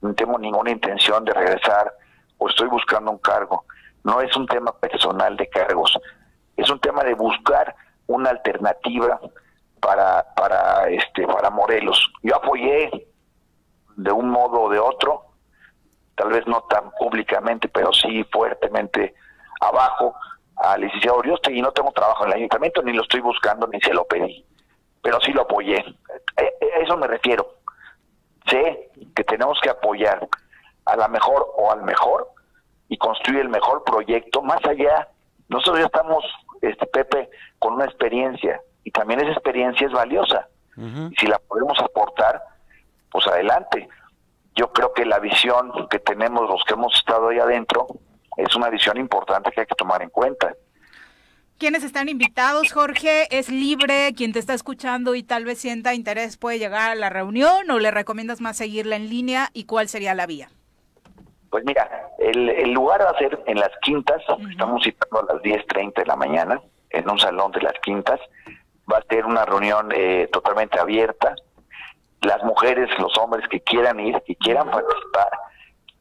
no 0.00 0.14
tengo 0.14 0.38
ninguna 0.38 0.70
intención 0.70 1.24
de 1.24 1.32
regresar 1.32 1.92
o 2.38 2.48
estoy 2.48 2.68
buscando 2.68 3.10
un 3.10 3.18
cargo. 3.18 3.64
No 4.04 4.20
es 4.20 4.34
un 4.36 4.46
tema 4.46 4.72
personal 4.72 5.36
de 5.36 5.48
cargos. 5.48 5.98
Es 6.56 6.70
un 6.70 6.80
tema 6.80 7.04
de 7.04 7.14
buscar 7.14 7.74
una 8.06 8.30
alternativa 8.30 9.20
para 9.80 10.26
para 10.34 10.88
este 10.88 11.26
para 11.26 11.50
Morelos. 11.50 12.10
Yo 12.22 12.36
apoyé 12.36 13.06
de 13.96 14.12
un 14.12 14.30
modo 14.30 14.62
o 14.62 14.70
de 14.70 14.78
otro, 14.78 15.26
tal 16.18 16.30
vez 16.30 16.46
no 16.46 16.62
tan 16.68 16.90
públicamente, 16.98 17.68
pero 17.68 17.92
sí 17.92 18.24
fuertemente 18.24 19.14
abajo 19.60 20.16
al 20.56 20.80
licenciado 20.80 21.18
Orioste 21.18 21.52
y 21.52 21.62
no 21.62 21.70
tengo 21.70 21.92
trabajo 21.92 22.24
en 22.24 22.32
el 22.32 22.38
ayuntamiento, 22.38 22.82
ni 22.82 22.92
lo 22.92 23.02
estoy 23.02 23.20
buscando, 23.20 23.68
ni 23.68 23.80
se 23.80 23.94
lo 23.94 24.04
pedí, 24.04 24.44
pero 25.00 25.20
sí 25.20 25.32
lo 25.32 25.42
apoyé. 25.42 25.76
Eh, 25.78 26.54
eh, 26.60 26.70
a 26.76 26.80
eso 26.80 26.96
me 26.96 27.06
refiero. 27.06 27.54
Sé 28.46 28.90
que 29.14 29.22
tenemos 29.22 29.60
que 29.60 29.70
apoyar 29.70 30.26
a 30.86 30.96
la 30.96 31.06
mejor 31.06 31.46
o 31.56 31.70
al 31.70 31.82
mejor 31.82 32.28
y 32.88 32.96
construir 32.96 33.42
el 33.42 33.48
mejor 33.48 33.84
proyecto 33.84 34.42
más 34.42 34.64
allá. 34.64 35.08
Nosotros 35.48 35.78
ya 35.78 35.86
estamos, 35.86 36.24
este 36.62 36.86
Pepe, 36.86 37.30
con 37.60 37.74
una 37.74 37.84
experiencia 37.84 38.60
y 38.82 38.90
también 38.90 39.20
esa 39.20 39.32
experiencia 39.32 39.86
es 39.86 39.92
valiosa. 39.92 40.48
y 40.76 41.14
si 41.16 41.26
la 41.26 41.38
podemos 41.38 41.78
aportar, 41.78 42.42
pues 43.10 43.24
adelante. 43.28 43.88
Yo 44.58 44.72
creo 44.72 44.92
que 44.92 45.04
la 45.04 45.20
visión 45.20 45.70
que 45.88 46.00
tenemos 46.00 46.50
los 46.50 46.64
que 46.64 46.74
hemos 46.74 46.92
estado 46.96 47.28
ahí 47.28 47.38
adentro 47.38 47.86
es 48.36 48.56
una 48.56 48.68
visión 48.68 48.96
importante 48.96 49.52
que 49.52 49.60
hay 49.60 49.66
que 49.68 49.76
tomar 49.76 50.02
en 50.02 50.10
cuenta. 50.10 50.52
¿Quiénes 51.58 51.84
están 51.84 52.08
invitados, 52.08 52.72
Jorge? 52.72 53.28
¿Es 53.30 53.50
libre? 53.50 54.12
Quien 54.16 54.32
te 54.32 54.40
está 54.40 54.54
escuchando 54.54 55.14
y 55.14 55.22
tal 55.22 55.44
vez 55.44 55.60
sienta 55.60 55.94
interés 55.94 56.36
puede 56.36 56.58
llegar 56.58 56.90
a 56.90 56.96
la 56.96 57.08
reunión 57.08 57.70
o 57.70 57.78
le 57.78 57.92
recomiendas 57.92 58.40
más 58.40 58.56
seguirla 58.56 58.96
en 58.96 59.08
línea 59.08 59.50
y 59.52 59.64
cuál 59.64 59.88
sería 59.88 60.12
la 60.16 60.26
vía? 60.26 60.50
Pues 61.50 61.64
mira, 61.64 62.10
el, 62.18 62.72
lugar 62.72 63.00
va 63.02 63.10
a 63.10 63.18
ser 63.18 63.40
en 63.46 63.60
Las 63.60 63.70
Quintas, 63.82 64.22
estamos 64.50 64.82
citando 64.82 65.20
a 65.20 65.34
las 65.34 65.42
10.30 65.42 65.94
de 65.94 66.06
la 66.06 66.16
mañana, 66.16 66.60
en 66.90 67.08
un 67.08 67.18
salón 67.18 67.52
de 67.52 67.62
Las 67.62 67.74
Quintas. 67.80 68.20
Va 68.92 68.98
a 68.98 69.04
ser 69.08 69.24
una 69.24 69.44
reunión 69.44 69.92
eh, 69.94 70.28
totalmente 70.32 70.80
abierta. 70.80 71.36
Las 72.22 72.42
mujeres, 72.42 72.88
los 72.98 73.16
hombres 73.18 73.46
que 73.48 73.60
quieran 73.60 74.00
ir, 74.00 74.20
que 74.26 74.36
quieran 74.36 74.70
participar, 74.70 75.30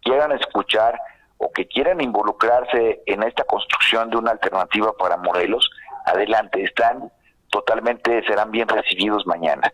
quieran 0.01 0.32
escuchar, 0.32 0.99
o 1.38 1.51
que 1.51 1.68
quieran 1.68 2.01
involucrarse 2.01 3.01
en 3.05 3.24
esta 3.24 3.43
construcción 3.43 4.09
de 4.09 4.18
una 4.18 4.32
alternativa 4.32 4.91
para 4.97 5.18
Morelos, 5.18 5.70
adelante, 6.05 6.63
están 6.63 7.11
totalmente, 7.49 8.24
serán 8.26 8.51
bien 8.51 8.68
recibidos 8.68 9.26
mañana. 9.28 9.72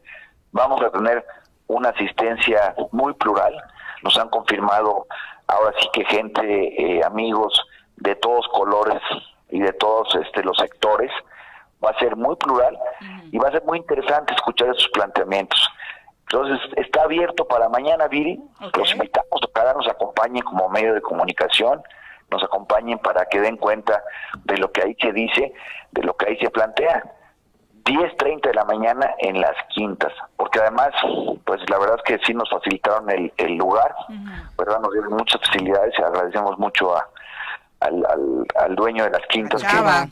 Vamos 0.51 0.81
a 0.81 0.91
tener 0.91 1.25
una 1.67 1.89
asistencia 1.89 2.75
muy 2.91 3.13
plural, 3.13 3.55
nos 4.03 4.17
han 4.17 4.29
confirmado 4.29 5.07
ahora 5.47 5.73
sí 5.79 5.87
que 5.93 6.05
gente, 6.05 6.97
eh, 6.97 7.03
amigos 7.03 7.61
de 7.97 8.15
todos 8.15 8.47
colores 8.49 9.01
y 9.49 9.59
de 9.59 9.71
todos 9.73 10.13
este, 10.15 10.43
los 10.43 10.57
sectores, 10.57 11.11
va 11.83 11.91
a 11.91 11.99
ser 11.99 12.15
muy 12.15 12.35
plural 12.35 12.77
y 13.31 13.37
va 13.37 13.49
a 13.49 13.51
ser 13.51 13.63
muy 13.63 13.77
interesante 13.77 14.33
escuchar 14.33 14.69
esos 14.69 14.87
planteamientos. 14.89 15.69
Entonces, 16.33 16.59
está 16.77 17.03
abierto 17.03 17.45
para 17.45 17.69
mañana, 17.69 18.07
Viri. 18.07 18.41
Los 18.75 18.91
invitamos, 18.91 19.39
ojalá 19.53 19.73
nos 19.73 19.87
acompañen 19.87 20.41
como 20.41 20.67
medio 20.67 20.95
de 20.95 21.01
comunicación, 21.01 21.83
nos 22.31 22.43
acompañen 22.43 22.97
para 22.97 23.25
que 23.25 23.39
den 23.39 23.55
cuenta 23.55 24.03
de 24.43 24.57
lo 24.57 24.71
que 24.71 24.81
ahí 24.81 24.97
se 24.99 25.11
dice, 25.13 25.53
de 25.91 26.01
lo 26.01 26.17
que 26.17 26.29
ahí 26.29 26.37
se 26.37 26.49
plantea. 26.49 27.03
10.30 27.85 28.47
de 28.47 28.53
la 28.55 28.65
mañana 28.65 29.13
en 29.19 29.41
las 29.41 29.55
quintas, 29.75 30.11
porque 30.35 30.59
además, 30.59 30.89
pues 31.45 31.61
la 31.69 31.77
verdad 31.77 31.97
es 31.97 32.03
que 32.03 32.25
sí 32.25 32.33
nos 32.33 32.49
facilitaron 32.49 33.07
el, 33.11 33.55
lugar, 33.55 33.93
¿verdad? 34.57 34.79
Nos 34.79 34.91
dieron 34.91 35.13
muchas 35.13 35.39
facilidades 35.39 35.93
y 35.99 36.01
agradecemos 36.01 36.57
mucho 36.57 36.97
a, 36.97 37.07
al, 37.79 38.75
dueño 38.75 39.03
de 39.03 39.11
las 39.11 39.27
quintas. 39.27 39.61
Chava. 39.61 40.07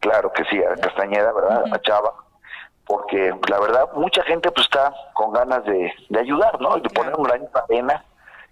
claro 0.00 0.32
que 0.32 0.44
sí, 0.46 0.60
a 0.64 0.74
Castañeda, 0.74 1.32
¿verdad? 1.32 1.62
A 1.72 1.80
Chava 1.82 2.27
porque 2.88 3.32
la 3.48 3.60
verdad 3.60 3.88
mucha 3.94 4.22
gente 4.24 4.50
pues 4.50 4.64
está 4.64 4.92
con 5.12 5.32
ganas 5.32 5.62
de, 5.64 5.92
ayudar, 6.18 6.60
¿no? 6.60 6.76
de 6.78 6.88
poner 6.88 7.14
un 7.14 7.22
granito 7.22 7.52
de 7.52 7.76
arena 7.76 8.04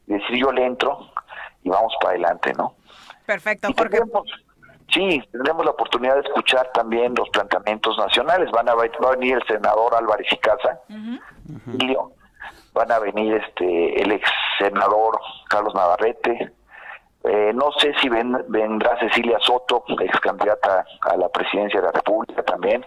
y 0.07 0.12
decir 0.12 0.37
yo 0.37 0.53
le 0.53 0.64
entro 0.64 0.99
y 1.62 1.70
vamos 1.70 1.93
para 2.01 2.11
adelante, 2.11 2.53
¿no? 2.57 2.74
Perfecto, 3.24 3.68
porque 3.76 3.99
sí, 4.93 5.20
tendremos 5.32 5.64
la 5.64 5.72
oportunidad 5.72 6.14
de 6.14 6.20
escuchar 6.20 6.70
también 6.72 7.14
los 7.16 7.28
planteamientos 7.30 7.99
nacionales. 7.99 8.51
Van 8.53 8.68
a, 8.68 8.74
va 8.74 8.84
a 8.84 9.16
venir 9.16 9.37
el 9.37 9.47
senador 9.49 9.95
Álvarez 9.95 10.28
y 10.30 10.37
Casa, 10.37 10.80
van 12.72 12.93
a 12.93 12.99
venir 13.01 13.34
este 13.34 14.03
el 14.03 14.12
ex 14.12 14.30
senador 14.59 15.18
Carlos 15.49 15.74
Navarrete, 15.74 16.53
eh, 17.24 17.53
no 17.53 17.72
sé 17.72 17.93
si 18.01 18.09
vendrá 18.09 18.99
Cecilia 19.01 19.39
Soto, 19.41 19.82
ex 19.99 20.20
candidata 20.20 20.84
a 21.01 21.16
la 21.16 21.28
presidencia 21.30 21.80
de 21.80 21.87
la 21.87 21.93
República 21.93 22.43
también. 22.45 22.84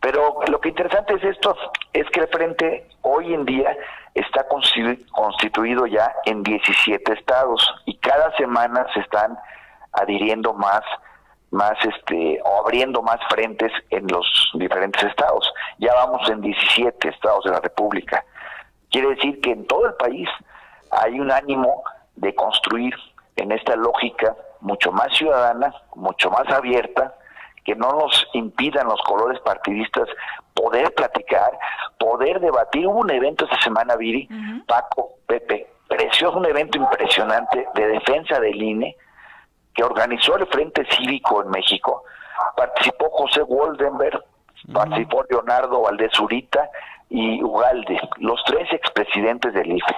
Pero 0.00 0.40
lo 0.48 0.60
que 0.60 0.68
interesante 0.68 1.14
es 1.14 1.24
esto, 1.24 1.56
es 1.92 2.08
que 2.10 2.20
el 2.20 2.28
Frente 2.28 2.88
hoy 3.02 3.34
en 3.34 3.44
día 3.44 3.76
está 4.14 4.46
constituido 4.46 5.86
ya 5.86 6.12
en 6.24 6.42
17 6.42 7.12
estados 7.12 7.60
y 7.84 7.96
cada 7.98 8.34
semana 8.36 8.86
se 8.94 9.00
están 9.00 9.36
adhiriendo 9.92 10.52
más 10.54 10.82
más 11.50 11.78
este 11.82 12.40
o 12.44 12.60
abriendo 12.60 13.00
más 13.02 13.18
frentes 13.30 13.72
en 13.90 14.06
los 14.08 14.26
diferentes 14.54 15.02
estados. 15.02 15.50
Ya 15.78 15.94
vamos 15.94 16.28
en 16.28 16.40
17 16.42 17.08
estados 17.08 17.44
de 17.44 17.52
la 17.52 17.60
República. 17.60 18.24
Quiere 18.90 19.08
decir 19.14 19.40
que 19.40 19.52
en 19.52 19.66
todo 19.66 19.86
el 19.86 19.94
país 19.94 20.28
hay 20.90 21.18
un 21.18 21.30
ánimo 21.30 21.82
de 22.16 22.34
construir 22.34 22.94
en 23.36 23.52
esta 23.52 23.76
lógica 23.76 24.34
mucho 24.60 24.92
más 24.92 25.16
ciudadana, 25.16 25.72
mucho 25.94 26.30
más 26.30 26.48
abierta, 26.48 27.14
que 27.64 27.74
no 27.74 27.92
nos 27.92 28.26
impidan 28.32 28.86
los 28.86 29.00
colores 29.02 29.40
partidistas 29.40 30.08
poder 30.54 30.92
platicar, 30.94 31.50
poder 31.98 32.40
debatir. 32.40 32.86
Hubo 32.86 33.00
un 33.00 33.10
evento 33.10 33.44
esta 33.44 33.60
semana, 33.60 33.96
Viri, 33.96 34.28
Paco, 34.66 35.14
Pepe, 35.26 35.68
precioso, 35.86 36.38
un 36.38 36.46
evento 36.46 36.78
impresionante 36.78 37.66
de 37.74 37.86
defensa 37.86 38.40
del 38.40 38.60
INE 38.60 38.96
que 39.74 39.84
organizó 39.84 40.36
el 40.36 40.46
Frente 40.46 40.86
Cívico 40.90 41.42
en 41.42 41.50
México. 41.50 42.04
Participó 42.56 43.10
José 43.10 43.42
Woldenberg, 43.42 44.24
participó 44.72 45.24
Leonardo 45.28 45.82
Valdés 45.82 46.10
Zurita 46.12 46.68
y 47.08 47.42
Ugalde, 47.42 48.00
los 48.18 48.42
tres 48.44 48.72
expresidentes 48.72 49.54
del 49.54 49.72
IFE. 49.72 49.96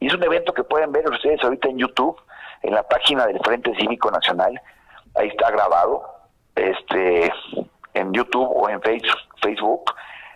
Y 0.00 0.08
es 0.08 0.14
un 0.14 0.24
evento 0.24 0.52
que 0.52 0.64
pueden 0.64 0.90
ver 0.90 1.08
ustedes 1.08 1.42
ahorita 1.44 1.68
en 1.68 1.78
YouTube, 1.78 2.20
en 2.62 2.74
la 2.74 2.82
página 2.82 3.26
del 3.26 3.38
Frente 3.40 3.72
Cívico 3.76 4.10
Nacional. 4.10 4.60
Ahí 5.14 5.28
está 5.28 5.50
grabado, 5.50 6.02
este, 6.54 7.32
en 7.94 8.12
YouTube 8.12 8.50
o 8.50 8.68
en 8.68 8.80
Facebook, 8.82 9.94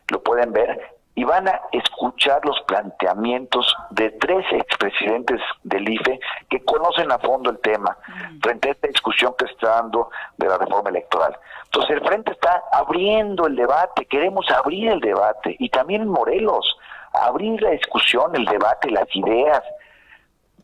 lo 0.09 0.23
pueden 0.23 0.53
ver 0.53 0.97
y 1.17 1.25
van 1.25 1.49
a 1.49 1.63
escuchar 1.73 2.45
los 2.45 2.61
planteamientos 2.69 3.75
de 3.91 4.11
tres 4.11 4.45
expresidentes 4.53 5.41
del 5.65 5.89
IFE 5.89 6.21
que 6.51 6.63
conocen 6.63 7.11
a 7.11 7.19
fondo 7.19 7.51
el 7.51 7.59
tema 7.61 7.97
frente 8.43 8.69
a 8.69 8.73
esta 8.73 8.89
discusión 8.89 9.35
que 9.39 9.47
está 9.47 9.81
dando 9.81 10.11
de 10.37 10.47
la 10.47 10.59
reforma 10.59 10.91
electoral. 10.91 11.37
Entonces 11.65 11.97
el 11.97 12.07
Frente 12.07 12.33
está 12.33 12.63
abriendo 12.71 13.47
el 13.47 13.57
debate, 13.57 14.05
queremos 14.05 14.47
abrir 14.51 14.89
el 14.91 15.01
debate 15.01 15.57
y 15.59 15.71
también 15.71 16.03
en 16.03 16.09
Morelos, 16.09 16.77
abrir 17.13 17.63
la 17.63 17.71
discusión, 17.71 18.37
el 18.37 18.45
debate, 18.45 18.91
las 18.91 19.09
ideas, 19.17 19.63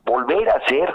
volver 0.05 0.51
a 0.51 0.55
hacer 0.55 0.93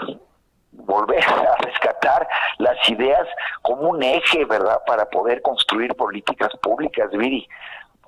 volver 0.72 1.24
a 1.24 1.56
rescatar 1.60 2.28
las 2.58 2.76
ideas 2.88 3.26
como 3.62 3.90
un 3.90 4.02
eje, 4.02 4.44
¿verdad?, 4.44 4.80
para 4.86 5.06
poder 5.06 5.42
construir 5.42 5.94
políticas 5.94 6.50
públicas, 6.62 7.10
Viri. 7.12 7.48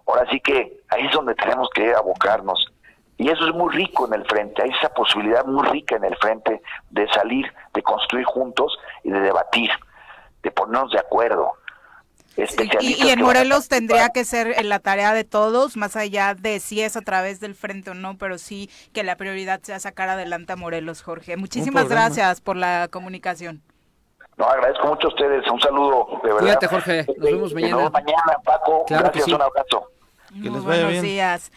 Ahora 0.06 0.28
sí 0.30 0.40
que 0.40 0.80
ahí 0.88 1.06
es 1.06 1.12
donde 1.12 1.34
tenemos 1.34 1.68
que 1.70 1.94
abocarnos. 1.94 2.72
Y 3.16 3.28
eso 3.28 3.46
es 3.46 3.54
muy 3.54 3.72
rico 3.74 4.06
en 4.06 4.14
el 4.14 4.24
frente, 4.24 4.62
hay 4.62 4.70
esa 4.70 4.88
posibilidad 4.94 5.44
muy 5.44 5.66
rica 5.68 5.96
en 5.96 6.04
el 6.04 6.16
frente 6.16 6.62
de 6.88 7.06
salir, 7.08 7.52
de 7.74 7.82
construir 7.82 8.24
juntos 8.24 8.78
y 9.04 9.11
de 9.11 9.20
debatir, 9.20 9.70
de 10.42 10.50
ponernos 10.50 10.90
de 10.90 11.00
acuerdo. 11.00 11.52
Y, 12.80 13.08
en 13.08 13.20
Morelos 13.20 13.68
tendría 13.68 14.10
que 14.10 14.24
ser 14.24 14.64
la 14.64 14.78
tarea 14.78 15.12
de 15.12 15.24
todos, 15.24 15.76
más 15.76 15.96
allá 15.96 16.34
de 16.34 16.60
si 16.60 16.80
es 16.80 16.96
a 16.96 17.02
través 17.02 17.40
del 17.40 17.54
frente 17.54 17.90
o 17.90 17.94
no, 17.94 18.16
pero 18.16 18.38
sí 18.38 18.70
que 18.92 19.02
la 19.02 19.16
prioridad 19.16 19.60
sea 19.62 19.80
sacar 19.80 20.08
adelante 20.08 20.52
a 20.52 20.56
Morelos, 20.56 21.02
Jorge. 21.02 21.36
Muchísimas 21.36 21.88
gracias 21.88 22.40
por 22.40 22.56
la 22.56 22.88
comunicación. 22.90 23.62
No, 24.36 24.46
agradezco 24.46 24.86
mucho 24.86 25.08
a 25.08 25.10
ustedes. 25.10 25.50
Un 25.50 25.60
saludo, 25.60 26.06
de 26.22 26.28
verdad. 26.28 26.40
Cuídate, 26.40 26.66
Jorge. 26.66 27.04
Nos 27.06 27.18
vemos 27.18 27.54
mañana. 27.54 27.70
Nos 27.72 27.78
vemos 27.78 27.92
mañana, 27.92 28.38
Paco. 28.42 28.84
Claro 28.86 29.04
Gracias, 29.04 29.28
un 29.28 29.42
abrazo. 29.42 29.90
Que 30.42 30.50
les 30.50 30.64
vaya 30.64 30.84
buenos 30.84 31.02
días. 31.02 31.52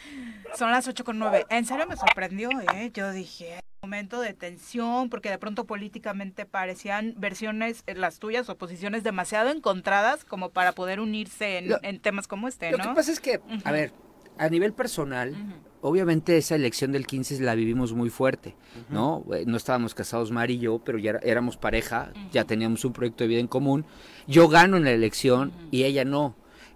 Son 0.57 0.71
las 0.71 0.87
ocho 0.87 1.03
con 1.03 1.19
nueve. 1.19 1.45
En 1.49 1.65
serio 1.65 1.87
me 1.87 1.97
sorprendió, 1.97 2.49
¿eh? 2.73 2.91
Yo 2.93 3.11
dije, 3.11 3.59
momento 3.81 4.21
de 4.21 4.33
tensión, 4.33 5.09
porque 5.09 5.29
de 5.29 5.37
pronto 5.37 5.65
políticamente 5.65 6.45
parecían 6.45 7.15
versiones, 7.17 7.83
eh, 7.85 7.95
las 7.95 8.19
tuyas 8.19 8.49
o 8.49 8.57
posiciones 8.57 9.03
demasiado 9.03 9.49
encontradas 9.49 10.23
como 10.23 10.51
para 10.51 10.71
poder 10.71 10.99
unirse 10.99 11.57
en, 11.81 11.99
temas 11.99 12.27
como 12.27 12.47
este, 12.47 12.71
¿no? 12.71 12.77
Lo 12.77 12.83
que 12.83 12.95
pasa 12.95 13.11
es 13.11 13.19
que, 13.19 13.41
a 13.63 13.71
ver, 13.71 13.91
a 14.37 14.49
nivel 14.49 14.73
personal, 14.73 15.35
obviamente 15.81 16.37
esa 16.37 16.55
elección 16.55 16.91
del 16.91 17.05
15 17.05 17.41
la 17.41 17.55
vivimos 17.55 17.93
muy 17.93 18.09
fuerte, 18.09 18.55
¿no? 18.89 19.25
Eh, 19.33 19.43
no 19.45 19.57
estábamos 19.57 19.93
casados 19.93 20.31
Mar 20.31 20.49
y 20.49 20.59
yo, 20.59 20.79
pero 20.79 20.97
ya 20.97 21.19
éramos 21.21 21.57
pareja, 21.57 22.13
ya 22.31 22.45
teníamos 22.45 22.85
un 22.85 22.93
proyecto 22.93 23.25
de 23.25 23.27
vida 23.27 23.39
en 23.39 23.47
común. 23.47 23.85
Yo 24.27 24.47
gano 24.47 24.77
en 24.77 24.85
la 24.85 24.91
elección 24.91 25.51
y 25.71 25.83
ella 25.83 26.05
no. 26.05 26.35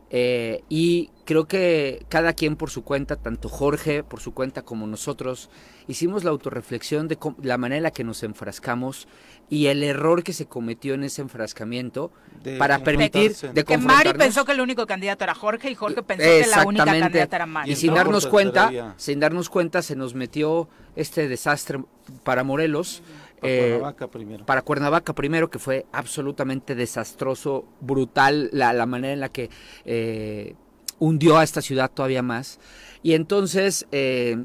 Eh, 0.10 0.64
y 0.70 1.10
creo 1.26 1.46
que 1.46 2.06
cada 2.08 2.32
quien 2.32 2.56
por 2.56 2.70
su 2.70 2.84
cuenta, 2.84 3.18
tanto 3.18 3.50
Jorge 3.50 4.04
por 4.04 4.22
su 4.22 4.34
cuenta 4.34 4.62
como 4.62 4.88
nosotros, 4.88 5.50
hicimos 5.88 6.24
la 6.24 6.30
autorreflexión 6.30 7.10
de 7.10 7.18
la 7.42 7.58
manera 7.58 7.78
en 7.78 7.84
la 7.84 7.92
que 7.92 8.06
nos 8.06 8.24
enfrascamos 8.24 9.08
y 9.50 9.68
el 9.68 9.84
error 9.84 10.24
que 10.24 10.34
se 10.34 10.46
cometió 10.46 10.94
en 10.94 11.04
ese 11.04 11.22
enfrascamiento 11.22 12.12
para 12.58 12.80
permitir 12.80 13.36
de 13.36 13.64
que 13.66 13.78
Mari 13.78 14.14
pensó 14.14 14.46
que 14.46 14.54
el 14.54 14.62
único 14.62 14.86
candidato 14.86 15.26
era 15.26 15.36
Jorge 15.36 15.70
y 15.70 15.76
Jorge 15.76 16.04
pensó 16.04 16.24
que 16.24 16.48
la 16.48 16.66
única 16.66 16.86
candidata 16.86 17.36
era 17.36 17.46
Mari. 17.46 17.72
Y 17.72 17.76
sin 17.76 17.94
darnos 17.94 18.28
cuenta, 18.28 18.94
sin 18.98 19.20
darnos 19.20 19.50
cuenta 19.50 19.82
se 19.82 19.96
nos 19.96 20.14
metió 20.16 20.70
este 20.96 21.28
desastre 21.28 21.82
para 22.24 22.44
Morelos. 22.44 23.02
Para 23.40 23.54
eh, 23.54 23.70
Cuernavaca 23.70 24.08
primero. 24.08 24.46
Para 24.46 24.62
Cuernavaca 24.62 25.14
primero, 25.14 25.50
que 25.50 25.60
fue 25.60 25.86
absolutamente 25.92 26.76
desastroso, 26.76 27.66
brutal, 27.82 28.50
la, 28.52 28.74
la 28.74 28.86
manera 28.86 29.14
en 29.14 29.20
la 29.20 29.30
que 29.30 29.50
eh, 29.86 30.56
hundió 31.00 31.38
a 31.38 31.44
esta 31.44 31.62
ciudad 31.62 31.92
todavía 31.92 32.22
más. 32.22 32.60
Y 33.04 33.14
entonces, 33.14 33.88
eh, 33.92 34.44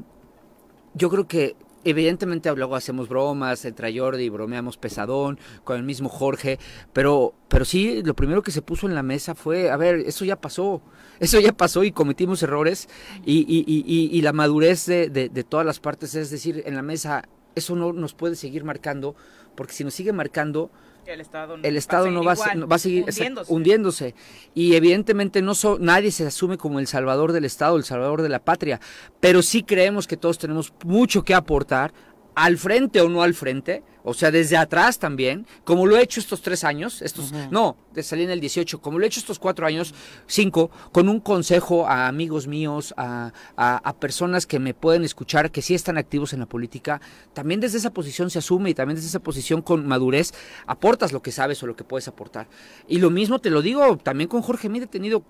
yo 0.93 1.09
creo 1.09 1.27
que 1.27 1.55
evidentemente 1.83 2.53
luego 2.55 2.75
hacemos 2.75 3.09
bromas 3.09 3.65
entre 3.65 3.97
Jordi, 3.97 4.29
bromeamos 4.29 4.77
pesadón 4.77 5.39
con 5.63 5.77
el 5.77 5.83
mismo 5.83 6.09
Jorge, 6.09 6.59
pero, 6.93 7.33
pero 7.49 7.65
sí, 7.65 8.01
lo 8.03 8.13
primero 8.13 8.41
que 8.41 8.51
se 8.51 8.61
puso 8.61 8.87
en 8.87 8.95
la 8.95 9.03
mesa 9.03 9.35
fue, 9.35 9.69
a 9.69 9.77
ver, 9.77 9.95
eso 9.95 10.23
ya 10.25 10.39
pasó, 10.39 10.81
eso 11.19 11.39
ya 11.39 11.51
pasó 11.51 11.83
y 11.83 11.91
cometimos 11.91 12.41
errores 12.43 12.87
y, 13.25 13.39
y, 13.39 13.65
y, 13.67 14.17
y 14.17 14.21
la 14.21 14.33
madurez 14.33 14.85
de, 14.85 15.09
de, 15.09 15.29
de, 15.29 15.43
todas 15.43 15.65
las 15.65 15.79
partes, 15.79 16.15
es 16.15 16.29
decir, 16.29 16.63
en 16.65 16.75
la 16.75 16.81
mesa, 16.81 17.27
eso 17.55 17.75
no 17.75 17.93
nos 17.93 18.13
puede 18.13 18.35
seguir 18.35 18.63
marcando, 18.63 19.15
porque 19.55 19.73
si 19.73 19.83
nos 19.83 19.93
sigue 19.93 20.13
marcando, 20.13 20.71
el 21.05 21.19
Estado 21.19 21.57
no, 21.57 21.63
el 21.63 21.75
Estado 21.75 22.23
va, 22.23 22.31
a 22.31 22.35
seguir, 22.35 22.57
no 22.57 22.67
va, 22.67 22.75
a 22.75 22.79
seguir 22.79 23.05
hundiéndose. 23.05 23.53
hundiéndose. 23.53 24.15
Y 24.53 24.75
evidentemente 24.75 25.41
no 25.41 25.53
so, 25.53 25.77
nadie 25.79 26.11
se 26.11 26.25
asume 26.25 26.57
como 26.57 26.79
el 26.79 26.87
salvador 26.87 27.33
del 27.33 27.45
Estado, 27.45 27.75
el 27.75 27.83
salvador 27.83 28.21
de 28.21 28.29
la 28.29 28.39
patria, 28.39 28.79
pero 29.19 29.41
sí 29.41 29.63
creemos 29.63 30.07
que 30.07 30.17
todos 30.17 30.37
tenemos 30.37 30.73
mucho 30.85 31.23
que 31.23 31.33
aportar 31.33 31.93
al 32.35 32.57
frente 32.57 33.01
o 33.01 33.09
no 33.09 33.21
al 33.23 33.33
frente, 33.33 33.83
o 34.03 34.13
sea, 34.13 34.31
desde 34.31 34.57
atrás 34.57 34.99
también, 34.99 35.47
como 35.63 35.85
lo 35.85 35.97
he 35.97 36.03
hecho 36.03 36.19
estos 36.19 36.41
tres 36.41 36.63
años, 36.63 37.01
estos, 37.01 37.31
uh 37.31 37.35
-huh. 37.35 37.49
no, 37.51 37.77
de 37.93 38.03
salir 38.03 38.25
en 38.25 38.31
el 38.31 38.41
18, 38.41 38.81
como 38.81 38.99
lo 38.99 39.05
he 39.05 39.07
hecho 39.07 39.21
estos 39.21 39.39
cuatro 39.39 39.65
años, 39.65 39.93
cinco, 40.27 40.71
con 40.91 41.07
un 41.07 41.21
consejo 41.21 41.87
a 41.87 42.07
amigos 42.07 42.47
míos, 42.47 42.93
a, 42.97 43.31
a, 43.55 43.77
a, 43.77 43.93
personas 43.95 44.45
que 44.45 44.59
me 44.59 44.73
pueden 44.73 45.03
escuchar, 45.03 45.51
que 45.51 45.61
sí 45.61 45.73
están 45.73 45.97
activos 45.97 46.33
en 46.33 46.39
la 46.39 46.45
política, 46.45 46.99
también 47.33 47.61
desde 47.61 47.77
esa 47.77 47.91
posición 47.91 48.29
se 48.29 48.39
asume 48.39 48.71
y 48.71 48.73
también 48.73 48.95
desde 48.95 49.07
esa 49.07 49.19
posición 49.19 49.61
con 49.61 49.87
madurez 49.87 50.33
aportas 50.67 51.13
lo 51.13 51.21
que 51.21 51.31
sabes 51.31 51.63
o 51.63 51.67
lo 51.67 51.75
que 51.75 51.85
puedes 51.85 52.07
aportar. 52.09 52.47
Y 52.87 52.99
lo 52.99 53.09
mismo 53.09 53.39
te 53.39 53.49
lo 53.49 53.61
digo 53.61 53.97
también 53.97 54.27
con 54.27 54.41
Jorge 54.41 54.67
Mide, 54.67 54.85
he 54.85 54.87
tenido 54.87 55.23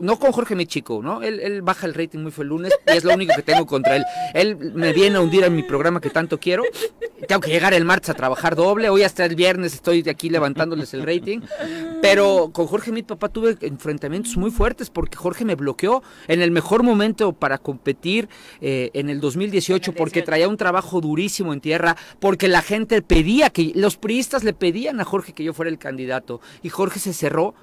no 0.00 0.18
con 0.18 0.32
Jorge 0.32 0.54
mi 0.54 0.66
chico, 0.66 1.00
¿no? 1.02 1.22
Él, 1.22 1.40
él, 1.40 1.62
baja 1.62 1.86
el 1.86 1.94
rating 1.94 2.20
muy 2.20 2.30
fue 2.30 2.44
el 2.44 2.50
lunes 2.50 2.72
y 2.86 2.96
es 2.96 3.04
lo 3.04 3.14
único 3.14 3.34
que 3.34 3.42
tengo 3.42 3.66
contra 3.66 3.96
él. 3.96 4.04
Él 4.34 4.56
me 4.56 4.92
viene 4.92 5.16
a 5.16 5.20
hundir 5.20 5.44
en 5.44 5.54
mi 5.54 5.62
programa 5.62 6.00
que 6.00 6.10
tanto 6.10 6.38
quiero. 6.38 6.64
Tengo 7.26 7.40
que 7.40 7.50
llegar 7.50 7.74
el 7.74 7.84
martes 7.84 8.10
a 8.10 8.14
trabajar 8.14 8.54
doble. 8.56 8.90
Hoy 8.90 9.02
hasta 9.02 9.24
el 9.24 9.34
viernes 9.34 9.74
estoy 9.74 10.06
aquí 10.08 10.30
levantándoles 10.30 10.94
el 10.94 11.04
rating. 11.04 11.40
Pero 12.02 12.50
con 12.52 12.66
Jorge 12.66 12.92
mi 12.92 13.02
papá 13.02 13.28
tuve 13.28 13.56
enfrentamientos 13.60 14.36
muy 14.36 14.50
fuertes 14.50 14.90
porque 14.90 15.16
Jorge 15.16 15.44
me 15.44 15.54
bloqueó 15.54 16.02
en 16.28 16.42
el 16.42 16.50
mejor 16.50 16.82
momento 16.82 17.32
para 17.32 17.58
competir 17.58 18.28
eh, 18.60 18.90
en 18.94 19.08
el 19.10 19.20
2018 19.20 19.92
porque 19.94 20.22
traía 20.22 20.48
un 20.48 20.56
trabajo 20.56 21.00
durísimo 21.00 21.52
en 21.52 21.60
tierra, 21.60 21.96
porque 22.20 22.48
la 22.48 22.62
gente 22.62 23.02
pedía 23.02 23.50
que 23.50 23.72
los 23.74 23.96
priistas 23.96 24.44
le 24.44 24.52
pedían 24.52 25.00
a 25.00 25.04
Jorge 25.04 25.32
que 25.32 25.44
yo 25.44 25.54
fuera 25.54 25.70
el 25.70 25.78
candidato 25.78 26.40
y 26.62 26.68
Jorge 26.68 27.00
se 27.00 27.12
cerró 27.12 27.54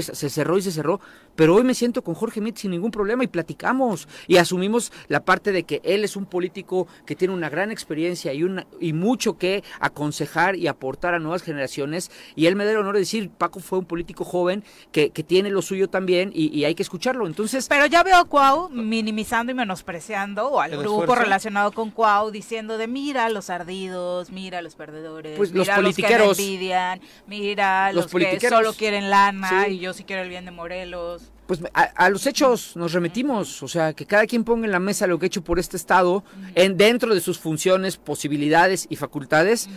se 0.00 0.30
cerró 0.30 0.58
y 0.58 0.62
se 0.62 0.72
cerró, 0.72 1.00
pero 1.36 1.54
hoy 1.54 1.64
me 1.64 1.74
siento 1.74 2.02
con 2.02 2.14
Jorge 2.14 2.40
Mit 2.40 2.56
sin 2.56 2.70
ningún 2.70 2.90
problema 2.90 3.24
y 3.24 3.28
platicamos 3.28 4.08
y 4.26 4.36
asumimos 4.36 4.92
la 5.08 5.24
parte 5.24 5.52
de 5.52 5.62
que 5.62 5.80
él 5.84 6.04
es 6.04 6.16
un 6.16 6.26
político 6.26 6.86
que 7.06 7.16
tiene 7.16 7.32
una 7.32 7.48
gran 7.48 7.70
experiencia 7.70 8.32
y, 8.32 8.42
una, 8.42 8.66
y 8.78 8.92
mucho 8.92 9.38
que 9.38 9.64
aconsejar 9.80 10.56
y 10.56 10.66
aportar 10.66 11.14
a 11.14 11.18
nuevas 11.18 11.42
generaciones 11.42 12.10
y 12.34 12.46
él 12.46 12.56
me 12.56 12.64
da 12.64 12.72
el 12.72 12.78
honor 12.78 12.94
de 12.94 13.00
decir, 13.00 13.30
Paco 13.30 13.60
fue 13.60 13.78
un 13.78 13.86
político 13.86 14.24
joven 14.24 14.64
que, 14.92 15.10
que 15.10 15.22
tiene 15.22 15.50
lo 15.50 15.62
suyo 15.62 15.88
también 15.88 16.30
y, 16.34 16.56
y, 16.56 16.64
hay 16.64 16.74
que 16.74 16.82
escucharlo. 16.82 17.26
Entonces, 17.26 17.66
pero 17.68 17.86
ya 17.86 18.02
veo 18.02 18.16
a 18.16 18.24
Cuau 18.24 18.68
minimizando 18.68 19.52
y 19.52 19.54
menospreciando 19.54 20.48
o 20.48 20.60
al 20.60 20.72
grupo 20.72 21.00
esfuerzo? 21.02 21.24
relacionado 21.24 21.72
con 21.72 21.90
Cuau 21.90 22.30
diciendo 22.30 22.76
de 22.76 22.86
mira 22.86 23.28
los 23.30 23.50
ardidos, 23.50 24.30
mira 24.30 24.62
los 24.62 24.74
perdedores, 24.74 25.36
pues 25.36 25.52
mira 25.52 25.80
los 25.80 25.90
los 25.90 25.96
que 25.96 26.14
envidian, 26.14 27.00
mira 27.26 27.92
los, 27.92 28.12
los 28.12 28.24
que 28.24 28.40
solo 28.40 28.72
quieren 28.74 29.10
lana 29.10 29.48
sí. 29.48 29.59
Y 29.68 29.78
yo 29.78 29.92
sí 29.92 30.04
quiero 30.04 30.22
el 30.22 30.28
bien 30.28 30.44
de 30.44 30.50
Morelos. 30.50 31.32
Pues 31.46 31.60
a, 31.74 31.82
a, 31.82 32.10
los 32.10 32.26
hechos 32.26 32.76
nos 32.76 32.92
remitimos, 32.92 33.62
o 33.62 33.68
sea, 33.68 33.92
que 33.92 34.06
cada 34.06 34.26
quien 34.26 34.44
ponga 34.44 34.66
en 34.66 34.72
la 34.72 34.78
mesa 34.78 35.06
lo 35.06 35.18
que 35.18 35.26
ha 35.26 35.28
hecho 35.28 35.42
por 35.42 35.58
este 35.58 35.76
Estado, 35.76 36.22
en, 36.54 36.76
dentro 36.76 37.14
de 37.14 37.20
sus 37.20 37.38
funciones, 37.38 37.96
posibilidades 37.96 38.86
y 38.88 38.96
facultades, 38.96 39.68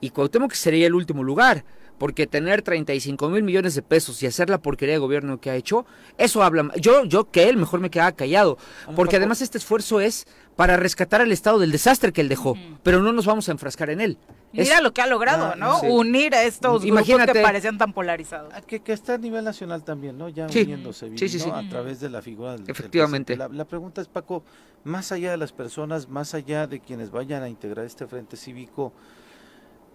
y 0.00 0.10
Cuauhtémoc 0.10 0.52
sería 0.52 0.86
el 0.86 0.94
último 0.94 1.24
lugar, 1.24 1.64
porque 1.98 2.26
tener 2.26 2.62
35 2.62 3.28
mil 3.28 3.42
millones 3.42 3.74
de 3.74 3.82
pesos 3.82 4.22
y 4.22 4.26
hacer 4.26 4.50
la 4.50 4.58
porquería 4.58 4.94
de 4.94 4.98
gobierno 4.98 5.40
que 5.40 5.50
ha 5.50 5.54
hecho, 5.56 5.86
eso 6.18 6.42
habla. 6.42 6.70
Yo, 6.80 7.04
yo 7.04 7.30
que 7.30 7.48
él 7.48 7.56
mejor 7.56 7.80
me 7.80 7.90
quedaba 7.90 8.12
callado, 8.12 8.58
porque 8.94 9.16
además 9.16 9.40
este 9.40 9.58
esfuerzo 9.58 10.00
es 10.00 10.26
para 10.56 10.76
rescatar 10.76 11.20
el 11.20 11.32
estado 11.32 11.58
del 11.58 11.70
desastre 11.72 12.12
que 12.12 12.20
él 12.22 12.28
dejó, 12.28 12.54
pero 12.82 13.02
no 13.02 13.12
nos 13.12 13.26
vamos 13.26 13.48
a 13.48 13.52
enfrascar 13.52 13.90
en 13.90 14.00
él. 14.00 14.18
Mira 14.52 14.80
lo 14.80 14.94
que 14.94 15.02
ha 15.02 15.06
logrado, 15.06 15.46
Ah, 15.52 15.54
¿no? 15.56 15.80
sí. 15.80 15.86
Unir 15.86 16.34
a 16.34 16.42
estos 16.44 16.82
Imagínate. 16.84 17.24
grupos 17.24 17.34
que 17.40 17.42
parecían 17.42 17.76
tan 17.76 17.92
polarizados. 17.92 18.52
Ah, 18.54 18.62
Que, 18.62 18.80
que 18.80 18.92
está 18.94 19.14
a 19.14 19.18
nivel 19.18 19.44
nacional 19.44 19.84
también, 19.84 20.16
¿no? 20.16 20.30
Ya 20.30 20.48
Sí. 20.48 20.62
uniéndose 20.62 21.06
bien, 21.10 21.18
Sí, 21.18 21.28
sí, 21.28 21.38
¿no? 21.38 21.44
sí. 21.44 21.66
A 21.66 21.68
través 21.68 22.00
de 22.00 22.08
la 22.08 22.22
figura 22.22 22.52
del 22.56 22.68
Efectivamente. 22.70 23.36
la 23.36 23.64
pregunta 23.66 24.00
es, 24.00 24.08
Paco, 24.08 24.44
más 24.84 25.12
allá 25.12 25.30
de 25.32 25.36
las 25.36 25.52
personas, 25.52 26.08
más 26.08 26.32
allá 26.32 26.66
de 26.66 26.80
quienes 26.80 27.10
vayan 27.10 27.42
a 27.42 27.48
integrar 27.50 27.84
este 27.84 28.06
frente 28.06 28.36
cívico, 28.38 28.92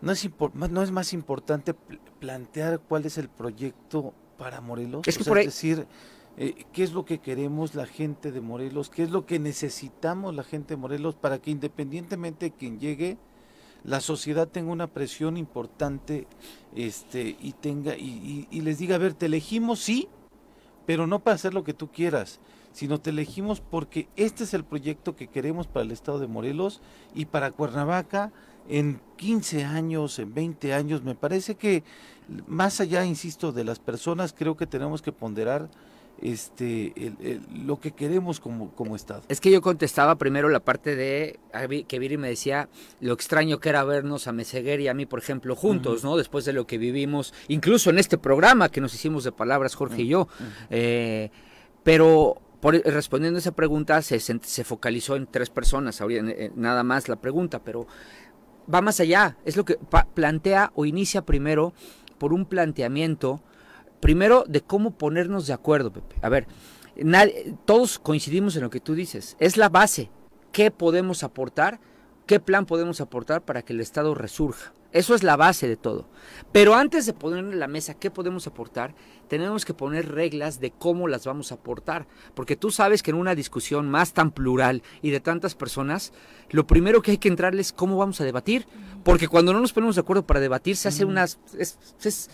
¿no 0.02 0.12
es, 0.12 0.30
no 0.72 0.82
es 0.82 0.92
más 0.92 1.14
importante 1.14 1.74
pl- 1.74 2.00
plantear 2.20 2.80
cuál 2.80 3.06
es 3.06 3.18
el 3.18 3.30
proyecto 3.30 4.14
para 4.38 4.62
Morelos? 4.62 5.02
Es 5.08 5.18
que 5.18 5.22
O 5.22 5.24
sea, 5.26 5.32
por 5.32 5.38
ahí- 5.40 5.46
decir, 5.46 5.88
eh, 6.38 6.66
¿qué 6.74 6.84
es 6.84 6.94
lo 6.94 7.06
que 7.06 7.20
queremos 7.20 7.76
la 7.76 7.86
gente 7.86 8.32
de 8.32 8.42
Morelos? 8.42 8.90
¿Qué 8.90 9.04
es 9.04 9.12
lo 9.12 9.26
que 9.26 9.38
necesitamos 9.40 10.34
la 10.36 10.44
gente 10.44 10.74
de 10.76 10.78
Morelos 10.78 11.16
para 11.16 11.40
que 11.40 11.52
independientemente 11.52 12.46
de 12.48 12.52
quien 12.52 12.80
llegue, 12.80 13.18
la 13.84 14.00
sociedad 14.00 14.48
tenga 14.48 14.72
una 14.72 14.88
presión 14.88 15.38
importante 15.38 16.28
este 16.76 17.36
y 17.40 17.54
tenga 17.54 17.96
y, 17.98 18.02
y- 18.10 18.48
y 18.52 18.62
les 18.62 18.78
diga 18.78 18.96
a 18.96 19.00
ver 19.00 19.14
te 19.16 19.26
elegimos 19.26 19.80
sí 19.80 20.08
pero 20.86 21.08
no 21.08 21.20
para 21.20 21.36
hacer 21.36 21.54
lo 21.56 21.64
que 21.64 21.74
tú 21.74 21.88
quieras 21.92 22.40
sino 22.74 23.00
te 23.02 23.10
elegimos 23.10 23.60
porque 23.60 24.08
este 24.16 24.44
es 24.44 24.54
el 24.54 24.64
proyecto 24.64 25.16
que 25.16 25.28
queremos 25.28 25.66
para 25.68 25.84
el 25.84 25.92
estado 25.92 26.20
de 26.20 26.28
Morelos 26.28 26.80
y 27.16 27.26
para 27.26 27.50
Cuernavaca 27.52 28.32
en 28.70 29.02
15 29.18 29.64
años 29.66 30.18
en 30.20 30.34
20 30.34 30.74
años 30.74 31.04
me 31.04 31.16
parece 31.16 31.56
que 31.56 31.84
más 32.48 32.80
allá 32.80 33.06
insisto 33.06 33.52
de 33.52 33.64
las 33.64 33.80
personas 33.80 34.34
creo 34.38 34.56
que 34.56 34.68
tenemos 34.68 35.02
que 35.02 35.12
ponderar 35.12 35.70
este 36.22 36.94
el- 36.96 37.18
el- 37.22 37.66
lo 37.66 37.80
que 37.80 37.92
queremos 37.92 38.40
como 38.40 38.72
como 38.76 38.96
estado 38.96 39.24
Es 39.28 39.42
que 39.42 39.50
yo 39.52 39.62
contestaba 39.62 40.16
primero 40.18 40.50
la 40.50 40.60
parte 40.60 40.96
de 40.96 41.40
que 41.88 42.00
Viri 42.00 42.18
me 42.18 42.30
decía 42.30 42.70
lo 43.00 43.14
extraño 43.14 43.60
que 43.60 43.70
era 43.70 43.84
vernos 43.84 44.28
a 44.28 44.32
Meseguer 44.32 44.80
y 44.82 44.88
a 44.88 44.94
mí, 44.94 45.06
por 45.06 45.20
ejemplo, 45.20 45.56
juntos, 45.56 46.04
¿no? 46.04 46.18
Después 46.18 46.46
de 46.46 46.54
lo 46.54 46.68
que 46.68 46.78
vivimos, 46.78 47.34
incluso 47.48 47.90
en 47.90 47.98
este 47.98 48.18
programa 48.18 48.70
que 48.70 48.82
nos 48.82 48.94
hicimos 48.94 49.24
de 49.24 49.32
palabras, 49.32 49.74
Jorge 49.76 50.04
y 50.04 50.08
yo. 50.10 50.28
Eh, 50.70 51.32
pero 51.84 52.40
por, 52.60 52.76
respondiendo 52.76 53.38
a 53.38 53.42
esa 53.42 53.54
pregunta, 53.54 54.02
se, 54.04 54.20
se, 54.20 54.64
focalizó 54.64 55.16
en 55.16 55.26
tres 55.26 55.50
personas, 55.50 56.00
nada 56.56 56.84
más 56.84 57.10
la 57.10 57.16
pregunta, 57.16 57.64
pero 57.64 57.88
va 58.74 58.82
más 58.82 59.00
allá. 59.00 59.38
Es 59.46 59.58
lo 59.58 59.66
que 59.66 59.78
plantea 60.14 60.72
o 60.76 60.86
inicia 60.86 61.24
primero 61.24 61.74
por 62.18 62.34
un 62.34 62.46
planteamiento, 62.46 63.42
primero 64.00 64.44
de 64.48 64.62
cómo 64.62 64.92
ponernos 64.92 65.48
de 65.48 65.54
acuerdo, 65.54 65.92
Pepe. 65.92 66.16
A 66.22 66.30
ver, 66.30 66.48
todos 67.66 68.00
coincidimos 68.00 68.56
en 68.56 68.64
lo 68.64 68.70
que 68.70 68.80
tú 68.80 68.96
dices. 68.96 69.36
Es 69.40 69.58
la 69.58 69.70
base. 69.70 70.10
¿Qué 70.52 70.72
podemos 70.72 71.24
aportar? 71.24 71.80
¿Qué 72.32 72.40
plan 72.40 72.66
podemos 72.66 73.02
aportar 73.02 73.42
para 73.42 73.62
que 73.62 73.74
el 73.74 73.82
Estado 73.82 74.16
resurja? 74.16 74.72
Eso 74.94 75.16
es 75.16 75.22
la 75.22 75.36
base 75.36 75.68
de 75.68 75.76
todo. 75.76 76.08
Pero 76.54 76.76
antes 76.76 77.06
de 77.06 77.12
poner 77.12 77.40
en 77.40 77.60
la 77.60 77.68
mesa 77.68 77.96
qué 77.96 78.10
podemos 78.10 78.48
aportar, 78.48 78.96
tenemos 79.28 79.66
que 79.66 79.74
poner 79.74 80.10
reglas 80.14 80.62
de 80.62 80.72
cómo 80.72 81.10
las 81.10 81.26
vamos 81.26 81.52
a 81.52 81.56
aportar. 81.56 82.08
Porque 82.34 82.56
tú 82.56 82.72
sabes 82.72 83.04
que 83.04 83.12
en 83.12 83.18
una 83.18 83.36
discusión 83.36 83.90
más 83.90 84.14
tan 84.14 84.32
plural 84.32 84.82
y 85.02 85.10
de 85.10 85.20
tantas 85.20 85.56
personas, 85.56 86.14
lo 86.52 86.66
primero 86.66 87.02
que 87.02 87.12
hay 87.12 87.18
que 87.18 87.28
entrarles 87.28 87.68
es 87.68 87.74
cómo 87.74 87.98
vamos 87.98 88.22
a 88.22 88.24
debatir. 88.24 88.66
Porque 89.04 89.28
cuando 89.28 89.52
no 89.52 89.60
nos 89.60 89.74
ponemos 89.74 89.96
de 89.98 90.02
acuerdo 90.02 90.26
para 90.26 90.40
debatir, 90.40 90.78
se 90.78 90.88
hace 90.88 91.04
unas... 91.04 91.38
es- 91.60 91.78
es 92.02 92.30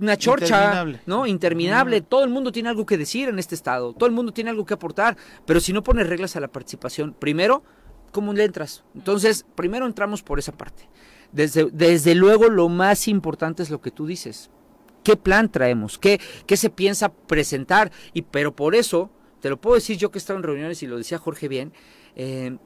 una 0.00 0.16
chorcha, 0.16 0.46
Interminable. 0.46 1.00
¿no? 1.04 1.26
Interminable. 1.26 2.00
Todo 2.00 2.24
el 2.24 2.30
mundo 2.30 2.52
tiene 2.52 2.70
algo 2.70 2.86
que 2.86 2.96
decir 2.96 3.28
en 3.28 3.38
este 3.38 3.54
estado. 3.54 3.92
Todo 3.92 4.06
el 4.06 4.14
mundo 4.14 4.32
tiene 4.32 4.48
algo 4.48 4.64
que 4.64 4.72
aportar. 4.72 5.14
Pero 5.44 5.60
si 5.60 5.74
no 5.74 5.82
pones 5.82 6.06
reglas 6.08 6.36
a 6.36 6.40
la 6.40 6.48
participación, 6.48 7.12
primero, 7.12 7.62
¿cómo 8.12 8.32
le 8.32 8.44
entras? 8.44 8.84
Entonces, 8.94 9.44
primero 9.56 9.86
entramos 9.86 10.22
por 10.22 10.38
esa 10.38 10.52
parte. 10.52 10.88
Desde, 11.32 11.70
desde 11.72 12.14
luego, 12.14 12.48
lo 12.48 12.68
más 12.68 13.08
importante 13.08 13.62
es 13.62 13.70
lo 13.70 13.80
que 13.80 13.90
tú 13.90 14.06
dices. 14.06 14.50
¿Qué 15.02 15.16
plan 15.16 15.50
traemos? 15.50 15.98
¿Qué, 15.98 16.20
qué 16.46 16.56
se 16.56 16.70
piensa 16.70 17.12
presentar? 17.12 17.90
Y 18.12 18.22
pero 18.22 18.54
por 18.54 18.74
eso, 18.74 19.10
te 19.40 19.50
lo 19.50 19.60
puedo 19.60 19.74
decir 19.74 19.96
yo 19.96 20.10
que 20.10 20.18
he 20.18 20.20
estado 20.20 20.38
en 20.38 20.44
reuniones 20.44 20.82
y 20.82 20.86
lo 20.86 20.96
decía 20.96 21.18
Jorge 21.18 21.48
bien, 21.48 21.72
eh, 22.14 22.56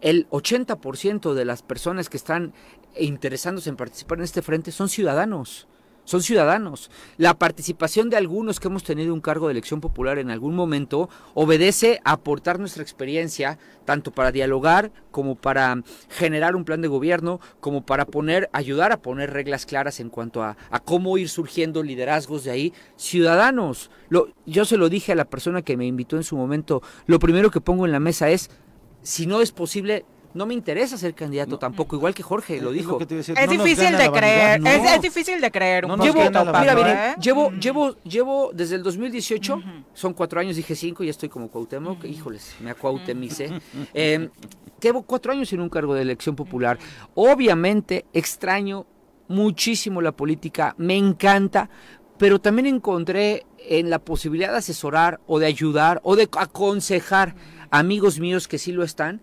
el 0.00 0.28
80% 0.30 1.34
de 1.34 1.44
las 1.44 1.62
personas 1.62 2.08
que 2.08 2.16
están 2.16 2.52
interesándose 2.98 3.70
en 3.70 3.76
participar 3.76 4.18
en 4.18 4.24
este 4.24 4.42
frente 4.42 4.72
son 4.72 4.88
ciudadanos. 4.88 5.68
Son 6.06 6.22
ciudadanos. 6.22 6.88
La 7.18 7.34
participación 7.34 8.10
de 8.10 8.16
algunos 8.16 8.60
que 8.60 8.68
hemos 8.68 8.84
tenido 8.84 9.12
un 9.12 9.20
cargo 9.20 9.48
de 9.48 9.52
elección 9.52 9.80
popular 9.80 10.18
en 10.18 10.30
algún 10.30 10.54
momento 10.54 11.10
obedece 11.34 12.00
a 12.04 12.12
aportar 12.12 12.60
nuestra 12.60 12.84
experiencia, 12.84 13.58
tanto 13.84 14.12
para 14.12 14.30
dialogar 14.30 14.92
como 15.10 15.34
para 15.34 15.82
generar 16.08 16.54
un 16.54 16.64
plan 16.64 16.80
de 16.80 16.86
gobierno, 16.86 17.40
como 17.58 17.84
para 17.84 18.06
poner, 18.06 18.48
ayudar 18.52 18.92
a 18.92 19.02
poner 19.02 19.32
reglas 19.32 19.66
claras 19.66 19.98
en 19.98 20.08
cuanto 20.08 20.44
a, 20.44 20.56
a 20.70 20.78
cómo 20.78 21.18
ir 21.18 21.28
surgiendo 21.28 21.82
liderazgos 21.82 22.44
de 22.44 22.52
ahí. 22.52 22.72
Ciudadanos. 22.94 23.90
Lo, 24.08 24.28
yo 24.46 24.64
se 24.64 24.76
lo 24.76 24.88
dije 24.88 25.10
a 25.10 25.16
la 25.16 25.24
persona 25.24 25.62
que 25.62 25.76
me 25.76 25.86
invitó 25.86 26.16
en 26.16 26.22
su 26.22 26.36
momento. 26.36 26.82
Lo 27.06 27.18
primero 27.18 27.50
que 27.50 27.60
pongo 27.60 27.84
en 27.84 27.90
la 27.90 27.98
mesa 27.98 28.30
es, 28.30 28.48
si 29.02 29.26
no 29.26 29.40
es 29.40 29.50
posible, 29.50 30.04
no 30.36 30.46
me 30.46 30.54
interesa 30.54 30.96
ser 30.98 31.14
candidato 31.14 31.58
tampoco, 31.58 31.96
igual 31.96 32.14
que 32.14 32.22
Jorge 32.22 32.60
lo 32.60 32.70
Es 32.70 32.76
dijo. 32.76 32.98
decir, 32.98 33.34
Es 33.38 33.46
no 33.46 33.52
difícil 33.64 33.96
de 33.96 34.10
creer, 34.12 34.60
no. 34.60 34.70
es, 34.70 34.92
es 34.92 35.00
difícil 35.02 35.40
de 35.40 35.50
creer 35.50 35.84
un 35.84 35.90
No 35.92 35.96
nos 35.96 36.06
Llevo, 36.06 36.18
mira, 36.20 36.44
Paco, 36.52 36.74
miren, 36.76 36.96
¿eh? 36.98 37.14
llevo, 37.20 37.50
Mm. 37.50 37.58
llevo, 37.58 37.96
llevo 38.02 38.50
desde 38.54 38.76
el 38.76 38.82
2018, 38.82 39.62
son 39.94 40.12
cuatro 40.14 40.38
años, 40.40 40.56
dije 40.56 40.74
cinco, 40.76 41.02
ya 41.02 41.10
estoy 41.10 41.28
como 41.28 41.48
Cuauhtémoc, 41.48 42.04
híjoles, 42.04 42.54
me 42.60 42.70
acuautemicé. 42.70 43.50
Eh, 43.94 44.28
llevo 44.80 45.02
cuatro 45.02 45.32
años 45.32 45.52
en 45.52 45.60
un 45.60 45.68
cargo 45.68 45.94
de 45.94 46.02
elección 46.02 46.36
popular. 46.36 46.78
Obviamente 47.14 48.04
extraño 48.12 48.86
muchísimo 49.28 50.00
la 50.02 50.12
política, 50.12 50.74
me 50.78 50.96
encanta, 50.96 51.68
pero 52.18 52.38
también 52.40 52.66
encontré 52.66 53.44
en 53.68 53.90
la 53.90 53.98
posibilidad 53.98 54.52
de 54.52 54.58
asesorar 54.58 55.20
o 55.26 55.38
de 55.38 55.46
ayudar 55.46 56.00
o 56.04 56.14
de 56.14 56.28
aconsejar 56.38 57.34
a 57.70 57.78
amigos 57.80 58.20
míos 58.20 58.46
que 58.46 58.58
sí 58.58 58.70
lo 58.70 58.84
están, 58.84 59.20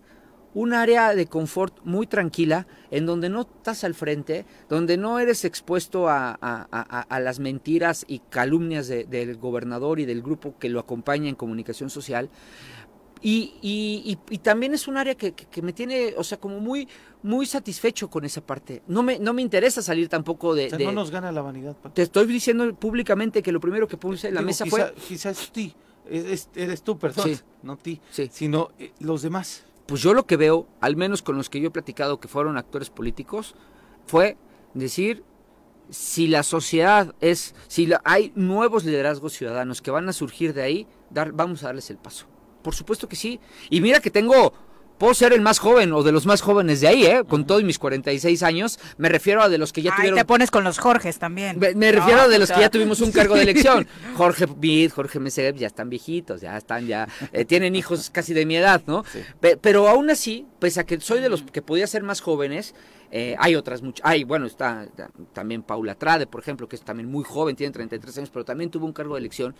un 0.54 0.72
área 0.72 1.14
de 1.14 1.26
confort 1.26 1.78
muy 1.84 2.06
tranquila, 2.06 2.66
en 2.90 3.06
donde 3.06 3.28
no 3.28 3.40
estás 3.42 3.82
al 3.84 3.94
frente, 3.94 4.46
donde 4.68 4.96
no 4.96 5.18
eres 5.18 5.44
expuesto 5.44 6.08
a, 6.08 6.30
a- 6.40 6.66
a- 6.70 7.00
a 7.00 7.20
las 7.20 7.40
mentiras 7.40 8.04
y 8.08 8.20
calumnias 8.30 8.86
de- 8.86 9.04
del 9.04 9.36
gobernador 9.36 9.98
y 10.00 10.04
del 10.04 10.22
grupo 10.22 10.54
que 10.58 10.68
lo 10.68 10.78
acompaña 10.80 11.28
en 11.28 11.34
comunicación 11.34 11.90
social. 11.90 12.30
Y, 13.20 13.54
y- 13.62 14.02
y- 14.30 14.34
y 14.34 14.38
también 14.38 14.74
es 14.74 14.86
un 14.86 14.96
área 14.98 15.14
que, 15.14 15.32
que- 15.32 15.46
que 15.46 15.62
me 15.62 15.72
tiene, 15.72 16.14
o 16.18 16.22
sea, 16.22 16.38
como 16.38 16.60
muy, 16.60 16.86
muy 17.22 17.46
satisfecho 17.46 18.10
con 18.10 18.24
esa 18.26 18.42
parte. 18.42 18.82
No 18.86 19.02
me, 19.02 19.18
no 19.18 19.32
me 19.32 19.40
interesa 19.40 19.80
salir 19.80 20.08
tampoco 20.10 20.54
de... 20.54 20.66
O 20.66 20.68
sea, 20.68 20.78
de- 20.78 20.84
no 20.84 20.92
nos 20.92 21.10
gana 21.10 21.32
la 21.32 21.40
vanidad, 21.40 21.74
Paco. 21.74 21.94
Te 21.94 22.02
estoy 22.02 22.26
diciendo 22.26 22.74
públicamente 22.74 23.42
que 23.42 23.50
lo 23.50 23.60
primero 23.60 23.88
que 23.88 23.96
puse 23.96 24.28
en 24.28 24.34
la 24.34 24.40
Digo, 24.40 24.48
mesa 24.48 24.64
quizá, 24.64 24.76
fue... 24.76 24.94
quizá 25.08 25.30
es 25.30 25.50
ti, 25.50 25.74
es- 26.10 26.24
es- 26.26 26.48
eres 26.54 26.82
tú, 26.82 26.98
perdón, 26.98 27.24
Sí. 27.34 27.40
no 27.62 27.76
ti, 27.78 27.98
Sí. 28.10 28.28
sino 28.30 28.68
eh, 28.78 28.92
los 29.00 29.22
demás. 29.22 29.64
Pues 29.86 30.00
yo 30.00 30.14
lo 30.14 30.26
que 30.26 30.36
veo, 30.36 30.66
al 30.80 30.96
menos 30.96 31.22
con 31.22 31.36
los 31.36 31.50
que 31.50 31.60
yo 31.60 31.68
he 31.68 31.70
platicado 31.70 32.20
que 32.20 32.28
fueron 32.28 32.56
actores 32.56 32.90
políticos, 32.90 33.54
fue 34.06 34.36
decir 34.72 35.24
si 35.90 36.26
la 36.26 36.42
sociedad 36.42 37.14
es, 37.20 37.54
si 37.68 37.90
hay 38.04 38.32
nuevos 38.34 38.84
liderazgos 38.84 39.34
ciudadanos 39.34 39.82
que 39.82 39.90
van 39.90 40.08
a 40.08 40.12
surgir 40.12 40.54
de 40.54 40.62
ahí, 40.62 40.86
dar, 41.10 41.32
vamos 41.32 41.62
a 41.62 41.66
darles 41.66 41.90
el 41.90 41.98
paso. 41.98 42.26
Por 42.62 42.74
supuesto 42.74 43.08
que 43.08 43.16
sí. 43.16 43.40
Y 43.68 43.82
mira 43.82 44.00
que 44.00 44.10
tengo, 44.10 44.54
puedo 44.98 45.14
ser 45.14 45.32
el 45.32 45.40
más 45.40 45.58
joven 45.58 45.92
o 45.92 46.02
de 46.02 46.12
los 46.12 46.26
más 46.26 46.40
jóvenes 46.40 46.80
de 46.80 46.88
ahí, 46.88 47.04
¿eh? 47.04 47.22
Con 47.28 47.46
todos 47.46 47.62
mis 47.64 47.78
46 47.78 48.42
años, 48.42 48.78
me 48.96 49.08
refiero 49.08 49.42
a 49.42 49.48
de 49.48 49.58
los 49.58 49.72
que 49.72 49.82
ya 49.82 49.90
Ay, 49.92 49.96
tuvieron... 49.96 50.18
te 50.18 50.24
pones 50.24 50.50
con 50.50 50.64
los 50.64 50.78
Jorges 50.78 51.18
también. 51.18 51.58
Me, 51.58 51.74
me 51.74 51.92
refiero 51.92 52.18
No, 52.18 52.24
a 52.24 52.28
de 52.28 52.38
los 52.38 52.50
que 52.50 52.60
ya 52.60 52.70
tuvimos 52.70 53.00
un 53.00 53.12
cargo 53.12 53.34
de 53.34 53.42
elección. 53.42 53.86
Jorge 54.16 54.46
Bid, 54.56 54.92
Jorge 54.92 55.18
Meseguer, 55.20 55.54
ya 55.56 55.66
están 55.66 55.90
viejitos, 55.90 56.40
ya 56.40 56.56
están, 56.56 56.86
ya 56.86 57.08
eh, 57.32 57.44
tienen 57.44 57.74
hijos 57.76 58.10
casi 58.10 58.34
de 58.34 58.46
mi 58.46 58.56
edad, 58.56 58.82
¿no? 58.86 59.04
Pe- 59.40 59.56
pero 59.56 59.88
aún 59.88 60.10
así, 60.10 60.46
pese 60.58 60.80
a 60.80 60.84
que 60.84 61.00
soy 61.00 61.20
de 61.20 61.28
los 61.28 61.42
que 61.42 61.62
podía 61.62 61.86
ser 61.86 62.02
más 62.02 62.20
jóvenes, 62.20 62.74
eh, 63.10 63.36
hay 63.38 63.54
otras 63.54 63.82
muchas. 63.82 64.04
Hay, 64.06 64.24
bueno, 64.24 64.46
está 64.46 64.86
ta- 64.96 65.10
también 65.32 65.62
Paula 65.62 65.94
Trade, 65.94 66.26
por 66.26 66.40
ejemplo, 66.40 66.68
que 66.68 66.76
es 66.76 66.82
también 66.82 67.08
muy 67.10 67.22
joven, 67.24 67.54
tiene 67.56 67.72
33 67.72 68.18
años, 68.18 68.30
pero 68.30 68.44
también 68.44 68.70
tuvo 68.70 68.86
un 68.86 68.92
cargo 68.92 69.14
de 69.14 69.20
elección. 69.20 69.54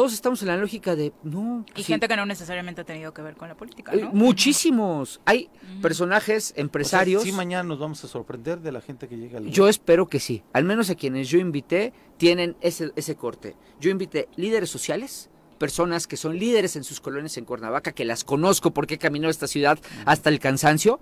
Todos 0.00 0.14
estamos 0.14 0.40
en 0.40 0.48
la 0.48 0.56
lógica 0.56 0.96
de, 0.96 1.12
no. 1.24 1.66
Y 1.76 1.82
sí, 1.82 1.92
gente 1.92 2.08
que 2.08 2.16
no 2.16 2.24
necesariamente 2.24 2.80
ha 2.80 2.84
tenido 2.84 3.12
que 3.12 3.20
ver 3.20 3.36
con 3.36 3.48
la 3.48 3.54
política, 3.54 3.92
eh, 3.92 4.00
¿no? 4.00 4.12
muchísimos. 4.12 5.20
Hay 5.26 5.50
personajes, 5.82 6.52
O 6.52 6.54
sea, 6.54 6.62
empresarios. 6.62 7.22
sí, 7.22 7.32
mañana 7.32 7.64
nos 7.64 7.78
vamos 7.78 8.02
a 8.02 8.08
sorprender 8.08 8.60
de 8.60 8.72
la 8.72 8.80
gente 8.80 9.08
que 9.08 9.18
llega 9.18 9.36
al 9.36 9.50
Yo 9.50 9.68
espero 9.68 10.08
que 10.08 10.18
sí. 10.18 10.42
Al 10.54 10.64
menos 10.64 10.88
a 10.88 10.94
quienes 10.94 11.28
yo 11.28 11.38
invité 11.38 11.92
tienen 12.16 12.56
ese, 12.62 12.92
ese 12.96 13.14
corte. 13.14 13.56
Yo 13.78 13.90
invité 13.90 14.30
líderes 14.36 14.70
sociales, 14.70 15.28
personas 15.58 16.06
que 16.06 16.16
son 16.16 16.38
líderes 16.38 16.76
en 16.76 16.84
sus 16.84 16.98
colonias 16.98 17.36
en 17.36 17.44
Cuernavaca, 17.44 17.92
que 17.92 18.06
las 18.06 18.24
conozco 18.24 18.70
porque 18.70 18.94
he 18.94 18.98
caminado 18.98 19.30
esta 19.30 19.48
ciudad 19.48 19.78
hasta 20.06 20.30
el 20.30 20.38
cansancio, 20.38 20.98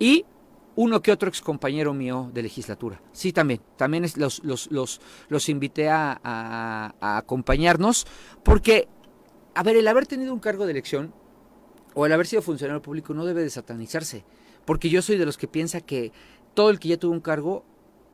y 0.00 0.24
uno 0.76 1.02
que 1.02 1.12
otro 1.12 1.28
ex 1.28 1.40
compañero 1.40 1.94
mío 1.94 2.30
de 2.32 2.42
legislatura. 2.42 3.00
Sí, 3.12 3.32
también. 3.32 3.60
También 3.76 4.04
los, 4.16 4.42
los, 4.44 4.70
los, 4.70 5.00
los 5.28 5.48
invité 5.48 5.88
a, 5.88 6.20
a, 6.22 7.16
acompañarnos 7.18 8.06
porque, 8.42 8.88
a 9.54 9.62
ver, 9.62 9.76
el 9.76 9.88
haber 9.88 10.06
tenido 10.06 10.32
un 10.32 10.40
cargo 10.40 10.64
de 10.66 10.72
elección 10.72 11.14
o 11.94 12.06
el 12.06 12.12
haber 12.12 12.26
sido 12.26 12.42
funcionario 12.42 12.82
público 12.82 13.14
no 13.14 13.24
debe 13.24 13.42
de 13.42 13.50
satanizarse. 13.50 14.24
Porque 14.64 14.88
yo 14.88 15.02
soy 15.02 15.16
de 15.16 15.26
los 15.26 15.36
que 15.36 15.46
piensa 15.46 15.80
que 15.80 16.12
todo 16.54 16.70
el 16.70 16.78
que 16.78 16.88
ya 16.88 16.96
tuvo 16.96 17.12
un 17.12 17.20
cargo 17.20 17.64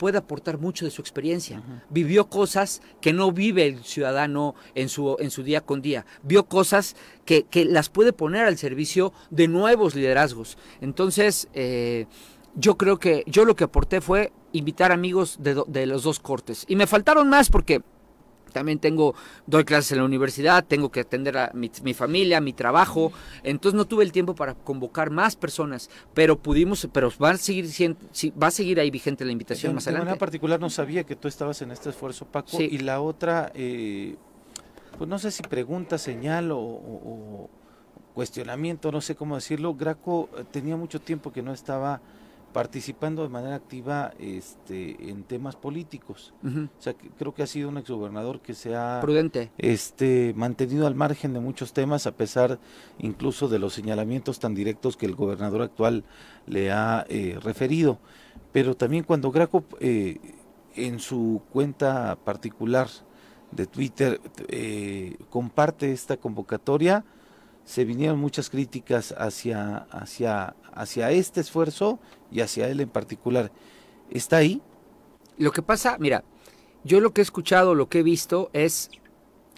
puede 0.01 0.17
aportar 0.17 0.57
mucho 0.57 0.87
de 0.87 0.91
su 0.91 1.03
experiencia. 1.03 1.63
Vivió 1.91 2.31
cosas 2.31 2.81
que 3.03 3.13
no 3.13 3.33
vive 3.33 3.67
el 3.67 3.85
ciudadano 3.85 4.55
en 4.75 4.89
su, 4.89 5.17
en 5.21 5.31
su 5.31 5.43
día 5.43 5.61
con 5.61 5.83
día. 5.83 6.07
Vio 6.23 6.47
cosas 6.47 6.97
que, 7.27 7.43
que 7.43 7.67
las 7.67 7.91
puede 7.91 8.15
poner 8.15 8.47
al 8.47 8.57
servicio 8.57 9.13
de 9.29 9.47
nuevos 9.47 9.95
liderazgos. 9.95 10.57
Entonces, 10.81 11.49
eh, 11.53 12.07
yo 12.55 12.77
creo 12.77 12.99
que 12.99 13.25
yo 13.27 13.45
lo 13.45 13.57
que 13.57 13.65
aporté 13.65 14.01
fue 14.01 14.33
invitar 14.53 14.93
amigos 14.93 15.39
de, 15.41 15.63
de 15.67 15.87
los 15.87 16.03
dos 16.03 16.21
cortes. 16.21 16.65
Y 16.69 16.77
me 16.77 16.87
faltaron 16.87 17.29
más 17.29 17.51
porque 17.51 17.83
también 18.51 18.79
tengo, 18.79 19.15
doy 19.47 19.65
clases 19.65 19.93
en 19.93 19.99
la 19.99 20.05
universidad, 20.05 20.65
tengo 20.65 20.91
que 20.91 21.01
atender 21.01 21.39
a 21.39 21.53
mi, 21.55 21.95
familia, 21.95 22.41
mi 22.41 22.53
trabajo, 22.53 23.13
entonces 23.43 23.77
no 23.77 23.87
tuve 23.87 24.05
el 24.05 24.13
tiempo 24.13 24.35
para 24.35 24.55
convocar 24.55 25.11
más 25.11 25.37
personas, 25.37 25.89
pero 26.15 26.39
pudimos, 26.39 26.89
pero 26.93 27.11
va 27.23 27.31
a 27.31 27.37
seguir 27.37 27.67
va 28.41 28.49
a 28.49 28.51
seguir 28.51 28.81
ahí 28.81 28.91
vigente 28.91 29.25
la 29.25 29.33
invitación 29.33 29.75
más 29.75 29.87
adelante. 29.87 30.05
De 30.05 30.07
manera 30.07 30.19
particular 30.19 30.61
no 30.61 30.71
sabía 30.71 31.05
que 31.05 31.17
tú 31.17 31.29
estabas 31.29 31.63
en 31.63 31.71
este 31.71 31.91
esfuerzo, 31.91 32.27
Paco, 32.27 32.61
y 32.61 32.79
la 32.79 33.01
otra, 33.01 33.51
eh, 33.55 34.17
pues 34.99 35.09
no 35.09 35.19
sé 35.19 35.31
si 35.31 35.43
pregunta, 35.43 35.97
señal 35.99 36.51
o 36.53 37.49
cuestionamiento, 38.15 38.93
no 38.93 39.01
sé 39.01 39.15
cómo 39.15 39.37
decirlo, 39.37 39.75
Graco 39.75 40.29
eh, 40.37 40.45
tenía 40.51 40.77
mucho 40.77 41.01
tiempo 41.01 41.33
que 41.33 41.43
no 41.43 41.53
estaba 41.53 42.01
participando 42.53 43.23
de 43.23 43.29
manera 43.29 43.55
activa 43.55 44.13
este, 44.19 45.11
en 45.11 45.23
temas 45.23 45.57
políticos. 45.57 46.35
O 46.45 46.83
sea, 46.83 46.95
creo 47.19 47.35
que 47.35 47.43
ha 47.43 47.47
sido 47.47 47.69
un 47.69 47.79
exgobernador 47.79 48.41
que 48.41 48.55
se 48.55 48.75
ha 48.75 49.01
Prudente. 49.01 49.51
Este, 49.59 50.33
mantenido 50.37 50.87
al 50.87 50.95
margen 50.95 51.33
de 51.33 51.41
muchos 51.41 51.73
temas, 51.73 52.07
a 52.07 52.13
pesar 52.13 52.59
incluso 52.99 53.49
de 53.49 53.59
los 53.59 53.73
señalamientos 53.73 54.41
tan 54.41 54.55
directos 54.55 54.97
que 54.97 55.07
el 55.07 55.15
gobernador 55.15 55.63
actual 55.63 56.05
le 56.47 56.73
ha 56.73 57.05
eh, 57.09 57.39
referido. 57.43 57.99
Pero 58.53 58.77
también 58.77 59.05
cuando 59.05 59.31
Graco 59.31 59.65
eh, 59.79 60.19
en 60.75 60.99
su 60.99 61.43
cuenta 61.53 62.17
particular 62.25 62.89
de 63.53 63.67
Twitter 63.67 64.21
eh, 64.49 65.17
comparte 65.29 65.93
esta 65.93 66.17
convocatoria, 66.17 67.05
se 67.65 67.85
vinieron 67.85 68.19
muchas 68.19 68.51
críticas 68.51 69.15
hacia, 69.17 69.77
hacia, 69.91 70.57
hacia 70.73 71.11
este 71.11 71.41
esfuerzo 71.41 72.01
y 72.31 72.41
hacia 72.41 72.69
él 72.69 72.81
en 72.81 72.89
particular. 72.89 73.53
¿Está 74.11 74.39
ahí? 74.39 74.61
Lo 75.39 75.53
que 75.53 75.63
pasa, 75.63 75.97
mira, 75.99 76.25
yo 76.85 77.01
lo 77.01 77.13
que 77.13 77.21
he 77.21 77.23
escuchado, 77.23 77.75
lo 77.75 77.89
que 77.89 78.01
he 78.01 78.03
visto 78.03 78.51
es 78.53 78.91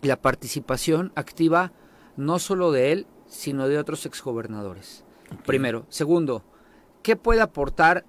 la 0.01 0.21
participación 0.21 1.13
activa 1.15 1.73
no 2.17 2.39
solo 2.39 2.73
de 2.73 2.93
él, 2.93 3.07
sino 3.27 3.69
de 3.69 3.79
otros 3.79 4.05
exgobernadores. 4.05 5.05
Primero. 5.47 5.87
Segundo, 5.89 6.45
¿qué 7.03 7.17
puede 7.17 7.41
aportar 7.41 8.05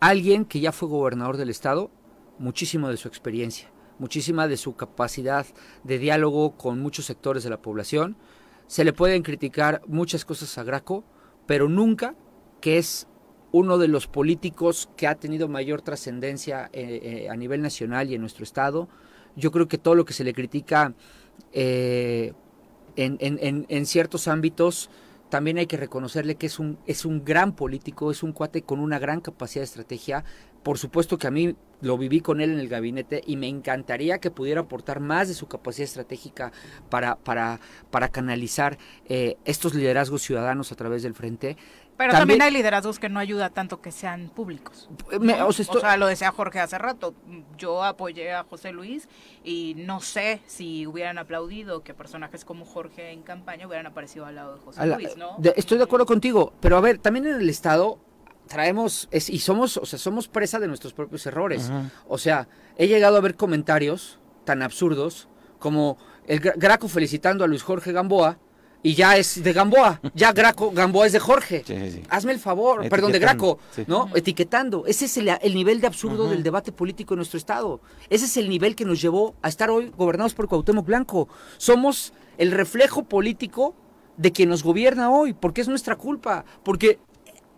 alguien 0.00 0.44
que 0.44 0.60
ya 0.60 0.72
fue 0.72 0.88
gobernador 0.88 1.36
del 1.36 1.50
estado? 1.50 1.90
Muchísimo 2.38 2.88
de 2.88 2.96
su 2.96 3.08
experiencia, 3.08 3.70
muchísima 3.98 4.46
de 4.46 4.56
su 4.56 4.76
capacidad 4.76 5.46
de 5.82 5.98
diálogo 5.98 6.56
con 6.56 6.80
muchos 6.80 7.06
sectores 7.06 7.42
de 7.42 7.50
la 7.50 7.60
población. 7.60 8.16
Se 8.68 8.84
le 8.84 8.92
pueden 8.92 9.22
criticar 9.22 9.82
muchas 9.86 10.24
cosas 10.24 10.56
a 10.58 10.62
Graco, 10.62 11.02
pero 11.46 11.68
nunca 11.68 12.14
que 12.60 12.78
es 12.78 13.08
uno 13.50 13.78
de 13.78 13.88
los 13.88 14.06
políticos 14.06 14.90
que 14.94 15.06
ha 15.06 15.14
tenido 15.14 15.48
mayor 15.48 15.80
trascendencia 15.80 16.68
eh, 16.74 17.24
eh, 17.24 17.30
a 17.30 17.36
nivel 17.36 17.62
nacional 17.62 18.10
y 18.10 18.14
en 18.14 18.20
nuestro 18.20 18.44
estado. 18.44 18.88
Yo 19.36 19.50
creo 19.50 19.68
que 19.68 19.78
todo 19.78 19.94
lo 19.94 20.04
que 20.04 20.12
se 20.12 20.22
le 20.22 20.34
critica 20.34 20.94
eh, 21.52 22.34
en, 22.96 23.86
ciertos 23.86 24.28
ámbitos, 24.28 24.90
también 25.30 25.56
hay 25.56 25.66
que 25.66 25.76
reconocerle 25.76 26.34
que 26.34 26.46
es 26.46 26.58
un, 26.58 26.78
es 26.86 27.04
un 27.04 27.24
gran 27.24 27.54
político, 27.54 28.10
es 28.10 28.22
un 28.22 28.32
cuate 28.32 28.62
con 28.62 28.80
una 28.80 28.98
gran 28.98 29.20
capacidad 29.20 29.60
de 29.62 29.66
estrategia. 29.66 30.24
Por 30.62 30.78
supuesto 30.78 31.18
que 31.18 31.26
a 31.26 31.30
mí 31.30 31.54
lo 31.80 31.96
viví 31.96 32.20
con 32.20 32.40
él 32.40 32.50
en 32.50 32.58
el 32.58 32.68
gabinete 32.68 33.22
y 33.26 33.36
me 33.36 33.48
encantaría 33.48 34.18
que 34.18 34.30
pudiera 34.30 34.62
aportar 34.62 35.00
más 35.00 35.28
de 35.28 35.34
su 35.34 35.46
capacidad 35.46 35.84
estratégica 35.84 36.52
para, 36.90 37.16
para, 37.16 37.60
para 37.90 38.08
canalizar 38.08 38.78
estos 39.06 39.74
liderazgos 39.74 40.22
ciudadanos 40.22 40.72
a 40.72 40.74
través 40.74 41.02
del 41.02 41.14
frente. 41.14 41.56
Pero 41.98 42.12
también, 42.12 42.40
hay 42.40 42.52
liderazgos 42.52 43.00
que 43.00 43.08
no 43.08 43.18
ayuda 43.18 43.50
tanto 43.50 43.80
que 43.80 43.90
sean 43.90 44.28
públicos. 44.28 44.88
o, 45.10 45.52
sea, 45.52 45.96
lo 45.96 46.06
decía 46.06 46.30
Jorge 46.30 46.60
hace 46.60 46.78
rato. 46.78 47.12
Yo 47.56 47.82
apoyé 47.82 48.32
a 48.32 48.44
José 48.44 48.70
Luis 48.70 49.08
y 49.42 49.74
no 49.76 50.00
sé 50.00 50.40
si 50.46 50.86
hubieran 50.86 51.18
aplaudido 51.18 51.82
que 51.82 51.94
personajes 51.94 52.44
como 52.44 52.64
Jorge 52.64 53.10
en 53.10 53.22
campaña 53.22 53.66
hubieran 53.66 53.86
aparecido 53.86 54.26
al 54.26 54.36
lado 54.36 54.54
de 54.54 54.60
José 54.60 54.86
Luis, 54.86 55.16
¿no? 55.16 55.38
estoy 55.56 55.78
de 55.78 55.84
acuerdo 55.84 56.06
contigo, 56.06 56.52
pero 56.60 56.76
a 56.76 56.80
ver, 56.80 56.98
también 56.98 57.26
en 57.26 57.34
el 57.34 57.50
Estado 57.50 57.98
traemos 58.48 59.08
y 59.12 59.38
somos, 59.38 59.76
o 59.76 59.86
sea, 59.86 59.98
somos 59.98 60.26
presa 60.26 60.58
de 60.58 60.66
nuestros 60.66 60.92
propios 60.92 61.24
errores. 61.26 61.70
O 62.08 62.18
sea, 62.18 62.48
he 62.76 62.88
llegado 62.88 63.16
a 63.16 63.20
ver 63.20 63.36
comentarios 63.36 64.18
tan 64.44 64.62
absurdos 64.62 65.28
como 65.58 65.98
el 66.26 66.40
Graco 66.40 66.88
felicitando 66.88 67.44
a 67.44 67.46
Luis 67.46 67.62
Jorge 67.62 67.92
Gamboa 67.92 68.38
y 68.82 68.94
ya 68.94 69.16
es 69.16 69.42
de 69.42 69.52
Gamboa, 69.52 70.00
ya 70.14 70.32
Graco, 70.32 70.70
Gamboa 70.70 71.06
es 71.06 71.12
de 71.12 71.18
Jorge. 71.18 71.64
Hazme 72.08 72.32
el 72.32 72.38
favor, 72.38 72.88
perdón, 72.88 73.12
de 73.12 73.18
Graco, 73.18 73.58
¿no? 73.86 74.08
Etiquetando. 74.14 74.84
Ese 74.86 75.06
es 75.06 75.16
el, 75.16 75.54
nivel 75.54 75.80
de 75.80 75.86
absurdo 75.86 76.28
del 76.28 76.42
debate 76.42 76.72
político 76.72 77.14
en 77.14 77.18
nuestro 77.18 77.38
estado. 77.38 77.80
Ese 78.08 78.26
es 78.26 78.36
el 78.36 78.48
nivel 78.48 78.76
que 78.76 78.84
nos 78.84 79.00
llevó 79.00 79.34
a 79.42 79.48
estar 79.48 79.70
hoy 79.70 79.92
gobernados 79.96 80.34
por 80.34 80.48
Cuauhtémoc 80.48 80.86
Blanco. 80.86 81.28
Somos 81.56 82.12
el 82.38 82.52
reflejo 82.52 83.04
político 83.04 83.74
de 84.16 84.32
quien 84.32 84.48
nos 84.48 84.62
gobierna 84.62 85.10
hoy, 85.10 85.32
porque 85.32 85.60
es 85.60 85.68
nuestra 85.68 85.96
culpa, 85.96 86.44
porque 86.62 86.98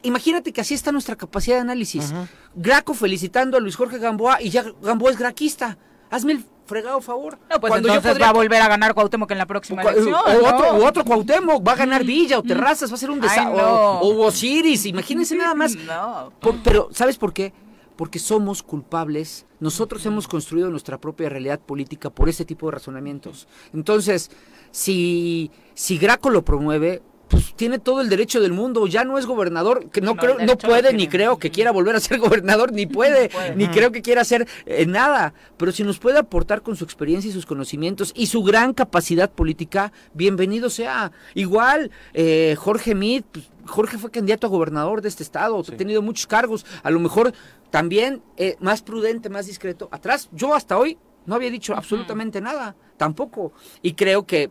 imagínate 0.03 0.53
que 0.53 0.61
así 0.61 0.75
está 0.75 0.93
nuestra 0.93 1.17
capacidad 1.17 1.57
de 1.57 1.63
análisis. 1.63 2.13
Graco 2.55 2.95
felicitando 2.95 3.57
a 3.57 3.61
Luis 3.61 3.77
Jorge 3.77 3.99
Gamboa 3.99 4.43
y 4.43 4.51
ya 4.51 4.65
Gamboa 4.83 5.11
es 5.11 5.19
graquista. 5.19 5.79
Hazme 6.11 6.33
el 6.33 6.45
fregado 6.71 7.01
favor. 7.01 7.39
No, 7.51 7.61
pues 7.61 7.75
entonces 7.75 8.21
va 8.21 8.29
a 8.29 8.33
volver 8.33 8.63
a 8.63 8.69
ganar 8.69 8.95
Cuauhtémoc 8.95 9.31
en 9.33 9.39
la 9.39 9.47
próxima 9.47 9.83
elección. 9.83 10.15
O, 10.15 10.49
otro, 10.49 10.87
otro 10.87 11.05
Cuauhtémoc, 11.05 11.67
va 11.67 11.73
a 11.73 11.77
ganar 11.77 12.05
Villa 12.05 12.39
o 12.39 12.43
Terrazas, 12.43 12.91
va 12.91 12.95
a 12.95 12.99
ser 12.99 13.11
un 13.11 13.21
desastre. 13.21 13.61
O, 13.61 14.25
Osiris, 14.25 14.87
imagínense 14.87 15.35
nada 15.37 15.55
más. 15.55 15.77
No. 15.91 16.33
pero, 16.63 16.89
¿sabes 16.93 17.19
por 17.19 17.33
qué? 17.33 17.53
Porque 17.97 18.19
somos 18.19 18.63
culpables. 18.63 19.47
Nosotros 19.59 20.07
hemos 20.07 20.29
construido 20.29 20.71
nuestra 20.71 20.99
propia 20.99 21.29
realidad 21.29 21.59
política 21.59 22.11
por 22.11 22.29
ese 22.29 22.45
tipo 22.45 22.67
de 22.67 22.73
razonamientos. 22.73 23.49
Entonces, 23.75 24.31
si, 24.71 25.51
si 25.75 25.99
Graco 25.99 26.31
lo 26.31 26.45
promueve, 26.45 27.03
pues 27.31 27.55
tiene 27.55 27.78
todo 27.78 28.01
el 28.01 28.09
derecho 28.09 28.40
del 28.40 28.52
mundo, 28.52 28.86
ya 28.89 29.05
no 29.05 29.16
es 29.16 29.24
gobernador, 29.24 29.89
que 29.90 30.01
no, 30.01 30.16
creo, 30.16 30.39
no 30.39 30.59
puede 30.59 30.93
ni 30.93 31.07
creo 31.07 31.39
que 31.39 31.51
quiera 31.51 31.70
volver 31.70 31.94
a 31.94 32.01
ser 32.01 32.19
gobernador, 32.19 32.73
ni 32.73 32.86
puede, 32.86 33.31
ni 33.55 33.69
creo 33.69 33.93
que 33.93 34.02
quiera 34.02 34.23
hacer 34.23 34.48
eh, 34.66 34.85
nada, 34.85 35.32
pero 35.57 35.70
si 35.70 35.85
nos 35.85 35.98
puede 36.01 36.19
aportar 36.19 36.62
con 36.62 36.74
su 36.74 36.82
experiencia 36.85 37.28
y 37.28 37.32
sus 37.32 37.47
conocimientos 37.47 38.12
y 38.16 38.27
su 38.27 38.43
gran 38.43 38.74
capacidad 38.74 39.31
política, 39.31 39.93
bienvenido 40.12 40.70
sea. 40.70 41.12
Igual, 41.35 41.93
eh, 42.15 42.57
Jorge 42.59 42.97
Meade, 42.97 43.24
pues, 43.31 43.48
Jorge 43.66 43.97
fue 43.97 44.11
candidato 44.11 44.48
a 44.48 44.51
gobernador 44.51 45.01
de 45.01 45.09
este 45.09 45.23
estado, 45.23 45.61
ha 45.61 45.77
tenido 45.77 46.02
muchos 46.02 46.27
cargos, 46.27 46.66
a 46.82 46.90
lo 46.90 46.98
mejor 46.98 47.32
también 47.70 48.23
eh, 48.36 48.57
más 48.59 48.82
prudente, 48.82 49.28
más 49.28 49.47
discreto. 49.47 49.89
Atrás, 49.93 50.28
yo 50.32 50.52
hasta 50.52 50.77
hoy 50.77 50.98
no 51.27 51.36
había 51.36 51.51
dicho 51.51 51.74
absolutamente 51.77 52.40
nada, 52.40 52.74
tampoco, 52.97 53.52
y 53.82 53.93
creo 53.93 54.27
que 54.27 54.51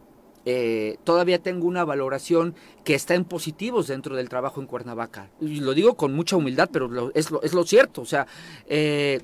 eh, 0.52 0.98
todavía 1.04 1.38
tengo 1.44 1.68
una 1.68 1.86
valoración 1.86 2.56
que 2.84 2.96
está 2.96 3.14
en 3.14 3.24
positivos 3.24 3.86
dentro 3.86 4.16
del 4.16 4.30
trabajo 4.30 4.60
en 4.60 4.66
Cuernavaca. 4.66 5.30
Y 5.40 5.60
lo 5.60 5.76
digo 5.76 5.94
con 5.94 6.16
mucha 6.16 6.38
humildad, 6.38 6.72
pero 6.74 7.12
es, 7.14 7.30
lo, 7.30 7.44
es, 7.44 7.54
lo, 7.54 7.64
cierto. 7.66 8.02
O 8.02 8.06
sea, 8.06 8.26
eh, 8.66 9.22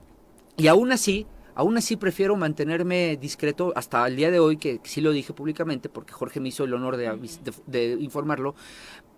y 0.56 0.68
aún 0.68 0.92
así, 0.92 1.26
aún 1.56 1.78
así 1.78 1.96
prefiero 1.96 2.36
mantenerme 2.36 3.18
discreto 3.18 3.74
hasta 3.76 4.06
el 4.06 4.18
día 4.18 4.30
de 4.30 4.38
hoy, 4.38 4.58
que, 4.58 4.80
sí 4.84 5.02
lo 5.02 5.12
dije 5.12 5.34
públicamente, 5.34 5.90
porque 5.90 6.14
Jorge 6.14 6.40
me 6.40 6.50
hizo 6.50 6.64
el 6.64 6.76
honor 6.76 6.96
de, 6.96 7.18
de 7.66 7.98
informarlo. 8.00 8.54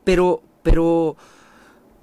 Pero, 0.05 0.41
pero 0.63 1.17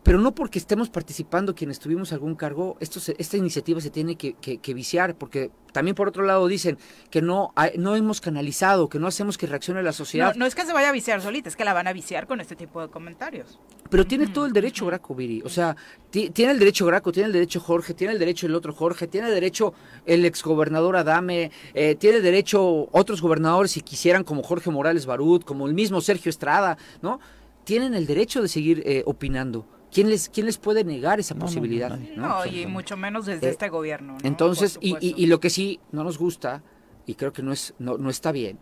pero 0.04 0.18
no 0.18 0.34
porque 0.34 0.58
estemos 0.58 0.90
participando 0.90 1.54
quienes 1.54 1.80
tuvimos 1.80 2.12
algún 2.12 2.34
cargo, 2.34 2.76
esto 2.78 3.00
esta 3.16 3.36
iniciativa 3.38 3.80
se 3.80 3.88
tiene 3.88 4.16
que, 4.16 4.74
viciar, 4.74 5.16
porque 5.16 5.50
también 5.72 5.94
por 5.94 6.08
otro 6.08 6.24
lado 6.24 6.46
dicen 6.46 6.78
que 7.10 7.22
no, 7.22 7.54
no 7.78 7.96
hemos 7.96 8.20
canalizado, 8.20 8.90
que 8.90 8.98
no 8.98 9.06
hacemos 9.06 9.38
que 9.38 9.46
reaccione 9.46 9.82
la 9.82 9.92
sociedad. 9.92 10.34
No, 10.34 10.44
es 10.44 10.54
que 10.54 10.66
se 10.66 10.74
vaya 10.74 10.90
a 10.90 10.92
viciar 10.92 11.22
solita, 11.22 11.48
es 11.48 11.56
que 11.56 11.64
la 11.64 11.72
van 11.72 11.86
a 11.86 11.94
viciar 11.94 12.26
con 12.26 12.40
este 12.40 12.54
tipo 12.54 12.82
de 12.82 12.88
comentarios. 12.88 13.58
Pero 13.88 14.06
tiene 14.06 14.26
todo 14.26 14.44
el 14.44 14.52
derecho 14.52 14.84
Graco, 14.84 15.14
Viri. 15.14 15.40
O 15.42 15.48
sea, 15.48 15.74
tiene 16.10 16.52
el 16.52 16.58
derecho 16.58 16.84
Graco, 16.84 17.10
tiene 17.10 17.28
el 17.28 17.32
derecho 17.32 17.60
Jorge, 17.60 17.94
tiene 17.94 18.12
el 18.12 18.18
derecho 18.18 18.46
el 18.46 18.54
otro 18.54 18.74
Jorge, 18.74 19.06
tiene 19.06 19.28
el 19.28 19.34
derecho 19.34 19.72
el 20.04 20.26
exgobernador 20.26 20.96
Adame, 20.96 21.50
eh, 21.72 21.94
tiene 21.94 22.18
el 22.18 22.22
derecho 22.22 22.88
otros 22.92 23.22
gobernadores 23.22 23.70
si 23.70 23.80
quisieran, 23.80 24.22
como 24.22 24.42
Jorge 24.42 24.70
Morales 24.70 25.06
Barut, 25.06 25.44
como 25.44 25.66
el 25.66 25.72
mismo 25.72 26.02
Sergio 26.02 26.28
Estrada, 26.28 26.76
¿no? 27.00 27.20
Tienen 27.64 27.94
el 27.94 28.06
derecho 28.06 28.42
de 28.42 28.48
seguir 28.48 28.82
eh, 28.84 29.02
opinando 29.06 29.66
¿quién 29.94 30.10
les, 30.10 30.28
quién 30.28 30.44
les 30.46 30.58
puede 30.58 30.84
negar 30.84 31.20
esa 31.20 31.34
posibilidad? 31.36 31.96
No, 32.16 32.44
y 32.44 32.66
mucho 32.66 32.96
menos 32.96 33.24
desde 33.24 33.46
Eh, 33.46 33.50
este 33.50 33.68
gobierno. 33.70 34.14
¿no? 34.14 34.18
Entonces, 34.28 34.76
y, 34.82 34.96
y- 35.00 35.26
lo 35.26 35.40
que 35.40 35.48
sí 35.48 35.80
no 35.92 36.04
nos 36.04 36.18
gusta, 36.18 36.62
y 37.06 37.14
creo 37.14 37.32
que 37.32 37.42
no, 37.42 37.52
es, 37.52 37.72
no, 37.78 37.96
no 37.96 38.10
está 38.10 38.32
bien, 38.32 38.58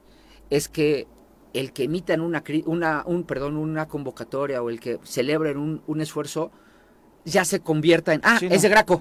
es 0.51 0.69
que 0.69 1.09
el 1.55 1.73
que 1.73 1.85
emitan 1.85 2.21
una, 2.21 2.45
una, 2.67 3.03
un, 3.07 3.25
perdón, 3.25 3.57
una 3.57 3.89
convocatoria 3.89 4.63
o 4.63 4.71
el 4.71 4.79
que 4.79 4.99
celebren 5.05 5.57
un, 5.57 5.83
un 5.87 6.01
esfuerzo 6.01 6.51
ya 7.25 7.45
se 7.45 7.61
convierta 7.61 8.13
en, 8.15 8.21
ah, 8.25 8.37
Sí, 8.39 8.47
es 8.47 8.53
no. 8.57 8.61
de 8.63 8.69
Graco. 8.69 9.01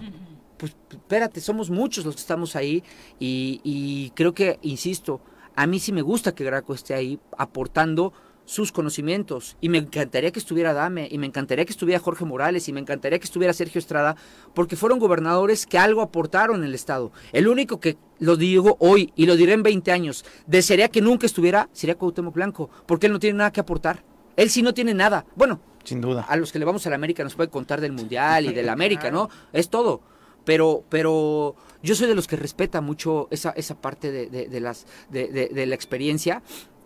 Pues 0.57 0.75
espérate, 0.91 1.41
somos 1.41 1.69
muchos 1.69 2.05
los 2.05 2.15
que 2.15 2.21
estamos 2.21 2.55
ahí 2.55 2.83
y, 3.19 3.61
y 3.63 4.11
creo 4.11 4.33
que, 4.33 4.59
insisto, 4.61 5.19
a 5.55 5.65
mí 5.65 5.79
sí 5.79 5.91
me 5.91 6.01
gusta 6.03 6.33
que 6.35 6.43
Graco 6.43 6.73
esté 6.73 6.93
ahí 6.93 7.19
aportando 7.37 8.13
sus 8.45 8.71
conocimientos 8.71 9.55
y 9.61 9.69
me 9.69 9.77
encantaría 9.77 10.31
que 10.31 10.39
estuviera 10.39 10.73
Dame 10.73 11.07
y 11.09 11.17
me 11.17 11.27
encantaría 11.27 11.63
que 11.65 11.71
estuviera 11.71 11.99
Jorge 12.01 12.25
Morales 12.25 12.67
y 12.67 12.73
me 12.73 12.79
encantaría 12.81 13.17
que 13.19 13.25
estuviera 13.25 13.53
Sergio 13.53 13.79
Estrada 13.79 14.15
porque 14.53 14.75
fueron 14.75 14.99
gobernadores 14.99 15.65
que 15.65 15.77
algo 15.77 16.01
aportaron 16.01 16.57
en 16.57 16.63
el 16.65 16.75
Estado. 16.75 17.11
El 17.31 17.47
único 17.47 17.79
que 17.79 17.97
lo 18.19 18.35
digo 18.35 18.75
hoy 18.79 19.13
y 19.15 19.25
lo 19.25 19.35
diré 19.37 19.53
en 19.53 19.63
20 19.63 19.91
años, 19.91 20.25
desearía 20.47 20.89
que 20.89 21.01
nunca 21.01 21.25
estuviera, 21.25 21.69
sería 21.71 21.95
Cuauhtémoc 21.95 22.33
Blanco, 22.35 22.69
porque 22.85 23.05
él 23.07 23.13
no 23.13 23.19
tiene 23.19 23.37
nada 23.37 23.51
que 23.51 23.61
aportar. 23.61 24.03
Él 24.35 24.49
sí 24.49 24.61
no 24.61 24.73
tiene 24.73 24.93
nada. 24.93 25.25
Bueno, 25.35 25.59
Sin 25.83 26.01
duda. 26.01 26.25
a 26.27 26.35
los 26.35 26.51
que 26.51 26.59
le 26.59 26.65
vamos 26.65 26.85
a 26.87 26.89
la 26.89 26.95
América 26.95 27.23
nos 27.23 27.35
puede 27.35 27.49
contar 27.49 27.79
del 27.81 27.91
Mundial 27.93 28.45
y 28.45 28.53
de 28.53 28.63
la 28.63 28.73
América, 28.73 29.11
¿no? 29.11 29.29
Es 29.53 29.69
todo. 29.69 30.01
Pero, 30.43 30.83
pero 30.89 31.55
yo 31.83 31.93
soy 31.95 32.07
de 32.07 32.15
los 32.15 32.27
que 32.27 32.35
respeta 32.35 32.81
mucho 32.81 33.27
esa, 33.29 33.51
esa 33.51 33.79
parte 33.79 34.11
de, 34.11 34.27
de- 34.27 34.47
de 34.47 34.59
las, 34.59 34.87
de- 35.09 35.27
de 35.27 35.65
la 35.67 35.75
experiencia 35.75 36.41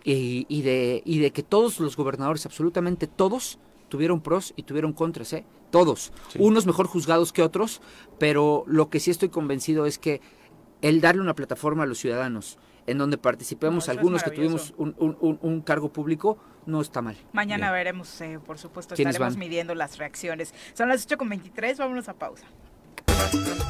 y, 0.06 0.46
y 0.48 0.62
de, 0.62 1.02
y 1.04 1.18
de 1.18 1.32
que 1.32 1.42
todos 1.42 1.80
los 1.80 1.96
gobernadores, 1.96 2.46
absolutamente 2.46 3.06
todos, 3.08 3.58
tuvieron 3.88 4.20
pros 4.20 4.54
y 4.56 4.62
tuvieron 4.62 4.92
contras, 4.92 5.32
¿eh? 5.32 5.44
Todos. 5.70 6.12
Sí. 6.28 6.38
Unos 6.40 6.64
mejor 6.64 6.86
juzgados 6.86 7.32
que 7.32 7.42
otros, 7.42 7.82
pero 8.18 8.62
lo 8.68 8.88
que 8.88 9.00
sí 9.00 9.10
estoy 9.10 9.28
convencido 9.30 9.84
es 9.84 9.98
que 9.98 10.20
el 10.80 11.00
darle 11.00 11.20
una 11.22 11.34
plataforma 11.34 11.82
a 11.82 11.86
los 11.86 11.98
ciudadanos 11.98 12.56
en 12.86 12.98
donde 12.98 13.18
participemos 13.18 13.88
No, 13.88 13.92
algunos 13.92 14.22
que 14.22 14.30
tuvimos 14.30 14.72
un, 14.76 14.94
un- 14.98 15.16
un- 15.20 15.38
un 15.42 15.60
cargo 15.60 15.92
público, 15.92 16.38
no 16.66 16.80
está 16.80 17.02
mal. 17.02 17.16
Mañana 17.32 17.66
Bien. 17.66 17.72
veremos, 17.74 18.20
eh, 18.20 18.38
por 18.46 18.58
supuesto, 18.58 18.94
¿Quiénes 18.94 19.16
estaremos 19.16 19.34
van? 19.34 19.40
midiendo 19.40 19.74
las 19.74 19.98
reacciones. 19.98 20.54
Son 20.74 20.88
las 20.88 21.04
8 21.04 21.18
con 21.18 21.28
23, 21.28 21.78
vámonos 21.78 22.08
a 22.08 22.14
pausa. 22.14 22.46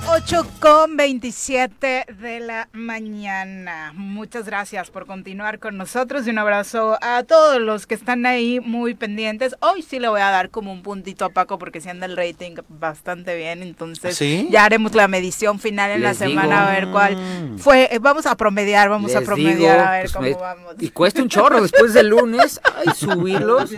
8 0.09 0.47
con 0.61 0.97
27 0.97 2.07
de 2.21 2.41
la 2.41 2.69
mañana. 2.73 3.93
Muchas 3.95 4.47
gracias 4.47 4.89
por 4.91 5.05
continuar 5.05 5.59
con 5.59 5.77
nosotros 5.77 6.27
y 6.27 6.31
un 6.31 6.39
abrazo 6.39 6.97
a 7.03 7.23
todos 7.25 7.61
los 7.61 7.87
que 7.87 7.95
están 7.97 8.25
ahí 8.25 8.61
muy 8.61 8.95
pendientes. 8.95 9.57
Hoy 9.61 9.83
sí 9.83 9.99
le 9.99 10.09
voy 10.09 10.21
a 10.23 10.31
dar 10.31 10.49
como 10.51 10.73
un 10.73 10.83
puntito 10.83 11.25
a 11.25 11.29
Paco 11.31 11.59
porque 11.59 11.81
si 11.81 11.91
anda 11.91 12.07
el 12.07 12.17
rating 12.17 12.55
bastante 12.69 13.37
bien, 13.37 13.63
entonces 13.63 14.17
¿Sí? 14.17 14.49
ya 14.51 14.65
haremos 14.65 14.95
la 14.95 15.07
medición 15.09 15.59
final 15.59 15.91
en 15.91 16.03
la 16.03 16.13
digo. 16.13 16.31
semana 16.31 16.69
a 16.69 16.71
ver 16.73 16.89
cuál 16.89 17.17
Mm. 17.17 17.59
fue. 17.59 17.89
Eh, 17.93 17.99
Vamos 17.99 18.27
a 18.27 18.37
promediar, 18.37 18.89
vamos 18.89 19.15
a 19.17 19.21
promediar 19.23 19.57
digo, 19.57 19.69
a 19.87 19.91
ver 19.91 20.01
pues, 20.03 20.13
cómo 20.13 20.29
me- 20.29 20.35
vamos. 20.35 20.75
Y 20.79 20.89
cuesta 20.91 21.21
un 21.23 21.29
chorro 21.29 21.61
después 21.61 21.93
del 21.93 22.09
lunes. 22.09 22.61
Ay, 22.77 22.95
subirlos. 22.95 23.71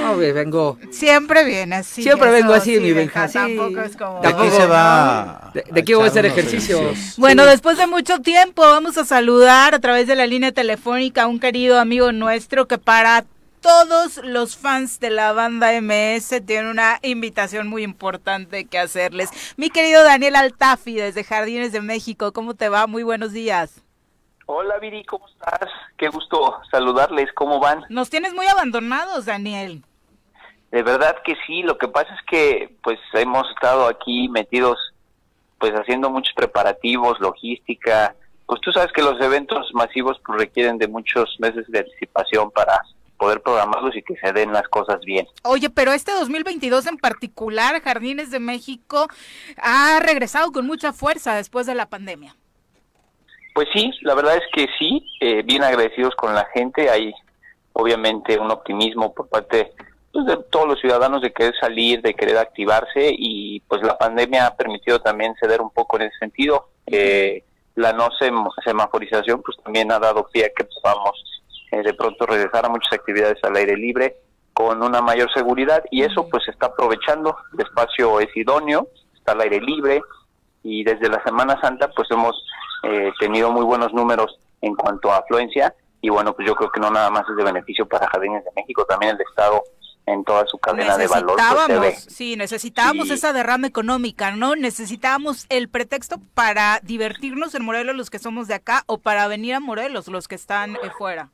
No, 0.00 0.16
vengo. 0.16 0.78
Siempre 0.90 1.44
viene 1.44 1.76
así. 1.76 2.02
Siempre 2.02 2.30
vengo 2.30 2.54
así, 2.54 2.74
sí, 2.76 2.80
mi 2.80 2.88
sí. 2.88 2.94
Tampoco 3.34 3.80
es 3.82 3.96
como... 3.96 4.20
Va. 4.58 5.50
De- 5.54 5.64
de 5.70 5.80
aquí 5.80 5.94
voy 5.94 6.04
a 6.04 6.06
hacer 6.08 6.26
ejercicio. 6.26 6.78
ejercicios. 6.80 7.18
Bueno, 7.18 7.44
después 7.44 7.76
de 7.78 7.86
mucho 7.86 8.18
tiempo 8.20 8.62
vamos 8.62 8.96
a 8.98 9.04
saludar 9.04 9.74
a 9.74 9.78
través 9.80 10.06
de 10.06 10.14
la 10.16 10.26
línea 10.26 10.52
telefónica 10.52 11.22
a 11.24 11.26
un 11.26 11.40
querido 11.40 11.78
amigo 11.80 12.12
nuestro 12.12 12.66
que 12.66 12.78
para 12.78 13.24
todos 13.60 14.18
los 14.24 14.56
fans 14.56 15.00
de 15.00 15.10
la 15.10 15.32
banda 15.32 15.72
MS 15.80 16.40
tiene 16.46 16.70
una 16.70 16.98
invitación 17.02 17.68
muy 17.68 17.82
importante 17.82 18.64
que 18.64 18.78
hacerles. 18.78 19.28
Mi 19.58 19.68
querido 19.68 20.02
Daniel 20.02 20.36
Altafi 20.36 20.94
desde 20.94 21.24
Jardines 21.24 21.72
de 21.72 21.82
México, 21.82 22.32
¿cómo 22.32 22.54
te 22.54 22.68
va? 22.70 22.86
Muy 22.86 23.02
buenos 23.02 23.32
días. 23.32 23.82
Hola 24.46 24.78
Viri, 24.78 25.04
¿cómo 25.04 25.28
estás? 25.28 25.68
Qué 25.98 26.08
gusto 26.08 26.54
saludarles, 26.70 27.28
¿cómo 27.34 27.60
van? 27.60 27.84
Nos 27.90 28.08
tienes 28.10 28.32
muy 28.34 28.46
abandonados, 28.46 29.26
Daniel. 29.26 29.84
De 30.70 30.82
verdad 30.82 31.16
que 31.24 31.34
sí, 31.46 31.62
lo 31.62 31.78
que 31.78 31.88
pasa 31.88 32.14
es 32.14 32.20
que 32.28 32.76
pues 32.82 32.98
hemos 33.14 33.48
estado 33.50 33.86
aquí 33.88 34.28
metidos 34.28 34.78
pues 35.58 35.72
haciendo 35.72 36.08
muchos 36.10 36.32
preparativos, 36.34 37.20
logística, 37.20 38.14
pues 38.46 38.60
tú 38.62 38.72
sabes 38.72 38.90
que 38.92 39.02
los 39.02 39.20
eventos 39.20 39.68
masivos 39.74 40.20
pues 40.24 40.40
requieren 40.40 40.78
de 40.78 40.88
muchos 40.88 41.36
meses 41.38 41.66
de 41.68 41.80
anticipación 41.80 42.50
para 42.50 42.80
poder 43.18 43.42
programarlos 43.42 43.94
y 43.94 44.02
que 44.02 44.16
se 44.16 44.32
den 44.32 44.52
las 44.52 44.66
cosas 44.68 45.00
bien. 45.02 45.26
Oye, 45.42 45.68
pero 45.68 45.92
este 45.92 46.12
2022 46.12 46.86
en 46.86 46.96
particular, 46.96 47.80
Jardines 47.82 48.30
de 48.30 48.40
México 48.40 49.08
ha 49.58 50.00
regresado 50.00 50.50
con 50.50 50.66
mucha 50.66 50.94
fuerza 50.94 51.34
después 51.34 51.66
de 51.66 51.74
la 51.74 51.86
pandemia. 51.86 52.34
Pues 53.54 53.68
sí, 53.74 53.92
la 54.02 54.14
verdad 54.14 54.36
es 54.36 54.44
que 54.54 54.66
sí, 54.78 55.06
eh, 55.20 55.42
bien 55.44 55.62
agradecidos 55.62 56.14
con 56.16 56.34
la 56.34 56.46
gente, 56.54 56.88
hay 56.88 57.12
obviamente 57.74 58.38
un 58.38 58.50
optimismo 58.50 59.12
por 59.12 59.28
parte 59.28 59.72
pues, 60.12 60.26
de 60.26 60.36
todos 60.50 60.66
los 60.66 60.80
ciudadanos 60.80 61.22
de 61.22 61.32
querer 61.32 61.54
salir, 61.60 62.02
de 62.02 62.14
querer 62.14 62.38
activarse 62.38 63.14
y 63.16 63.60
pues 63.60 63.82
la 63.82 63.96
pandemia 63.98 64.46
ha 64.46 64.56
permitido 64.56 65.00
también 65.00 65.34
ceder 65.40 65.60
un 65.60 65.70
poco 65.70 65.96
en 65.96 66.02
ese 66.02 66.18
sentido. 66.18 66.68
Eh, 66.86 67.44
la 67.76 67.92
no 67.92 68.08
sem- 68.20 68.50
semaforización 68.64 69.42
pues 69.42 69.56
también 69.62 69.92
ha 69.92 69.98
dado 69.98 70.26
pie 70.28 70.46
a 70.46 70.50
que 70.54 70.64
podamos 70.82 71.22
eh, 71.70 71.82
de 71.82 71.94
pronto 71.94 72.26
regresar 72.26 72.66
a 72.66 72.68
muchas 72.68 72.92
actividades 72.92 73.38
al 73.44 73.56
aire 73.56 73.76
libre 73.76 74.16
con 74.52 74.82
una 74.82 75.00
mayor 75.00 75.32
seguridad 75.32 75.82
y 75.90 76.02
eso 76.02 76.28
pues 76.28 76.44
se 76.44 76.50
está 76.50 76.66
aprovechando, 76.66 77.36
el 77.54 77.64
espacio 77.64 78.18
es 78.20 78.36
idóneo, 78.36 78.88
está 79.14 79.32
al 79.32 79.40
aire 79.42 79.60
libre 79.60 80.02
y 80.64 80.82
desde 80.84 81.08
la 81.08 81.22
Semana 81.22 81.58
Santa 81.60 81.88
pues 81.94 82.10
hemos 82.10 82.34
eh, 82.82 83.12
tenido 83.20 83.50
muy 83.52 83.64
buenos 83.64 83.92
números 83.94 84.38
en 84.60 84.74
cuanto 84.74 85.10
a 85.12 85.18
afluencia 85.18 85.72
y 86.02 86.10
bueno 86.10 86.34
pues 86.34 86.46
yo 86.48 86.54
creo 86.56 86.70
que 86.70 86.80
no 86.80 86.90
nada 86.90 87.08
más 87.10 87.22
es 87.30 87.36
de 87.36 87.44
beneficio 87.44 87.86
para 87.86 88.08
Jardines 88.08 88.44
de 88.44 88.50
México, 88.56 88.84
también 88.86 89.14
el 89.14 89.20
Estado 89.22 89.62
en 90.12 90.24
toda 90.24 90.46
su 90.46 90.58
cadena 90.58 90.96
de 90.96 91.06
valor 91.06 91.36
pues. 91.36 91.46
Necesitábamos, 91.68 91.94
sí, 92.08 92.36
necesitábamos 92.36 93.08
Sí. 93.08 93.14
esa 93.14 93.32
derrama 93.32 93.66
económica, 93.66 94.30
¿no? 94.32 94.56
Necesitábamos 94.56 95.46
el 95.48 95.68
pretexto 95.68 96.20
para 96.34 96.80
divertirnos 96.82 97.54
en 97.54 97.64
Morelos 97.64 97.96
los 97.96 98.10
que 98.10 98.18
somos 98.18 98.48
de 98.48 98.54
acá 98.54 98.82
o 98.86 98.98
para 98.98 99.26
venir 99.28 99.54
a 99.54 99.60
Morelos 99.60 100.08
los 100.08 100.28
que 100.28 100.34
están 100.34 100.76
eh, 100.76 100.90
fuera. 100.96 101.30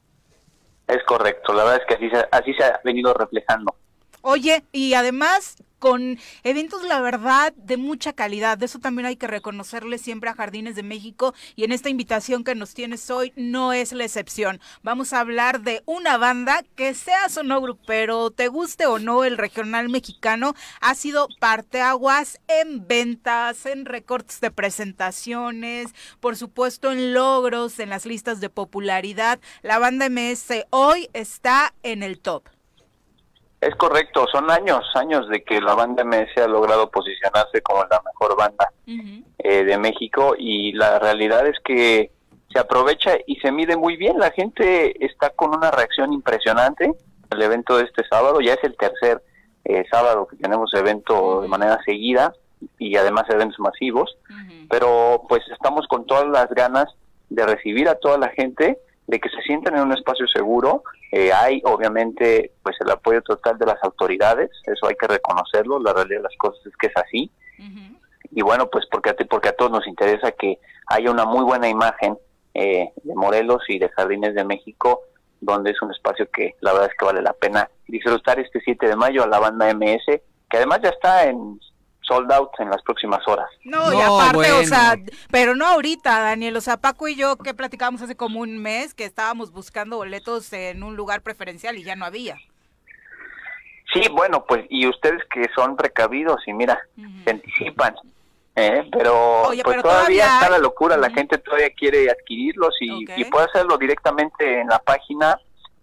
Es 0.87 1.03
correcto, 1.05 1.53
la 1.53 1.65
verdad 1.65 1.83
es 1.83 1.87
que 1.89 1.95
así 1.95 2.11
se, 2.11 2.29
así 2.31 2.55
se 2.55 2.65
ha 2.65 2.81
venido 2.85 3.13
reflejando. 3.13 3.75
Oye, 4.23 4.65
y 4.73 4.95
además 4.95 5.57
con 5.79 6.19
eventos, 6.43 6.83
la 6.83 7.01
verdad, 7.01 7.53
de 7.57 7.77
mucha 7.77 8.13
calidad. 8.13 8.59
De 8.59 8.67
eso 8.67 8.79
también 8.79 9.07
hay 9.07 9.17
que 9.17 9.27
reconocerle 9.27 9.99
siempre 9.99 10.31
a 10.31 10.35
Jardines 10.35 10.77
de 10.77 10.83
México 10.83 11.35
y 11.55 11.65
en 11.65 11.73
esta 11.73 11.89
invitación 11.89 12.45
que 12.45 12.55
nos 12.55 12.75
tienes 12.75 13.11
hoy 13.11 13.33
no 13.37 13.73
es 13.73 13.93
la 13.93 14.05
excepción. 14.05 14.61
Vamos 14.83 15.13
a 15.13 15.21
hablar 15.21 15.61
de 15.61 15.83
una 15.87 16.17
banda 16.17 16.65
que 16.75 16.95
seas 16.95 17.37
o 17.37 17.43
no 17.43 17.61
grupero, 17.61 18.31
te 18.31 18.49
guste 18.49 18.87
o 18.87 18.99
no 18.99 19.25
el 19.25 19.39
regional 19.39 19.89
mexicano, 19.89 20.55
ha 20.81 20.95
sido 20.95 21.29
parteaguas 21.41 22.41
en 22.49 22.87
ventas, 22.87 23.67
en 23.67 23.85
recortes 23.85 24.41
de 24.41 24.51
presentaciones, 24.51 25.95
por 26.21 26.37
supuesto 26.37 26.93
en 26.93 27.15
logros, 27.15 27.79
en 27.79 27.91
las 27.91 28.07
listas 28.07 28.41
de 28.41 28.51
popularidad. 28.51 29.41
La 29.63 29.79
banda 29.79 30.09
MS 30.09 30.67
hoy 30.71 31.09
está 31.13 31.75
en 31.83 32.03
el 32.03 32.19
top. 32.19 32.56
Es 33.67 33.75
correcto, 33.75 34.27
son 34.31 34.49
años, 34.51 34.85
años 34.95 35.29
de 35.29 35.43
que 35.43 35.61
la 35.61 35.75
banda 35.75 36.05
MS 36.05 36.37
ha 36.37 36.47
logrado 36.47 36.89
posicionarse 36.89 37.61
como 37.63 37.85
la 37.85 38.01
mejor 38.05 38.37
banda 38.37 38.71
eh, 38.87 39.65
de 39.65 39.77
México 39.77 40.35
y 40.39 40.73
la 40.73 41.01
realidad 41.01 41.45
es 41.49 41.59
que 41.65 42.13
se 42.53 42.61
aprovecha 42.61 43.17
y 43.27 43.35
se 43.37 43.51
mide 43.51 43.77
muy 43.77 43.97
bien. 43.97 44.19
La 44.19 44.31
gente 44.31 45.05
está 45.05 45.31
con 45.31 45.53
una 45.53 45.73
reacción 45.73 46.13
impresionante. 46.13 46.93
El 47.29 47.43
evento 47.43 47.77
de 47.77 47.85
este 47.85 48.07
sábado 48.09 48.41
ya 48.41 48.55
es 48.55 48.63
el 48.63 48.77
tercer 48.77 49.21
eh, 49.65 49.85
sábado 49.91 50.29
que 50.29 50.37
tenemos 50.37 50.73
evento 50.73 51.41
de 51.43 51.49
manera 51.49 51.81
seguida 51.85 52.33
y 52.79 52.97
además 52.97 53.25
eventos 53.29 53.59
masivos, 53.59 54.17
pero 54.71 55.25
pues 55.29 55.43
estamos 55.53 55.89
con 55.89 56.07
todas 56.07 56.29
las 56.29 56.49
ganas 56.51 56.87
de 57.31 57.45
recibir 57.45 57.89
a 57.89 57.97
toda 57.97 58.17
la 58.17 58.29
gente, 58.29 58.79
de 59.07 59.19
que 59.21 59.29
se 59.29 59.41
sientan 59.43 59.77
en 59.77 59.83
un 59.83 59.93
espacio 59.93 60.27
seguro. 60.27 60.83
Eh, 61.13 61.33
hay 61.33 61.63
obviamente 61.65 62.53
pues 62.63 62.77
el 62.81 62.91
apoyo 62.91 63.23
total 63.23 63.57
de 63.59 63.67
las 63.67 63.83
autoridades, 63.83 64.51
eso 64.65 64.87
hay 64.89 64.97
que 64.97 65.07
reconocerlo, 65.07 65.79
la 65.79 65.93
realidad 65.93 66.19
de 66.19 66.23
las 66.25 66.37
cosas 66.39 66.65
es 66.67 66.77
que 66.77 66.89
es 66.89 66.97
así 66.97 67.31
y 68.33 68.43
bueno, 68.43 68.69
pues 68.69 68.85
porque 68.91 69.11
a, 69.11 69.15
ti- 69.15 69.25
porque 69.25 69.49
a 69.49 69.53
todos 69.57 69.71
nos 69.71 69.87
interesa 69.87 70.33
que 70.33 70.59
haya 70.89 71.11
una 71.11 71.25
muy 71.25 71.45
buena 71.45 71.69
imagen 71.69 72.19
eh, 72.55 72.91
de 73.03 73.15
Morelos 73.15 73.63
y 73.69 73.79
de 73.79 73.89
Jardines 73.91 74.35
de 74.35 74.45
México, 74.45 75.03
donde 75.41 75.71
es 75.71 75.81
un 75.81 75.93
espacio 75.93 76.29
que 76.33 76.55
la 76.61 76.73
verdad 76.73 76.89
es 76.91 76.97
que 76.99 77.05
vale 77.05 77.23
la 77.23 77.33
pena 77.35 77.71
disfrutar 77.87 78.41
este 78.41 78.61
7 78.61 78.89
de 78.89 78.97
mayo 78.97 79.23
a 79.23 79.29
la 79.29 79.39
banda 79.39 79.73
MS, 79.73 80.05
que 80.51 80.57
además 80.57 80.81
ya 80.83 80.89
está 80.91 81.25
en 81.25 81.61
sold 82.07 82.31
out 82.33 82.51
en 82.59 82.71
las 82.71 82.83
próximas 82.83 83.27
horas. 83.27 83.49
No, 83.65 83.93
y 83.93 83.97
No, 83.97 84.21
aparte, 84.21 84.53
o 84.53 84.65
sea, 84.65 84.97
pero 85.31 85.55
no 85.55 85.67
ahorita, 85.67 86.21
Daniel. 86.21 86.57
O 86.57 86.61
sea, 86.61 86.77
Paco 86.77 87.09
y 87.09 87.17
yo 87.17 87.37
que 87.37 87.55
platicamos 87.55 88.03
hace 88.03 88.17
como 88.17 88.41
un 88.41 88.59
mes 88.59 88.95
que 88.95 89.05
estábamos 89.05 89.53
buscando 89.53 89.97
boletos 89.97 90.53
en 90.53 90.83
un 90.83 90.97
lugar 90.97 91.23
preferencial 91.23 91.77
y 91.77 91.85
ya 91.85 91.97
no 91.97 92.05
había. 92.05 92.37
Sí, 93.93 94.03
bueno, 94.13 94.45
pues 94.45 94.67
y 94.69 94.87
ustedes 94.87 95.23
que 95.33 95.47
son 95.55 95.77
precavidos 95.77 96.41
y 96.47 96.53
mira, 96.53 96.79
se 97.25 97.31
anticipan. 97.31 97.95
¿eh? 98.57 98.89
Pero, 98.91 99.51
pues 99.65 99.83
todavía, 99.83 100.25
está 100.25 100.51
la 100.51 100.59
locura, 100.59 100.97
la 100.97 101.11
gente 101.11 101.39
todavía 101.39 101.71
quiere 101.71 102.11
adquirirlos 102.11 102.75
y, 102.81 103.05
y, 103.17 103.25
puede 103.27 103.47
hacerlo 103.47 103.79
directamente 103.79 104.61
en 104.61 104.69
la 104.69 104.79
página. 104.79 105.39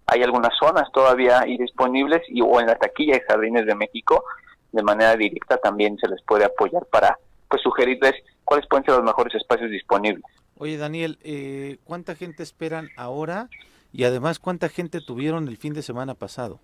Hay 0.06 0.22
algunas 0.22 0.52
zonas 0.58 0.90
todavía 0.92 1.40
disponibles 1.40 2.22
y 2.28 2.42
o 2.42 2.60
en 2.60 2.66
la 2.66 2.76
taquilla 2.76 3.14
de 3.14 3.24
Jardines 3.26 3.64
de 3.64 3.74
México 3.74 4.22
de 4.74 4.82
manera 4.82 5.16
directa 5.16 5.56
también 5.58 5.96
se 5.98 6.08
les 6.08 6.20
puede 6.22 6.44
apoyar 6.44 6.84
para 6.86 7.18
pues 7.48 7.62
sugerirles 7.62 8.14
cuáles 8.44 8.66
pueden 8.66 8.84
ser 8.84 8.96
los 8.96 9.04
mejores 9.04 9.34
espacios 9.34 9.70
disponibles. 9.70 10.24
Oye 10.58 10.76
Daniel, 10.76 11.18
eh, 11.22 11.78
¿cuánta 11.84 12.14
gente 12.14 12.42
esperan 12.42 12.88
ahora 12.96 13.48
y 13.92 14.04
además 14.04 14.38
cuánta 14.38 14.68
gente 14.68 15.00
tuvieron 15.00 15.48
el 15.48 15.56
fin 15.56 15.74
de 15.74 15.82
semana 15.82 16.14
pasado? 16.14 16.58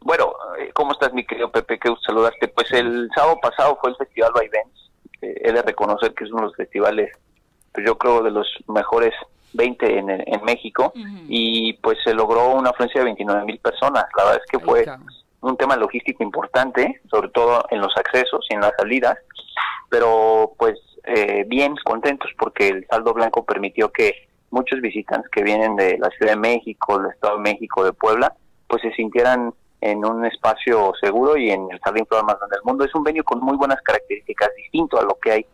Bueno, 0.00 0.32
eh, 0.58 0.70
¿cómo 0.72 0.92
estás 0.92 1.12
mi 1.12 1.24
querido 1.24 1.52
Pepe? 1.52 1.78
Que 1.78 1.94
saludarte. 2.06 2.48
Pues 2.48 2.72
el 2.72 3.10
sábado 3.14 3.38
pasado 3.42 3.78
fue 3.80 3.90
el 3.90 3.96
Festival 3.96 4.32
Vaivens. 4.34 4.90
Eh, 5.20 5.42
he 5.44 5.52
de 5.52 5.60
reconocer 5.60 6.14
que 6.14 6.24
es 6.24 6.30
uno 6.30 6.40
de 6.40 6.46
los 6.46 6.56
festivales, 6.56 7.10
pues 7.72 7.86
yo 7.86 7.98
creo, 7.98 8.22
de 8.22 8.30
los 8.30 8.46
mejores 8.68 9.12
20 9.52 9.98
en, 9.98 10.10
en 10.10 10.44
México. 10.44 10.94
Y 11.28 11.74
pues 11.74 11.98
se 12.02 12.14
logró 12.14 12.54
una 12.54 12.70
afluencia 12.70 13.00
de 13.00 13.06
29 13.06 13.44
mil 13.44 13.58
personas. 13.58 14.06
La 14.16 14.24
verdad 14.24 14.40
es 14.42 14.50
que 14.50 14.64
fue 14.64 14.86
un 15.42 15.56
tema 15.56 15.76
logístico 15.76 16.22
importante, 16.22 17.00
sobre 17.10 17.28
todo 17.30 17.64
en 17.70 17.80
los 17.80 17.96
accesos 17.96 18.46
y 18.50 18.54
en 18.54 18.60
las 18.60 18.72
salidas. 18.76 19.18
Pero 19.88 20.52
pues 20.58 20.78
eh, 21.04 21.44
bien 21.46 21.74
contentos 21.84 22.30
porque 22.38 22.68
el 22.68 22.86
saldo 22.88 23.14
blanco 23.14 23.44
permitió 23.44 23.90
que 23.90 24.28
muchos 24.50 24.80
visitantes 24.80 25.30
que 25.30 25.42
vienen 25.42 25.76
de 25.76 25.98
la 25.98 26.10
Ciudad 26.10 26.32
de 26.32 26.38
México, 26.38 26.98
del 26.98 27.12
Estado 27.12 27.36
de 27.36 27.42
México, 27.42 27.84
de 27.84 27.92
Puebla, 27.92 28.34
pues 28.66 28.82
se 28.82 28.92
sintieran 28.92 29.54
en 29.80 30.04
un 30.04 30.24
espacio 30.26 30.92
seguro 31.00 31.36
y 31.36 31.50
en 31.50 31.68
el 31.70 31.80
jardín 31.80 32.06
flor 32.06 32.24
más 32.24 32.36
grande 32.38 32.56
del 32.56 32.64
mundo. 32.64 32.84
Es 32.84 32.94
un 32.94 33.02
venio 33.02 33.24
con 33.24 33.40
muy 33.40 33.56
buenas 33.56 33.80
características, 33.82 34.50
distinto 34.56 34.98
a 34.98 35.04
lo 35.04 35.16
que 35.20 35.32
hay 35.32 35.46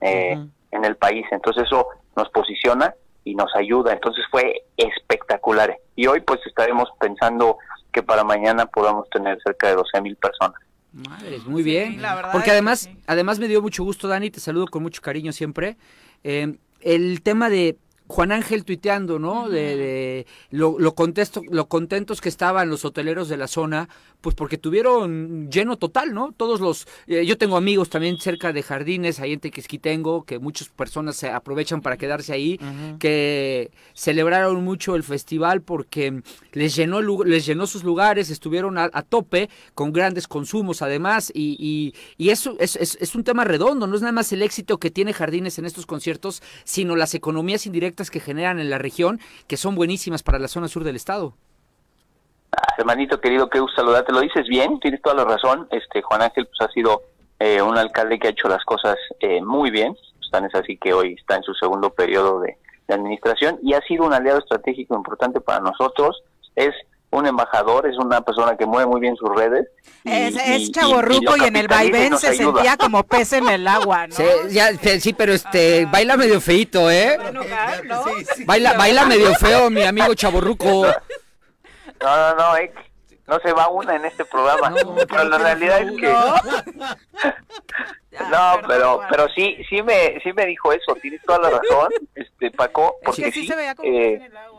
eh, 0.00 0.38
en 0.70 0.84
el 0.84 0.96
país. 0.96 1.26
Entonces 1.30 1.64
eso 1.64 1.86
nos 2.16 2.30
posiciona 2.30 2.94
y 3.24 3.34
nos 3.34 3.54
ayuda. 3.54 3.92
Entonces 3.92 4.24
fue 4.30 4.62
espectacular. 4.76 5.76
Y 5.96 6.06
hoy 6.06 6.20
pues 6.20 6.40
estaremos 6.46 6.88
pensando 6.98 7.58
que 7.94 8.02
para 8.02 8.24
mañana 8.24 8.66
podamos 8.66 9.08
tener 9.08 9.38
cerca 9.42 9.68
de 9.68 9.76
12 9.76 10.02
mil 10.02 10.16
personas. 10.16 10.60
Madre, 10.92 11.38
muy 11.46 11.62
bien. 11.62 12.02
Porque 12.32 12.50
además, 12.50 12.90
además 13.06 13.38
me 13.38 13.46
dio 13.46 13.62
mucho 13.62 13.84
gusto, 13.84 14.08
Dani, 14.08 14.30
te 14.30 14.40
saludo 14.40 14.66
con 14.66 14.82
mucho 14.82 15.00
cariño 15.00 15.32
siempre. 15.32 15.76
Eh, 16.24 16.56
el 16.80 17.22
tema 17.22 17.48
de 17.48 17.78
Juan 18.06 18.32
Ángel 18.32 18.64
tuiteando, 18.64 19.18
¿no? 19.18 19.48
De, 19.48 20.26
lo, 20.50 20.78
lo, 20.78 20.94
contesto, 20.94 21.40
lo 21.50 21.68
contentos 21.68 22.20
que 22.20 22.28
estaban 22.28 22.68
los 22.68 22.84
hoteleros 22.84 23.30
de 23.30 23.38
la 23.38 23.48
zona, 23.48 23.88
pues 24.20 24.36
porque 24.36 24.58
tuvieron 24.58 25.50
lleno 25.50 25.78
total, 25.78 26.12
¿no? 26.12 26.32
Todos 26.36 26.60
los, 26.60 26.86
eh, 27.06 27.24
yo 27.24 27.38
tengo 27.38 27.56
amigos 27.56 27.88
también 27.88 28.18
cerca 28.18 28.52
de 28.52 28.62
jardines, 28.62 29.20
ahí 29.20 29.32
en 29.32 29.40
Tequisquitengo, 29.40 30.24
que 30.24 30.38
muchas 30.38 30.68
personas 30.68 31.16
se 31.16 31.30
aprovechan 31.30 31.80
para 31.80 31.96
quedarse 31.96 32.34
ahí, 32.34 32.60
que 32.98 33.70
celebraron 33.94 34.62
mucho 34.64 34.96
el 34.96 35.02
festival 35.02 35.62
porque 35.62 36.22
les 36.52 36.76
llenó, 36.76 37.00
les 37.00 37.46
llenó 37.46 37.66
sus 37.66 37.84
lugares, 37.84 38.28
estuvieron 38.28 38.76
a, 38.76 38.90
tope 39.02 39.48
con 39.74 39.92
grandes 39.92 40.28
consumos 40.28 40.82
además, 40.82 41.32
y, 41.34 41.94
y, 42.18 42.28
eso 42.28 42.56
es, 42.58 42.76
es, 42.76 42.98
es 43.00 43.14
un 43.14 43.24
tema 43.24 43.44
redondo, 43.44 43.86
no 43.86 43.94
es 43.94 44.02
nada 44.02 44.12
más 44.12 44.32
el 44.32 44.42
éxito 44.42 44.78
que 44.78 44.90
tiene 44.90 45.12
jardines 45.12 45.58
en 45.58 45.64
estos 45.64 45.86
conciertos, 45.86 46.42
sino 46.64 46.96
las 46.96 47.14
economías 47.14 47.66
indirectas 47.66 47.93
que 48.10 48.20
generan 48.20 48.58
en 48.58 48.70
la 48.70 48.78
región, 48.78 49.20
que 49.46 49.56
son 49.56 49.74
buenísimas 49.74 50.22
para 50.22 50.38
la 50.38 50.48
zona 50.48 50.68
sur 50.68 50.84
del 50.84 50.96
estado. 50.96 51.34
Hermanito 52.78 53.20
querido, 53.20 53.48
qué 53.48 53.60
gusto 53.60 53.76
saludarte. 53.76 54.12
Lo 54.12 54.20
dices 54.20 54.46
bien, 54.48 54.78
tienes 54.80 55.00
toda 55.02 55.16
la 55.16 55.24
razón. 55.24 55.66
Este 55.70 56.02
Juan 56.02 56.22
Ángel 56.22 56.46
pues 56.46 56.68
ha 56.68 56.72
sido 56.72 57.02
eh, 57.38 57.62
un 57.62 57.76
alcalde 57.78 58.18
que 58.18 58.28
ha 58.28 58.30
hecho 58.30 58.48
las 58.48 58.64
cosas 58.64 58.96
eh, 59.20 59.40
muy 59.42 59.70
bien. 59.70 59.96
Tan 60.30 60.46
es 60.46 60.54
así 60.56 60.76
que 60.76 60.92
hoy 60.92 61.14
está 61.14 61.36
en 61.36 61.44
su 61.44 61.54
segundo 61.54 61.90
periodo 61.90 62.40
de 62.40 62.56
administración 62.88 63.58
y 63.62 63.74
ha 63.74 63.80
sido 63.82 64.04
un 64.04 64.12
aliado 64.12 64.40
estratégico 64.40 64.96
importante 64.96 65.40
para 65.40 65.60
nosotros. 65.60 66.24
Es 66.56 66.74
un 67.14 67.26
embajador, 67.26 67.86
es 67.86 67.96
una 67.96 68.20
persona 68.20 68.56
que 68.56 68.66
mueve 68.66 68.86
muy 68.86 69.00
bien 69.00 69.16
sus 69.16 69.28
redes. 69.34 69.68
es, 70.04 70.36
es 70.36 70.72
chaborruco 70.72 71.36
y, 71.36 71.44
en 71.44 71.56
el 71.56 71.68
vaivén 71.68 72.18
se 72.18 72.34
sentía 72.34 72.76
como 72.76 73.04
pez 73.04 73.32
en 73.34 73.48
el 73.48 73.66
agua, 73.68 74.06
¿no? 74.06 74.14
Sí, 74.14 74.24
ya, 74.50 74.72
sí 74.74 75.12
pero 75.12 75.32
este, 75.32 75.86
baila 75.86 76.16
medio 76.16 76.40
feito, 76.40 76.90
¿eh? 76.90 77.18
Baila, 78.46 78.74
baila 78.74 79.06
medio 79.06 79.34
feo, 79.34 79.70
mi 79.70 79.82
amigo 79.82 80.14
chaborruco. 80.14 80.86
No, 82.00 82.16
no, 82.16 82.34
no, 82.34 82.56
eh, 82.58 82.70
no 83.26 83.38
se 83.40 83.52
va 83.52 83.68
una 83.68 83.96
en 83.96 84.04
este 84.04 84.24
programa. 84.26 84.74
pero 85.08 85.24
la 85.24 85.38
realidad 85.38 85.80
es 85.80 85.92
que... 85.92 86.12
No, 88.30 88.60
pero 88.68 89.00
pero 89.08 89.26
sí 89.34 89.56
sí 89.68 89.82
me 89.82 90.20
sí 90.22 90.32
me 90.34 90.46
dijo 90.46 90.72
eso, 90.72 90.94
tienes 91.00 91.22
toda 91.22 91.38
la 91.38 91.50
razón, 91.50 91.88
este 92.14 92.50
Paco, 92.50 92.96
porque 93.04 93.32
sí, 93.32 93.46
se 93.46 93.56
veía 93.56 93.74
como 93.74 93.88
eh, 93.88 94.14
en 94.14 94.22
el 94.22 94.36
agua 94.36 94.53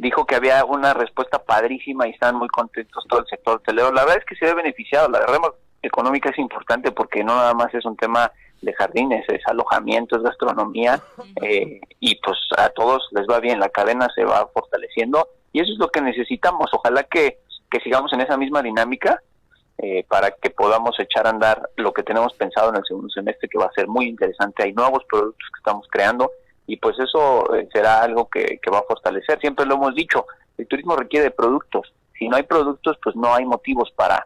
dijo 0.00 0.24
que 0.24 0.34
había 0.34 0.64
una 0.64 0.94
respuesta 0.94 1.38
padrísima 1.38 2.08
y 2.08 2.12
están 2.12 2.36
muy 2.36 2.48
contentos 2.48 3.04
todo 3.08 3.20
el 3.20 3.26
sector 3.26 3.56
hotelero. 3.56 3.92
La 3.92 4.02
verdad 4.02 4.18
es 4.18 4.24
que 4.24 4.34
se 4.34 4.46
ve 4.46 4.54
beneficiado. 4.54 5.08
La 5.08 5.20
rama 5.20 5.48
económica 5.82 6.30
es 6.30 6.38
importante 6.38 6.90
porque 6.90 7.22
no 7.22 7.36
nada 7.36 7.52
más 7.52 7.72
es 7.74 7.84
un 7.84 7.96
tema 7.96 8.32
de 8.62 8.72
jardines, 8.74 9.24
es 9.28 9.42
alojamiento, 9.46 10.16
es 10.16 10.22
gastronomía 10.22 11.00
eh, 11.42 11.80
y 11.98 12.14
pues 12.16 12.38
a 12.56 12.68
todos 12.70 13.08
les 13.12 13.26
va 13.26 13.40
bien, 13.40 13.58
la 13.58 13.70
cadena 13.70 14.08
se 14.14 14.24
va 14.24 14.46
fortaleciendo 14.52 15.28
y 15.52 15.60
eso 15.60 15.72
es 15.72 15.78
lo 15.78 15.88
que 15.88 16.00
necesitamos. 16.00 16.70
Ojalá 16.72 17.02
que, 17.04 17.38
que 17.70 17.80
sigamos 17.80 18.12
en 18.12 18.22
esa 18.22 18.36
misma 18.36 18.62
dinámica 18.62 19.20
eh, 19.78 20.04
para 20.08 20.30
que 20.30 20.50
podamos 20.50 20.98
echar 20.98 21.26
a 21.26 21.30
andar 21.30 21.70
lo 21.76 21.92
que 21.92 22.02
tenemos 22.02 22.32
pensado 22.34 22.70
en 22.70 22.76
el 22.76 22.84
segundo 22.86 23.08
semestre 23.10 23.48
que 23.48 23.58
va 23.58 23.66
a 23.66 23.72
ser 23.72 23.86
muy 23.86 24.06
interesante. 24.08 24.62
Hay 24.62 24.72
nuevos 24.72 25.04
productos 25.08 25.48
que 25.54 25.58
estamos 25.58 25.86
creando 25.90 26.30
y 26.70 26.76
pues 26.76 26.96
eso 27.00 27.52
eh, 27.56 27.68
será 27.72 28.00
algo 28.00 28.28
que, 28.28 28.60
va 28.72 28.78
a 28.78 28.84
fortalecer. 28.84 29.40
Siempre 29.40 29.66
lo 29.66 29.74
hemos 29.74 29.92
dicho, 29.92 30.26
el 30.56 30.68
turismo 30.68 30.94
requiere 30.94 31.24
de 31.24 31.30
productos. 31.32 31.92
Si 32.16 32.28
no 32.28 32.36
hay 32.36 32.44
productos, 32.44 32.96
pues 33.02 33.16
no 33.16 33.34
hay 33.34 33.44
motivos 33.44 33.90
para, 33.96 34.24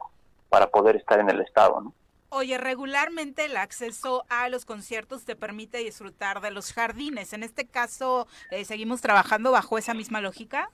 para 0.51 0.67
poder 0.67 0.97
estar 0.97 1.19
en 1.21 1.31
el 1.31 1.41
estado, 1.41 1.81
¿no? 1.81 1.95
Oye, 2.29 2.59
regularmente 2.59 3.47
el 3.47 3.57
acceso 3.57 4.27
a 4.29 4.51
los 4.51 4.67
conciertos 4.67 5.25
te 5.25 5.37
permite 5.37 5.79
disfrutar 5.79 6.43
de 6.43 6.51
los 6.51 6.75
jardines. 6.75 7.33
En 7.33 7.45
este 7.45 7.65
caso, 7.65 8.27
eh, 8.51 8.67
¿seguimos 8.67 9.01
trabajando 9.01 9.51
bajo 9.51 9.79
esa 9.79 9.95
misma 9.95 10.21
lógica? 10.21 10.69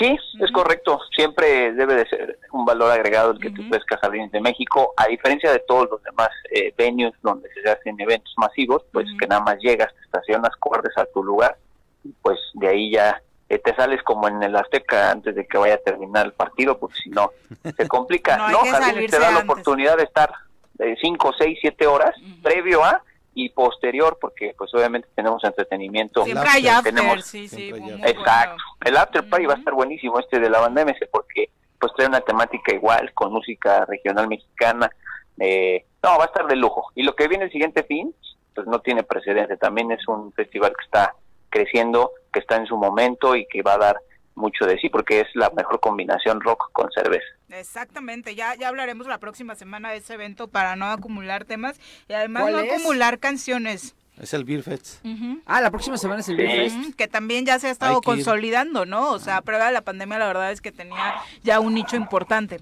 Sí, 0.00 0.18
es 0.40 0.50
correcto. 0.50 0.98
Siempre 1.14 1.74
debe 1.74 1.94
de 1.94 2.08
ser 2.08 2.38
un 2.52 2.64
valor 2.64 2.90
agregado 2.90 3.32
el 3.32 3.38
que 3.38 3.50
tú 3.50 3.68
pescas 3.68 4.00
Jardines 4.00 4.32
de 4.32 4.40
México, 4.40 4.94
a 4.96 5.06
diferencia 5.06 5.52
de 5.52 5.58
todos 5.58 5.90
los 5.90 6.02
demás 6.02 6.30
eh, 6.50 6.72
venues 6.76 7.12
donde 7.22 7.50
se 7.52 7.68
hacen 7.68 8.00
eventos 8.00 8.32
masivos, 8.38 8.82
pues 8.92 9.06
que 9.20 9.26
nada 9.26 9.42
más 9.42 9.58
llegas, 9.58 9.92
te 9.94 10.00
estacionas, 10.00 10.56
corres 10.58 10.96
a 10.96 11.04
tu 11.04 11.22
lugar, 11.22 11.58
y 12.02 12.14
pues 12.22 12.38
de 12.54 12.68
ahí 12.68 12.92
ya 12.92 13.20
eh, 13.50 13.58
te 13.58 13.74
sales 13.74 14.02
como 14.02 14.26
en 14.26 14.42
el 14.42 14.56
Azteca 14.56 15.10
antes 15.10 15.34
de 15.34 15.46
que 15.46 15.58
vaya 15.58 15.74
a 15.74 15.78
terminar 15.78 16.24
el 16.24 16.32
partido, 16.32 16.78
porque 16.78 16.96
si 17.02 17.10
no 17.10 17.32
se 17.76 17.86
complica. 17.86 18.38
no, 18.50 18.60
Jardines 18.60 19.10
te 19.10 19.18
da 19.18 19.32
la 19.32 19.40
oportunidad 19.40 19.98
de 19.98 20.04
estar 20.04 20.32
de 20.74 20.96
5, 20.96 21.32
6, 21.36 21.58
7 21.60 21.86
horas 21.86 22.14
previo 22.42 22.82
a 22.82 23.02
y 23.34 23.50
posterior, 23.50 24.18
porque 24.20 24.54
pues 24.56 24.74
obviamente 24.74 25.08
tenemos 25.14 25.42
entretenimiento. 25.44 26.24
Siempre 26.24 26.48
hay 26.48 26.68
after, 26.68 27.22
sí, 27.22 27.48
sí. 27.48 27.72
Exacto. 28.04 28.62
El 28.84 28.96
after 28.96 29.28
party 29.28 29.46
va 29.46 29.54
a 29.54 29.58
estar 29.58 29.74
buenísimo 29.74 30.18
este 30.18 30.40
de 30.40 30.50
la 30.50 30.60
banda 30.60 30.84
MS 30.84 31.08
porque 31.10 31.50
pues 31.78 31.92
trae 31.96 32.08
una 32.08 32.20
temática 32.20 32.74
igual, 32.74 33.12
con 33.14 33.32
música 33.32 33.84
regional 33.86 34.28
mexicana. 34.28 34.90
Eh, 35.38 35.86
no, 36.02 36.18
va 36.18 36.24
a 36.24 36.26
estar 36.26 36.46
de 36.46 36.56
lujo. 36.56 36.90
Y 36.94 37.02
lo 37.02 37.14
que 37.14 37.28
viene 37.28 37.44
el 37.44 37.52
siguiente 37.52 37.84
fin, 37.84 38.14
pues 38.54 38.66
no 38.66 38.80
tiene 38.80 39.02
precedente. 39.02 39.56
También 39.56 39.90
es 39.90 40.06
un 40.06 40.32
festival 40.32 40.72
que 40.76 40.84
está 40.84 41.14
creciendo, 41.48 42.12
que 42.32 42.40
está 42.40 42.56
en 42.56 42.66
su 42.66 42.76
momento 42.76 43.34
y 43.34 43.46
que 43.46 43.62
va 43.62 43.74
a 43.74 43.78
dar 43.78 44.00
mucho 44.34 44.64
de 44.66 44.78
sí, 44.78 44.88
porque 44.88 45.20
es 45.20 45.28
la 45.34 45.50
mejor 45.50 45.80
combinación 45.80 46.40
rock 46.40 46.70
con 46.72 46.90
cerveza. 46.92 47.26
Exactamente, 47.50 48.34
ya, 48.34 48.54
ya 48.54 48.68
hablaremos 48.68 49.06
la 49.06 49.18
próxima 49.18 49.54
semana 49.54 49.90
de 49.90 49.98
ese 49.98 50.14
evento 50.14 50.48
para 50.48 50.76
no 50.76 50.86
acumular 50.86 51.44
temas 51.44 51.80
y 52.08 52.12
además 52.12 52.50
no 52.50 52.58
acumular 52.58 53.18
canciones. 53.18 53.94
Es 54.20 54.34
el 54.34 54.44
Beer 54.44 54.62
Fest. 54.62 55.04
Ah, 55.46 55.62
la 55.62 55.70
próxima 55.70 55.96
semana 55.96 56.20
es 56.20 56.28
el 56.28 56.36
Beer 56.36 56.70
Fest. 56.70 56.94
Que 56.96 57.08
también 57.08 57.46
ya 57.46 57.58
se 57.58 57.68
ha 57.68 57.70
estado 57.70 58.02
consolidando, 58.02 58.84
¿no? 58.84 59.12
O 59.12 59.18
sea, 59.18 59.38
a 59.38 59.42
prueba 59.42 59.66
de 59.66 59.72
la 59.72 59.80
pandemia, 59.80 60.18
la 60.18 60.26
verdad 60.26 60.52
es 60.52 60.60
que 60.60 60.72
tenía 60.72 61.14
ya 61.42 61.58
un 61.58 61.74
nicho 61.74 61.96
importante. 61.96 62.60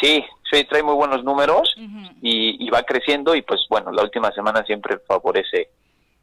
Sí, 0.00 0.24
sí, 0.50 0.64
trae 0.64 0.82
muy 0.82 0.94
buenos 0.94 1.24
números 1.24 1.74
y, 2.20 2.64
y, 2.64 2.70
va 2.70 2.82
creciendo 2.82 3.34
y 3.34 3.42
pues 3.42 3.60
bueno, 3.68 3.90
la 3.90 4.02
última 4.02 4.30
semana 4.32 4.64
siempre 4.64 4.98
favorece 4.98 5.70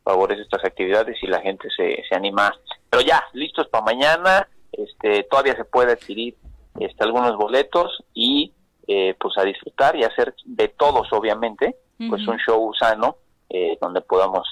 favorece 0.03 0.41
estas 0.41 0.63
actividades 0.65 1.17
y 1.21 1.27
la 1.27 1.41
gente 1.41 1.69
se, 1.75 2.03
se 2.07 2.15
anima. 2.15 2.53
Pero 2.89 3.03
ya, 3.03 3.23
listos 3.33 3.67
para 3.69 3.85
mañana, 3.85 4.47
este, 4.71 5.23
todavía 5.23 5.55
se 5.55 5.65
puede 5.65 5.93
adquirir 5.93 6.35
este, 6.79 7.03
algunos 7.03 7.35
boletos 7.37 8.03
y 8.13 8.53
eh, 8.87 9.15
pues 9.19 9.37
a 9.37 9.43
disfrutar 9.43 9.95
y 9.95 10.03
hacer 10.03 10.33
de 10.45 10.67
todos 10.69 11.11
obviamente, 11.11 11.75
pues 12.09 12.27
un 12.27 12.37
show 12.39 12.73
sano 12.73 13.17
eh, 13.47 13.77
donde 13.79 14.01
podamos 14.01 14.47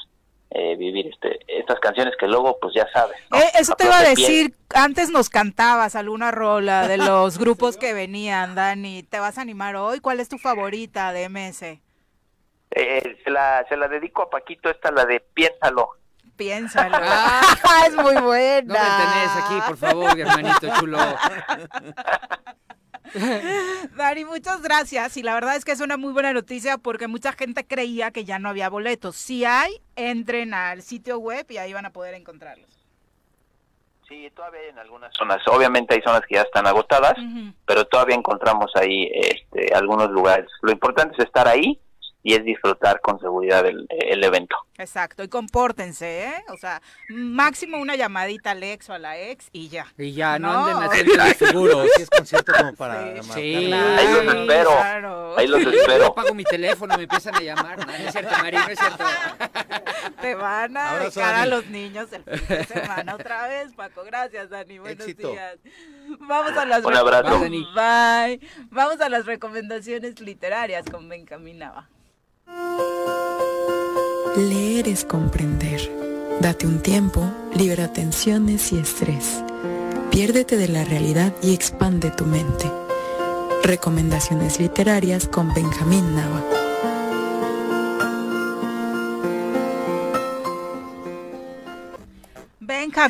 eh, 0.52 0.76
vivir 0.76 1.08
este 1.08 1.40
estas 1.48 1.80
canciones 1.80 2.16
que 2.20 2.28
luego 2.28 2.58
pues 2.60 2.74
ya 2.76 2.88
sabes. 2.92 3.18
Eh, 3.34 3.50
eso 3.60 3.76
te 3.76 3.86
iba 3.86 4.00
a 4.00 4.04
decir, 4.04 4.56
antes 4.74 5.10
nos 5.10 5.30
cantabas 5.30 5.96
alguna 5.96 6.32
rola 6.32 6.88
de 6.88 6.98
los 6.98 7.38
grupos 7.40 7.78
que 7.78 7.94
venían, 7.94 8.56
Dani, 8.56 9.04
¿te 9.04 9.20
vas 9.20 9.38
a 9.38 9.42
animar 9.42 9.76
hoy? 9.76 10.00
¿Cuál 10.00 10.20
es 10.20 10.30
tu 10.30 10.38
favorita 10.38 11.14
de 11.14 11.30
MS? 11.30 11.80
Eh, 12.72 13.20
se, 13.24 13.32
la, 13.32 13.66
se 13.68 13.76
la 13.78 13.88
dedico 13.88 14.22
a 14.24 14.30
Paquito, 14.30 14.70
esta 14.70 14.92
la 14.92 15.06
de 15.06 15.20
Piénsalo. 15.20 15.90
Piénsalo. 16.36 16.98
Ah, 17.72 17.86
es 17.88 17.96
muy 17.96 18.16
buena. 18.22 18.74
No 18.74 18.74
me 18.74 19.06
tenés 19.06 19.32
aquí, 19.44 19.62
por 19.68 19.78
favor, 19.78 20.20
hermanito 20.20 20.68
chulo. 20.80 20.98
Dani, 23.96 24.26
muchas 24.26 24.62
gracias. 24.62 25.18
Y 25.18 25.24
la 25.24 25.34
verdad 25.34 25.56
es 25.56 25.66
que 25.66 25.72
es 25.72 25.82
una 25.82 25.98
muy 25.98 26.14
buena 26.14 26.34
noticia 26.34 26.78
porque 26.78 27.08
mucha 27.08 27.34
gente 27.34 27.66
creía 27.66 28.12
que 28.12 28.26
ya 28.26 28.40
no 28.40 28.50
había 28.50 28.70
boletos. 28.70 29.16
Si 29.16 29.46
hay, 29.46 29.82
entren 29.96 30.54
al 30.54 30.82
sitio 30.82 31.20
web 31.20 31.46
y 31.50 31.58
ahí 31.58 31.74
van 31.74 31.86
a 31.86 31.92
poder 31.92 32.14
encontrarlos. 32.14 32.70
Sí, 34.08 34.32
todavía 34.36 34.62
hay 34.62 34.70
en 34.70 34.80
algunas 34.80 35.14
zonas. 35.16 35.38
Obviamente 35.48 35.94
hay 35.94 36.02
zonas 36.02 36.22
que 36.28 36.36
ya 36.36 36.42
están 36.42 36.66
agotadas, 36.66 37.14
pero 37.66 37.86
todavía 37.86 38.16
encontramos 38.16 38.72
ahí 38.76 39.10
este, 39.14 39.74
algunos 39.74 40.10
lugares. 40.10 40.48
Lo 40.62 40.72
importante 40.72 41.16
es 41.18 41.26
estar 41.26 41.48
ahí 41.48 41.80
y 42.22 42.34
es 42.34 42.44
disfrutar 42.44 43.00
con 43.02 43.20
seguridad 43.20 43.66
el, 43.66 43.88
el, 43.90 44.24
evento. 44.24 44.56
Exacto, 44.78 45.24
y 45.24 45.30
compórtense, 45.30 46.26
¿eh? 46.26 46.44
O 46.50 46.58
sea, 46.58 46.82
máximo 47.08 47.78
una 47.78 47.96
llamadita 47.96 48.52
al 48.52 48.64
ex 48.64 48.90
o 48.90 48.94
a 48.94 49.00
la 49.00 49.18
ex 49.18 49.48
y 49.54 49.70
ya. 49.70 49.88
Y 49.98 50.14
ya, 50.14 50.38
no, 50.38 50.52
no 50.52 50.66
anden 50.68 50.90
haciendo 50.90 51.24
seguro. 51.46 51.86
Si 51.96 52.02
es 52.02 52.10
concierto 52.10 52.52
como 52.58 52.74
para... 52.74 53.24
Sí, 53.24 53.32
sí. 53.34 53.74
ahí 53.74 54.14
los 54.14 54.36
espero. 54.36 54.70
Claro. 54.72 55.38
Ahí 55.38 55.48
los 55.48 55.62
espero. 55.62 55.98
Yo 56.06 56.14
pago 56.14 56.34
mi 56.34 56.44
teléfono, 56.44 56.98
me 56.98 57.04
empiezan 57.04 57.36
a 57.36 57.40
llamar. 57.42 57.88
No, 57.88 57.94
es 57.94 58.12
cierto, 58.12 58.36
María, 58.42 58.66
no 58.66 58.72
es 58.72 58.80
cierto. 58.80 59.04
Te 60.22 60.36
van 60.36 60.76
a 60.76 60.90
Abrazo, 60.92 61.20
dejar 61.20 61.36
a 61.36 61.46
los 61.46 61.68
niños 61.68 62.12
el 62.12 62.24
fin 62.24 62.58
de 62.58 62.66
semana 62.66 63.16
otra 63.16 63.48
vez, 63.48 63.74
Paco. 63.74 64.04
Gracias, 64.04 64.50
Dani. 64.50 64.80
Buenos 64.80 65.08
Éxito. 65.08 65.32
días. 65.32 65.58
Vamos 66.20 66.58
a 66.58 66.66
las 66.66 66.84
Un 66.84 66.96
abrazo. 66.96 67.40
Bye. 67.40 68.40
Vamos 68.72 69.00
a 69.00 69.08
las 69.08 69.26
recomendaciones 69.26 70.20
literarias 70.20 70.86
con 70.90 71.08
Benjamín 71.08 71.60
Nava. 71.60 71.88
Leer 74.38 74.88
es 74.88 75.06
comprender. 75.06 75.82
Date 76.40 76.66
un 76.66 76.82
tiempo, 76.82 77.22
libera 77.56 77.92
tensiones 77.92 78.72
y 78.72 78.80
estrés. 78.80 79.44
Piérdete 80.12 80.58
de 80.58 80.68
la 80.68 80.86
realidad 80.86 81.34
y 81.42 81.54
expande 81.54 82.12
tu 82.12 82.26
mente. 82.26 82.72
Recomendaciones 83.64 84.60
literarias 84.60 85.28
con 85.28 85.54
Benjamín 85.54 86.16
Nava. 86.16 86.59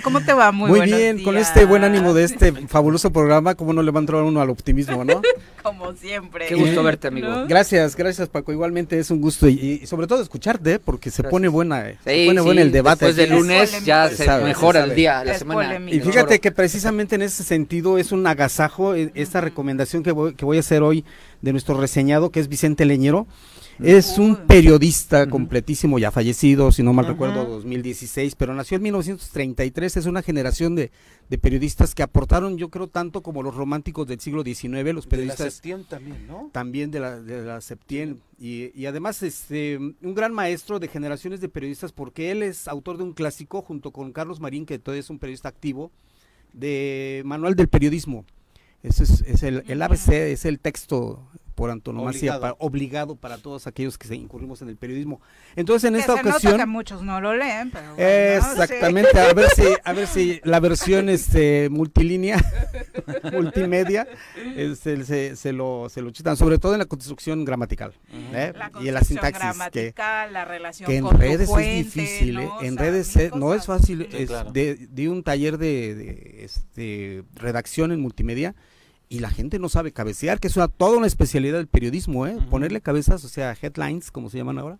¿Cómo 0.03 0.21
te 0.23 0.33
va? 0.33 0.51
Muy, 0.51 0.81
bien, 0.81 1.23
con 1.23 1.37
este 1.37 1.65
buen 1.65 1.83
ánimo 1.83 2.13
de 2.13 2.23
este 2.25 2.51
fabuloso 2.67 3.11
programa, 3.11 3.55
¿cómo 3.55 3.73
no 3.73 3.81
le 3.81 3.89
va 3.91 3.99
a 3.99 4.01
entrar 4.01 4.21
uno 4.21 4.41
al 4.41 4.49
optimismo, 4.51 5.03
no? 5.03 5.21
Como 5.63 5.91
siempre. 5.93 6.45
Qué 6.47 6.55
gusto 6.55 6.83
verte, 6.83 7.07
amigo. 7.09 7.27
¿No? 7.27 7.47
Gracias, 7.47 7.95
gracias 7.95 8.29
Paco, 8.29 8.51
igualmente 8.53 8.97
es 8.97 9.11
un 9.11 9.19
gusto 9.21 9.47
y, 9.49 9.79
y 9.83 9.87
sobre 9.87 10.07
todo 10.07 10.21
escucharte, 10.21 10.79
porque 10.79 11.09
se 11.11 11.21
Gracias. 11.21 11.31
pone 11.31 11.47
buena, 11.49 11.89
eh, 11.89 11.97
se 12.03 12.21
Sí, 12.21 12.27
pone 12.27 12.39
sí, 12.39 12.45
buena 12.45 12.61
el 12.61 12.71
debate. 12.71 13.05
Después 13.05 13.15
del 13.29 13.37
lunes 13.37 13.73
Es 13.73 13.83
ya 13.85 14.07
se 14.09 14.23
sabe, 14.25 14.45
mejora 14.45 14.83
se 14.83 14.89
el 14.89 14.95
día, 14.95 15.23
la 15.25 15.33
Es 15.33 15.39
semana. 15.39 15.61
polémico. 15.67 15.97
Y 15.97 15.99
fíjate 15.99 16.39
que 16.39 16.51
precisamente 16.51 17.15
en 17.15 17.23
ese 17.23 17.43
sentido 17.43 17.97
es 17.97 18.11
un 18.13 18.25
agasajo 18.25 18.95
eh, 18.95 19.11
esta 19.15 19.41
recomendación 19.41 20.01
que 20.03 20.11
voy, 20.13 20.33
que 20.33 20.45
voy 20.45 20.57
a 20.57 20.59
hacer 20.61 20.81
hoy 20.81 21.03
de 21.41 21.51
nuestro 21.51 21.79
reseñado, 21.79 22.29
que 22.31 22.39
es 22.39 22.47
Vicente 22.47 22.85
Leñero. 22.85 23.27
Es 23.81 24.18
un 24.18 24.35
periodista 24.47 25.30
completísimo, 25.30 25.99
ya 25.99 26.11
fallecido, 26.11 26.72
si 26.72 26.84
no 26.84 26.91
mal 26.93 27.06
Ajá. 27.06 27.14
recuerdo, 27.14 27.45
2016, 27.45 28.35
pero 28.35 28.53
nació 28.53 28.76
en 28.77 28.84
1933. 28.84 29.97
Es 29.97 30.06
una 30.06 30.22
generación 30.22 30.76
de, 30.76 30.91
de 31.30 31.38
periodistas 31.38 31.95
que 31.95 32.03
aportaron, 32.03 32.57
yo 32.57 32.69
creo, 32.69 32.88
tanto 32.88 33.22
como 33.22 33.43
los 33.43 33.56
románticos 33.56 34.07
del 34.07 34.19
siglo 34.19 34.43
XIX, 34.43 34.72
los 34.72 34.84
De 34.84 34.93
la 34.93 35.10
periodistas 35.10 35.53
Septién 35.53 35.85
también, 35.85 36.27
¿no? 36.27 36.49
también 36.51 36.91
de 36.91 36.99
la, 36.99 37.19
de 37.19 37.43
la 37.43 37.61
Septien 37.61 38.19
y, 38.39 38.72
y 38.80 38.85
además 38.85 39.22
este 39.23 39.77
un 39.77 40.15
gran 40.15 40.34
maestro 40.34 40.80
de 40.80 40.88
generaciones 40.88 41.41
de 41.41 41.49
periodistas 41.49 41.91
porque 41.91 42.31
él 42.31 42.43
es 42.43 42.68
autor 42.68 42.97
de 42.97 43.03
un 43.03 43.14
clásico 43.14 43.61
junto 43.61 43.91
con 43.91 44.11
Carlos 44.11 44.39
Marín 44.39 44.65
que 44.65 44.80
todavía 44.80 45.01
es 45.01 45.10
un 45.10 45.19
periodista 45.19 45.49
activo 45.49 45.91
de 46.53 47.22
Manual 47.26 47.56
del 47.56 47.68
Periodismo 47.68 48.26
ese 48.81 49.03
es, 49.03 49.22
es 49.22 49.43
el, 49.43 49.64
el 49.68 49.81
ABC 49.81 50.10
es 50.10 50.45
el 50.45 50.60
texto 50.60 51.27
por 51.60 51.72
antonomasia 51.72 52.31
Obligado. 52.38 52.41
para- 52.41 52.56
obligado 52.60 53.15
para 53.18 53.38
todos 53.38 53.68
aquellos 53.68 53.98
que 53.98 54.07
se 54.07 54.15
incurrimos 54.15 54.61
en 54.61 54.69
el 54.69 54.77
periodismo 54.77 55.19
entonces 55.57 55.88
en 55.90 55.95
Que 55.95 55.99
esta 55.99 56.14
se 56.14 56.18
nota 56.23 56.30
ocasión 56.30 56.57
que 56.57 56.65
muchos 56.65 57.02
no 57.03 57.19
lo 57.19 57.36
leen, 57.36 57.69
pero 57.69 57.95
bueno, 57.95 58.10
Exactamente, 58.10 59.19
a 59.19 59.34
ver 59.34 59.49
si, 59.49 59.64
a 59.84 59.94
ver 59.94 60.07
si 60.07 60.40
la 60.45 60.60
versión 60.61 61.10
este 61.10 61.69
multilínea, 61.69 62.38
multimedia, 63.34 64.07
este, 64.56 65.03
se, 65.03 65.36
se 65.36 65.53
lo, 65.53 65.90
se 65.90 66.02
lo 66.02 66.11
chitan, 66.11 66.38
sobre 66.38 66.57
todo 66.60 66.73
en 66.73 66.80
la 66.80 66.86
construcción 66.86 67.44
gramatical, 67.45 67.94
¿eh? 68.34 68.53
La 68.56 68.72
y 68.81 68.88
en 68.88 68.94
la 68.94 68.99
construcción 69.02 69.03
sintaxis, 69.03 69.40
que, 69.72 69.91
gramatical, 69.91 70.34
la 70.34 70.45
relación 70.45 70.88
que 70.90 70.95
en 70.98 71.03
con 71.03 71.11
tu 71.15 71.18
redes 71.22 71.49
fuente, 71.49 71.80
es 71.80 71.86
difícil, 71.94 72.40
¿eh? 72.40 72.49
en 72.61 72.73
O 72.73 72.77
sea, 72.77 72.86
redes 72.86 73.15
es- 73.15 73.36
no 73.36 73.53
es 73.53 73.65
fácil, 73.65 74.07
Sí, 74.11 74.18
es 74.18 74.27
claro. 74.30 74.52
de, 74.52 74.88
de 74.90 75.10
un 75.10 75.23
taller 75.23 75.57
de, 75.57 75.95
de, 75.95 76.44
este, 76.45 77.23
redacción 77.36 77.91
en 77.91 77.99
multimedia 77.99 78.56
y 79.10 79.19
la 79.19 79.30
gente 79.31 79.57
no 79.60 79.69
sabe 79.69 79.91
cabecear, 79.91 80.40
que 80.40 80.48
es 80.48 80.56
una, 80.56 80.68
toda 80.68 80.98
una 80.98 81.07
especialidad 81.07 81.57
del 81.57 81.68
periodismo, 81.68 82.27
¿eh? 82.27 82.38
Ponerle 82.49 82.80
cabezas, 82.80 83.23
o 83.26 83.27
sea, 83.27 83.57
headlines, 83.60 84.11
como 84.11 84.30
se 84.30 84.38
llaman 84.38 84.60
ahora, 84.60 84.77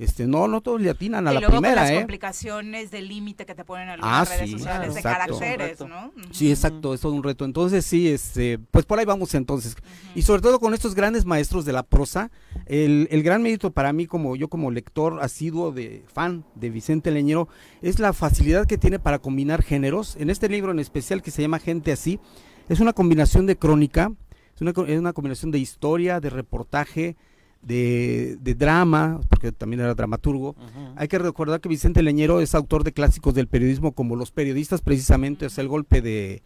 este, 0.00 0.28
no, 0.28 0.46
no 0.46 0.60
todos 0.60 0.80
le 0.80 0.90
atinan 0.90 1.26
a 1.26 1.32
y 1.32 1.34
la 1.34 1.40
luego 1.40 1.54
primera, 1.54 1.74
con 1.74 1.82
las 1.82 1.90
¿eh? 1.92 1.98
complicaciones 1.98 2.90
de 2.92 3.02
límite 3.02 3.46
que 3.46 3.54
te 3.56 3.64
ponen 3.64 3.84
en 3.84 3.90
algunas 3.94 4.28
Ah, 4.28 4.32
redes 4.32 4.50
sí, 4.50 4.58
sociales 4.58 4.94
de 4.94 5.00
exacto. 5.00 5.38
caracteres. 5.40 5.80
¿no? 5.88 6.12
Sí, 6.30 6.50
exacto, 6.50 6.94
es 6.94 7.00
todo 7.00 7.12
un 7.12 7.22
reto. 7.24 7.44
Entonces, 7.44 7.84
sí, 7.84 8.08
este, 8.08 8.58
pues 8.70 8.84
por 8.84 8.98
ahí 9.00 9.04
vamos 9.04 9.34
entonces. 9.34 9.76
Y 10.14 10.22
sobre 10.22 10.40
todo 10.42 10.60
con 10.60 10.72
estos 10.72 10.94
grandes 10.94 11.24
maestros 11.24 11.64
de 11.64 11.72
la 11.72 11.82
prosa, 11.82 12.30
el, 12.66 13.08
el 13.10 13.24
gran 13.24 13.42
mérito 13.42 13.72
para 13.72 13.92
mí, 13.92 14.06
como 14.06 14.36
yo 14.36 14.46
como 14.48 14.70
lector 14.70 15.18
asiduo 15.20 15.72
de 15.72 16.04
fan 16.12 16.44
de 16.54 16.70
Vicente 16.70 17.10
Leñero, 17.10 17.48
es 17.82 17.98
la 17.98 18.12
facilidad 18.12 18.66
que 18.66 18.78
tiene 18.78 19.00
para 19.00 19.18
combinar 19.18 19.62
géneros. 19.64 20.14
En 20.16 20.30
este 20.30 20.48
libro 20.48 20.70
en 20.70 20.78
especial 20.78 21.22
que 21.22 21.32
se 21.32 21.42
llama 21.42 21.58
Gente 21.58 21.90
así, 21.90 22.20
es 22.68 22.80
una 22.80 22.92
combinación 22.92 23.46
de 23.46 23.56
crónica, 23.56 24.12
es 24.54 24.60
una, 24.60 24.72
es 24.86 24.98
una 24.98 25.12
combinación 25.12 25.50
de 25.50 25.58
historia, 25.58 26.20
de 26.20 26.30
reportaje, 26.30 27.16
de, 27.62 28.36
de 28.40 28.54
drama, 28.54 29.20
porque 29.28 29.52
también 29.52 29.80
era 29.80 29.94
dramaturgo. 29.94 30.54
Hay 30.96 31.08
que 31.08 31.18
recordar 31.18 31.60
que 31.60 31.68
Vicente 31.68 32.02
Leñero 32.02 32.40
es 32.40 32.54
autor 32.54 32.84
de 32.84 32.92
clásicos 32.92 33.34
del 33.34 33.48
periodismo 33.48 33.92
como 33.92 34.16
Los 34.16 34.30
Periodistas, 34.30 34.80
precisamente, 34.80 35.46
es 35.46 35.58
el 35.58 35.68
golpe 35.68 36.00
de, 36.02 36.42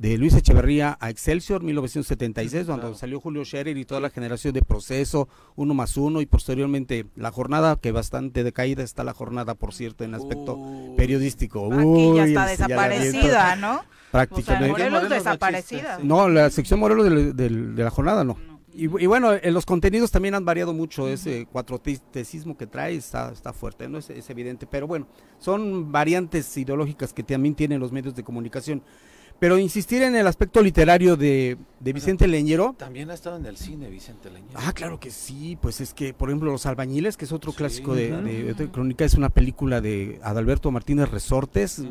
de 0.00 0.16
Luis 0.16 0.34
Echeverría 0.34 0.96
a 0.98 1.10
Excelsior, 1.10 1.62
1976, 1.62 2.64
cuando 2.64 2.84
Claro. 2.86 2.96
salió 2.96 3.20
Julio 3.20 3.44
Scherer 3.44 3.76
y 3.76 3.84
toda 3.84 4.00
la 4.00 4.08
generación 4.08 4.54
de 4.54 4.62
Proceso, 4.62 5.28
Uno 5.56 5.74
más 5.74 5.98
Uno, 5.98 6.22
y 6.22 6.26
posteriormente 6.26 7.04
La 7.16 7.30
Jornada, 7.30 7.76
que 7.76 7.92
bastante 7.92 8.42
decaída 8.42 8.82
está 8.82 9.04
La 9.04 9.12
Jornada, 9.12 9.54
por 9.54 9.74
cierto, 9.74 10.02
en 10.02 10.14
aspecto 10.14 10.58
periodístico. 10.96 11.70
Aquí 11.70 11.84
Uy, 11.84 12.16
ya 12.16 12.24
está 12.24 12.46
desaparecida, 12.46 13.56
¿no? 13.56 13.72
O 13.72 13.80
sea, 13.80 13.86
Prácticamente. 14.10 14.68
Morelos 14.70 15.10
desaparecida. 15.10 15.98
No, 16.02 16.30
la 16.30 16.48
sección 16.48 16.80
Morelos 16.80 17.36
de, 17.36 17.50
la 17.50 17.90
jornada 17.90 18.24
no. 18.24 18.38
No. 18.46 18.60
Y, 18.72 18.84
y 18.84 19.06
bueno, 19.06 19.34
en 19.34 19.52
los 19.52 19.66
contenidos 19.66 20.10
también 20.10 20.34
han 20.34 20.46
variado 20.46 20.72
mucho, 20.72 21.08
ese 21.08 21.44
cuatrotesismo 21.44 22.56
que 22.56 22.66
trae 22.66 22.94
está, 22.94 23.32
está 23.32 23.52
fuerte, 23.52 23.86
no 23.86 23.98
es, 23.98 24.08
es 24.08 24.30
evidente, 24.30 24.66
pero 24.66 24.86
bueno, 24.86 25.08
son 25.38 25.92
variantes 25.92 26.56
ideológicas 26.56 27.12
que 27.12 27.22
también 27.22 27.54
tienen 27.54 27.80
los 27.80 27.92
medios 27.92 28.14
de 28.14 28.22
comunicación. 28.24 28.82
Pero 29.40 29.58
insistir 29.58 30.02
en 30.02 30.14
el 30.14 30.26
aspecto 30.26 30.60
literario 30.62 31.16
de, 31.16 31.56
de 31.80 31.92
Vicente 31.94 32.28
Leñero, 32.28 32.74
También 32.78 33.10
ha 33.10 33.14
estado 33.14 33.36
en 33.38 33.46
el 33.46 33.56
cine 33.56 33.88
Vicente 33.88 34.28
Leñero. 34.30 34.52
Ah, 34.62 34.72
claro 34.74 35.00
que 35.00 35.10
sí, 35.10 35.56
pues 35.60 35.80
es 35.80 35.94
que, 35.94 36.12
por 36.12 36.28
ejemplo, 36.28 36.52
Los 36.52 36.66
Albañiles, 36.66 37.16
que 37.16 37.24
es 37.24 37.32
otro 37.32 37.50
Sí, 37.52 37.56
clásico 37.56 37.94
de, 37.94 38.08
claro. 38.08 38.22
de- 38.24 38.52
de 38.54 38.68
crónica, 38.70 39.04
es 39.06 39.14
una 39.14 39.30
película 39.30 39.80
de 39.80 40.20
Adalberto 40.22 40.70
Martínez 40.70 41.10
Resortes. 41.10 41.82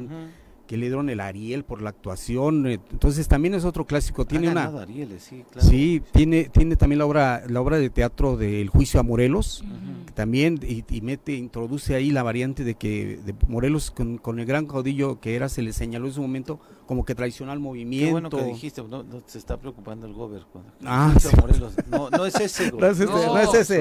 Que 0.69 0.77
le 0.77 0.85
dieron 0.85 1.09
el 1.09 1.19
Ariel 1.19 1.63
por 1.63 1.81
la 1.81 1.89
actuación, 1.89 2.67
eh, 2.67 2.79
entonces 2.91 3.27
también 3.27 3.55
es 3.55 3.65
otro 3.65 3.87
clásico, 3.87 4.25
tiene 4.25 4.49
una... 4.49 4.65
Arieles, 4.65 5.23
sí, 5.23 5.43
claro. 5.49 5.67
Sí, 5.67 5.99
tiene, 6.11 6.43
tiene 6.43 6.75
también 6.75 6.99
la 6.99 7.07
obra, 7.07 7.41
la 7.49 7.59
obra 7.59 7.79
de 7.79 7.89
teatro 7.89 8.37
del 8.37 8.69
juicio 8.69 8.99
a 8.99 9.03
Morelos, 9.03 9.63
que 10.05 10.11
también 10.11 10.59
y, 10.61 10.85
y 10.87 11.01
mete, 11.01 11.33
introduce 11.33 11.95
ahí 11.95 12.11
la 12.11 12.21
variante 12.21 12.63
de 12.63 12.75
que 12.75 13.19
de 13.25 13.33
Morelos 13.47 13.89
con, 13.89 14.19
con 14.19 14.39
el 14.39 14.45
gran 14.45 14.67
caudillo 14.67 15.19
que 15.19 15.35
era, 15.35 15.49
se 15.49 15.63
le 15.63 15.73
señaló 15.73 16.05
en 16.05 16.13
su 16.13 16.21
momento 16.21 16.59
como 16.85 17.03
que 17.03 17.15
traicionó 17.15 17.51
al 17.51 17.57
Qué 17.57 17.63
movimiento. 17.63 18.11
bueno 18.11 18.29
que 18.29 18.43
dijiste, 18.43 18.83
no, 18.83 19.01
no 19.01 19.23
se 19.25 19.39
está 19.39 19.57
preocupando 19.57 20.05
el 20.05 20.13
gober. 20.13 20.43
Ah, 20.85 21.15
sí. 21.19 21.35
Morelos. 21.41 21.73
No, 21.87 22.11
no 22.11 22.27
es 22.27 22.35
ese, 22.39 22.71
No 22.79 22.85
es 22.85 22.99
ese, 22.99 23.05
no 23.11 23.39
es 23.39 23.71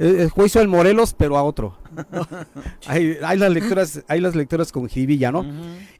Eh, 0.00 0.22
El 0.22 0.30
juicio 0.30 0.60
al 0.60 0.68
Morelos, 0.68 1.14
pero 1.16 1.36
a 1.36 1.42
otro. 1.42 1.76
hay, 2.86 3.16
hay 3.22 3.38
las 3.38 3.52
lecturas, 3.52 4.02
hay 4.08 4.20
las 4.20 4.34
lecturas 4.34 4.72
con 4.72 4.88
jiribilla, 4.88 5.30
¿no? 5.30 5.44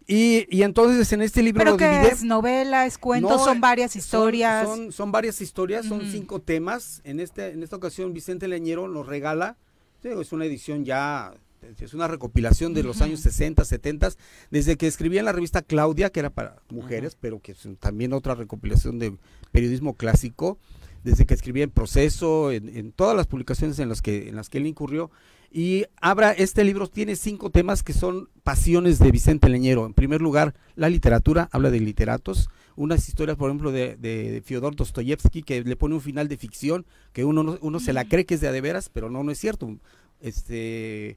Y, 0.07 0.47
y 0.51 0.63
entonces 0.63 1.13
en 1.13 1.23
este 1.23 1.43
libro 1.43 1.61
¿Pero 1.61 1.71
lo 1.73 1.77
qué 1.77 1.89
divide. 1.89 2.09
es? 2.09 2.25
¿Novela? 2.25 2.87
¿Es 2.87 2.99
cuentos? 2.99 3.31
No, 3.31 3.45
¿Son 3.45 3.61
varias 3.61 3.93
Son- 3.93 4.01
historias? 4.01 4.67
Son, 4.67 4.93
son 4.93 5.13
varias 5.13 5.41
historias, 5.41 5.87
son 5.87 6.03
cinco 6.11 6.41
temas. 6.41 7.01
En 7.05 7.21
este, 7.21 7.53
en 7.53 7.63
esta 7.63 7.77
ocasión 7.77 8.13
Vicente 8.13 8.49
Leñero 8.49 8.89
nos 8.89 9.07
regala, 9.07 9.57
es 10.03 10.33
una 10.33 10.47
edición 10.47 10.85
ya 10.85 11.35
Es 11.81 11.93
una 11.95 12.09
recopilación 12.09 12.73
de 12.73 12.83
los 12.83 13.03
años 13.03 13.21
60, 13.21 13.65
70, 13.65 14.11
desde 14.51 14.77
que 14.77 14.87
escribía 14.87 15.21
en 15.21 15.27
la 15.27 15.33
revista 15.33 15.61
Claudia, 15.63 16.11
que 16.11 16.21
era 16.21 16.31
para 16.31 16.57
mujeres, 16.71 17.17
pero 17.21 17.41
que 17.41 17.53
es 17.53 17.69
también 17.79 18.13
otra 18.15 18.35
recopilación 18.35 18.99
de 18.99 19.17
periodismo 19.53 19.95
clásico, 19.95 20.59
desde 21.05 21.27
que 21.27 21.35
escribía 21.35 21.65
en 21.65 21.71
Proceso, 21.71 22.53
en, 22.53 22.69
en 22.77 22.93
todas 22.93 23.17
las 23.17 23.27
publicaciones 23.27 23.79
en 23.79 23.89
las 23.89 24.03
que 24.03 24.29
en 24.29 24.37
las 24.37 24.49
que 24.49 24.59
él 24.59 24.67
incurrió. 24.67 25.11
Y 25.53 25.85
Abra, 26.01 26.31
este 26.31 26.63
libro 26.63 26.87
tiene 26.87 27.17
cinco 27.17 27.51
temas 27.51 27.83
que 27.83 27.93
son 27.93 28.29
pasiones 28.45 29.01
de 29.01 29.11
Vicente 29.11 29.49
Leñero. 29.49 29.85
En 29.85 29.95
primer 29.95 30.21
lugar, 30.21 30.55
la 30.77 30.89
literatura, 30.89 31.49
habla 31.51 31.71
de 31.71 31.81
literatos. 31.81 32.49
Unas 32.77 33.09
historias, 33.09 33.37
por 33.37 33.51
ejemplo, 33.51 33.73
de, 33.73 33.97
de 33.97 34.43
Fyodor 34.45 34.77
Dostoyevsky, 34.77 35.43
que 35.43 35.65
le 35.65 35.75
pone 35.75 35.97
un 35.97 36.01
final 36.01 36.29
de 36.29 36.37
ficción, 36.37 36.87
que 37.13 37.25
uno, 37.25 37.43
no- 37.43 37.59
uno 37.63 37.81
se 37.81 37.93
la 37.93 38.05
cree 38.05 38.27
que 38.27 38.35
es 38.35 38.41
de 38.41 38.47
a 38.49 38.53
de 38.53 38.61
veras, 38.61 38.89
pero 38.91 39.11
no, 39.11 39.25
no 39.25 39.33
es 39.33 39.39
cierto. 39.39 39.77
Este, 40.21 41.17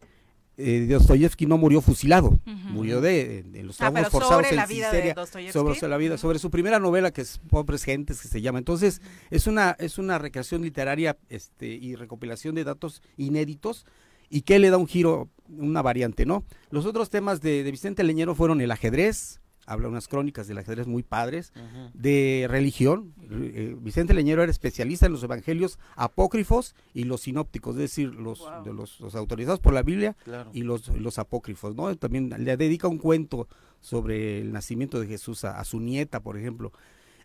eh, 0.58 0.88
Dostoyevsky 0.90 1.46
no 1.46 1.58
murió 1.58 1.82
fusilado, 1.82 2.40
murió 2.46 3.02
de, 3.02 3.44
de 3.44 3.64
los 3.64 3.76
Ah, 3.82 3.90
trabajos 3.92 4.10
pero 4.12 4.12
forzados 4.12 4.36
sobre 4.36 4.50
en 4.50 4.56
la 4.56 4.66
vida 4.66 4.92
de 4.92 5.14
sobre, 5.52 5.76
sobre 5.76 5.88
la 5.90 5.98
vida, 5.98 6.18
sobre 6.18 6.40
su 6.40 6.52
primera 6.52 6.80
novela 6.80 7.12
que 7.12 7.22
es 7.22 7.40
Pobres 7.50 7.84
Gentes 7.84 8.22
que 8.22 8.28
se 8.28 8.42
llama. 8.42 8.60
Entonces, 8.60 9.02
es 9.32 9.48
una 9.48 9.76
es 9.80 9.98
una 9.98 10.18
recreación 10.20 10.62
literaria 10.62 11.18
este 11.30 11.68
y 11.68 11.96
recopilación 11.96 12.56
de 12.56 12.64
datos 12.64 13.02
inéditos 13.18 13.86
y 14.30 14.42
que 14.42 14.58
le 14.60 14.70
da 14.70 14.78
un 14.78 14.88
giro, 14.88 15.30
una 15.50 15.82
variante, 15.82 16.26
¿no? 16.26 16.44
Los 16.72 16.86
otros 16.86 17.10
temas 17.10 17.42
de, 17.42 17.64
de 17.64 17.72
Vicente 17.72 18.04
Leñero 18.04 18.34
fueron 18.36 18.62
el 18.62 18.72
ajedrez, 18.72 19.40
habla 19.66 19.88
unas 19.88 20.08
crónicas 20.08 20.48
del 20.48 20.58
ajedrez 20.58 20.88
muy 20.88 21.04
padres, 21.04 21.54
de 21.94 22.46
religión. 22.50 23.14
eh, 23.32 23.76
Vicente 23.80 24.14
Leñero 24.14 24.44
era 24.44 24.52
especialista 24.52 25.06
en 25.06 25.12
los 25.14 25.24
evangelios 25.24 25.80
apócrifos 25.96 26.76
y 26.94 27.04
los 27.06 27.22
sinópticos, 27.22 27.76
es 27.76 27.82
decir, 27.82 28.14
los, 28.16 28.44
de 28.66 28.74
los, 28.74 29.00
los 29.00 29.16
autorizados 29.16 29.60
por 29.60 29.74
la 29.74 29.84
Biblia 29.84 30.16
Claro. 30.24 30.50
y 30.54 30.62
los, 30.64 30.88
los 30.90 31.18
apócrifos, 31.20 31.76
¿no? 31.76 31.96
También 31.96 32.34
le 32.38 32.58
dedica 32.58 32.88
un 32.88 32.98
cuento 32.98 33.48
sobre 33.82 34.40
el 34.42 34.52
nacimiento 34.52 35.00
de 35.00 35.08
Jesús 35.08 35.44
a, 35.46 35.60
a 35.60 35.64
su 35.66 35.80
nieta, 35.80 36.22
por 36.22 36.38
ejemplo. 36.38 36.72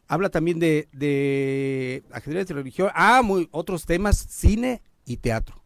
Habla 0.08 0.30
también 0.30 0.58
de, 0.58 0.88
de 0.92 2.02
ajedrez 2.12 2.46
de 2.48 2.54
religión, 2.54 2.90
ah, 2.94 3.20
muy, 3.22 3.48
otros 3.52 3.84
temas, 3.84 4.16
cine 4.16 4.80
y 5.04 5.18
teatro. 5.18 5.62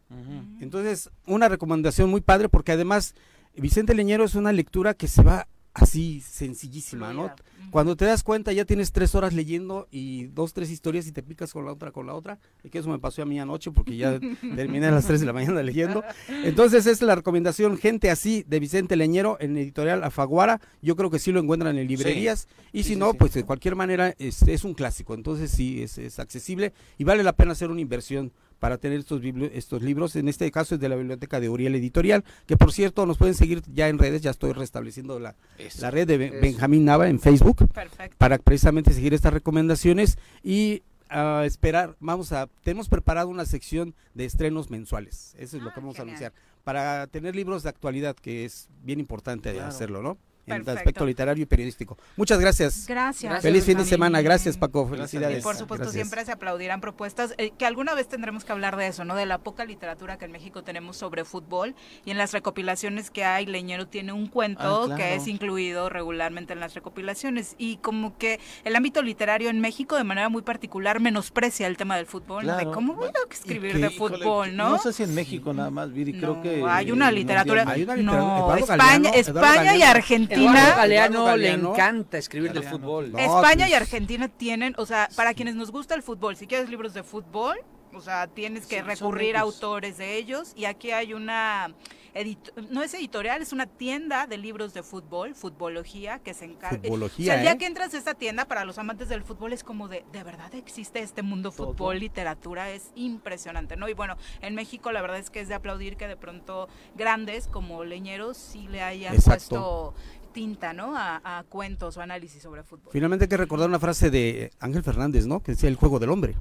Entonces, 0.61 1.11
una 1.27 1.49
recomendación 1.49 2.11
muy 2.11 2.21
padre 2.21 2.51
porque 2.51 2.73
además 2.73 3.15
Vicente 3.57 3.95
Leñero 3.95 4.25
es 4.25 4.35
una 4.35 4.53
lectura 4.53 4.93
que 4.93 5.09
se 5.09 5.23
va 5.23 5.49
así 5.75 6.21
sencillísima, 6.21 7.13
¿no? 7.13 7.31
Cuando 7.71 7.97
te 7.97 8.05
das 8.05 8.23
cuenta 8.23 8.53
ya 8.53 8.65
tienes 8.67 8.93
tres 8.93 9.15
horas 9.15 9.33
leyendo 9.33 9.89
y 9.91 10.25
dos, 10.27 10.53
tres 10.53 10.71
historias 10.71 11.07
y 11.07 11.13
te 11.13 11.23
picas 11.23 11.53
con 11.53 11.65
la 11.65 11.73
otra, 11.73 11.91
con 11.93 12.07
la 12.07 12.15
otra. 12.15 12.39
Y 12.63 12.69
que 12.69 12.79
eso 12.79 12.91
me 12.91 12.99
pasó 12.99 13.23
a 13.23 13.25
mí 13.25 13.41
anoche 13.41 13.71
porque 13.71 13.97
ya 13.97 14.19
terminé 14.57 14.87
a 14.87 14.91
las 14.91 15.07
3 15.07 15.21
de 15.21 15.27
la 15.27 15.33
mañana 15.33 15.63
leyendo. 15.63 16.05
Entonces 16.45 16.87
es 16.87 17.01
la 17.01 17.15
recomendación 17.15 17.79
Gente 17.79 18.11
Así 18.11 18.45
de 18.47 18.61
Vicente 18.61 18.97
Leñero 18.97 19.39
en 19.41 19.57
editorial 19.57 20.05
Afaguara. 20.05 20.61
Yo 20.83 20.97
creo 20.97 21.11
que 21.11 21.19
sí 21.19 21.33
lo 21.33 21.41
encuentran 21.41 21.79
en 21.79 21.87
librerías. 21.89 22.49
Y 22.73 22.79
Sí, 22.83 22.89
si 22.91 22.95
sí, 22.95 22.97
no, 22.99 23.13
sí. 23.13 23.17
pues 23.19 23.33
de 23.35 23.45
cualquier 23.45 23.77
manera 23.77 24.15
es, 24.19 24.43
es 24.43 24.65
un 24.65 24.75
clásico. 24.75 25.15
Entonces 25.15 25.51
sí, 25.51 25.83
es, 25.83 25.97
es 25.99 26.19
accesible 26.19 26.73
y 26.99 27.05
vale 27.05 27.23
la 27.23 27.33
pena 27.35 27.53
hacer 27.53 27.71
una 27.71 27.81
inversión 27.81 28.33
para 28.63 28.79
tener 28.79 29.01
estos, 29.01 29.21
bibli- 29.21 29.51
estos 29.55 29.83
libros. 29.83 30.15
En 30.15 30.29
este 30.29 30.49
caso 30.53 30.77
es 30.77 30.81
de 30.81 30.89
la 30.89 30.95
biblioteca 30.95 31.41
de 31.41 31.49
Uriel 31.49 31.75
Editorial, 31.75 32.23
que 32.47 32.57
por 32.57 32.73
cierto 32.73 33.07
nos 33.07 33.19
pueden 33.19 33.35
seguir 33.35 33.61
ya 33.75 33.89
en 33.89 33.99
redes, 33.99 34.23
ya 34.23 34.31
estoy 34.31 34.53
restableciendo 34.53 35.19
la, 35.19 35.35
la 35.81 35.91
red 35.91 36.07
de 36.07 36.17
Ben- 36.17 36.33
Eso. 36.35 36.43
Benjamín 36.43 36.85
Nava 36.85 37.09
en 37.09 37.19
Facebook 37.19 37.69
Perfecto. 37.73 38.15
para 38.19 38.39
precisamente 38.39 38.93
seguir 38.93 39.15
estas 39.15 39.33
recomendaciones 39.33 40.17
y 40.45 40.85
ah, 41.11 41.43
esperar, 41.45 41.97
vamos 41.99 42.31
a, 42.31 42.47
tenemos 42.63 42.89
preparado 42.89 43.29
una 43.31 43.47
sección 43.47 43.97
de 44.15 44.27
estrenos 44.27 44.71
mensuales, 44.71 45.35
eso 45.41 45.57
es 45.57 45.63
lo 45.65 45.71
Ah, 45.71 45.75
que 45.75 45.81
vamos 45.81 45.97
genial. 45.97 46.09
a 46.09 46.11
anunciar, 46.13 46.33
para 46.63 47.07
tener 47.09 47.35
libros 47.35 47.65
de 47.65 47.69
actualidad, 47.71 48.15
que 48.15 48.45
es 48.45 48.69
bien 48.85 49.01
importante 49.01 49.53
Claro. 49.55 49.67
hacerlo, 49.67 50.03
¿no? 50.03 50.19
En 50.45 50.55
el 50.55 50.59
Perfecto. 50.65 50.79
aspecto 50.81 51.07
literario 51.07 51.43
y 51.43 51.47
periodístico. 51.47 51.97
Muchas 52.17 52.41
gracias. 52.41 52.87
Gracias. 52.89 53.43
Feliz 53.43 53.65
fin 53.65 53.79
de 53.79 53.85
semana, 53.85 54.21
gracias 54.23 54.57
Paco, 54.59 54.87
Gracias, 54.87 55.11
felicidades. 55.13 55.39
Y 55.39 55.43
por 55.43 55.55
supuesto 55.55 55.85
Gracias. 55.85 55.93
siempre 56.09 56.25
se 56.25 56.33
aplaudirán 56.33 56.81
propuestas, 56.81 57.35
eh, 57.39 57.53
que 57.57 57.65
alguna 57.65 57.95
vez 57.95 58.09
tendremos 58.09 58.45
que 58.45 58.51
hablar 58.51 58.77
de 58.77 58.89
eso, 58.89 59.05
¿no? 59.05 59.15
De 59.15 59.25
la 59.25 59.39
poca 59.39 59.65
literatura 59.65 60.19
que 60.19 60.25
en 60.25 60.33
México 60.33 60.65
tenemos 60.65 60.97
sobre 60.97 61.25
fútbol 61.25 61.77
y 62.05 62.11
en 62.11 62.19
las 62.19 62.33
recopilaciones 62.33 63.11
que 63.13 63.25
hay, 63.25 63.47
Leñero 63.47 63.87
tiene 63.87 64.13
un 64.13 64.27
cuento 64.27 64.83
Ah, 64.83 64.87
claro. 64.87 64.97
que 64.97 65.15
es 65.15 65.29
incluido 65.29 65.89
regularmente 65.89 66.53
en 66.55 66.59
las 66.61 66.75
recopilaciones 66.75 67.55
y 67.57 67.77
como 67.77 68.19
que 68.19 68.41
el 68.65 68.75
ámbito 68.75 69.01
literario 69.03 69.49
en 69.49 69.61
México 69.61 69.97
de 69.97 70.03
manera 70.05 70.29
muy 70.29 70.43
particular 70.43 70.99
menosprecia 70.99 71.69
el 71.69 71.77
tema 71.77 71.97
del 71.97 72.07
fútbol, 72.07 72.47
¿no? 72.47 72.53
de 72.57 72.63
Claro. 72.65 72.73
cómo 72.73 72.95
voy 72.95 73.09
a 73.09 73.33
escribir 73.33 73.73
que, 73.75 73.79
de 73.79 73.93
híjole, 73.93 74.17
fútbol, 74.19 74.57
¿no? 74.57 74.71
No 74.71 74.79
sé 74.79 74.93
si 74.93 75.05
en 75.05 75.15
México 75.15 75.53
nada 75.55 75.71
más, 75.71 75.93
Viri, 75.93 76.13
creo 76.19 76.43
que... 76.43 76.65
hay 76.69 76.91
una 76.91 77.13
literatura, 77.13 77.63
Hay 77.69 77.85
una 77.85 77.95
literatura- 77.95 78.03
no, 78.03 78.57
España, 78.57 78.77
Galeano, 78.77 79.09
España 79.15 79.77
y 79.77 79.79
Galeano. 79.79 79.93
Argentina 80.35 80.61
Eduardo 80.63 80.77
Galeano 80.77 81.15
Eduardo 81.21 81.37
le 81.37 81.51
encanta 81.51 82.19
escribir 82.19 82.53
de 82.53 82.61
Galeano. 82.61 82.79
fútbol. 82.79 83.13
No, 83.13 83.19
España 83.19 83.67
y 83.67 83.71
pues- 83.71 83.81
Argentina 83.83 84.29
tienen, 84.29 84.75
o 84.79 84.87
sea, 84.87 85.09
para 85.17 85.35
quienes 85.35 85.55
nos 85.55 85.71
gusta 85.71 85.95
el 85.95 86.03
fútbol, 86.03 86.37
si 86.37 86.47
quieres 86.47 86.69
libros 86.69 86.95
de 86.95 87.03
fútbol, 87.03 87.59
o 87.95 88.01
sea, 88.01 88.27
tienes 88.27 88.67
que 88.67 88.77
Sí, 88.77 88.83
recurrir 88.83 89.37
a 89.37 89.41
autores 89.41 89.99
de 89.99 90.17
ellos 90.17 90.53
y 90.57 90.65
aquí 90.65 90.93
hay 90.93 91.13
una 91.13 91.75
edit- 92.15 92.53
no 92.71 92.83
es 92.83 92.93
editorial, 92.95 93.43
es 93.43 93.53
una 93.53 93.67
tienda 93.67 94.27
de 94.27 94.39
libros 94.39 94.73
de 94.73 94.83
fútbol, 94.83 95.35
futbología, 95.35 96.19
que 96.19 96.33
se 96.33 96.47
encarga. 96.47 96.79
Futbología, 96.81 97.25
o 97.25 97.27
sea, 97.27 97.35
el 97.37 97.43
día 97.43 97.53
¿eh? 97.53 97.59
que 97.59 97.67
entras 97.67 97.93
a 97.93 97.99
esta 97.99 98.15
tienda 98.15 98.47
para 98.47 98.65
los 98.65 98.79
amantes 98.79 99.11
del 99.11 99.23
fútbol 99.23 99.53
es 99.53 99.63
como 99.63 99.89
de, 99.89 100.05
de 100.11 100.23
verdad 100.23 100.55
existe 100.55 101.01
este 101.01 101.21
mundo 101.23 101.51
Todo. 101.51 101.69
fútbol, 101.69 101.99
literatura, 102.01 102.71
es 102.71 102.91
impresionante, 102.95 103.77
¿no? 103.77 103.89
Y 103.91 103.93
bueno, 103.95 104.17
en 104.41 104.55
México 104.55 104.91
la 104.91 105.03
verdad 105.03 105.19
es 105.19 105.29
que 105.29 105.41
es 105.41 105.49
de 105.49 105.55
aplaudir 105.55 105.97
que 105.99 106.09
de 106.09 106.17
pronto 106.17 106.69
grandes 106.95 107.47
como 107.47 107.85
Leñeros 107.85 108.39
sí 108.39 108.69
le 108.69 108.81
hayan 108.83 109.15
Exacto. 109.15 109.39
puesto 109.39 109.95
tinta, 110.33 110.73
¿no? 110.73 110.97
A, 110.97 111.21
a 111.39 111.43
cuentos 111.45 111.97
o 111.97 112.01
análisis 112.01 112.43
sobre 112.43 112.63
fútbol. 112.63 112.91
Finalmente 112.93 113.25
hay 113.25 113.29
que 113.29 113.37
recordar 113.37 113.69
una 113.69 113.79
frase 113.79 114.11
de 114.11 114.51
Ángel 114.61 114.83
Fernández, 114.83 115.27
¿no? 115.27 115.41
Que 115.43 115.53
decía 115.53 115.69
el 115.69 115.77
juego 115.77 115.99
del 115.99 116.11
hombre. 116.11 116.35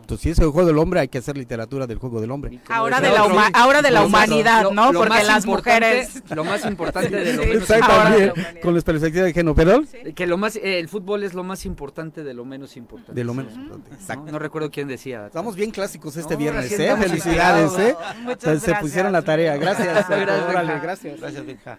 Entonces, 0.00 0.22
si 0.22 0.30
es 0.30 0.38
el 0.38 0.46
juego 0.48 0.66
del 0.66 0.78
hombre, 0.78 1.00
hay 1.00 1.08
que 1.08 1.18
hacer 1.18 1.36
literatura 1.36 1.86
del 1.86 1.98
juego 1.98 2.18
del 2.22 2.30
hombre. 2.30 2.58
Ahora 2.70 2.98
de 2.98 3.10
la, 3.10 3.24
otro, 3.24 3.38
ahora 3.52 3.82
de 3.82 3.90
la 3.90 4.06
humanidad, 4.06 4.62
lo- 4.62 4.70
¿no? 4.72 4.90
lo 4.90 5.00
Porque 5.00 5.22
las 5.22 5.44
importante- 5.44 5.86
mujeres... 6.06 6.22
Lo 6.34 6.44
más 6.44 6.64
importante 6.64 7.10
de 7.10 7.32
lo 7.34 7.42
Sí, 7.42 7.48
menos 7.48 7.68
importante. 7.68 7.92
Ahora 7.92 8.10
de 8.16 8.26
la 8.54 8.60
con 8.62 8.74
la 8.74 8.80
perspectiva 8.80 9.24
de 9.26 9.32
género, 9.34 9.54
¿perdón? 9.54 9.86
Que 10.14 10.26
lo 10.26 10.38
más, 10.38 10.56
eh, 10.56 10.78
el 10.78 10.88
fútbol 10.88 11.24
es 11.24 11.34
lo 11.34 11.44
más 11.44 11.66
importante 11.66 12.24
de 12.24 12.32
lo 12.32 12.46
menos 12.46 12.78
importante. 12.78 13.12
De 13.12 13.22
lo 13.22 13.34
menos 13.34 13.52
importante. 13.54 13.90
¿no? 13.90 13.96
Exacto. 13.96 14.32
No 14.32 14.38
recuerdo 14.38 14.70
quién 14.70 14.88
decía. 14.88 15.26
Estamos 15.26 15.54
bien 15.56 15.70
clásicos 15.72 16.16
este 16.16 16.34
No, 16.34 16.38
viernes, 16.40 16.72
¿eh? 16.72 16.96
Felicidades, 16.96 17.78
¿eh? 17.78 17.94
Muchas 18.22 18.40
Se- 18.40 18.48
Se 18.60 18.66
gracias. 18.66 18.80
pusieron 18.80 19.12
la 19.12 19.20
tarea. 19.20 19.58
Gracias. 19.58 19.88
Gracias, 20.08 20.48
Órale, 20.48 20.80
gracias. 20.80 21.20
Gracias, 21.20 21.44
Benja. 21.44 21.78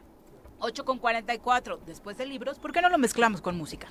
8 0.60 0.86
con 0.86 0.99
44, 0.99 1.80
después 1.86 2.18
de 2.18 2.26
libros, 2.26 2.60
¿por 2.60 2.72
qué 2.72 2.81
no 2.81 2.90
lo 2.90 2.98
mezclamos 2.98 3.41
con 3.41 3.57
música? 3.57 3.88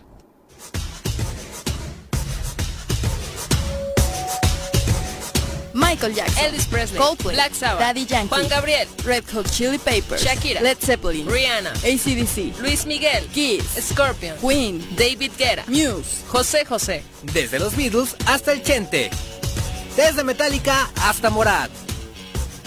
Michael 5.75 6.15
Jackson, 6.15 6.45
Elvis 6.45 6.67
Presley, 6.67 6.99
Coldplay, 6.99 7.35
Black 7.35 7.55
Sabbath, 7.55 7.81
Daddy 7.81 8.05
Yankee, 8.05 8.29
Juan 8.29 8.49
Gabriel, 8.49 8.89
Red 9.05 9.25
Hot 9.33 9.49
Chili 9.51 9.79
Peppers, 9.79 10.23
Shakira, 10.23 10.61
Led 10.61 10.79
Zeppelin, 10.79 11.27
Rihanna, 11.27 11.71
ACDC, 11.71 12.61
Luis 12.61 12.85
Miguel, 12.85 13.27
Kiss, 13.33 13.65
Scorpion, 13.81 14.37
Queen, 14.39 14.85
David 14.97 15.33
Guerra, 15.39 15.65
Muse. 15.69 16.25
José 16.27 16.65
José. 16.65 17.03
Desde 17.33 17.59
los 17.59 17.77
Beatles 17.77 18.17
hasta 18.27 18.53
el 18.53 18.63
Chente. 18.63 19.11
Desde 19.97 20.25
Metallica 20.25 20.91
hasta 21.03 21.31
Morat. 21.31 21.71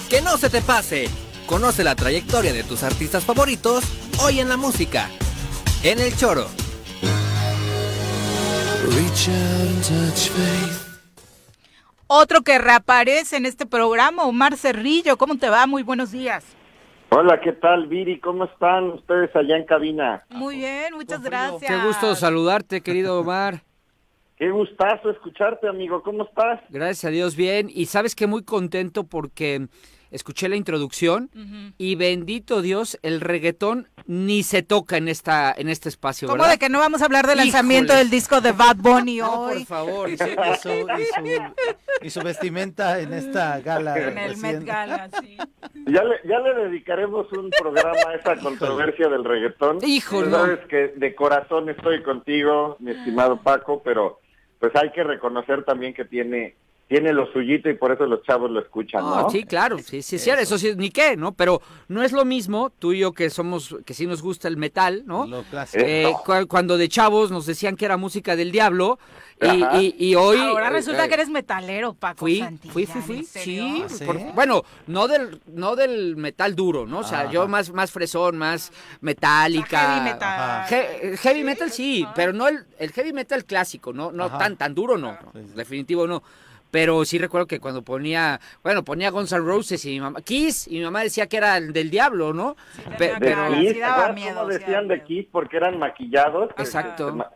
Que 0.09 0.21
no 0.21 0.37
se 0.37 0.49
te 0.49 0.61
pase. 0.61 1.09
Conoce 1.51 1.83
la 1.83 1.97
trayectoria 1.97 2.53
de 2.53 2.63
tus 2.63 2.81
artistas 2.81 3.25
favoritos 3.25 3.83
hoy 4.23 4.39
en 4.39 4.47
la 4.47 4.55
música. 4.55 5.09
En 5.83 5.99
el 5.99 6.15
choro. 6.15 6.45
Otro 12.07 12.41
que 12.43 12.57
reaparece 12.57 13.35
en 13.35 13.45
este 13.45 13.65
programa, 13.65 14.23
Omar 14.23 14.55
Cerrillo, 14.55 15.17
¿cómo 15.17 15.37
te 15.37 15.49
va? 15.49 15.67
Muy 15.67 15.83
buenos 15.83 16.13
días. 16.13 16.45
Hola, 17.09 17.41
¿qué 17.41 17.51
tal, 17.51 17.87
Viri? 17.87 18.21
¿Cómo 18.21 18.45
están 18.45 18.85
ustedes 18.91 19.35
allá 19.35 19.57
en 19.57 19.65
cabina? 19.65 20.23
Muy 20.29 20.55
bien, 20.55 20.93
muchas 20.93 21.21
gracias. 21.21 21.69
Qué 21.69 21.85
gusto 21.85 22.15
saludarte, 22.15 22.79
querido 22.79 23.19
Omar. 23.19 23.61
Qué 24.37 24.49
gustazo 24.49 25.09
escucharte, 25.09 25.67
amigo. 25.67 26.01
¿Cómo 26.01 26.23
estás? 26.23 26.61
Gracias 26.69 27.03
a 27.03 27.09
Dios, 27.09 27.35
bien. 27.35 27.69
Y 27.69 27.87
sabes 27.87 28.15
que 28.15 28.25
muy 28.25 28.45
contento 28.45 29.03
porque 29.03 29.67
escuché 30.11 30.47
la 30.49 30.55
introducción 30.55 31.29
Ujú. 31.35 31.73
y 31.77 31.95
bendito 31.95 32.61
Dios, 32.61 32.99
el 33.01 33.21
reggaetón 33.21 33.87
ni 34.05 34.43
se 34.43 34.61
toca 34.61 34.97
en 34.97 35.07
esta 35.07 35.53
en 35.57 35.69
este 35.69 35.89
espacio, 35.89 36.27
¿Cómo 36.27 36.39
¿verdad? 36.43 36.53
de 36.53 36.59
que 36.59 36.69
no 36.69 36.79
vamos 36.79 37.01
a 37.01 37.05
hablar 37.05 37.25
del 37.27 37.37
lanzamiento 37.37 37.93
del 37.95 38.09
disco 38.09 38.41
de 38.41 38.51
Bad 38.51 38.77
Bunny 38.77 39.17
No, 39.17 39.43
hoy? 39.45 39.59
por 39.59 39.65
favor. 39.67 40.09
Y 40.09 40.17
su, 40.17 40.25
y 40.25 40.27
su- 40.61 40.69
y 40.69 41.05
su- 41.05 42.03
y 42.03 42.09
su 42.09 42.21
vestimenta 42.21 42.99
en 42.99 43.13
esta 43.13 43.59
gala. 43.61 43.97
En 43.97 44.17
el 44.17 44.29
recién. 44.29 44.57
Met 44.59 44.65
Gala, 44.65 45.09
sí. 45.21 45.37
Ya 45.87 46.03
le, 46.03 46.15
ya 46.27 46.39
le 46.39 46.53
dedicaremos 46.65 47.31
un 47.33 47.49
programa 47.51 47.99
a 48.09 48.15
esa 48.15 48.35
controversia 48.37 49.07
del 49.07 49.23
reggaetón. 49.23 49.77
Híjole. 49.85 50.31
Sabes 50.31 50.59
que 50.67 50.93
de 50.95 51.15
corazón 51.15 51.69
estoy 51.69 52.01
contigo, 52.03 52.75
mi 52.79 52.91
estimado 52.91 53.41
Paco, 53.41 53.81
pero 53.83 54.19
pues 54.59 54.75
hay 54.75 54.91
que 54.91 55.03
reconocer 55.03 55.63
también 55.63 55.93
que 55.93 56.05
tiene 56.05 56.55
tiene 56.91 57.13
lo 57.13 57.31
suyito 57.31 57.69
y 57.69 57.73
por 57.75 57.93
eso 57.93 58.05
los 58.05 58.21
chavos 58.23 58.51
lo 58.51 58.59
escuchan, 58.59 59.01
¿no? 59.01 59.21
No, 59.21 59.29
sí, 59.29 59.45
claro, 59.45 59.77
sí, 59.77 60.01
sí, 60.01 60.19
sí, 60.19 60.29
eso 60.29 60.57
sí, 60.57 60.73
ni 60.75 60.89
qué, 60.89 61.15
¿no? 61.15 61.31
Pero 61.31 61.61
no 61.87 62.03
es 62.03 62.11
lo 62.11 62.25
mismo, 62.25 62.69
tú 62.69 62.91
y 62.91 62.99
yo 62.99 63.13
que 63.13 63.29
somos, 63.29 63.77
que 63.85 63.93
sí 63.93 64.05
nos 64.07 64.21
gusta 64.21 64.49
el 64.49 64.57
metal, 64.57 65.03
¿no? 65.05 65.25
Lo 65.25 65.43
clásico. 65.43 65.81
Eh, 65.87 66.09
Eso. 66.09 66.21
cu- 66.25 66.47
cuando 66.49 66.77
de 66.77 66.89
chavos 66.89 67.31
nos 67.31 67.45
decían 67.45 67.77
que 67.77 67.85
era 67.85 67.95
música 67.95 68.35
del 68.35 68.51
diablo 68.51 68.99
y, 69.41 69.63
Ajá. 69.63 69.81
y- 69.81 69.95
y 69.99 70.15
hoy... 70.15 70.37
Ahora 70.39 70.67
eh, 70.67 70.71
resulta 70.71 71.05
eh, 71.05 71.07
que 71.07 71.13
eres 71.13 71.29
metalero, 71.29 71.93
Paco 71.93 72.17
Fui, 72.19 72.39
Santillán, 72.39 72.73
fui, 72.73 72.85
fui, 72.85 73.01
fui, 73.01 73.19
¿Ah, 73.85 73.87
sí? 73.87 74.03
por- 74.05 74.19
bueno, 74.33 74.63
no 74.87 75.07
del, 75.07 75.39
no 75.47 75.77
del 75.77 76.17
metal 76.17 76.57
duro, 76.57 76.85
¿no? 76.85 76.99
O 76.99 77.03
sea, 77.05 77.31
yo 77.31 77.47
más, 77.47 77.71
más 77.71 77.89
fresón, 77.89 78.37
más 78.37 78.73
metálica. 78.99 79.79
heavy 79.79 80.01
metal. 80.11 80.65
He- 80.69 81.15
heavy 81.15 81.43
metal 81.45 81.71
sí, 81.71 82.05
pero 82.15 82.33
no 82.33 82.49
el, 82.49 82.65
el 82.79 82.91
heavy 82.91 83.13
metal 83.13 83.45
clásico, 83.45 83.93
no, 83.93 84.11
no 84.11 84.25
Ajá. 84.25 84.37
tan, 84.39 84.57
tan 84.57 84.75
duro, 84.75 84.97
no, 84.97 85.13
no, 85.13 85.31
Sí, 85.33 85.39
sí. 85.47 85.53
definitivo 85.55 86.05
no. 86.05 86.21
Pero 86.71 87.03
sí 87.05 87.17
recuerdo 87.17 87.47
que 87.47 87.59
cuando 87.59 87.81
ponía, 87.81 88.39
bueno, 88.63 88.83
ponía 88.83 89.11
Guns 89.11 89.31
N' 89.33 89.41
Roses 89.41 89.83
y 89.85 89.89
mi 89.89 89.99
mamá, 89.99 90.21
Kiss, 90.21 90.67
y 90.67 90.77
mi 90.77 90.83
mamá 90.85 91.01
decía 91.03 91.27
que 91.27 91.37
era 91.37 91.57
el 91.57 91.73
del 91.73 91.89
diablo, 91.89 92.33
¿no? 92.33 92.55
Pe- 92.97 93.09
tenía 93.09 93.19
De 93.19 93.19
Claro, 93.19 93.19
pero, 93.19 93.55
sí 93.55 93.61
Kiss, 93.61 93.73
¿te 93.73 93.79
daba 93.79 94.11
miedo, 94.13 94.39
cómo 94.39 94.51
sí 94.51 94.57
decían 94.59 94.87
de. 94.87 95.03
Kiss 95.03 95.27
porque 95.31 95.57
eran 95.57 95.77
maquillados? 95.77 96.49
Exacto. 96.57 97.09
Se, 97.09 97.15
ma- 97.15 97.29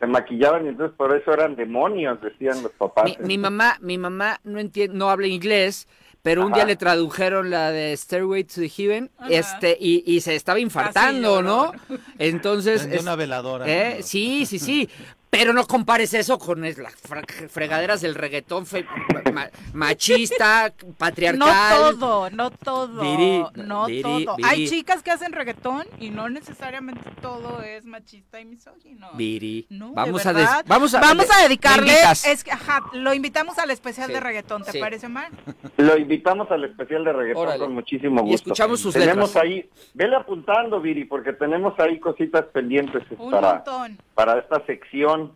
se 0.00 0.06
maquillaban 0.06 0.64
y 0.64 0.68
entonces 0.70 0.96
por 0.96 1.14
eso 1.14 1.32
eran 1.32 1.54
demonios, 1.54 2.18
decían 2.22 2.62
los 2.62 2.72
papás. 2.72 3.04
mi, 3.04 3.16
mi 3.26 3.36
mamá, 3.38 3.76
mi 3.80 3.98
mamá 3.98 4.40
no 4.44 4.58
entiende, 4.58 4.96
no 4.96 5.10
habla 5.10 5.26
inglés, 5.26 5.86
pero 6.22 6.42
un 6.42 6.48
Ajá. 6.48 6.56
día 6.56 6.64
le 6.66 6.76
tradujeron 6.76 7.50
la 7.50 7.70
de 7.70 7.96
Stairway 7.96 8.44
to 8.44 8.54
the 8.60 8.68
Heaven, 8.68 9.10
Ajá. 9.18 9.28
este, 9.30 9.76
y, 9.78 10.02
y 10.06 10.20
se 10.20 10.34
estaba 10.34 10.58
infartando. 10.60 11.42
¿no? 11.42 11.72
Entonces, 12.18 12.86
es- 12.86 13.02
una 13.02 13.16
veladora. 13.16 13.66
¿eh? 13.68 14.02
sí, 14.02 14.46
sí, 14.46 14.58
sí. 14.58 14.88
Pero 15.30 15.52
no 15.52 15.66
compares 15.66 16.14
eso 16.14 16.38
con 16.38 16.62
las 16.62 16.94
fra- 16.96 17.22
fregaderas 17.50 18.00
del 18.00 18.14
reggaetón 18.14 18.64
fe- 18.64 18.86
ma- 19.32 19.50
machista, 19.74 20.72
No 20.86 20.94
patriarcal. 20.94 21.98
todo, 21.98 22.30
no 22.30 22.50
todo, 22.50 23.02
Viri, 23.02 23.44
no 23.56 23.86
todo. 24.02 24.36
Hay 24.42 24.66
chicas 24.68 25.02
que 25.02 25.10
hacen 25.10 25.32
reggaetón 25.32 25.84
y 25.98 26.08
no 26.10 26.30
necesariamente 26.30 27.10
todo 27.20 27.62
es 27.62 27.84
machista 27.84 28.40
y 28.40 28.46
misógino. 28.46 29.10
Viri, 29.14 29.66
No, 29.68 29.92
vamos 29.92 30.24
a, 30.26 30.32
vamos 30.66 30.94
a 30.94 31.00
vamos 31.00 31.30
a 31.30 31.36
¿me 31.36 31.42
dedicarle, 31.42 31.92
es 32.26 32.42
que, 32.42 32.50
ajá, 32.52 32.84
lo 32.94 33.12
invitamos 33.12 33.58
al 33.58 33.70
especial 33.70 34.06
Sí, 34.08 34.14
de 34.14 34.20
reggaetón, 34.20 34.64
¿te 34.64 34.72
sí. 34.72 34.78
parece 34.80 35.08
mal? 35.08 35.30
Lo 35.76 35.98
invitamos 35.98 36.50
al 36.50 36.64
especial 36.64 37.04
de 37.04 37.12
reggaetón 37.12 37.42
Órale. 37.42 37.58
con 37.60 37.74
muchísimo 37.74 38.20
Y 38.22 38.30
gusto. 38.30 38.50
escuchamos 38.50 38.80
sus 38.80 38.94
tenemos 38.94 39.28
letras. 39.34 39.44
ahí, 39.44 39.68
vele 39.94 40.16
apuntando, 40.16 40.80
Viri, 40.80 41.04
porque 41.04 41.32
tenemos 41.34 41.78
ahí 41.78 42.00
cositas 42.00 42.46
pendientes 42.46 43.02
Un 43.18 43.30
para, 43.30 43.54
montón. 43.56 43.98
para 44.14 44.38
esta 44.38 44.64
sección, 44.66 45.27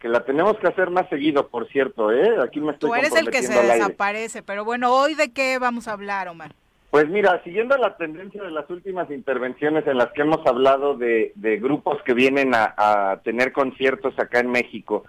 que 0.00 0.08
la 0.08 0.24
tenemos 0.24 0.56
que 0.58 0.66
hacer 0.66 0.90
más 0.90 1.08
seguido, 1.10 1.48
por 1.48 1.68
cierto, 1.68 2.10
¿eh? 2.10 2.36
Aquí 2.42 2.58
me 2.58 2.72
estoy 2.72 2.88
Tú 2.88 2.94
eres 2.96 3.14
el 3.14 3.30
que 3.30 3.42
se 3.42 3.62
desaparece, 3.62 4.42
pero 4.42 4.64
bueno, 4.64 4.92
hoy 4.94 5.14
de 5.14 5.30
qué 5.30 5.58
vamos 5.58 5.86
a 5.88 5.92
hablar, 5.92 6.26
Omar. 6.28 6.52
Pues 6.90 7.08
mira, 7.08 7.40
siguiendo 7.44 7.76
la 7.76 7.96
tendencia 7.96 8.42
de 8.42 8.50
las 8.50 8.68
últimas 8.68 9.08
intervenciones 9.10 9.86
en 9.86 9.98
las 9.98 10.10
que 10.10 10.22
hemos 10.22 10.44
hablado 10.44 10.96
de, 10.96 11.32
de 11.36 11.58
grupos 11.58 12.02
que 12.02 12.14
vienen 12.14 12.52
a, 12.54 12.74
a 12.76 13.18
tener 13.18 13.52
conciertos 13.52 14.18
acá 14.18 14.40
en 14.40 14.50
México, 14.50 15.04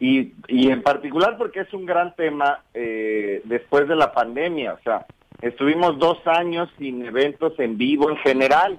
y, 0.00 0.34
y 0.48 0.70
en 0.70 0.82
particular 0.82 1.38
porque 1.38 1.60
es 1.60 1.72
un 1.72 1.86
gran 1.86 2.14
tema 2.14 2.62
eh, 2.74 3.40
después 3.44 3.88
de 3.88 3.96
la 3.96 4.12
pandemia, 4.12 4.74
o 4.74 4.82
sea, 4.82 5.06
estuvimos 5.40 5.98
dos 5.98 6.18
años 6.26 6.68
sin 6.76 7.06
eventos 7.06 7.58
en 7.58 7.78
vivo 7.78 8.10
en 8.10 8.16
general, 8.18 8.78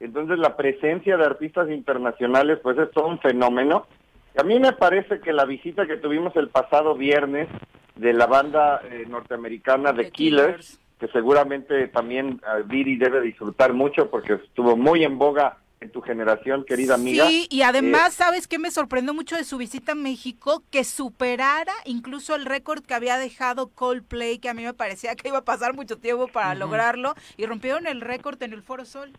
entonces 0.00 0.38
la 0.38 0.54
presencia 0.54 1.16
de 1.16 1.24
artistas 1.24 1.70
internacionales 1.70 2.58
pues 2.62 2.76
es 2.76 2.90
todo 2.90 3.06
un 3.06 3.20
fenómeno. 3.20 3.86
A 4.36 4.42
mí 4.42 4.58
me 4.60 4.72
parece 4.72 5.20
que 5.20 5.32
la 5.32 5.44
visita 5.44 5.86
que 5.86 5.96
tuvimos 5.96 6.36
el 6.36 6.48
pasado 6.48 6.94
viernes 6.94 7.48
de 7.94 8.12
la 8.12 8.26
banda 8.26 8.82
eh, 8.84 9.04
norteamericana 9.08 9.94
The, 9.94 10.04
The 10.04 10.10
Killers, 10.10 10.46
Killers. 10.46 10.80
que 11.00 11.08
seguramente 11.08 11.88
también 11.88 12.40
eh, 12.44 12.62
Viri 12.66 12.96
debe 12.96 13.20
disfrutar 13.22 13.72
mucho 13.72 14.10
porque 14.10 14.34
estuvo 14.34 14.76
muy 14.76 15.04
en 15.04 15.18
boga 15.18 15.56
en 15.80 15.90
tu 15.90 16.00
generación, 16.00 16.64
querida 16.64 16.94
amiga. 16.94 17.26
Sí, 17.26 17.46
y 17.50 17.62
además, 17.62 18.14
¿sabes 18.14 18.48
qué 18.48 18.58
me 18.58 18.70
sorprendió 18.70 19.12
mucho 19.12 19.36
de 19.36 19.44
su 19.44 19.58
visita 19.58 19.92
a 19.92 19.94
México? 19.94 20.62
Que 20.70 20.84
superara 20.84 21.72
incluso 21.84 22.34
el 22.34 22.46
récord 22.46 22.82
que 22.82 22.94
había 22.94 23.18
dejado 23.18 23.68
Coldplay, 23.68 24.38
que 24.38 24.48
a 24.48 24.54
mí 24.54 24.64
me 24.64 24.72
parecía 24.72 25.14
que 25.16 25.28
iba 25.28 25.38
a 25.38 25.44
pasar 25.44 25.74
mucho 25.74 25.98
tiempo 25.98 26.28
para 26.28 26.54
lograrlo, 26.54 27.14
y 27.36 27.44
rompieron 27.44 27.86
el 27.86 28.00
récord 28.00 28.42
en 28.42 28.54
el 28.54 28.62
Foro 28.62 28.86
Sol. 28.86 29.12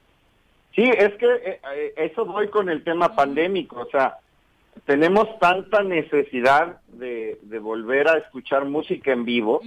Sí, 0.76 0.84
es 0.84 1.14
que 1.15 1.26
eh, 1.26 1.60
eh, 1.76 1.94
eso 1.98 2.26
voy 2.26 2.49
con 2.49 2.69
el 2.69 2.84
tema 2.84 3.15
pandémico, 3.15 3.80
o 3.80 3.89
sea, 3.89 4.18
tenemos 4.86 5.28
tanta 5.40 5.84
necesidad 5.84 6.82
de, 6.88 7.40
de 7.41 7.60
volver 7.60 8.08
a 8.08 8.18
escuchar 8.18 8.66
música 8.66 9.12
en 9.12 9.26
vivo 9.26 9.62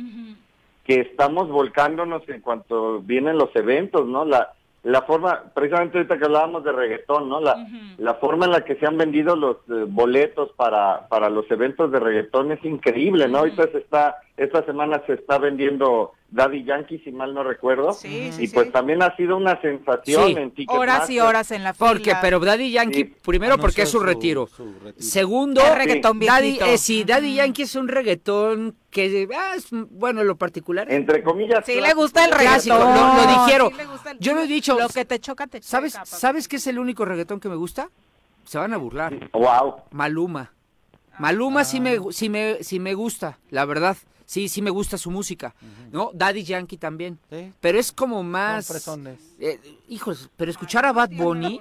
que 0.85 1.01
estamos 1.01 1.49
volcándonos 1.49 2.28
en 2.28 2.41
cuanto 2.41 3.01
vienen 3.01 3.39
los 3.39 3.55
eventos, 3.55 4.07
¿no? 4.07 4.24
La, 4.24 4.53
la 4.82 5.03
forma, 5.03 5.45
precisamente 5.55 5.99
ahorita 5.99 6.19
que 6.19 6.24
hablábamos 6.24 6.65
de 6.65 6.73
reggaetón, 6.73 7.28
¿no? 7.28 7.41
La, 7.41 7.66
la 7.99 8.15
forma 8.15 8.47
en 8.47 8.53
la 8.53 8.65
que 8.65 8.77
se 8.77 8.87
han 8.87 8.97
vendido 8.97 9.37
los 9.37 9.59
eh, 9.69 9.85
boletos 9.87 10.51
para, 10.57 11.07
para 11.09 11.28
los 11.28 11.51
eventos 11.51 11.93
de 11.93 12.01
reggaetón 12.01 12.53
es 12.53 12.65
increíble, 12.65 13.28
¿no? 13.28 13.39
Ahorita 13.39 13.69
se 13.70 13.78
está, 13.78 14.16
esta 14.36 14.65
semana 14.65 15.02
se 15.07 15.15
está 15.15 15.39
vendiendo 15.39 16.12
Daddy 16.31 16.65
Yankee, 16.65 16.98
si 17.01 17.11
mal 17.12 17.35
no 17.35 17.43
recuerdo, 17.43 17.93
Sí, 17.93 18.31
sí, 18.32 18.44
y 18.44 18.48
pues 18.48 18.66
sí. 18.69 18.73
también 18.73 19.02
ha 19.02 19.15
sido 19.16 19.36
una 19.36 19.61
sensación 19.61 20.27
Sí. 20.28 20.32
en 20.39 20.51
Ticketmaster. 20.52 20.81
Horas 20.81 21.11
y 21.11 21.20
horas 21.20 21.51
en 21.51 21.65
la 21.65 21.74
fila. 21.74 21.89
Porque, 21.89 22.12
pero 22.23 22.39
Daddy 22.40 22.70
Yankee, 22.70 22.94
Sí. 23.05 23.15
primero 23.27 23.59
porque 23.59 23.82
Anunció 23.82 23.85
es 23.85 23.90
su, 23.90 23.98
su- 23.98 24.05
retiro. 24.05 24.47
su 24.47 24.65
retiro. 24.81 24.94
Segundo, 24.98 25.61
Daddy, 25.61 26.59
eh, 26.65 26.78
sí, 26.78 27.05
Daddy 27.05 27.35
Yankee 27.35 27.62
es 27.62 27.74
un 27.74 27.89
reggaetón 27.89 28.77
que, 28.90 29.28
ah, 29.36 29.55
es, 29.57 29.66
bueno, 29.70 30.20
en 30.23 30.28
lo 30.28 30.36
particular. 30.36 30.90
Entre 30.90 31.23
comillas. 31.23 31.65
Sí 31.66 31.81
le 31.81 31.93
gusta 31.94 32.24
el 32.24 32.31
reggaetón. 32.32 32.78
lo- 32.78 33.15
lo 33.15 33.44
dijeron. 33.44 33.73
El- 34.11 34.19
Yo 34.20 34.35
lo 34.35 34.43
he 34.43 34.47
dicho. 34.47 34.78
Lo 34.78 34.89
que 34.89 35.05
te 35.05 35.19
choca, 35.19 35.47
te 35.48 35.61
¿Sabes, 35.62 35.93
choca. 35.94 36.05
¿Sabes 36.07 36.47
qué 36.48 36.57
es 36.57 36.66
el 36.69 36.78
único 36.78 37.05
reggaetón 37.05 37.40
que 37.40 37.48
me 37.48 37.57
gusta? 37.57 37.90
Se 38.44 38.57
van 38.59 38.73
a 38.73 38.77
burlar. 38.78 39.31
Wow. 39.32 39.77
Maluma. 39.90 40.52
Maluma 41.19 41.65
sí 41.65 41.81
me, 41.81 41.98
sí 42.12 42.28
me, 42.31 42.62
sí 42.62 42.78
me 42.81 42.94
gusta, 42.94 43.39
la 43.51 43.65
verdad. 43.66 43.97
Sí, 44.31 44.48
sí 44.48 44.62
me 44.62 44.70
gusta 44.70 44.97
su 44.97 45.11
música, 45.11 45.57
¿no? 45.90 46.12
Daddy 46.15 46.44
Yankee 46.44 46.77
también. 46.77 47.19
Sí. 47.31 47.52
Pero 47.61 47.81
es 47.81 47.90
como 47.90 48.23
más... 48.23 48.69
fresones. 48.69 49.19
Eh, 49.41 49.59
hijos, 49.89 50.31
pero 50.37 50.51
escuchar 50.51 50.85
a 50.87 50.93
Bad 50.93 51.11
Bunny, 51.12 51.61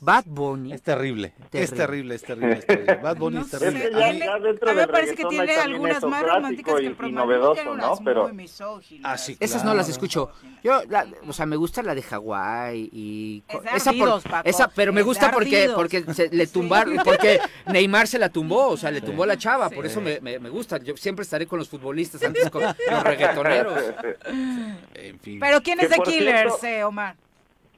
Bad 0.00 0.24
Bunny, 0.26 0.72
Es 0.72 0.82
terrible, 0.82 1.32
es 1.36 1.50
Terrible. 1.50 2.14
es 2.14 2.22
terrible, 2.22 2.54
es 2.58 2.66
terrible. 2.66 2.94
Bad 2.96 3.16
Bunny 3.16 3.36
No 3.36 3.42
es 3.42 3.50
terrible. 3.50 3.84
A 3.86 4.12
mí- 4.12 4.20
a 4.22 4.72
me 4.74 4.88
parece 4.88 5.14
que 5.14 5.24
tiene 5.24 5.56
algunas 5.56 6.02
más 6.04 6.22
románticas 6.22 6.74
que 6.74 6.86
el 6.86 6.96
y 7.08 7.12
novedoso, 7.12 7.74
¿no? 7.76 7.96
Pero. 8.04 8.30
Ah, 9.02 9.16
sí, 9.16 9.36
Esas 9.40 9.64
no 9.64 9.74
las 9.74 9.88
escucho. 9.88 10.30
Yo, 10.62 10.82
la- 10.88 11.06
o 11.26 11.32
sea, 11.32 11.46
me 11.46 11.56
gusta 11.56 11.82
la 11.82 11.94
de 11.94 12.02
Hawái 12.02 12.88
y 12.92 13.42
Es 13.48 13.58
esa 13.76 13.90
ardidos, 13.90 14.24
Paco, 14.24 14.48
esa, 14.48 14.68
pero 14.68 14.92
me 14.92 15.02
gusta 15.02 15.30
porque 15.30 15.70
porque 15.74 16.02
se 16.14 16.28
le 16.30 16.46
tumbaron, 16.46 16.96
porque 17.04 17.38
Neymar 17.66 18.08
se 18.08 18.18
la 18.18 18.28
tumbó, 18.30 18.68
o 18.68 18.76
sea, 18.76 18.90
le 18.90 19.00
tumbó 19.00 19.24
la 19.26 19.36
chava, 19.36 19.70
por 19.70 19.86
eso 19.86 20.00
me, 20.00 20.20
me, 20.20 20.38
me 20.38 20.48
gusta. 20.48 20.78
Yo 20.78 20.96
siempre 20.96 21.22
estaré 21.22 21.46
con 21.46 21.58
los 21.58 21.68
futbolistas 21.68 22.22
antes 22.22 22.48
con 22.50 22.62
los 22.62 23.02
reggaetoneros. 23.02 23.78
En 24.94 25.18
fin. 25.20 25.38
Pero 25.40 25.60
¿quién 25.62 25.80
es 25.80 25.90
de 25.90 25.98
Killers, 25.98 26.58
cierto- 26.60 26.66
eh, 26.66 26.84
Omar? 26.84 27.03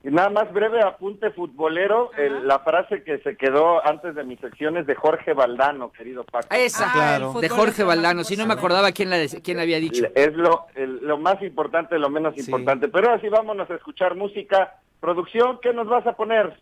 Y 0.07 0.11
nada 0.11 0.31
más 0.31 0.53
breve 0.53 0.81
apunte 0.83 1.33
futbolero, 1.33 2.13
el- 2.17 2.47
la 2.47 2.61
frase 2.61 3.03
que 3.03 3.19
se 3.19 3.37
quedó 3.37 3.85
antes 3.85 4.15
de 4.15 4.23
mis 4.23 4.39
secciones 4.39 4.87
de 4.87 4.95
Jorge 4.95 5.33
Valdano, 5.33 5.91
querido 5.91 6.23
Paco. 6.23 6.47
Esa, 6.53 6.87
Ah, 6.89 6.93
Claro. 6.93 7.33
de 7.41 7.49
Jorge 7.49 7.83
Valdano, 7.83 8.23
si 8.23 8.37
no 8.37 8.47
me 8.47 8.55
acordaba 8.55 8.93
quién 8.93 9.11
la 9.11 9.17
de- 9.17 9.43
quién 9.43 9.57
la 9.57 9.65
había 9.65 9.81
dicho. 9.81 10.05
Es 10.15 10.33
lo, 10.35 10.67
el- 10.77 10.99
lo 11.05 11.19
más 11.19 11.43
importante, 11.43 11.99
lo 11.99 12.09
menos 12.09 12.35
Sí. 12.37 12.43
importante. 12.43 12.87
Pero 12.87 13.09
ahora 13.09 13.21
sí 13.21 13.29
vámonos 13.29 13.69
a 13.69 13.75
escuchar 13.75 14.15
música. 14.15 14.75
Producción, 15.01 15.59
¿qué 15.61 15.73
nos 15.73 15.89
vas 15.89 16.07
a 16.07 16.13
poner? 16.13 16.57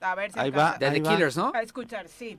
A 0.00 0.14
ver 0.14 0.30
si 0.30 0.38
Ahí 0.38 0.52
va. 0.52 0.74
De 0.74 0.78
The 0.78 0.86
Ahí 0.86 1.00
va. 1.00 1.10
Killers, 1.10 1.36
¿no? 1.36 1.50
A 1.52 1.62
escuchar, 1.62 2.06
sí. 2.06 2.38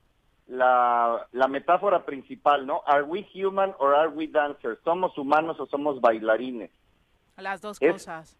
la, 0.47 1.27
la 1.31 1.47
metáfora 1.47 2.03
principal, 2.05 2.65
¿no? 2.67 2.81
¿Are 2.85 3.03
we 3.03 3.25
human 3.33 3.73
or 3.79 3.95
are 3.95 4.09
we 4.09 4.27
dancers? 4.27 4.79
¿Somos 4.83 5.17
humanos 5.17 5.59
o 5.59 5.65
somos 5.67 6.01
bailarines? 6.01 6.71
Las 7.37 7.61
dos 7.61 7.81
Es- 7.81 7.91
cosas. 7.93 8.37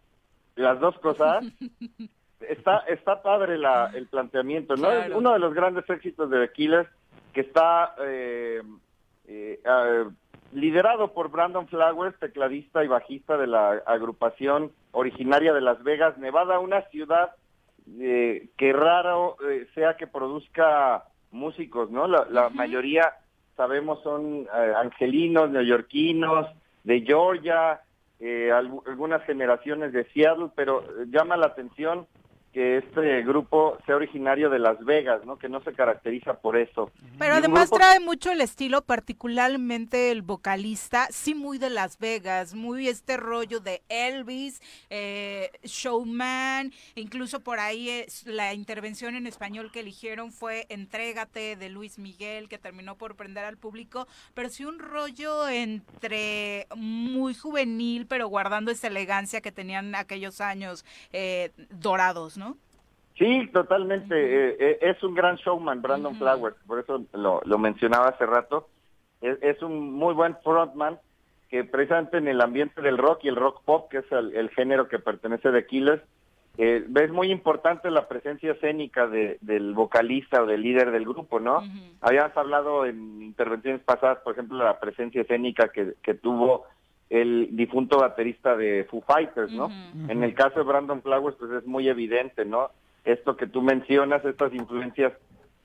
las 0.56 0.78
dos 0.80 0.98
cosas. 0.98 1.44
está 2.40 2.78
está 2.88 3.22
padre 3.22 3.56
la, 3.58 3.90
el 3.94 4.06
planteamiento, 4.08 4.74
¿no? 4.76 4.90
Es 4.90 5.12
uno 5.14 5.32
de 5.32 5.38
los 5.38 5.54
grandes 5.54 5.88
éxitos 5.88 6.28
de 6.30 6.46
The 6.46 6.52
Killers 6.52 6.88
que 7.32 7.40
está 7.42 7.94
eh, 8.00 8.60
eh, 9.26 9.60
ah, 9.64 10.04
liderado 10.52 11.14
por 11.14 11.30
Brandon 11.30 11.66
Flowers, 11.68 12.18
tecladista 12.18 12.84
y 12.84 12.88
bajista 12.88 13.38
de 13.38 13.46
la 13.46 13.82
agrupación 13.86 14.70
originaria 14.90 15.54
de 15.54 15.62
Las 15.62 15.82
Vegas, 15.82 16.18
Nevada, 16.18 16.58
una 16.58 16.82
ciudad 16.90 17.34
eh, 17.98 18.50
que 18.58 18.72
raro 18.74 19.36
eh, 19.48 19.66
sea 19.74 19.96
que 19.96 20.06
produzca 20.06 21.04
músicos, 21.32 21.90
¿no? 21.90 22.06
La, 22.06 22.26
la 22.30 22.48
mayoría, 22.50 23.12
sabemos, 23.56 24.02
son 24.02 24.42
eh, 24.54 24.72
angelinos, 24.76 25.50
neoyorquinos, 25.50 26.46
de 26.84 27.00
Georgia, 27.02 27.80
eh, 28.20 28.50
algu- 28.52 28.82
algunas 28.86 29.22
generaciones 29.24 29.92
de 29.92 30.04
Seattle, 30.12 30.50
pero 30.54 30.84
llama 31.06 31.36
la 31.36 31.46
atención 31.46 32.06
que 32.52 32.76
este 32.78 33.22
grupo 33.22 33.78
sea 33.86 33.96
originario 33.96 34.50
de 34.50 34.58
Las 34.58 34.84
Vegas, 34.84 35.24
¿no? 35.24 35.38
Que 35.38 35.48
no 35.48 35.62
se 35.62 35.72
caracteriza 35.72 36.34
por 36.34 36.58
eso. 36.58 36.90
Pero 37.18 37.34
además 37.36 37.70
grupo- 37.70 37.78
trae 37.78 37.98
mucho 37.98 38.30
el 38.30 38.42
estilo, 38.42 38.82
particularmente 38.82 40.10
el 40.10 40.20
vocalista, 40.20 41.08
sí 41.10 41.34
muy 41.34 41.56
de 41.56 41.70
Las 41.70 41.98
Vegas, 41.98 42.52
muy 42.54 42.88
este 42.88 43.16
rollo 43.16 43.60
de 43.60 43.80
Elvis, 43.88 44.60
eh, 44.90 45.50
Showman, 45.64 46.72
incluso 46.94 47.40
por 47.40 47.58
ahí 47.58 47.88
es, 47.88 48.26
la 48.26 48.52
intervención 48.52 49.14
en 49.14 49.26
español 49.26 49.70
que 49.72 49.80
eligieron 49.80 50.30
fue 50.30 50.66
Entrégate 50.68 51.56
de 51.56 51.68
Luis 51.70 51.98
Miguel, 51.98 52.50
que 52.50 52.58
terminó 52.58 52.96
por 52.96 53.16
prender 53.16 53.44
al 53.46 53.56
público, 53.56 54.06
pero 54.34 54.50
sí 54.50 54.66
un 54.66 54.78
rollo 54.78 55.48
entre 55.48 56.66
muy 56.76 57.34
juvenil, 57.34 58.06
pero 58.06 58.26
guardando 58.28 58.70
esa 58.70 58.88
elegancia 58.88 59.40
que 59.40 59.52
tenían 59.52 59.94
aquellos 59.94 60.42
años 60.42 60.84
eh, 61.14 61.50
dorados, 61.70 62.36
¿no? 62.36 62.41
Sí, 63.18 63.48
totalmente. 63.52 64.14
eh, 64.16 64.56
eh, 64.58 64.78
es 64.82 65.02
un 65.02 65.14
gran 65.14 65.36
showman, 65.36 65.82
Brandon 65.82 66.14
Flowers, 66.16 66.56
por 66.66 66.78
eso 66.80 67.04
lo, 67.12 67.40
lo 67.44 67.58
mencionaba 67.58 68.08
hace 68.08 68.26
rato. 68.26 68.68
Es, 69.20 69.38
es 69.42 69.62
un 69.62 69.92
muy 69.92 70.14
buen 70.14 70.36
frontman 70.42 70.98
que 71.50 71.64
precisamente 71.64 72.16
en 72.16 72.28
el 72.28 72.40
ambiente 72.40 72.80
del 72.80 72.96
rock 72.98 73.20
y 73.24 73.28
el 73.28 73.36
rock 73.36 73.62
pop, 73.64 73.90
que 73.90 73.98
es 73.98 74.10
el, 74.10 74.34
el 74.34 74.48
género 74.50 74.88
que 74.88 74.98
pertenece 74.98 75.48
a 75.48 75.52
The 75.52 75.66
Killers, 75.66 76.02
eh, 76.58 76.84
es 76.94 77.10
muy 77.12 77.30
importante 77.30 77.90
la 77.90 78.08
presencia 78.08 78.52
escénica 78.52 79.06
de- 79.06 79.38
del 79.42 79.72
vocalista 79.74 80.42
o 80.42 80.46
del 80.46 80.62
líder 80.62 80.90
del 80.90 81.04
grupo, 81.04 81.40
¿no? 81.40 81.62
Habíamos 82.00 82.36
hablado 82.36 82.84
en 82.86 83.22
intervenciones 83.22 83.82
pasadas, 83.82 84.18
por 84.18 84.32
ejemplo, 84.32 84.58
la 84.58 84.78
presencia 84.80 85.22
escénica 85.22 85.68
que, 85.68 85.94
que 86.02 86.14
tuvo 86.14 86.64
el 87.10 87.48
difunto 87.52 87.98
baterista 87.98 88.56
de 88.56 88.86
Foo 88.90 89.02
Fighters, 89.02 89.52
¿no? 89.52 89.68
En 90.10 90.22
el 90.24 90.34
caso 90.34 90.58
de 90.60 90.64
Brandon 90.64 91.02
Flowers, 91.02 91.36
pues 91.38 91.50
es 91.52 91.66
muy 91.66 91.88
evidente, 91.88 92.44
¿no? 92.46 92.70
Esto 93.04 93.36
que 93.36 93.46
tú 93.46 93.62
mencionas, 93.62 94.24
estas 94.24 94.54
influencias 94.54 95.12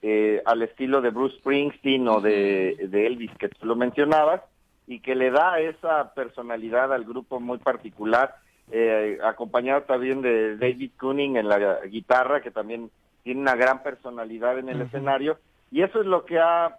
eh, 0.01 0.41
al 0.45 0.61
estilo 0.61 1.01
de 1.01 1.09
Bruce 1.09 1.37
Springsteen 1.37 2.07
o 2.07 2.21
de, 2.21 2.87
de 2.89 3.07
Elvis, 3.07 3.31
que 3.37 3.49
tú 3.49 3.65
lo 3.65 3.75
mencionabas, 3.75 4.41
y 4.87 4.99
que 5.01 5.15
le 5.15 5.31
da 5.31 5.59
esa 5.59 6.13
personalidad 6.13 6.93
al 6.93 7.03
grupo 7.03 7.39
muy 7.39 7.57
particular, 7.57 8.35
eh, 8.71 9.17
acompañado 9.23 9.83
también 9.83 10.21
de 10.21 10.57
David 10.57 10.91
Cooning 10.97 11.37
en 11.37 11.49
la 11.49 11.85
guitarra, 11.85 12.41
que 12.41 12.51
también 12.51 12.89
tiene 13.23 13.41
una 13.41 13.55
gran 13.55 13.83
personalidad 13.83 14.57
en 14.57 14.69
el 14.69 14.81
escenario, 14.81 15.37
y 15.71 15.81
eso 15.81 15.99
es 15.99 16.05
lo 16.05 16.25
que 16.25 16.39
ha 16.39 16.77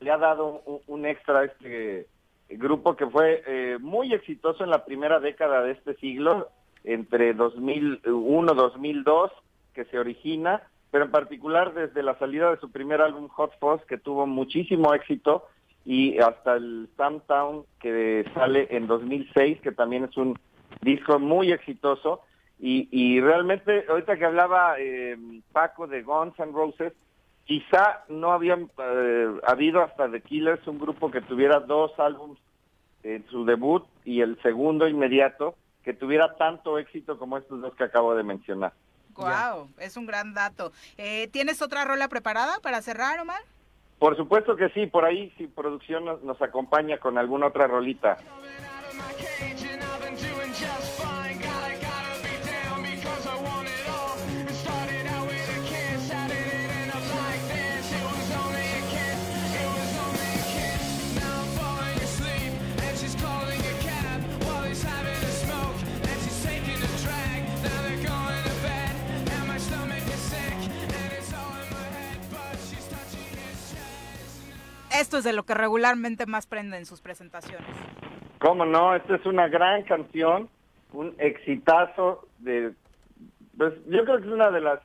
le 0.00 0.10
ha 0.12 0.16
dado 0.16 0.62
un, 0.64 0.80
un 0.86 1.06
extra 1.06 1.40
a 1.40 1.44
este 1.44 2.06
grupo 2.48 2.96
que 2.96 3.06
fue 3.06 3.42
eh, 3.46 3.78
muy 3.80 4.12
exitoso 4.12 4.64
en 4.64 4.70
la 4.70 4.84
primera 4.84 5.20
década 5.20 5.62
de 5.62 5.72
este 5.72 5.94
siglo, 5.96 6.48
entre 6.84 7.34
2001 7.34 8.54
2002, 8.54 9.30
que 9.78 9.84
se 9.84 9.98
origina, 9.98 10.62
pero 10.90 11.04
en 11.04 11.12
particular 11.12 11.72
desde 11.72 12.02
la 12.02 12.18
salida 12.18 12.50
de 12.50 12.56
su 12.58 12.72
primer 12.72 13.00
álbum 13.00 13.28
Hot 13.28 13.52
Fuzz, 13.60 13.84
que 13.86 13.96
tuvo 13.96 14.26
muchísimo 14.26 14.92
éxito, 14.92 15.46
y 15.84 16.18
hasta 16.18 16.56
el 16.56 16.88
Town 16.96 17.64
que 17.78 18.24
sale 18.34 18.66
en 18.70 18.88
2006, 18.88 19.60
que 19.60 19.70
también 19.70 20.04
es 20.04 20.16
un 20.16 20.36
disco 20.82 21.20
muy 21.20 21.52
exitoso. 21.52 22.22
Y, 22.58 22.88
y 22.90 23.20
realmente, 23.20 23.84
ahorita 23.88 24.16
que 24.16 24.24
hablaba 24.24 24.74
eh, 24.80 25.16
Paco 25.52 25.86
de 25.86 26.02
Guns 26.02 26.36
N' 26.40 26.52
Roses, 26.52 26.92
quizá 27.44 28.04
no 28.08 28.32
habían 28.32 28.68
eh, 28.78 29.28
habido 29.46 29.80
hasta 29.84 30.10
The 30.10 30.22
Killers 30.22 30.66
un 30.66 30.80
grupo 30.80 31.08
que 31.12 31.20
tuviera 31.20 31.60
dos 31.60 31.92
álbumes 31.98 32.38
en 33.04 33.24
su 33.30 33.44
debut 33.44 33.84
y 34.04 34.22
el 34.22 34.42
segundo 34.42 34.88
inmediato 34.88 35.54
que 35.84 35.94
tuviera 35.94 36.34
tanto 36.34 36.78
éxito 36.78 37.16
como 37.16 37.38
estos 37.38 37.60
dos 37.60 37.74
que 37.76 37.84
acabo 37.84 38.16
de 38.16 38.24
mencionar. 38.24 38.72
Wow, 39.18 39.70
es 39.78 39.96
un 39.96 40.06
gran 40.06 40.32
dato. 40.32 40.72
Eh, 40.96 41.28
¿Tienes 41.32 41.60
otra 41.60 41.84
rola 41.84 42.08
preparada 42.08 42.60
para 42.60 42.80
cerrar, 42.82 43.18
Omar? 43.20 43.40
Por 43.98 44.16
supuesto 44.16 44.54
que 44.54 44.68
sí, 44.70 44.86
por 44.86 45.04
ahí 45.04 45.32
si 45.36 45.48
producción 45.48 46.04
nos, 46.04 46.22
nos 46.22 46.40
acompaña 46.40 46.98
con 46.98 47.18
alguna 47.18 47.48
otra 47.48 47.66
rolita. 47.66 48.16
Esto 74.98 75.18
es 75.18 75.24
de 75.24 75.32
lo 75.32 75.44
que 75.44 75.54
regularmente 75.54 76.26
más 76.26 76.46
prende 76.46 76.76
en 76.76 76.84
sus 76.84 77.00
presentaciones. 77.00 77.68
¿Cómo 78.40 78.64
no? 78.64 78.96
Esta 78.96 79.14
es 79.16 79.26
una 79.26 79.46
gran 79.48 79.84
canción, 79.84 80.48
un 80.92 81.14
exitazo 81.18 82.26
de 82.38 82.72
pues 83.56 83.74
yo 83.86 84.04
creo 84.04 84.18
que 84.18 84.26
es 84.26 84.32
una 84.32 84.50
de 84.50 84.60
las 84.60 84.80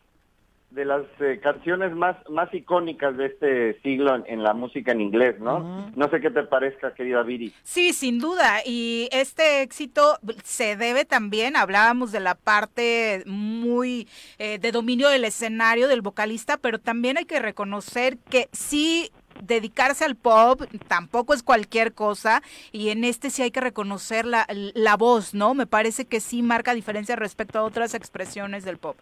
de 0.72 0.86
las 0.86 1.04
eh, 1.20 1.40
canciones 1.42 1.96
más 1.96 2.18
más 2.30 2.52
icónicas 2.52 3.16
de 3.16 3.28
este 3.28 3.80
siglo 3.82 4.16
en, 4.16 4.24
en 4.26 4.44
la 4.44 4.54
música 4.54 4.92
en 4.92 5.02
inglés, 5.02 5.40
¿no? 5.40 5.92
No 5.96 6.10
sé 6.10 6.20
qué 6.20 6.32
te 6.32 6.44
parezca, 6.44 6.96
querida 6.96 7.22
Viri. 7.22 7.54
Sí, 7.62 7.94
sin 7.94 8.18
duda. 8.18 8.62
Y 8.66 9.08
este 9.12 9.62
éxito 9.62 10.18
se 10.44 10.76
debe 10.76 11.06
también, 11.06 11.56
hablábamos 11.56 12.12
de 12.12 12.20
la 12.20 12.34
parte 12.34 13.24
muy 13.28 14.08
eh, 14.40 14.58
de 14.58 14.72
dominio 14.72 15.10
del 15.10 15.26
escenario 15.26 15.88
del 15.88 16.02
vocalista, 16.02 16.58
pero 16.58 16.80
también 16.80 17.18
hay 17.18 17.26
que 17.26 17.40
reconocer 17.40 18.18
que 18.18 18.50
sí 18.52 19.12
dedicarse 19.42 20.06
al 20.06 20.16
pop 20.16 20.62
tampoco 20.88 21.34
es 21.34 21.44
cualquier 21.44 21.94
cosa 21.94 22.42
y 22.72 22.90
en 22.90 23.04
este 23.04 23.30
sí 23.30 23.42
hay 23.42 23.52
que 23.52 23.62
reconocer 23.62 24.26
la, 24.26 24.46
la 24.50 24.98
voz, 24.98 25.34
¿no? 25.34 25.54
Me 25.54 25.66
parece 25.66 26.06
que 26.06 26.20
sí 26.20 26.42
marca 26.42 26.74
diferencia 26.74 27.16
respecto 27.16 27.60
a 27.60 27.64
otras 27.64 27.94
expresiones 27.94 28.66
del 28.66 28.78
pop. 28.78 28.98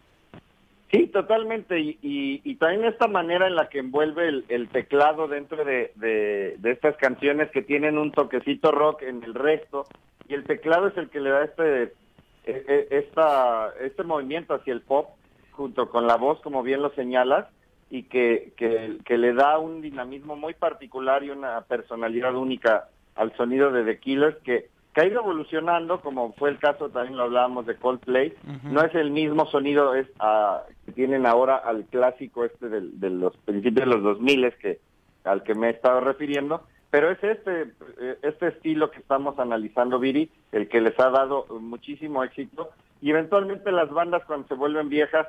Sí, 0.92 1.08
totalmente. 1.08 1.80
Y, 1.80 2.56
también 2.56 2.86
esta 2.86 3.08
manera 3.08 3.48
en 3.48 3.56
la 3.56 3.70
que 3.70 3.80
envuelve 3.80 4.44
el, 4.48 4.70
teclado 4.70 5.28
dentro 5.28 5.64
de, 5.64 5.92
de, 5.96 6.58
de 6.60 6.72
estas 6.72 6.96
canciones 6.98 7.50
que 7.52 7.62
tienen 7.62 7.98
un 7.98 8.12
toquecito 8.12 8.72
rock 8.72 9.02
en 9.04 9.24
el 9.24 9.34
resto. 9.34 9.86
Y 10.28 10.34
el 10.34 10.44
teclado 10.44 10.88
es 10.88 10.98
el 10.98 11.10
que 11.10 11.22
le 11.22 11.30
da 11.30 11.44
este, 11.46 11.84
eh, 11.84 11.92
eh, 12.46 12.88
esta, 12.92 13.72
este 13.82 14.04
movimiento 14.04 14.54
hacia 14.54 14.74
el 14.74 14.82
pop, 14.82 15.10
junto 15.52 15.90
con 15.90 16.08
la 16.08 16.18
voz, 16.18 16.42
como 16.42 16.62
bien 16.62 16.82
lo 16.82 16.90
señalas, 16.92 17.48
y 17.92 18.04
que, 18.04 18.54
que, 18.58 18.98
que 19.06 19.18
le 19.18 19.34
da 19.34 19.60
un 19.60 19.82
dinamismo 19.82 20.36
muy 20.36 20.54
particular 20.56 21.24
y 21.24 21.30
una 21.30 21.62
personalidad 21.62 22.34
única 22.36 22.88
al 23.16 23.36
sonido 23.36 23.70
de 23.72 23.84
The 23.84 24.00
Killers, 24.00 24.38
que 24.44 24.70
que 24.94 25.00
ha 25.00 25.06
ido 25.06 25.22
evolucionando, 25.22 26.02
como 26.02 26.34
fue 26.34 26.50
el 26.50 26.60
caso, 26.60 26.90
también 26.90 27.16
lo 27.16 27.24
hablábamos 27.24 27.66
de 27.66 27.78
Coldplay, 27.78 28.34
no 28.64 28.82
es 28.84 28.94
el 28.94 29.10
mismo 29.10 29.46
sonido 29.46 29.96
es, 29.96 30.06
ah, 30.20 30.64
que 30.86 30.92
tienen 30.92 31.26
ahora 31.26 31.56
al 31.56 31.86
clásico 31.86 32.44
este 32.44 32.68
del- 32.68 33.00
de, 33.00 33.10
los 33.10 33.38
principios 33.38 33.86
de 33.88 33.96
los 33.96 34.04
2000 34.04 34.54
que 34.60 34.80
al 35.24 35.44
que 35.44 35.56
me 35.56 35.68
he 35.68 35.72
estado 35.72 36.02
refiriendo, 36.02 36.64
pero 36.90 37.10
es 37.10 37.24
este 37.24 37.72
este 38.22 38.48
estilo 38.50 38.92
que 38.92 39.00
estamos 39.00 39.40
analizando, 39.40 39.98
Viri, 39.98 40.30
el 40.52 40.68
que 40.68 40.82
les 40.82 41.00
ha 41.00 41.10
dado 41.10 41.46
muchísimo 41.62 42.22
éxito 42.26 42.72
y 43.02 43.12
eventualmente 43.12 43.72
las 43.72 43.90
bandas 43.92 44.26
cuando 44.26 44.46
se 44.50 44.56
vuelven 44.56 44.90
viejas 44.90 45.26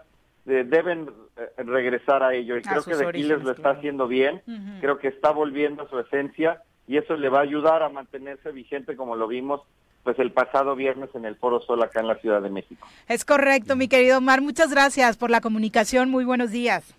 eh, 0.46 0.64
deben 0.66 1.08
eh, 1.36 1.62
regresar 1.62 2.22
a 2.22 2.34
ello 2.34 2.56
y 2.56 2.60
A 2.60 2.62
creo 2.62 2.82
que 2.82 2.90
Killers 2.90 3.06
orígenes, 3.06 3.42
lo 3.42 3.50
está 3.52 3.70
haciendo 3.70 4.08
bien, 4.08 4.42
creo 4.80 4.98
que 4.98 5.08
está 5.08 5.30
volviendo 5.30 5.84
a 5.84 5.88
su 5.88 5.98
esencia 5.98 6.62
y 6.86 6.96
eso 6.96 7.16
le 7.16 7.28
va 7.28 7.38
a 7.38 7.42
ayudar 7.42 7.82
a 7.82 7.88
mantenerse 7.88 8.50
vigente 8.50 8.96
como 8.96 9.16
lo 9.16 9.28
vimos 9.28 9.60
pues 10.02 10.18
el 10.18 10.32
pasado 10.32 10.74
viernes 10.74 11.10
en 11.14 11.24
el 11.24 11.36
Foro 11.36 11.60
Sol 11.60 11.82
acá 11.82 12.00
en 12.00 12.08
la 12.08 12.16
Ciudad 12.16 12.42
de 12.42 12.50
México. 12.50 12.86
Es 13.08 13.24
correcto, 13.24 13.76
mi 13.76 13.86
querido 13.86 14.18
Omar. 14.18 14.40
Muchas 14.40 14.72
gracias 14.72 15.16
por 15.16 15.30
la 15.30 15.40
comunicación. 15.40 16.10
Muy 16.10 16.24
buenos 16.24 16.50
días. 16.50 16.96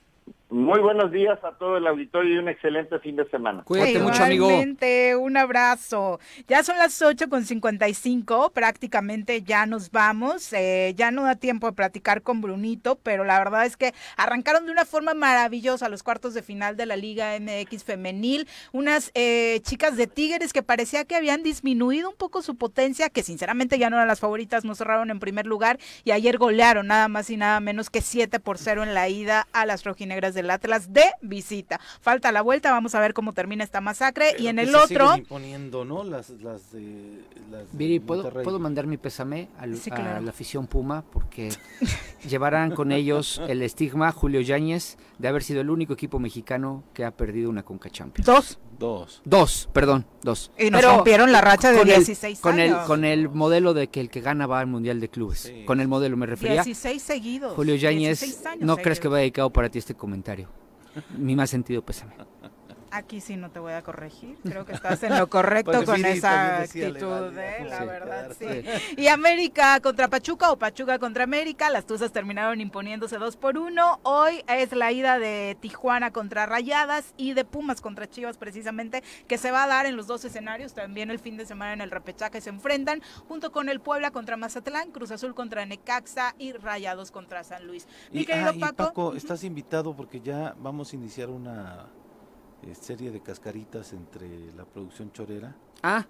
Muy 0.53 0.81
buenos 0.81 1.11
días 1.11 1.43
a 1.43 1.53
todo 1.53 1.77
el 1.77 1.87
auditorio 1.87 2.35
y 2.35 2.37
un 2.37 2.47
excelente 2.47 2.99
fin 2.99 3.15
de 3.15 3.27
semana. 3.31 3.63
Cuídate 3.63 3.97
mucho, 3.97 4.23
amigo. 4.23 4.47
Un 5.19 5.35
abrazo. 5.35 6.19
Ya 6.47 6.61
son 6.61 6.77
las 6.77 7.01
8 7.01 7.27
con 7.27 7.43
55, 7.43 8.51
prácticamente 8.53 9.41
ya 9.41 9.65
nos 9.65 9.89
vamos. 9.89 10.53
Eh, 10.53 10.93
ya 10.95 11.09
no 11.09 11.23
da 11.23 11.37
tiempo 11.37 11.65
de 11.65 11.73
platicar 11.73 12.21
con 12.21 12.41
Brunito, 12.41 12.99
pero 13.01 13.23
la 13.23 13.39
verdad 13.39 13.65
es 13.65 13.77
que 13.77 13.95
arrancaron 14.15 14.67
de 14.67 14.71
una 14.71 14.85
forma 14.85 15.15
maravillosa 15.15 15.89
los 15.89 16.03
cuartos 16.03 16.35
de 16.35 16.43
final 16.43 16.77
de 16.77 16.85
la 16.85 16.97
Liga 16.97 17.35
MX 17.39 17.83
femenil. 17.83 18.47
Unas 18.73 19.09
eh, 19.15 19.59
chicas 19.63 19.97
de 19.97 20.05
Tigres 20.05 20.53
que 20.53 20.61
parecía 20.61 21.03
que 21.03 21.15
habían 21.15 21.41
disminuido 21.41 22.11
un 22.11 22.15
poco 22.15 22.43
su 22.43 22.57
potencia, 22.57 23.09
que 23.09 23.23
sinceramente 23.23 23.79
ya 23.79 23.89
no 23.89 23.95
eran 23.95 24.07
las 24.07 24.19
favoritas, 24.19 24.65
no 24.65 24.75
cerraron 24.75 25.09
en 25.09 25.19
primer 25.19 25.47
lugar 25.47 25.79
y 26.03 26.11
ayer 26.11 26.37
golearon 26.37 26.85
nada 26.85 27.07
más 27.07 27.31
y 27.31 27.37
nada 27.37 27.59
menos 27.59 27.89
que 27.89 28.01
7 28.01 28.39
por 28.39 28.59
0 28.59 28.83
en 28.83 28.93
la 28.93 29.09
ida 29.09 29.47
a 29.51 29.65
las 29.65 29.83
rojinegras 29.83 30.35
del 30.43 30.51
Atlas 30.51 30.93
de 30.93 31.03
visita. 31.21 31.79
Falta 32.01 32.31
la 32.31 32.41
vuelta, 32.41 32.71
vamos 32.71 32.93
a 32.93 32.99
ver 32.99 33.13
cómo 33.13 33.33
termina 33.33 33.63
esta 33.63 33.81
masacre. 33.81 34.35
y 34.37 34.47
en 34.47 34.57
que 34.57 34.61
el 34.63 34.69
se 34.69 34.75
otro... 34.77 35.15
imponiendo, 35.17 35.83
¿no? 35.85 36.03
Las, 36.03 36.29
las 36.29 36.71
de, 36.71 37.23
las 37.49 37.71
de 37.71 37.77
Viri, 37.77 37.99
¿puedo. 37.99 38.29
¿puedo 38.43 38.59
mandar 38.59 38.85
mi 38.85 38.97
pésame 38.97 39.49
al- 39.57 39.77
Sí, 39.77 39.89
a 39.91 40.21
la 40.21 40.29
afición 40.29 40.67
Puma? 40.67 41.03
Porque 41.11 41.49
llevarán 42.29 42.71
con 42.71 42.91
ellos 42.91 43.41
el 43.47 43.61
estigma, 43.61 44.11
Julio 44.11 44.41
Yáñez, 44.41 44.97
de 45.17 45.27
haber 45.27 45.43
sido 45.43 45.61
el 45.61 45.69
único 45.69 45.93
equipo 45.93 46.19
mexicano 46.19 46.83
que 46.93 47.05
ha 47.05 47.11
perdido 47.11 47.49
una 47.49 47.63
Conca 47.63 47.89
Champions. 47.89 48.25
Dos. 48.25 48.59
Dos. 48.83 49.21
Dos, 49.23 49.69
perdón, 49.71 50.05
dos. 50.23 50.51
Y 50.59 50.69
nos 50.69 50.83
rompieron 50.83 51.31
la 51.31 51.39
racha 51.39 51.71
de 51.71 51.77
con 51.79 51.87
el- 51.89 51.95
16 51.95 52.39
con 52.41 52.59
el, 52.59 52.75
con 52.85 53.05
el 53.05 53.29
modelo 53.29 53.73
de 53.73 53.87
que 53.87 54.01
el 54.01 54.09
que 54.09 54.19
gana 54.19 54.45
va 54.45 54.59
al 54.59 54.67
Mundial 54.67 54.99
de 54.99 55.07
Clubes. 55.07 55.39
Sí. 55.39 55.63
Con 55.65 55.79
el 55.79 55.87
modelo 55.87 56.17
me 56.17 56.25
refería. 56.25 56.63
16 56.63 57.01
seguidos. 57.01 57.53
Julio 57.55 57.75
Yáñez, 57.75 58.19
16 58.19 58.45
años 58.45 58.65
no 58.65 58.75
crees 58.75 58.99
que 58.99 59.07
va 59.07 59.19
dedicado 59.19 59.49
para 59.51 59.69
ti 59.69 59.79
este 59.79 59.95
comentario. 59.95 60.49
Mi 61.17 61.33
más 61.35 61.49
sentido 61.49 61.81
pésame. 61.81 62.13
Aquí 62.93 63.21
sí 63.21 63.37
no 63.37 63.49
te 63.49 63.57
voy 63.57 63.73
a 63.73 63.81
corregir. 63.81 64.37
Creo 64.43 64.65
que 64.65 64.73
estás 64.73 65.01
en 65.01 65.17
lo 65.17 65.27
correcto 65.27 65.71
Porque 65.71 65.85
con 65.85 66.05
esa 66.05 66.59
actitud, 66.61 67.35
¿eh? 67.39 67.65
la 67.67 67.79
Sí, 67.79 67.85
verdad, 67.87 68.35
sí. 68.37 69.01
Y 69.01 69.07
América 69.07 69.79
contra 69.79 70.07
Pachuca 70.09 70.51
o 70.51 70.59
Pachuca 70.59 70.99
contra 70.99 71.23
América. 71.23 71.71
Las 71.71 71.87
Tuzas 71.87 72.11
terminaron 72.11 72.61
imponiéndose 72.61 73.17
dos 73.17 73.35
por 73.35 73.57
uno. 73.57 73.99
Hoy 74.03 74.43
es 74.47 74.73
la 74.73 74.91
ida 74.91 75.17
de 75.17 75.57
Tijuana 75.59 76.11
contra 76.11 76.45
Rayadas 76.45 77.15
y 77.17 77.33
de 77.33 77.45
Pumas 77.45 77.81
contra 77.81 78.07
Chivas, 78.07 78.37
precisamente, 78.37 79.01
que 79.27 79.39
se 79.39 79.49
va 79.49 79.63
a 79.63 79.67
dar 79.67 79.87
en 79.87 79.95
los 79.95 80.05
dos 80.05 80.23
escenarios. 80.23 80.75
También 80.75 81.09
el 81.09 81.17
fin 81.17 81.35
de 81.35 81.47
semana 81.47 81.73
en 81.73 81.81
el 81.81 81.89
repechaje 81.89 82.41
se 82.41 82.51
enfrentan, 82.51 83.01
junto 83.27 83.51
con 83.51 83.69
el 83.69 83.79
Puebla 83.79 84.11
contra 84.11 84.37
Mazatlán, 84.37 84.91
Cruz 84.91 85.09
Azul 85.09 85.33
contra 85.33 85.65
Necaxa 85.65 86.35
y 86.37 86.51
Rayados 86.51 87.09
contra 87.09 87.43
San 87.43 87.65
Luis. 87.65 87.87
Mi 88.11 88.21
Y, 88.21 88.25
querido 88.25 88.49
ah, 88.49 88.55
y 88.55 88.59
Paco. 88.59 88.75
Paco, 88.75 89.15
estás 89.15 89.43
invitado 89.43 89.95
porque 89.95 90.21
ya 90.21 90.53
vamos 90.59 90.93
a 90.93 90.95
iniciar 90.95 91.31
una 91.31 91.87
eh, 92.67 92.75
serie 92.79 93.11
de 93.11 93.21
cascaritas 93.21 93.93
entre 93.93 94.27
la 94.55 94.65
producción 94.65 95.11
chorera. 95.11 95.55
Ah, 95.81 96.05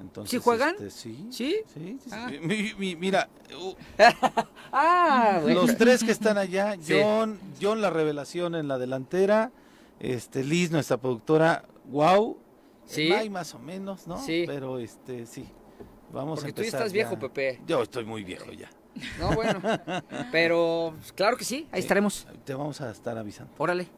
Entonces, 0.00 0.30
¿Sí 0.30 0.38
juegan? 0.38 0.74
este, 0.74 0.90
sí. 0.90 1.26
¿Sí? 1.30 1.56
Sí, 1.66 1.98
sí, 1.98 1.98
sí. 2.04 2.10
Ah. 2.12 2.30
Mi- 2.40 2.72
mi- 2.78 2.96
mira, 2.96 3.28
uh, 3.60 3.74
ah, 4.72 5.40
bueno. 5.42 5.62
los 5.62 5.76
tres 5.76 6.04
que 6.04 6.12
están 6.12 6.38
allá. 6.38 6.76
John, 6.88 7.38
John 7.60 7.80
la 7.80 7.90
revelación 7.90 8.54
en 8.54 8.68
la 8.68 8.78
delantera, 8.78 9.50
este 10.00 10.44
Liz, 10.44 10.70
nuestra 10.70 10.96
productora, 10.98 11.64
wow. 11.90 12.36
Sí. 12.86 13.08
May 13.10 13.28
más 13.28 13.54
o 13.54 13.58
menos, 13.58 14.06
¿no? 14.06 14.16
Sí. 14.18 14.44
Pero 14.46 14.78
este, 14.78 15.26
sí. 15.26 15.46
Vamos 16.12 16.38
Porque 16.40 16.52
a 16.52 16.54
tú 16.54 16.62
ya 16.62 16.66
empezar. 16.68 16.80
estás 16.80 16.92
viejo, 16.92 17.14
ya. 17.14 17.20
Pepe. 17.20 17.60
Yo 17.66 17.82
estoy 17.82 18.04
muy 18.06 18.24
viejo 18.24 18.50
ya. 18.52 18.70
No, 19.20 19.32
bueno. 19.34 19.60
Pero 20.32 20.94
claro 21.14 21.36
que 21.36 21.44
sí, 21.44 21.68
ahí 21.70 21.80
estaremos. 21.80 22.26
Te 22.44 22.54
vamos 22.54 22.80
a 22.80 22.90
estar 22.90 23.18
avisando. 23.18 23.52
Órale. 23.58 23.88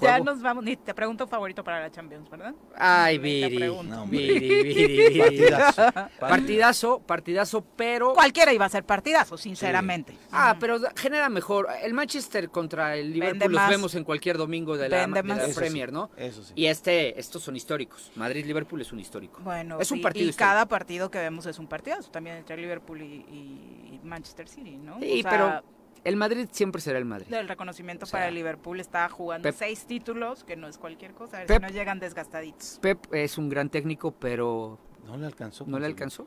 Ya 0.00 0.18
nos 0.20 0.40
vamos. 0.42 0.64
Ni 0.64 0.76
te 0.76 0.94
pregunto 0.94 1.26
favorito 1.26 1.64
para 1.64 1.80
la 1.80 1.90
Champions, 1.90 2.28
¿verdad? 2.30 2.54
Ay, 2.76 3.18
Viri. 3.18 3.58
No. 3.84 4.06
Viri, 4.06 4.38
Viri. 4.62 5.18
Partidazo. 5.18 5.82
Partidazo, 6.18 6.98
partidazo, 7.00 7.64
pero. 7.76 8.14
Cualquiera 8.14 8.52
iba 8.52 8.64
a 8.64 8.68
ser 8.68 8.84
partidazo, 8.84 9.36
sinceramente. 9.36 10.16
Ah, 10.30 10.56
pero 10.58 10.78
genera 10.96 11.28
mejor. 11.28 11.68
El 11.82 11.94
Manchester 11.94 12.50
contra 12.50 12.96
el 12.96 13.12
Liverpool 13.12 13.52
los 13.52 13.68
vemos 13.68 13.94
en 13.94 14.04
cualquier 14.04 14.38
domingo 14.38 14.76
de 14.76 14.88
la, 14.88 15.06
de 15.06 15.46
sí, 15.46 15.52
Premier, 15.54 15.92
¿no? 15.92 16.10
Eso 16.16 16.42
sí. 16.42 16.52
Y 16.56 16.66
este, 16.66 17.18
estos 17.18 17.42
son 17.42 17.56
históricos. 17.56 18.10
Madrid-Liverpool 18.16 18.80
es 18.80 18.92
un 18.92 19.00
histórico. 19.00 19.40
Bueno, 19.42 19.80
es 19.80 19.90
un 19.90 19.98
sí, 19.98 20.02
partido 20.02 20.26
y 20.26 20.28
histórico. 20.30 20.50
cada 20.50 20.66
partido 20.66 21.10
que 21.10 21.18
vemos 21.18 21.46
es 21.46 21.58
un 21.58 21.66
partidazo, 21.66 22.10
también 22.10 22.36
entre 22.36 22.56
Liverpool 22.56 23.00
y, 23.02 23.04
y 23.04 24.00
Manchester 24.02 24.48
City, 24.48 24.76
¿no? 24.76 24.98
Sí, 25.00 25.20
O 25.20 25.22
sea, 25.22 25.30
pero 25.30 25.77
el 26.04 26.16
Madrid 26.16 26.48
siempre 26.50 26.80
será 26.80 26.98
el 26.98 27.04
Madrid. 27.04 27.32
El 27.32 27.48
reconocimiento 27.48 28.04
O 28.04 28.06
sea, 28.06 28.18
para 28.20 28.28
el 28.28 28.34
Liverpool 28.34 28.80
está 28.80 29.08
jugando 29.08 29.48
Pep- 29.48 29.54
seis 29.56 29.86
títulos, 29.86 30.44
que 30.44 30.56
no 30.56 30.68
es 30.68 30.78
cualquier 30.78 31.12
cosa, 31.12 31.36
a 31.36 31.40
ver 31.40 31.46
Pep- 31.48 31.56
si 31.66 31.72
no 31.72 31.78
llegan 31.78 31.98
desgastaditos. 32.00 32.78
Pep 32.80 33.12
es 33.14 33.38
un 33.38 33.48
gran 33.48 33.68
técnico, 33.70 34.12
pero 34.12 34.78
No 35.06 35.16
le 35.16 35.26
alcanzó. 35.26 35.64
no 35.66 35.78
le 35.78 35.86
alcanzó. 35.86 36.26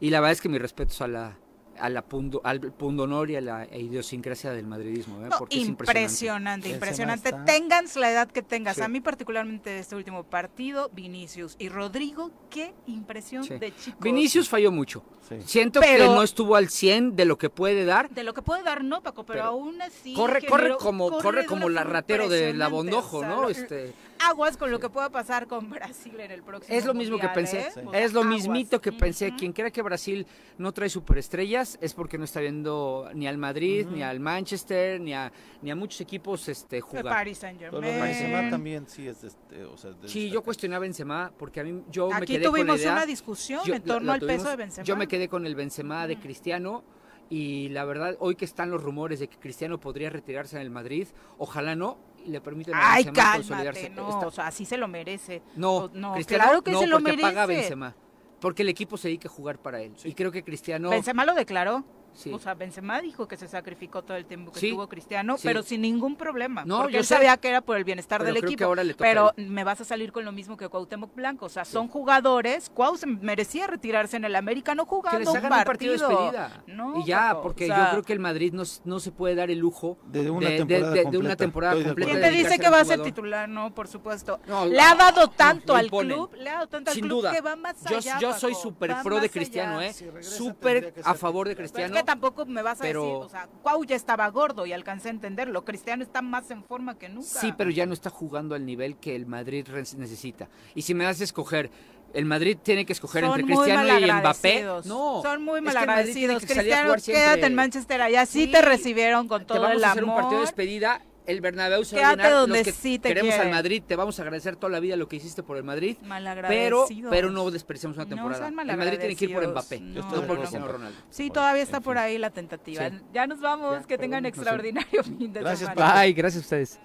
Y 0.00 0.10
la 0.10 0.20
verdad 0.20 0.32
es 0.32 0.40
que 0.40 0.48
mis 0.48 0.60
respetos 0.60 1.00
a 1.02 1.08
la, 1.08 1.36
a 1.78 1.88
la 1.88 2.02
pundo, 2.02 2.40
al 2.44 2.60
pundonor 2.60 3.30
y 3.30 3.36
a 3.36 3.40
la 3.40 3.66
idiosincrasia 3.76 4.52
del 4.52 4.66
madridismo, 4.66 5.24
¿eh? 5.24 5.28
No, 5.30 5.38
porque 5.38 5.56
es 5.60 5.66
impresionante, 5.68 6.68
impresionante. 6.68 7.28
impresionante. 7.30 7.52
Tengas 7.52 7.96
la 7.96 8.10
edad 8.10 8.28
que 8.30 8.42
tengas. 8.42 8.76
Sí. 8.76 8.82
A 8.82 8.88
mí 8.88 9.00
particularmente 9.00 9.78
este 9.78 9.96
último 9.96 10.24
partido, 10.24 10.90
Vinicius 10.92 11.56
y 11.58 11.68
Rodrigo, 11.68 12.30
qué 12.50 12.72
impresión 12.86 13.44
Sí. 13.44 13.54
de 13.58 13.74
chicos. 13.74 14.00
Vinicius 14.00 14.48
falló 14.48 14.70
mucho. 14.70 15.02
Sí. 15.28 15.36
Siento 15.46 15.80
Pero- 15.80 16.08
que 16.08 16.10
no 16.14 16.22
estuvo 16.22 16.56
al 16.56 16.68
100 16.68 17.16
de 17.16 17.24
lo 17.24 17.38
que 17.38 17.48
puede 17.50 17.84
dar. 17.84 18.10
De 18.10 18.22
lo 18.24 18.34
que 18.34 18.42
puede 18.42 18.62
dar, 18.62 18.84
no, 18.84 19.02
Paco, 19.02 19.24
pero, 19.24 19.38
Pero 19.38 19.44
aún 19.50 19.80
así. 19.80 20.14
corre, 20.14 20.44
corre 20.46 20.76
como, 20.76 21.10
corre, 21.10 21.42
de 21.42 21.46
como 21.46 21.68
la 21.68 21.84
ratero 21.84 22.28
de 22.28 22.52
la 22.54 22.68
Bondojo, 22.68 23.18
o 23.18 23.20
sea, 23.20 23.28
¿no? 23.28 23.48
Este, 23.48 23.92
Aguas 24.28 24.56
con 24.56 24.70
lo 24.70 24.78
que 24.80 24.88
pueda 24.88 25.10
pasar 25.10 25.46
con 25.46 25.68
Brasil 25.70 26.18
en 26.20 26.30
el 26.30 26.42
próximo 26.42 26.76
es 26.76 26.84
lo 26.84 26.94
mismo 26.94 27.16
que 27.18 27.26
mundial, 27.26 27.34
pensé. 27.34 27.58
¿eh? 27.60 27.70
Sí. 27.74 27.80
Es 27.92 28.12
lo 28.12 28.20
aguas. 28.20 28.34
mismito 28.34 28.80
que 28.80 28.92
pensé. 28.92 29.28
Ujú. 29.28 29.36
Quien 29.36 29.52
crea 29.52 29.70
que 29.70 29.82
Brasil 29.82 30.26
no 30.58 30.72
trae 30.72 30.88
superestrellas 30.88 31.78
es 31.80 31.94
porque 31.94 32.18
no 32.18 32.24
está 32.24 32.40
viendo 32.40 33.08
ni 33.14 33.26
al 33.26 33.38
Madrid, 33.38 33.86
ni 33.90 34.02
al 34.02 34.20
Manchester, 34.20 35.00
ni 35.00 35.14
a, 35.14 35.32
ni 35.60 35.70
a 35.70 35.76
muchos 35.76 36.00
equipos 36.00 36.48
este, 36.48 36.76
De 36.76 36.80
jugar. 36.82 37.04
Paris 37.04 37.38
Saint 37.38 37.58
Germain. 37.58 37.82
Benzema 38.00 38.50
también 38.50 38.86
sí 38.88 39.06
es 39.08 39.22
de 39.22 39.28
este, 39.28 39.64
o 39.64 39.76
sea, 39.76 39.90
de 39.92 40.08
Sí, 40.08 40.30
yo 40.30 40.42
cuestionaba 40.42 40.78
a 40.78 40.80
Benzema 40.80 41.32
porque 41.38 41.60
a 41.60 41.64
mí 41.64 41.82
yo 41.90 42.08
me 42.08 42.16
Aquí 42.16 42.26
quedé 42.34 42.44
con 42.46 42.52
la 42.54 42.58
tuvimos 42.74 42.82
una 42.84 43.06
discusión 43.06 43.60
Yo- 43.64 43.74
en 43.74 43.82
la- 43.86 43.94
torno 43.94 44.12
al 44.12 44.20
peso 44.20 44.28
tuvimos. 44.30 44.50
de 44.50 44.56
Benzema. 44.56 44.84
Yo 44.84 44.96
me 44.96 45.08
quedé 45.08 45.28
con 45.28 45.46
el 45.46 45.54
Benzema 45.54 46.06
de 46.06 46.18
Cristiano 46.18 46.84
y 47.30 47.70
la 47.70 47.84
verdad, 47.86 48.16
hoy 48.20 48.34
que 48.36 48.44
están 48.44 48.70
los 48.70 48.82
rumores 48.82 49.18
de 49.20 49.28
que 49.28 49.38
Cristiano 49.38 49.80
podría 49.80 50.10
retirarse 50.10 50.56
en 50.56 50.62
el 50.62 50.70
Madrid, 50.70 51.08
ojalá 51.38 51.74
no, 51.74 51.96
y 52.24 52.30
le 52.30 52.40
permiten 52.40 52.74
a 52.74 52.94
Ay, 52.94 53.04
Benzema 53.04 53.24
cálmate, 53.24 53.48
consolidarse. 53.48 53.90
no, 53.90 54.18
o 54.20 54.30
sea, 54.30 54.46
así 54.46 54.64
se 54.64 54.76
lo 54.76 54.88
merece. 54.88 55.42
no, 55.56 55.90
no, 55.94 56.14
Cristiano, 56.14 56.44
claro 56.44 56.62
que 56.62 56.72
no, 56.72 56.80
se 56.80 56.86
lo 56.86 57.00
porque 57.00 57.18
paga 57.18 57.46
merece. 57.46 57.62
Benzema. 57.62 57.96
Porque 58.40 58.62
el 58.62 58.68
equipo 58.68 58.96
se 58.96 59.08
dedica 59.08 59.28
a 59.28 59.32
jugar 59.32 59.58
para 59.58 59.80
él. 59.80 59.94
Y 60.04 60.14
creo 60.14 60.32
que 60.32 60.42
Cristiano... 60.42 60.90
Benzema 60.90 61.24
lo 61.24 61.34
declaró. 61.34 61.84
Sí. 62.14 62.32
O 62.32 62.38
sea, 62.38 62.54
Benzema 62.54 63.00
dijo 63.00 63.26
que 63.26 63.36
se 63.36 63.48
sacrificó 63.48 64.02
todo 64.02 64.16
el 64.16 64.26
tiempo 64.26 64.52
que 64.52 64.60
Sí, 64.60 64.68
estuvo 64.68 64.88
Cristiano, 64.88 65.36
sí. 65.38 65.42
pero 65.48 65.62
sin 65.62 65.80
ningún 65.80 66.16
problema. 66.16 66.64
No, 66.64 66.78
porque 66.80 66.92
yo 66.94 66.98
él 67.00 67.04
sé. 67.06 67.14
sabía 67.14 67.36
que 67.38 67.48
era 67.48 67.60
por 67.62 67.76
el 67.76 67.84
bienestar 67.84 68.18
Pero 68.20 68.26
del 68.32 68.34
creo 68.40 68.48
que 68.48 68.54
equipo. 68.54 68.64
ahora 68.66 68.84
le 68.84 68.94
toca 68.94 69.04
a 69.04 69.08
pero 69.08 69.32
me 69.36 69.64
vas 69.64 69.80
a 69.80 69.84
salir 69.84 70.12
con 70.12 70.24
lo 70.24 70.32
mismo 70.32 70.56
que 70.56 70.68
Cuauhtémoc 70.68 71.14
Blanco. 71.14 71.46
O 71.46 71.48
sea, 71.48 71.64
son 71.64 71.88
jugadores. 71.88 72.70
Cuau 72.74 72.96
se 72.96 73.06
merecía 73.06 73.66
retirarse 73.66 74.16
en 74.16 74.24
el 74.24 74.36
América, 74.36 74.74
no 74.74 74.84
jugando 74.86 75.18
que 75.18 75.24
les 75.24 75.28
un 75.30 75.36
hagan 75.38 75.52
un 75.52 75.64
partido 75.64 75.96
partido. 75.98 76.08
de 76.08 76.24
despedida. 76.38 76.64
No, 76.66 77.00
y 77.00 77.04
ya, 77.06 77.40
porque 77.42 77.64
o 77.64 77.66
sea, 77.68 77.84
yo 77.84 77.90
creo 77.92 78.02
que 78.02 78.12
el 78.12 78.20
Madrid 78.20 78.52
no, 78.52 78.62
no 78.84 79.00
se 79.00 79.10
puede 79.12 79.34
dar 79.34 79.50
el 79.50 79.58
lujo 79.58 79.98
De 80.06 80.30
una 80.30 80.48
de, 80.50 80.56
temporada 80.58 80.90
de- 80.90 80.96
de 80.98 81.02
completa. 81.04 81.24
una 81.26 81.36
temporada 81.36 81.74
completa. 81.84 82.10
¿Quién 82.10 82.22
te 82.22 82.30
dice 82.30 82.58
que 82.58 82.68
va 82.68 82.80
a 82.80 82.84
ser 82.84 83.02
titular? 83.02 83.48
No, 83.48 83.74
por 83.74 83.88
supuesto. 83.88 84.38
No, 84.46 84.66
le 84.66 84.80
ha 84.80 84.94
dado 84.94 85.28
tanto 85.28 85.74
al 85.74 85.88
club, 85.90 86.30
le 86.36 86.50
ha 86.50 86.54
dado 86.54 86.66
tanto 86.68 86.90
al 86.90 86.94
Sin 86.94 87.04
club 87.06 87.20
duda. 87.20 87.32
que 87.32 87.40
va 87.40 87.56
más 87.56 87.82
Yo, 87.88 87.96
allá. 87.96 88.18
yo 88.20 88.32
soy 88.34 88.54
súper 88.54 88.94
pro 89.02 89.18
de 89.20 89.30
Cristiano. 89.30 89.80
¿eh? 89.80 89.94
Súper 90.20 90.94
a 91.04 91.14
favor 91.14 91.48
de 91.48 91.56
Cristiano. 91.56 92.01
Es 92.02 92.06
que 92.06 92.10
tampoco 92.12 92.46
me 92.46 92.62
vas 92.62 92.80
a 92.80 92.82
pero- 92.82 93.02
decir, 93.02 93.16
o 93.16 93.28
sea, 93.28 93.48
Cuau 93.62 93.84
ya 93.84 93.96
estaba 93.96 94.28
gordo 94.28 94.66
y 94.66 94.72
alcancé 94.72 95.08
a 95.08 95.12
entenderlo. 95.12 95.64
Cristiano 95.64 96.02
está 96.02 96.22
más 96.22 96.50
en 96.50 96.62
forma 96.64 96.98
que 96.98 97.08
nunca. 97.08 97.26
Sí, 97.26 97.52
pero 97.56 97.70
ya 97.70 97.86
no 97.86 97.92
está 97.94 98.10
jugando 98.10 98.54
al 98.54 98.64
nivel 98.66 98.96
que 98.96 99.16
el 99.16 99.26
Madrid 99.26 99.66
necesita. 99.96 100.48
Y 100.74 100.82
si 100.82 100.94
me 100.94 101.04
das 101.04 101.20
a 101.20 101.24
escoger, 101.24 101.70
el 102.14 102.24
Madrid 102.26 102.58
tiene 102.62 102.84
que 102.84 102.92
escoger 102.92 103.24
Son 103.24 103.40
entre 103.40 103.54
Cristiano 103.54 103.98
y 103.98 104.12
Mbappé. 104.12 104.62
No, 104.84 105.22
Son 105.22 105.42
muy 105.42 105.54
es 105.60 105.60
que 105.60 105.66
malagradecidos. 105.66 106.44
que 106.44 106.54
salir 106.54 106.74
a 106.74 106.92
Cristiano, 106.92 107.18
quédate 107.18 107.46
en 107.46 107.54
Manchester 107.54 108.02
allá. 108.02 108.26
Sí, 108.26 108.44
Sí. 108.46 108.52
te 108.52 108.60
recibieron 108.62 109.28
con 109.28 109.40
Te 109.40 109.46
todo 109.46 109.62
vamos 109.62 109.76
el 109.78 109.84
a 109.84 109.90
hacer 109.92 110.04
un 110.04 110.10
partido 110.10 110.30
de 110.30 110.36
amor. 110.36 110.46
despedida. 110.46 111.00
El 111.26 111.40
Bernabéu 111.40 111.84
se 111.84 111.94
va 111.96 112.02
a 112.02 112.10
Quédate 112.16 112.22
llenar. 112.28 112.40
donde 112.40 112.58
Los 112.58 112.64
que 112.66 112.72
sí 112.72 112.98
te 112.98 113.08
queremos 113.08 113.34
al. 113.36 113.50
Madrid, 113.50 113.82
te 113.86 113.94
vamos 113.94 114.18
a 114.18 114.22
agradecer 114.22 114.56
toda 114.56 114.72
la 114.72 114.80
vida 114.80 114.96
lo 114.96 115.06
que 115.08 115.16
hiciste 115.16 115.42
por 115.44 115.56
el 115.56 115.62
Madrid. 115.62 115.96
Pero, 116.00 116.08
Malagradecidos. 116.08 117.10
pero 117.10 117.30
no 117.30 117.50
desperdiciamos 117.50 117.96
una 117.96 118.04
No 118.06 118.08
temporada. 118.16 118.48
el 118.48 118.54
Madrid 118.54 118.98
tiene 118.98 119.14
que 119.16 119.24
ir 119.26 119.34
por. 119.34 119.46
Mbappé, 119.46 119.78
Yo 119.78 119.84
no, 119.84 120.00
estoy 120.00 120.20
de 120.20 120.26
por 120.26 120.38
Cristiano 120.38 120.66
Ronaldo. 120.68 120.98
Sí, 121.10 121.30
todavía 121.30 121.62
está 121.62 121.76
En 121.76 121.82
por 121.84 121.94
fin. 121.94 122.02
ahí 122.04 122.18
la 122.18 122.30
tentativa. 122.30 122.88
Sí. 122.90 123.00
Ya 123.12 123.26
nos 123.28 123.40
vamos. 123.40 123.80
Ya, 123.82 123.86
que 123.86 123.98
tengan 123.98 124.22
no 124.24 124.26
sé. 124.26 124.30
extraordinario 124.30 125.04
fin 125.18 125.32
de 125.32 125.40
Gracias, 125.40 125.70
semana. 125.70 126.00
Bye, 126.02 126.12
gracias 126.12 126.42
a 126.42 126.44
ustedes. 126.44 126.78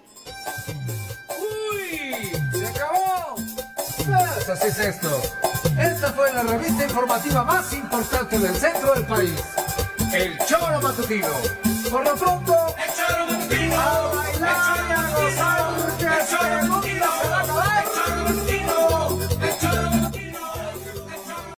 ¡Uy! 1.38 2.30
¡Se 2.52 2.66
acabó! 2.66 3.34
Pues 3.36 4.48
así 4.50 4.68
es 4.68 4.78
esto. 4.78 5.20
Esta 5.78 6.12
fue 6.12 6.32
la 6.32 6.42
revista 6.42 6.84
informativa 6.84 7.44
más 7.44 7.72
importante 7.72 8.38
del 8.38 8.54
centro 8.54 8.94
del 8.94 9.04
país. 9.04 9.34
El 10.12 10.38
Choro 10.46 10.80
Matutino. 10.80 11.28
Por 11.90 12.04
lo 12.04 12.14
pronto, 12.16 12.54
Gosawa, 13.78 14.22
Ilachaya, 14.34 15.00
Gosawa. 15.14 15.67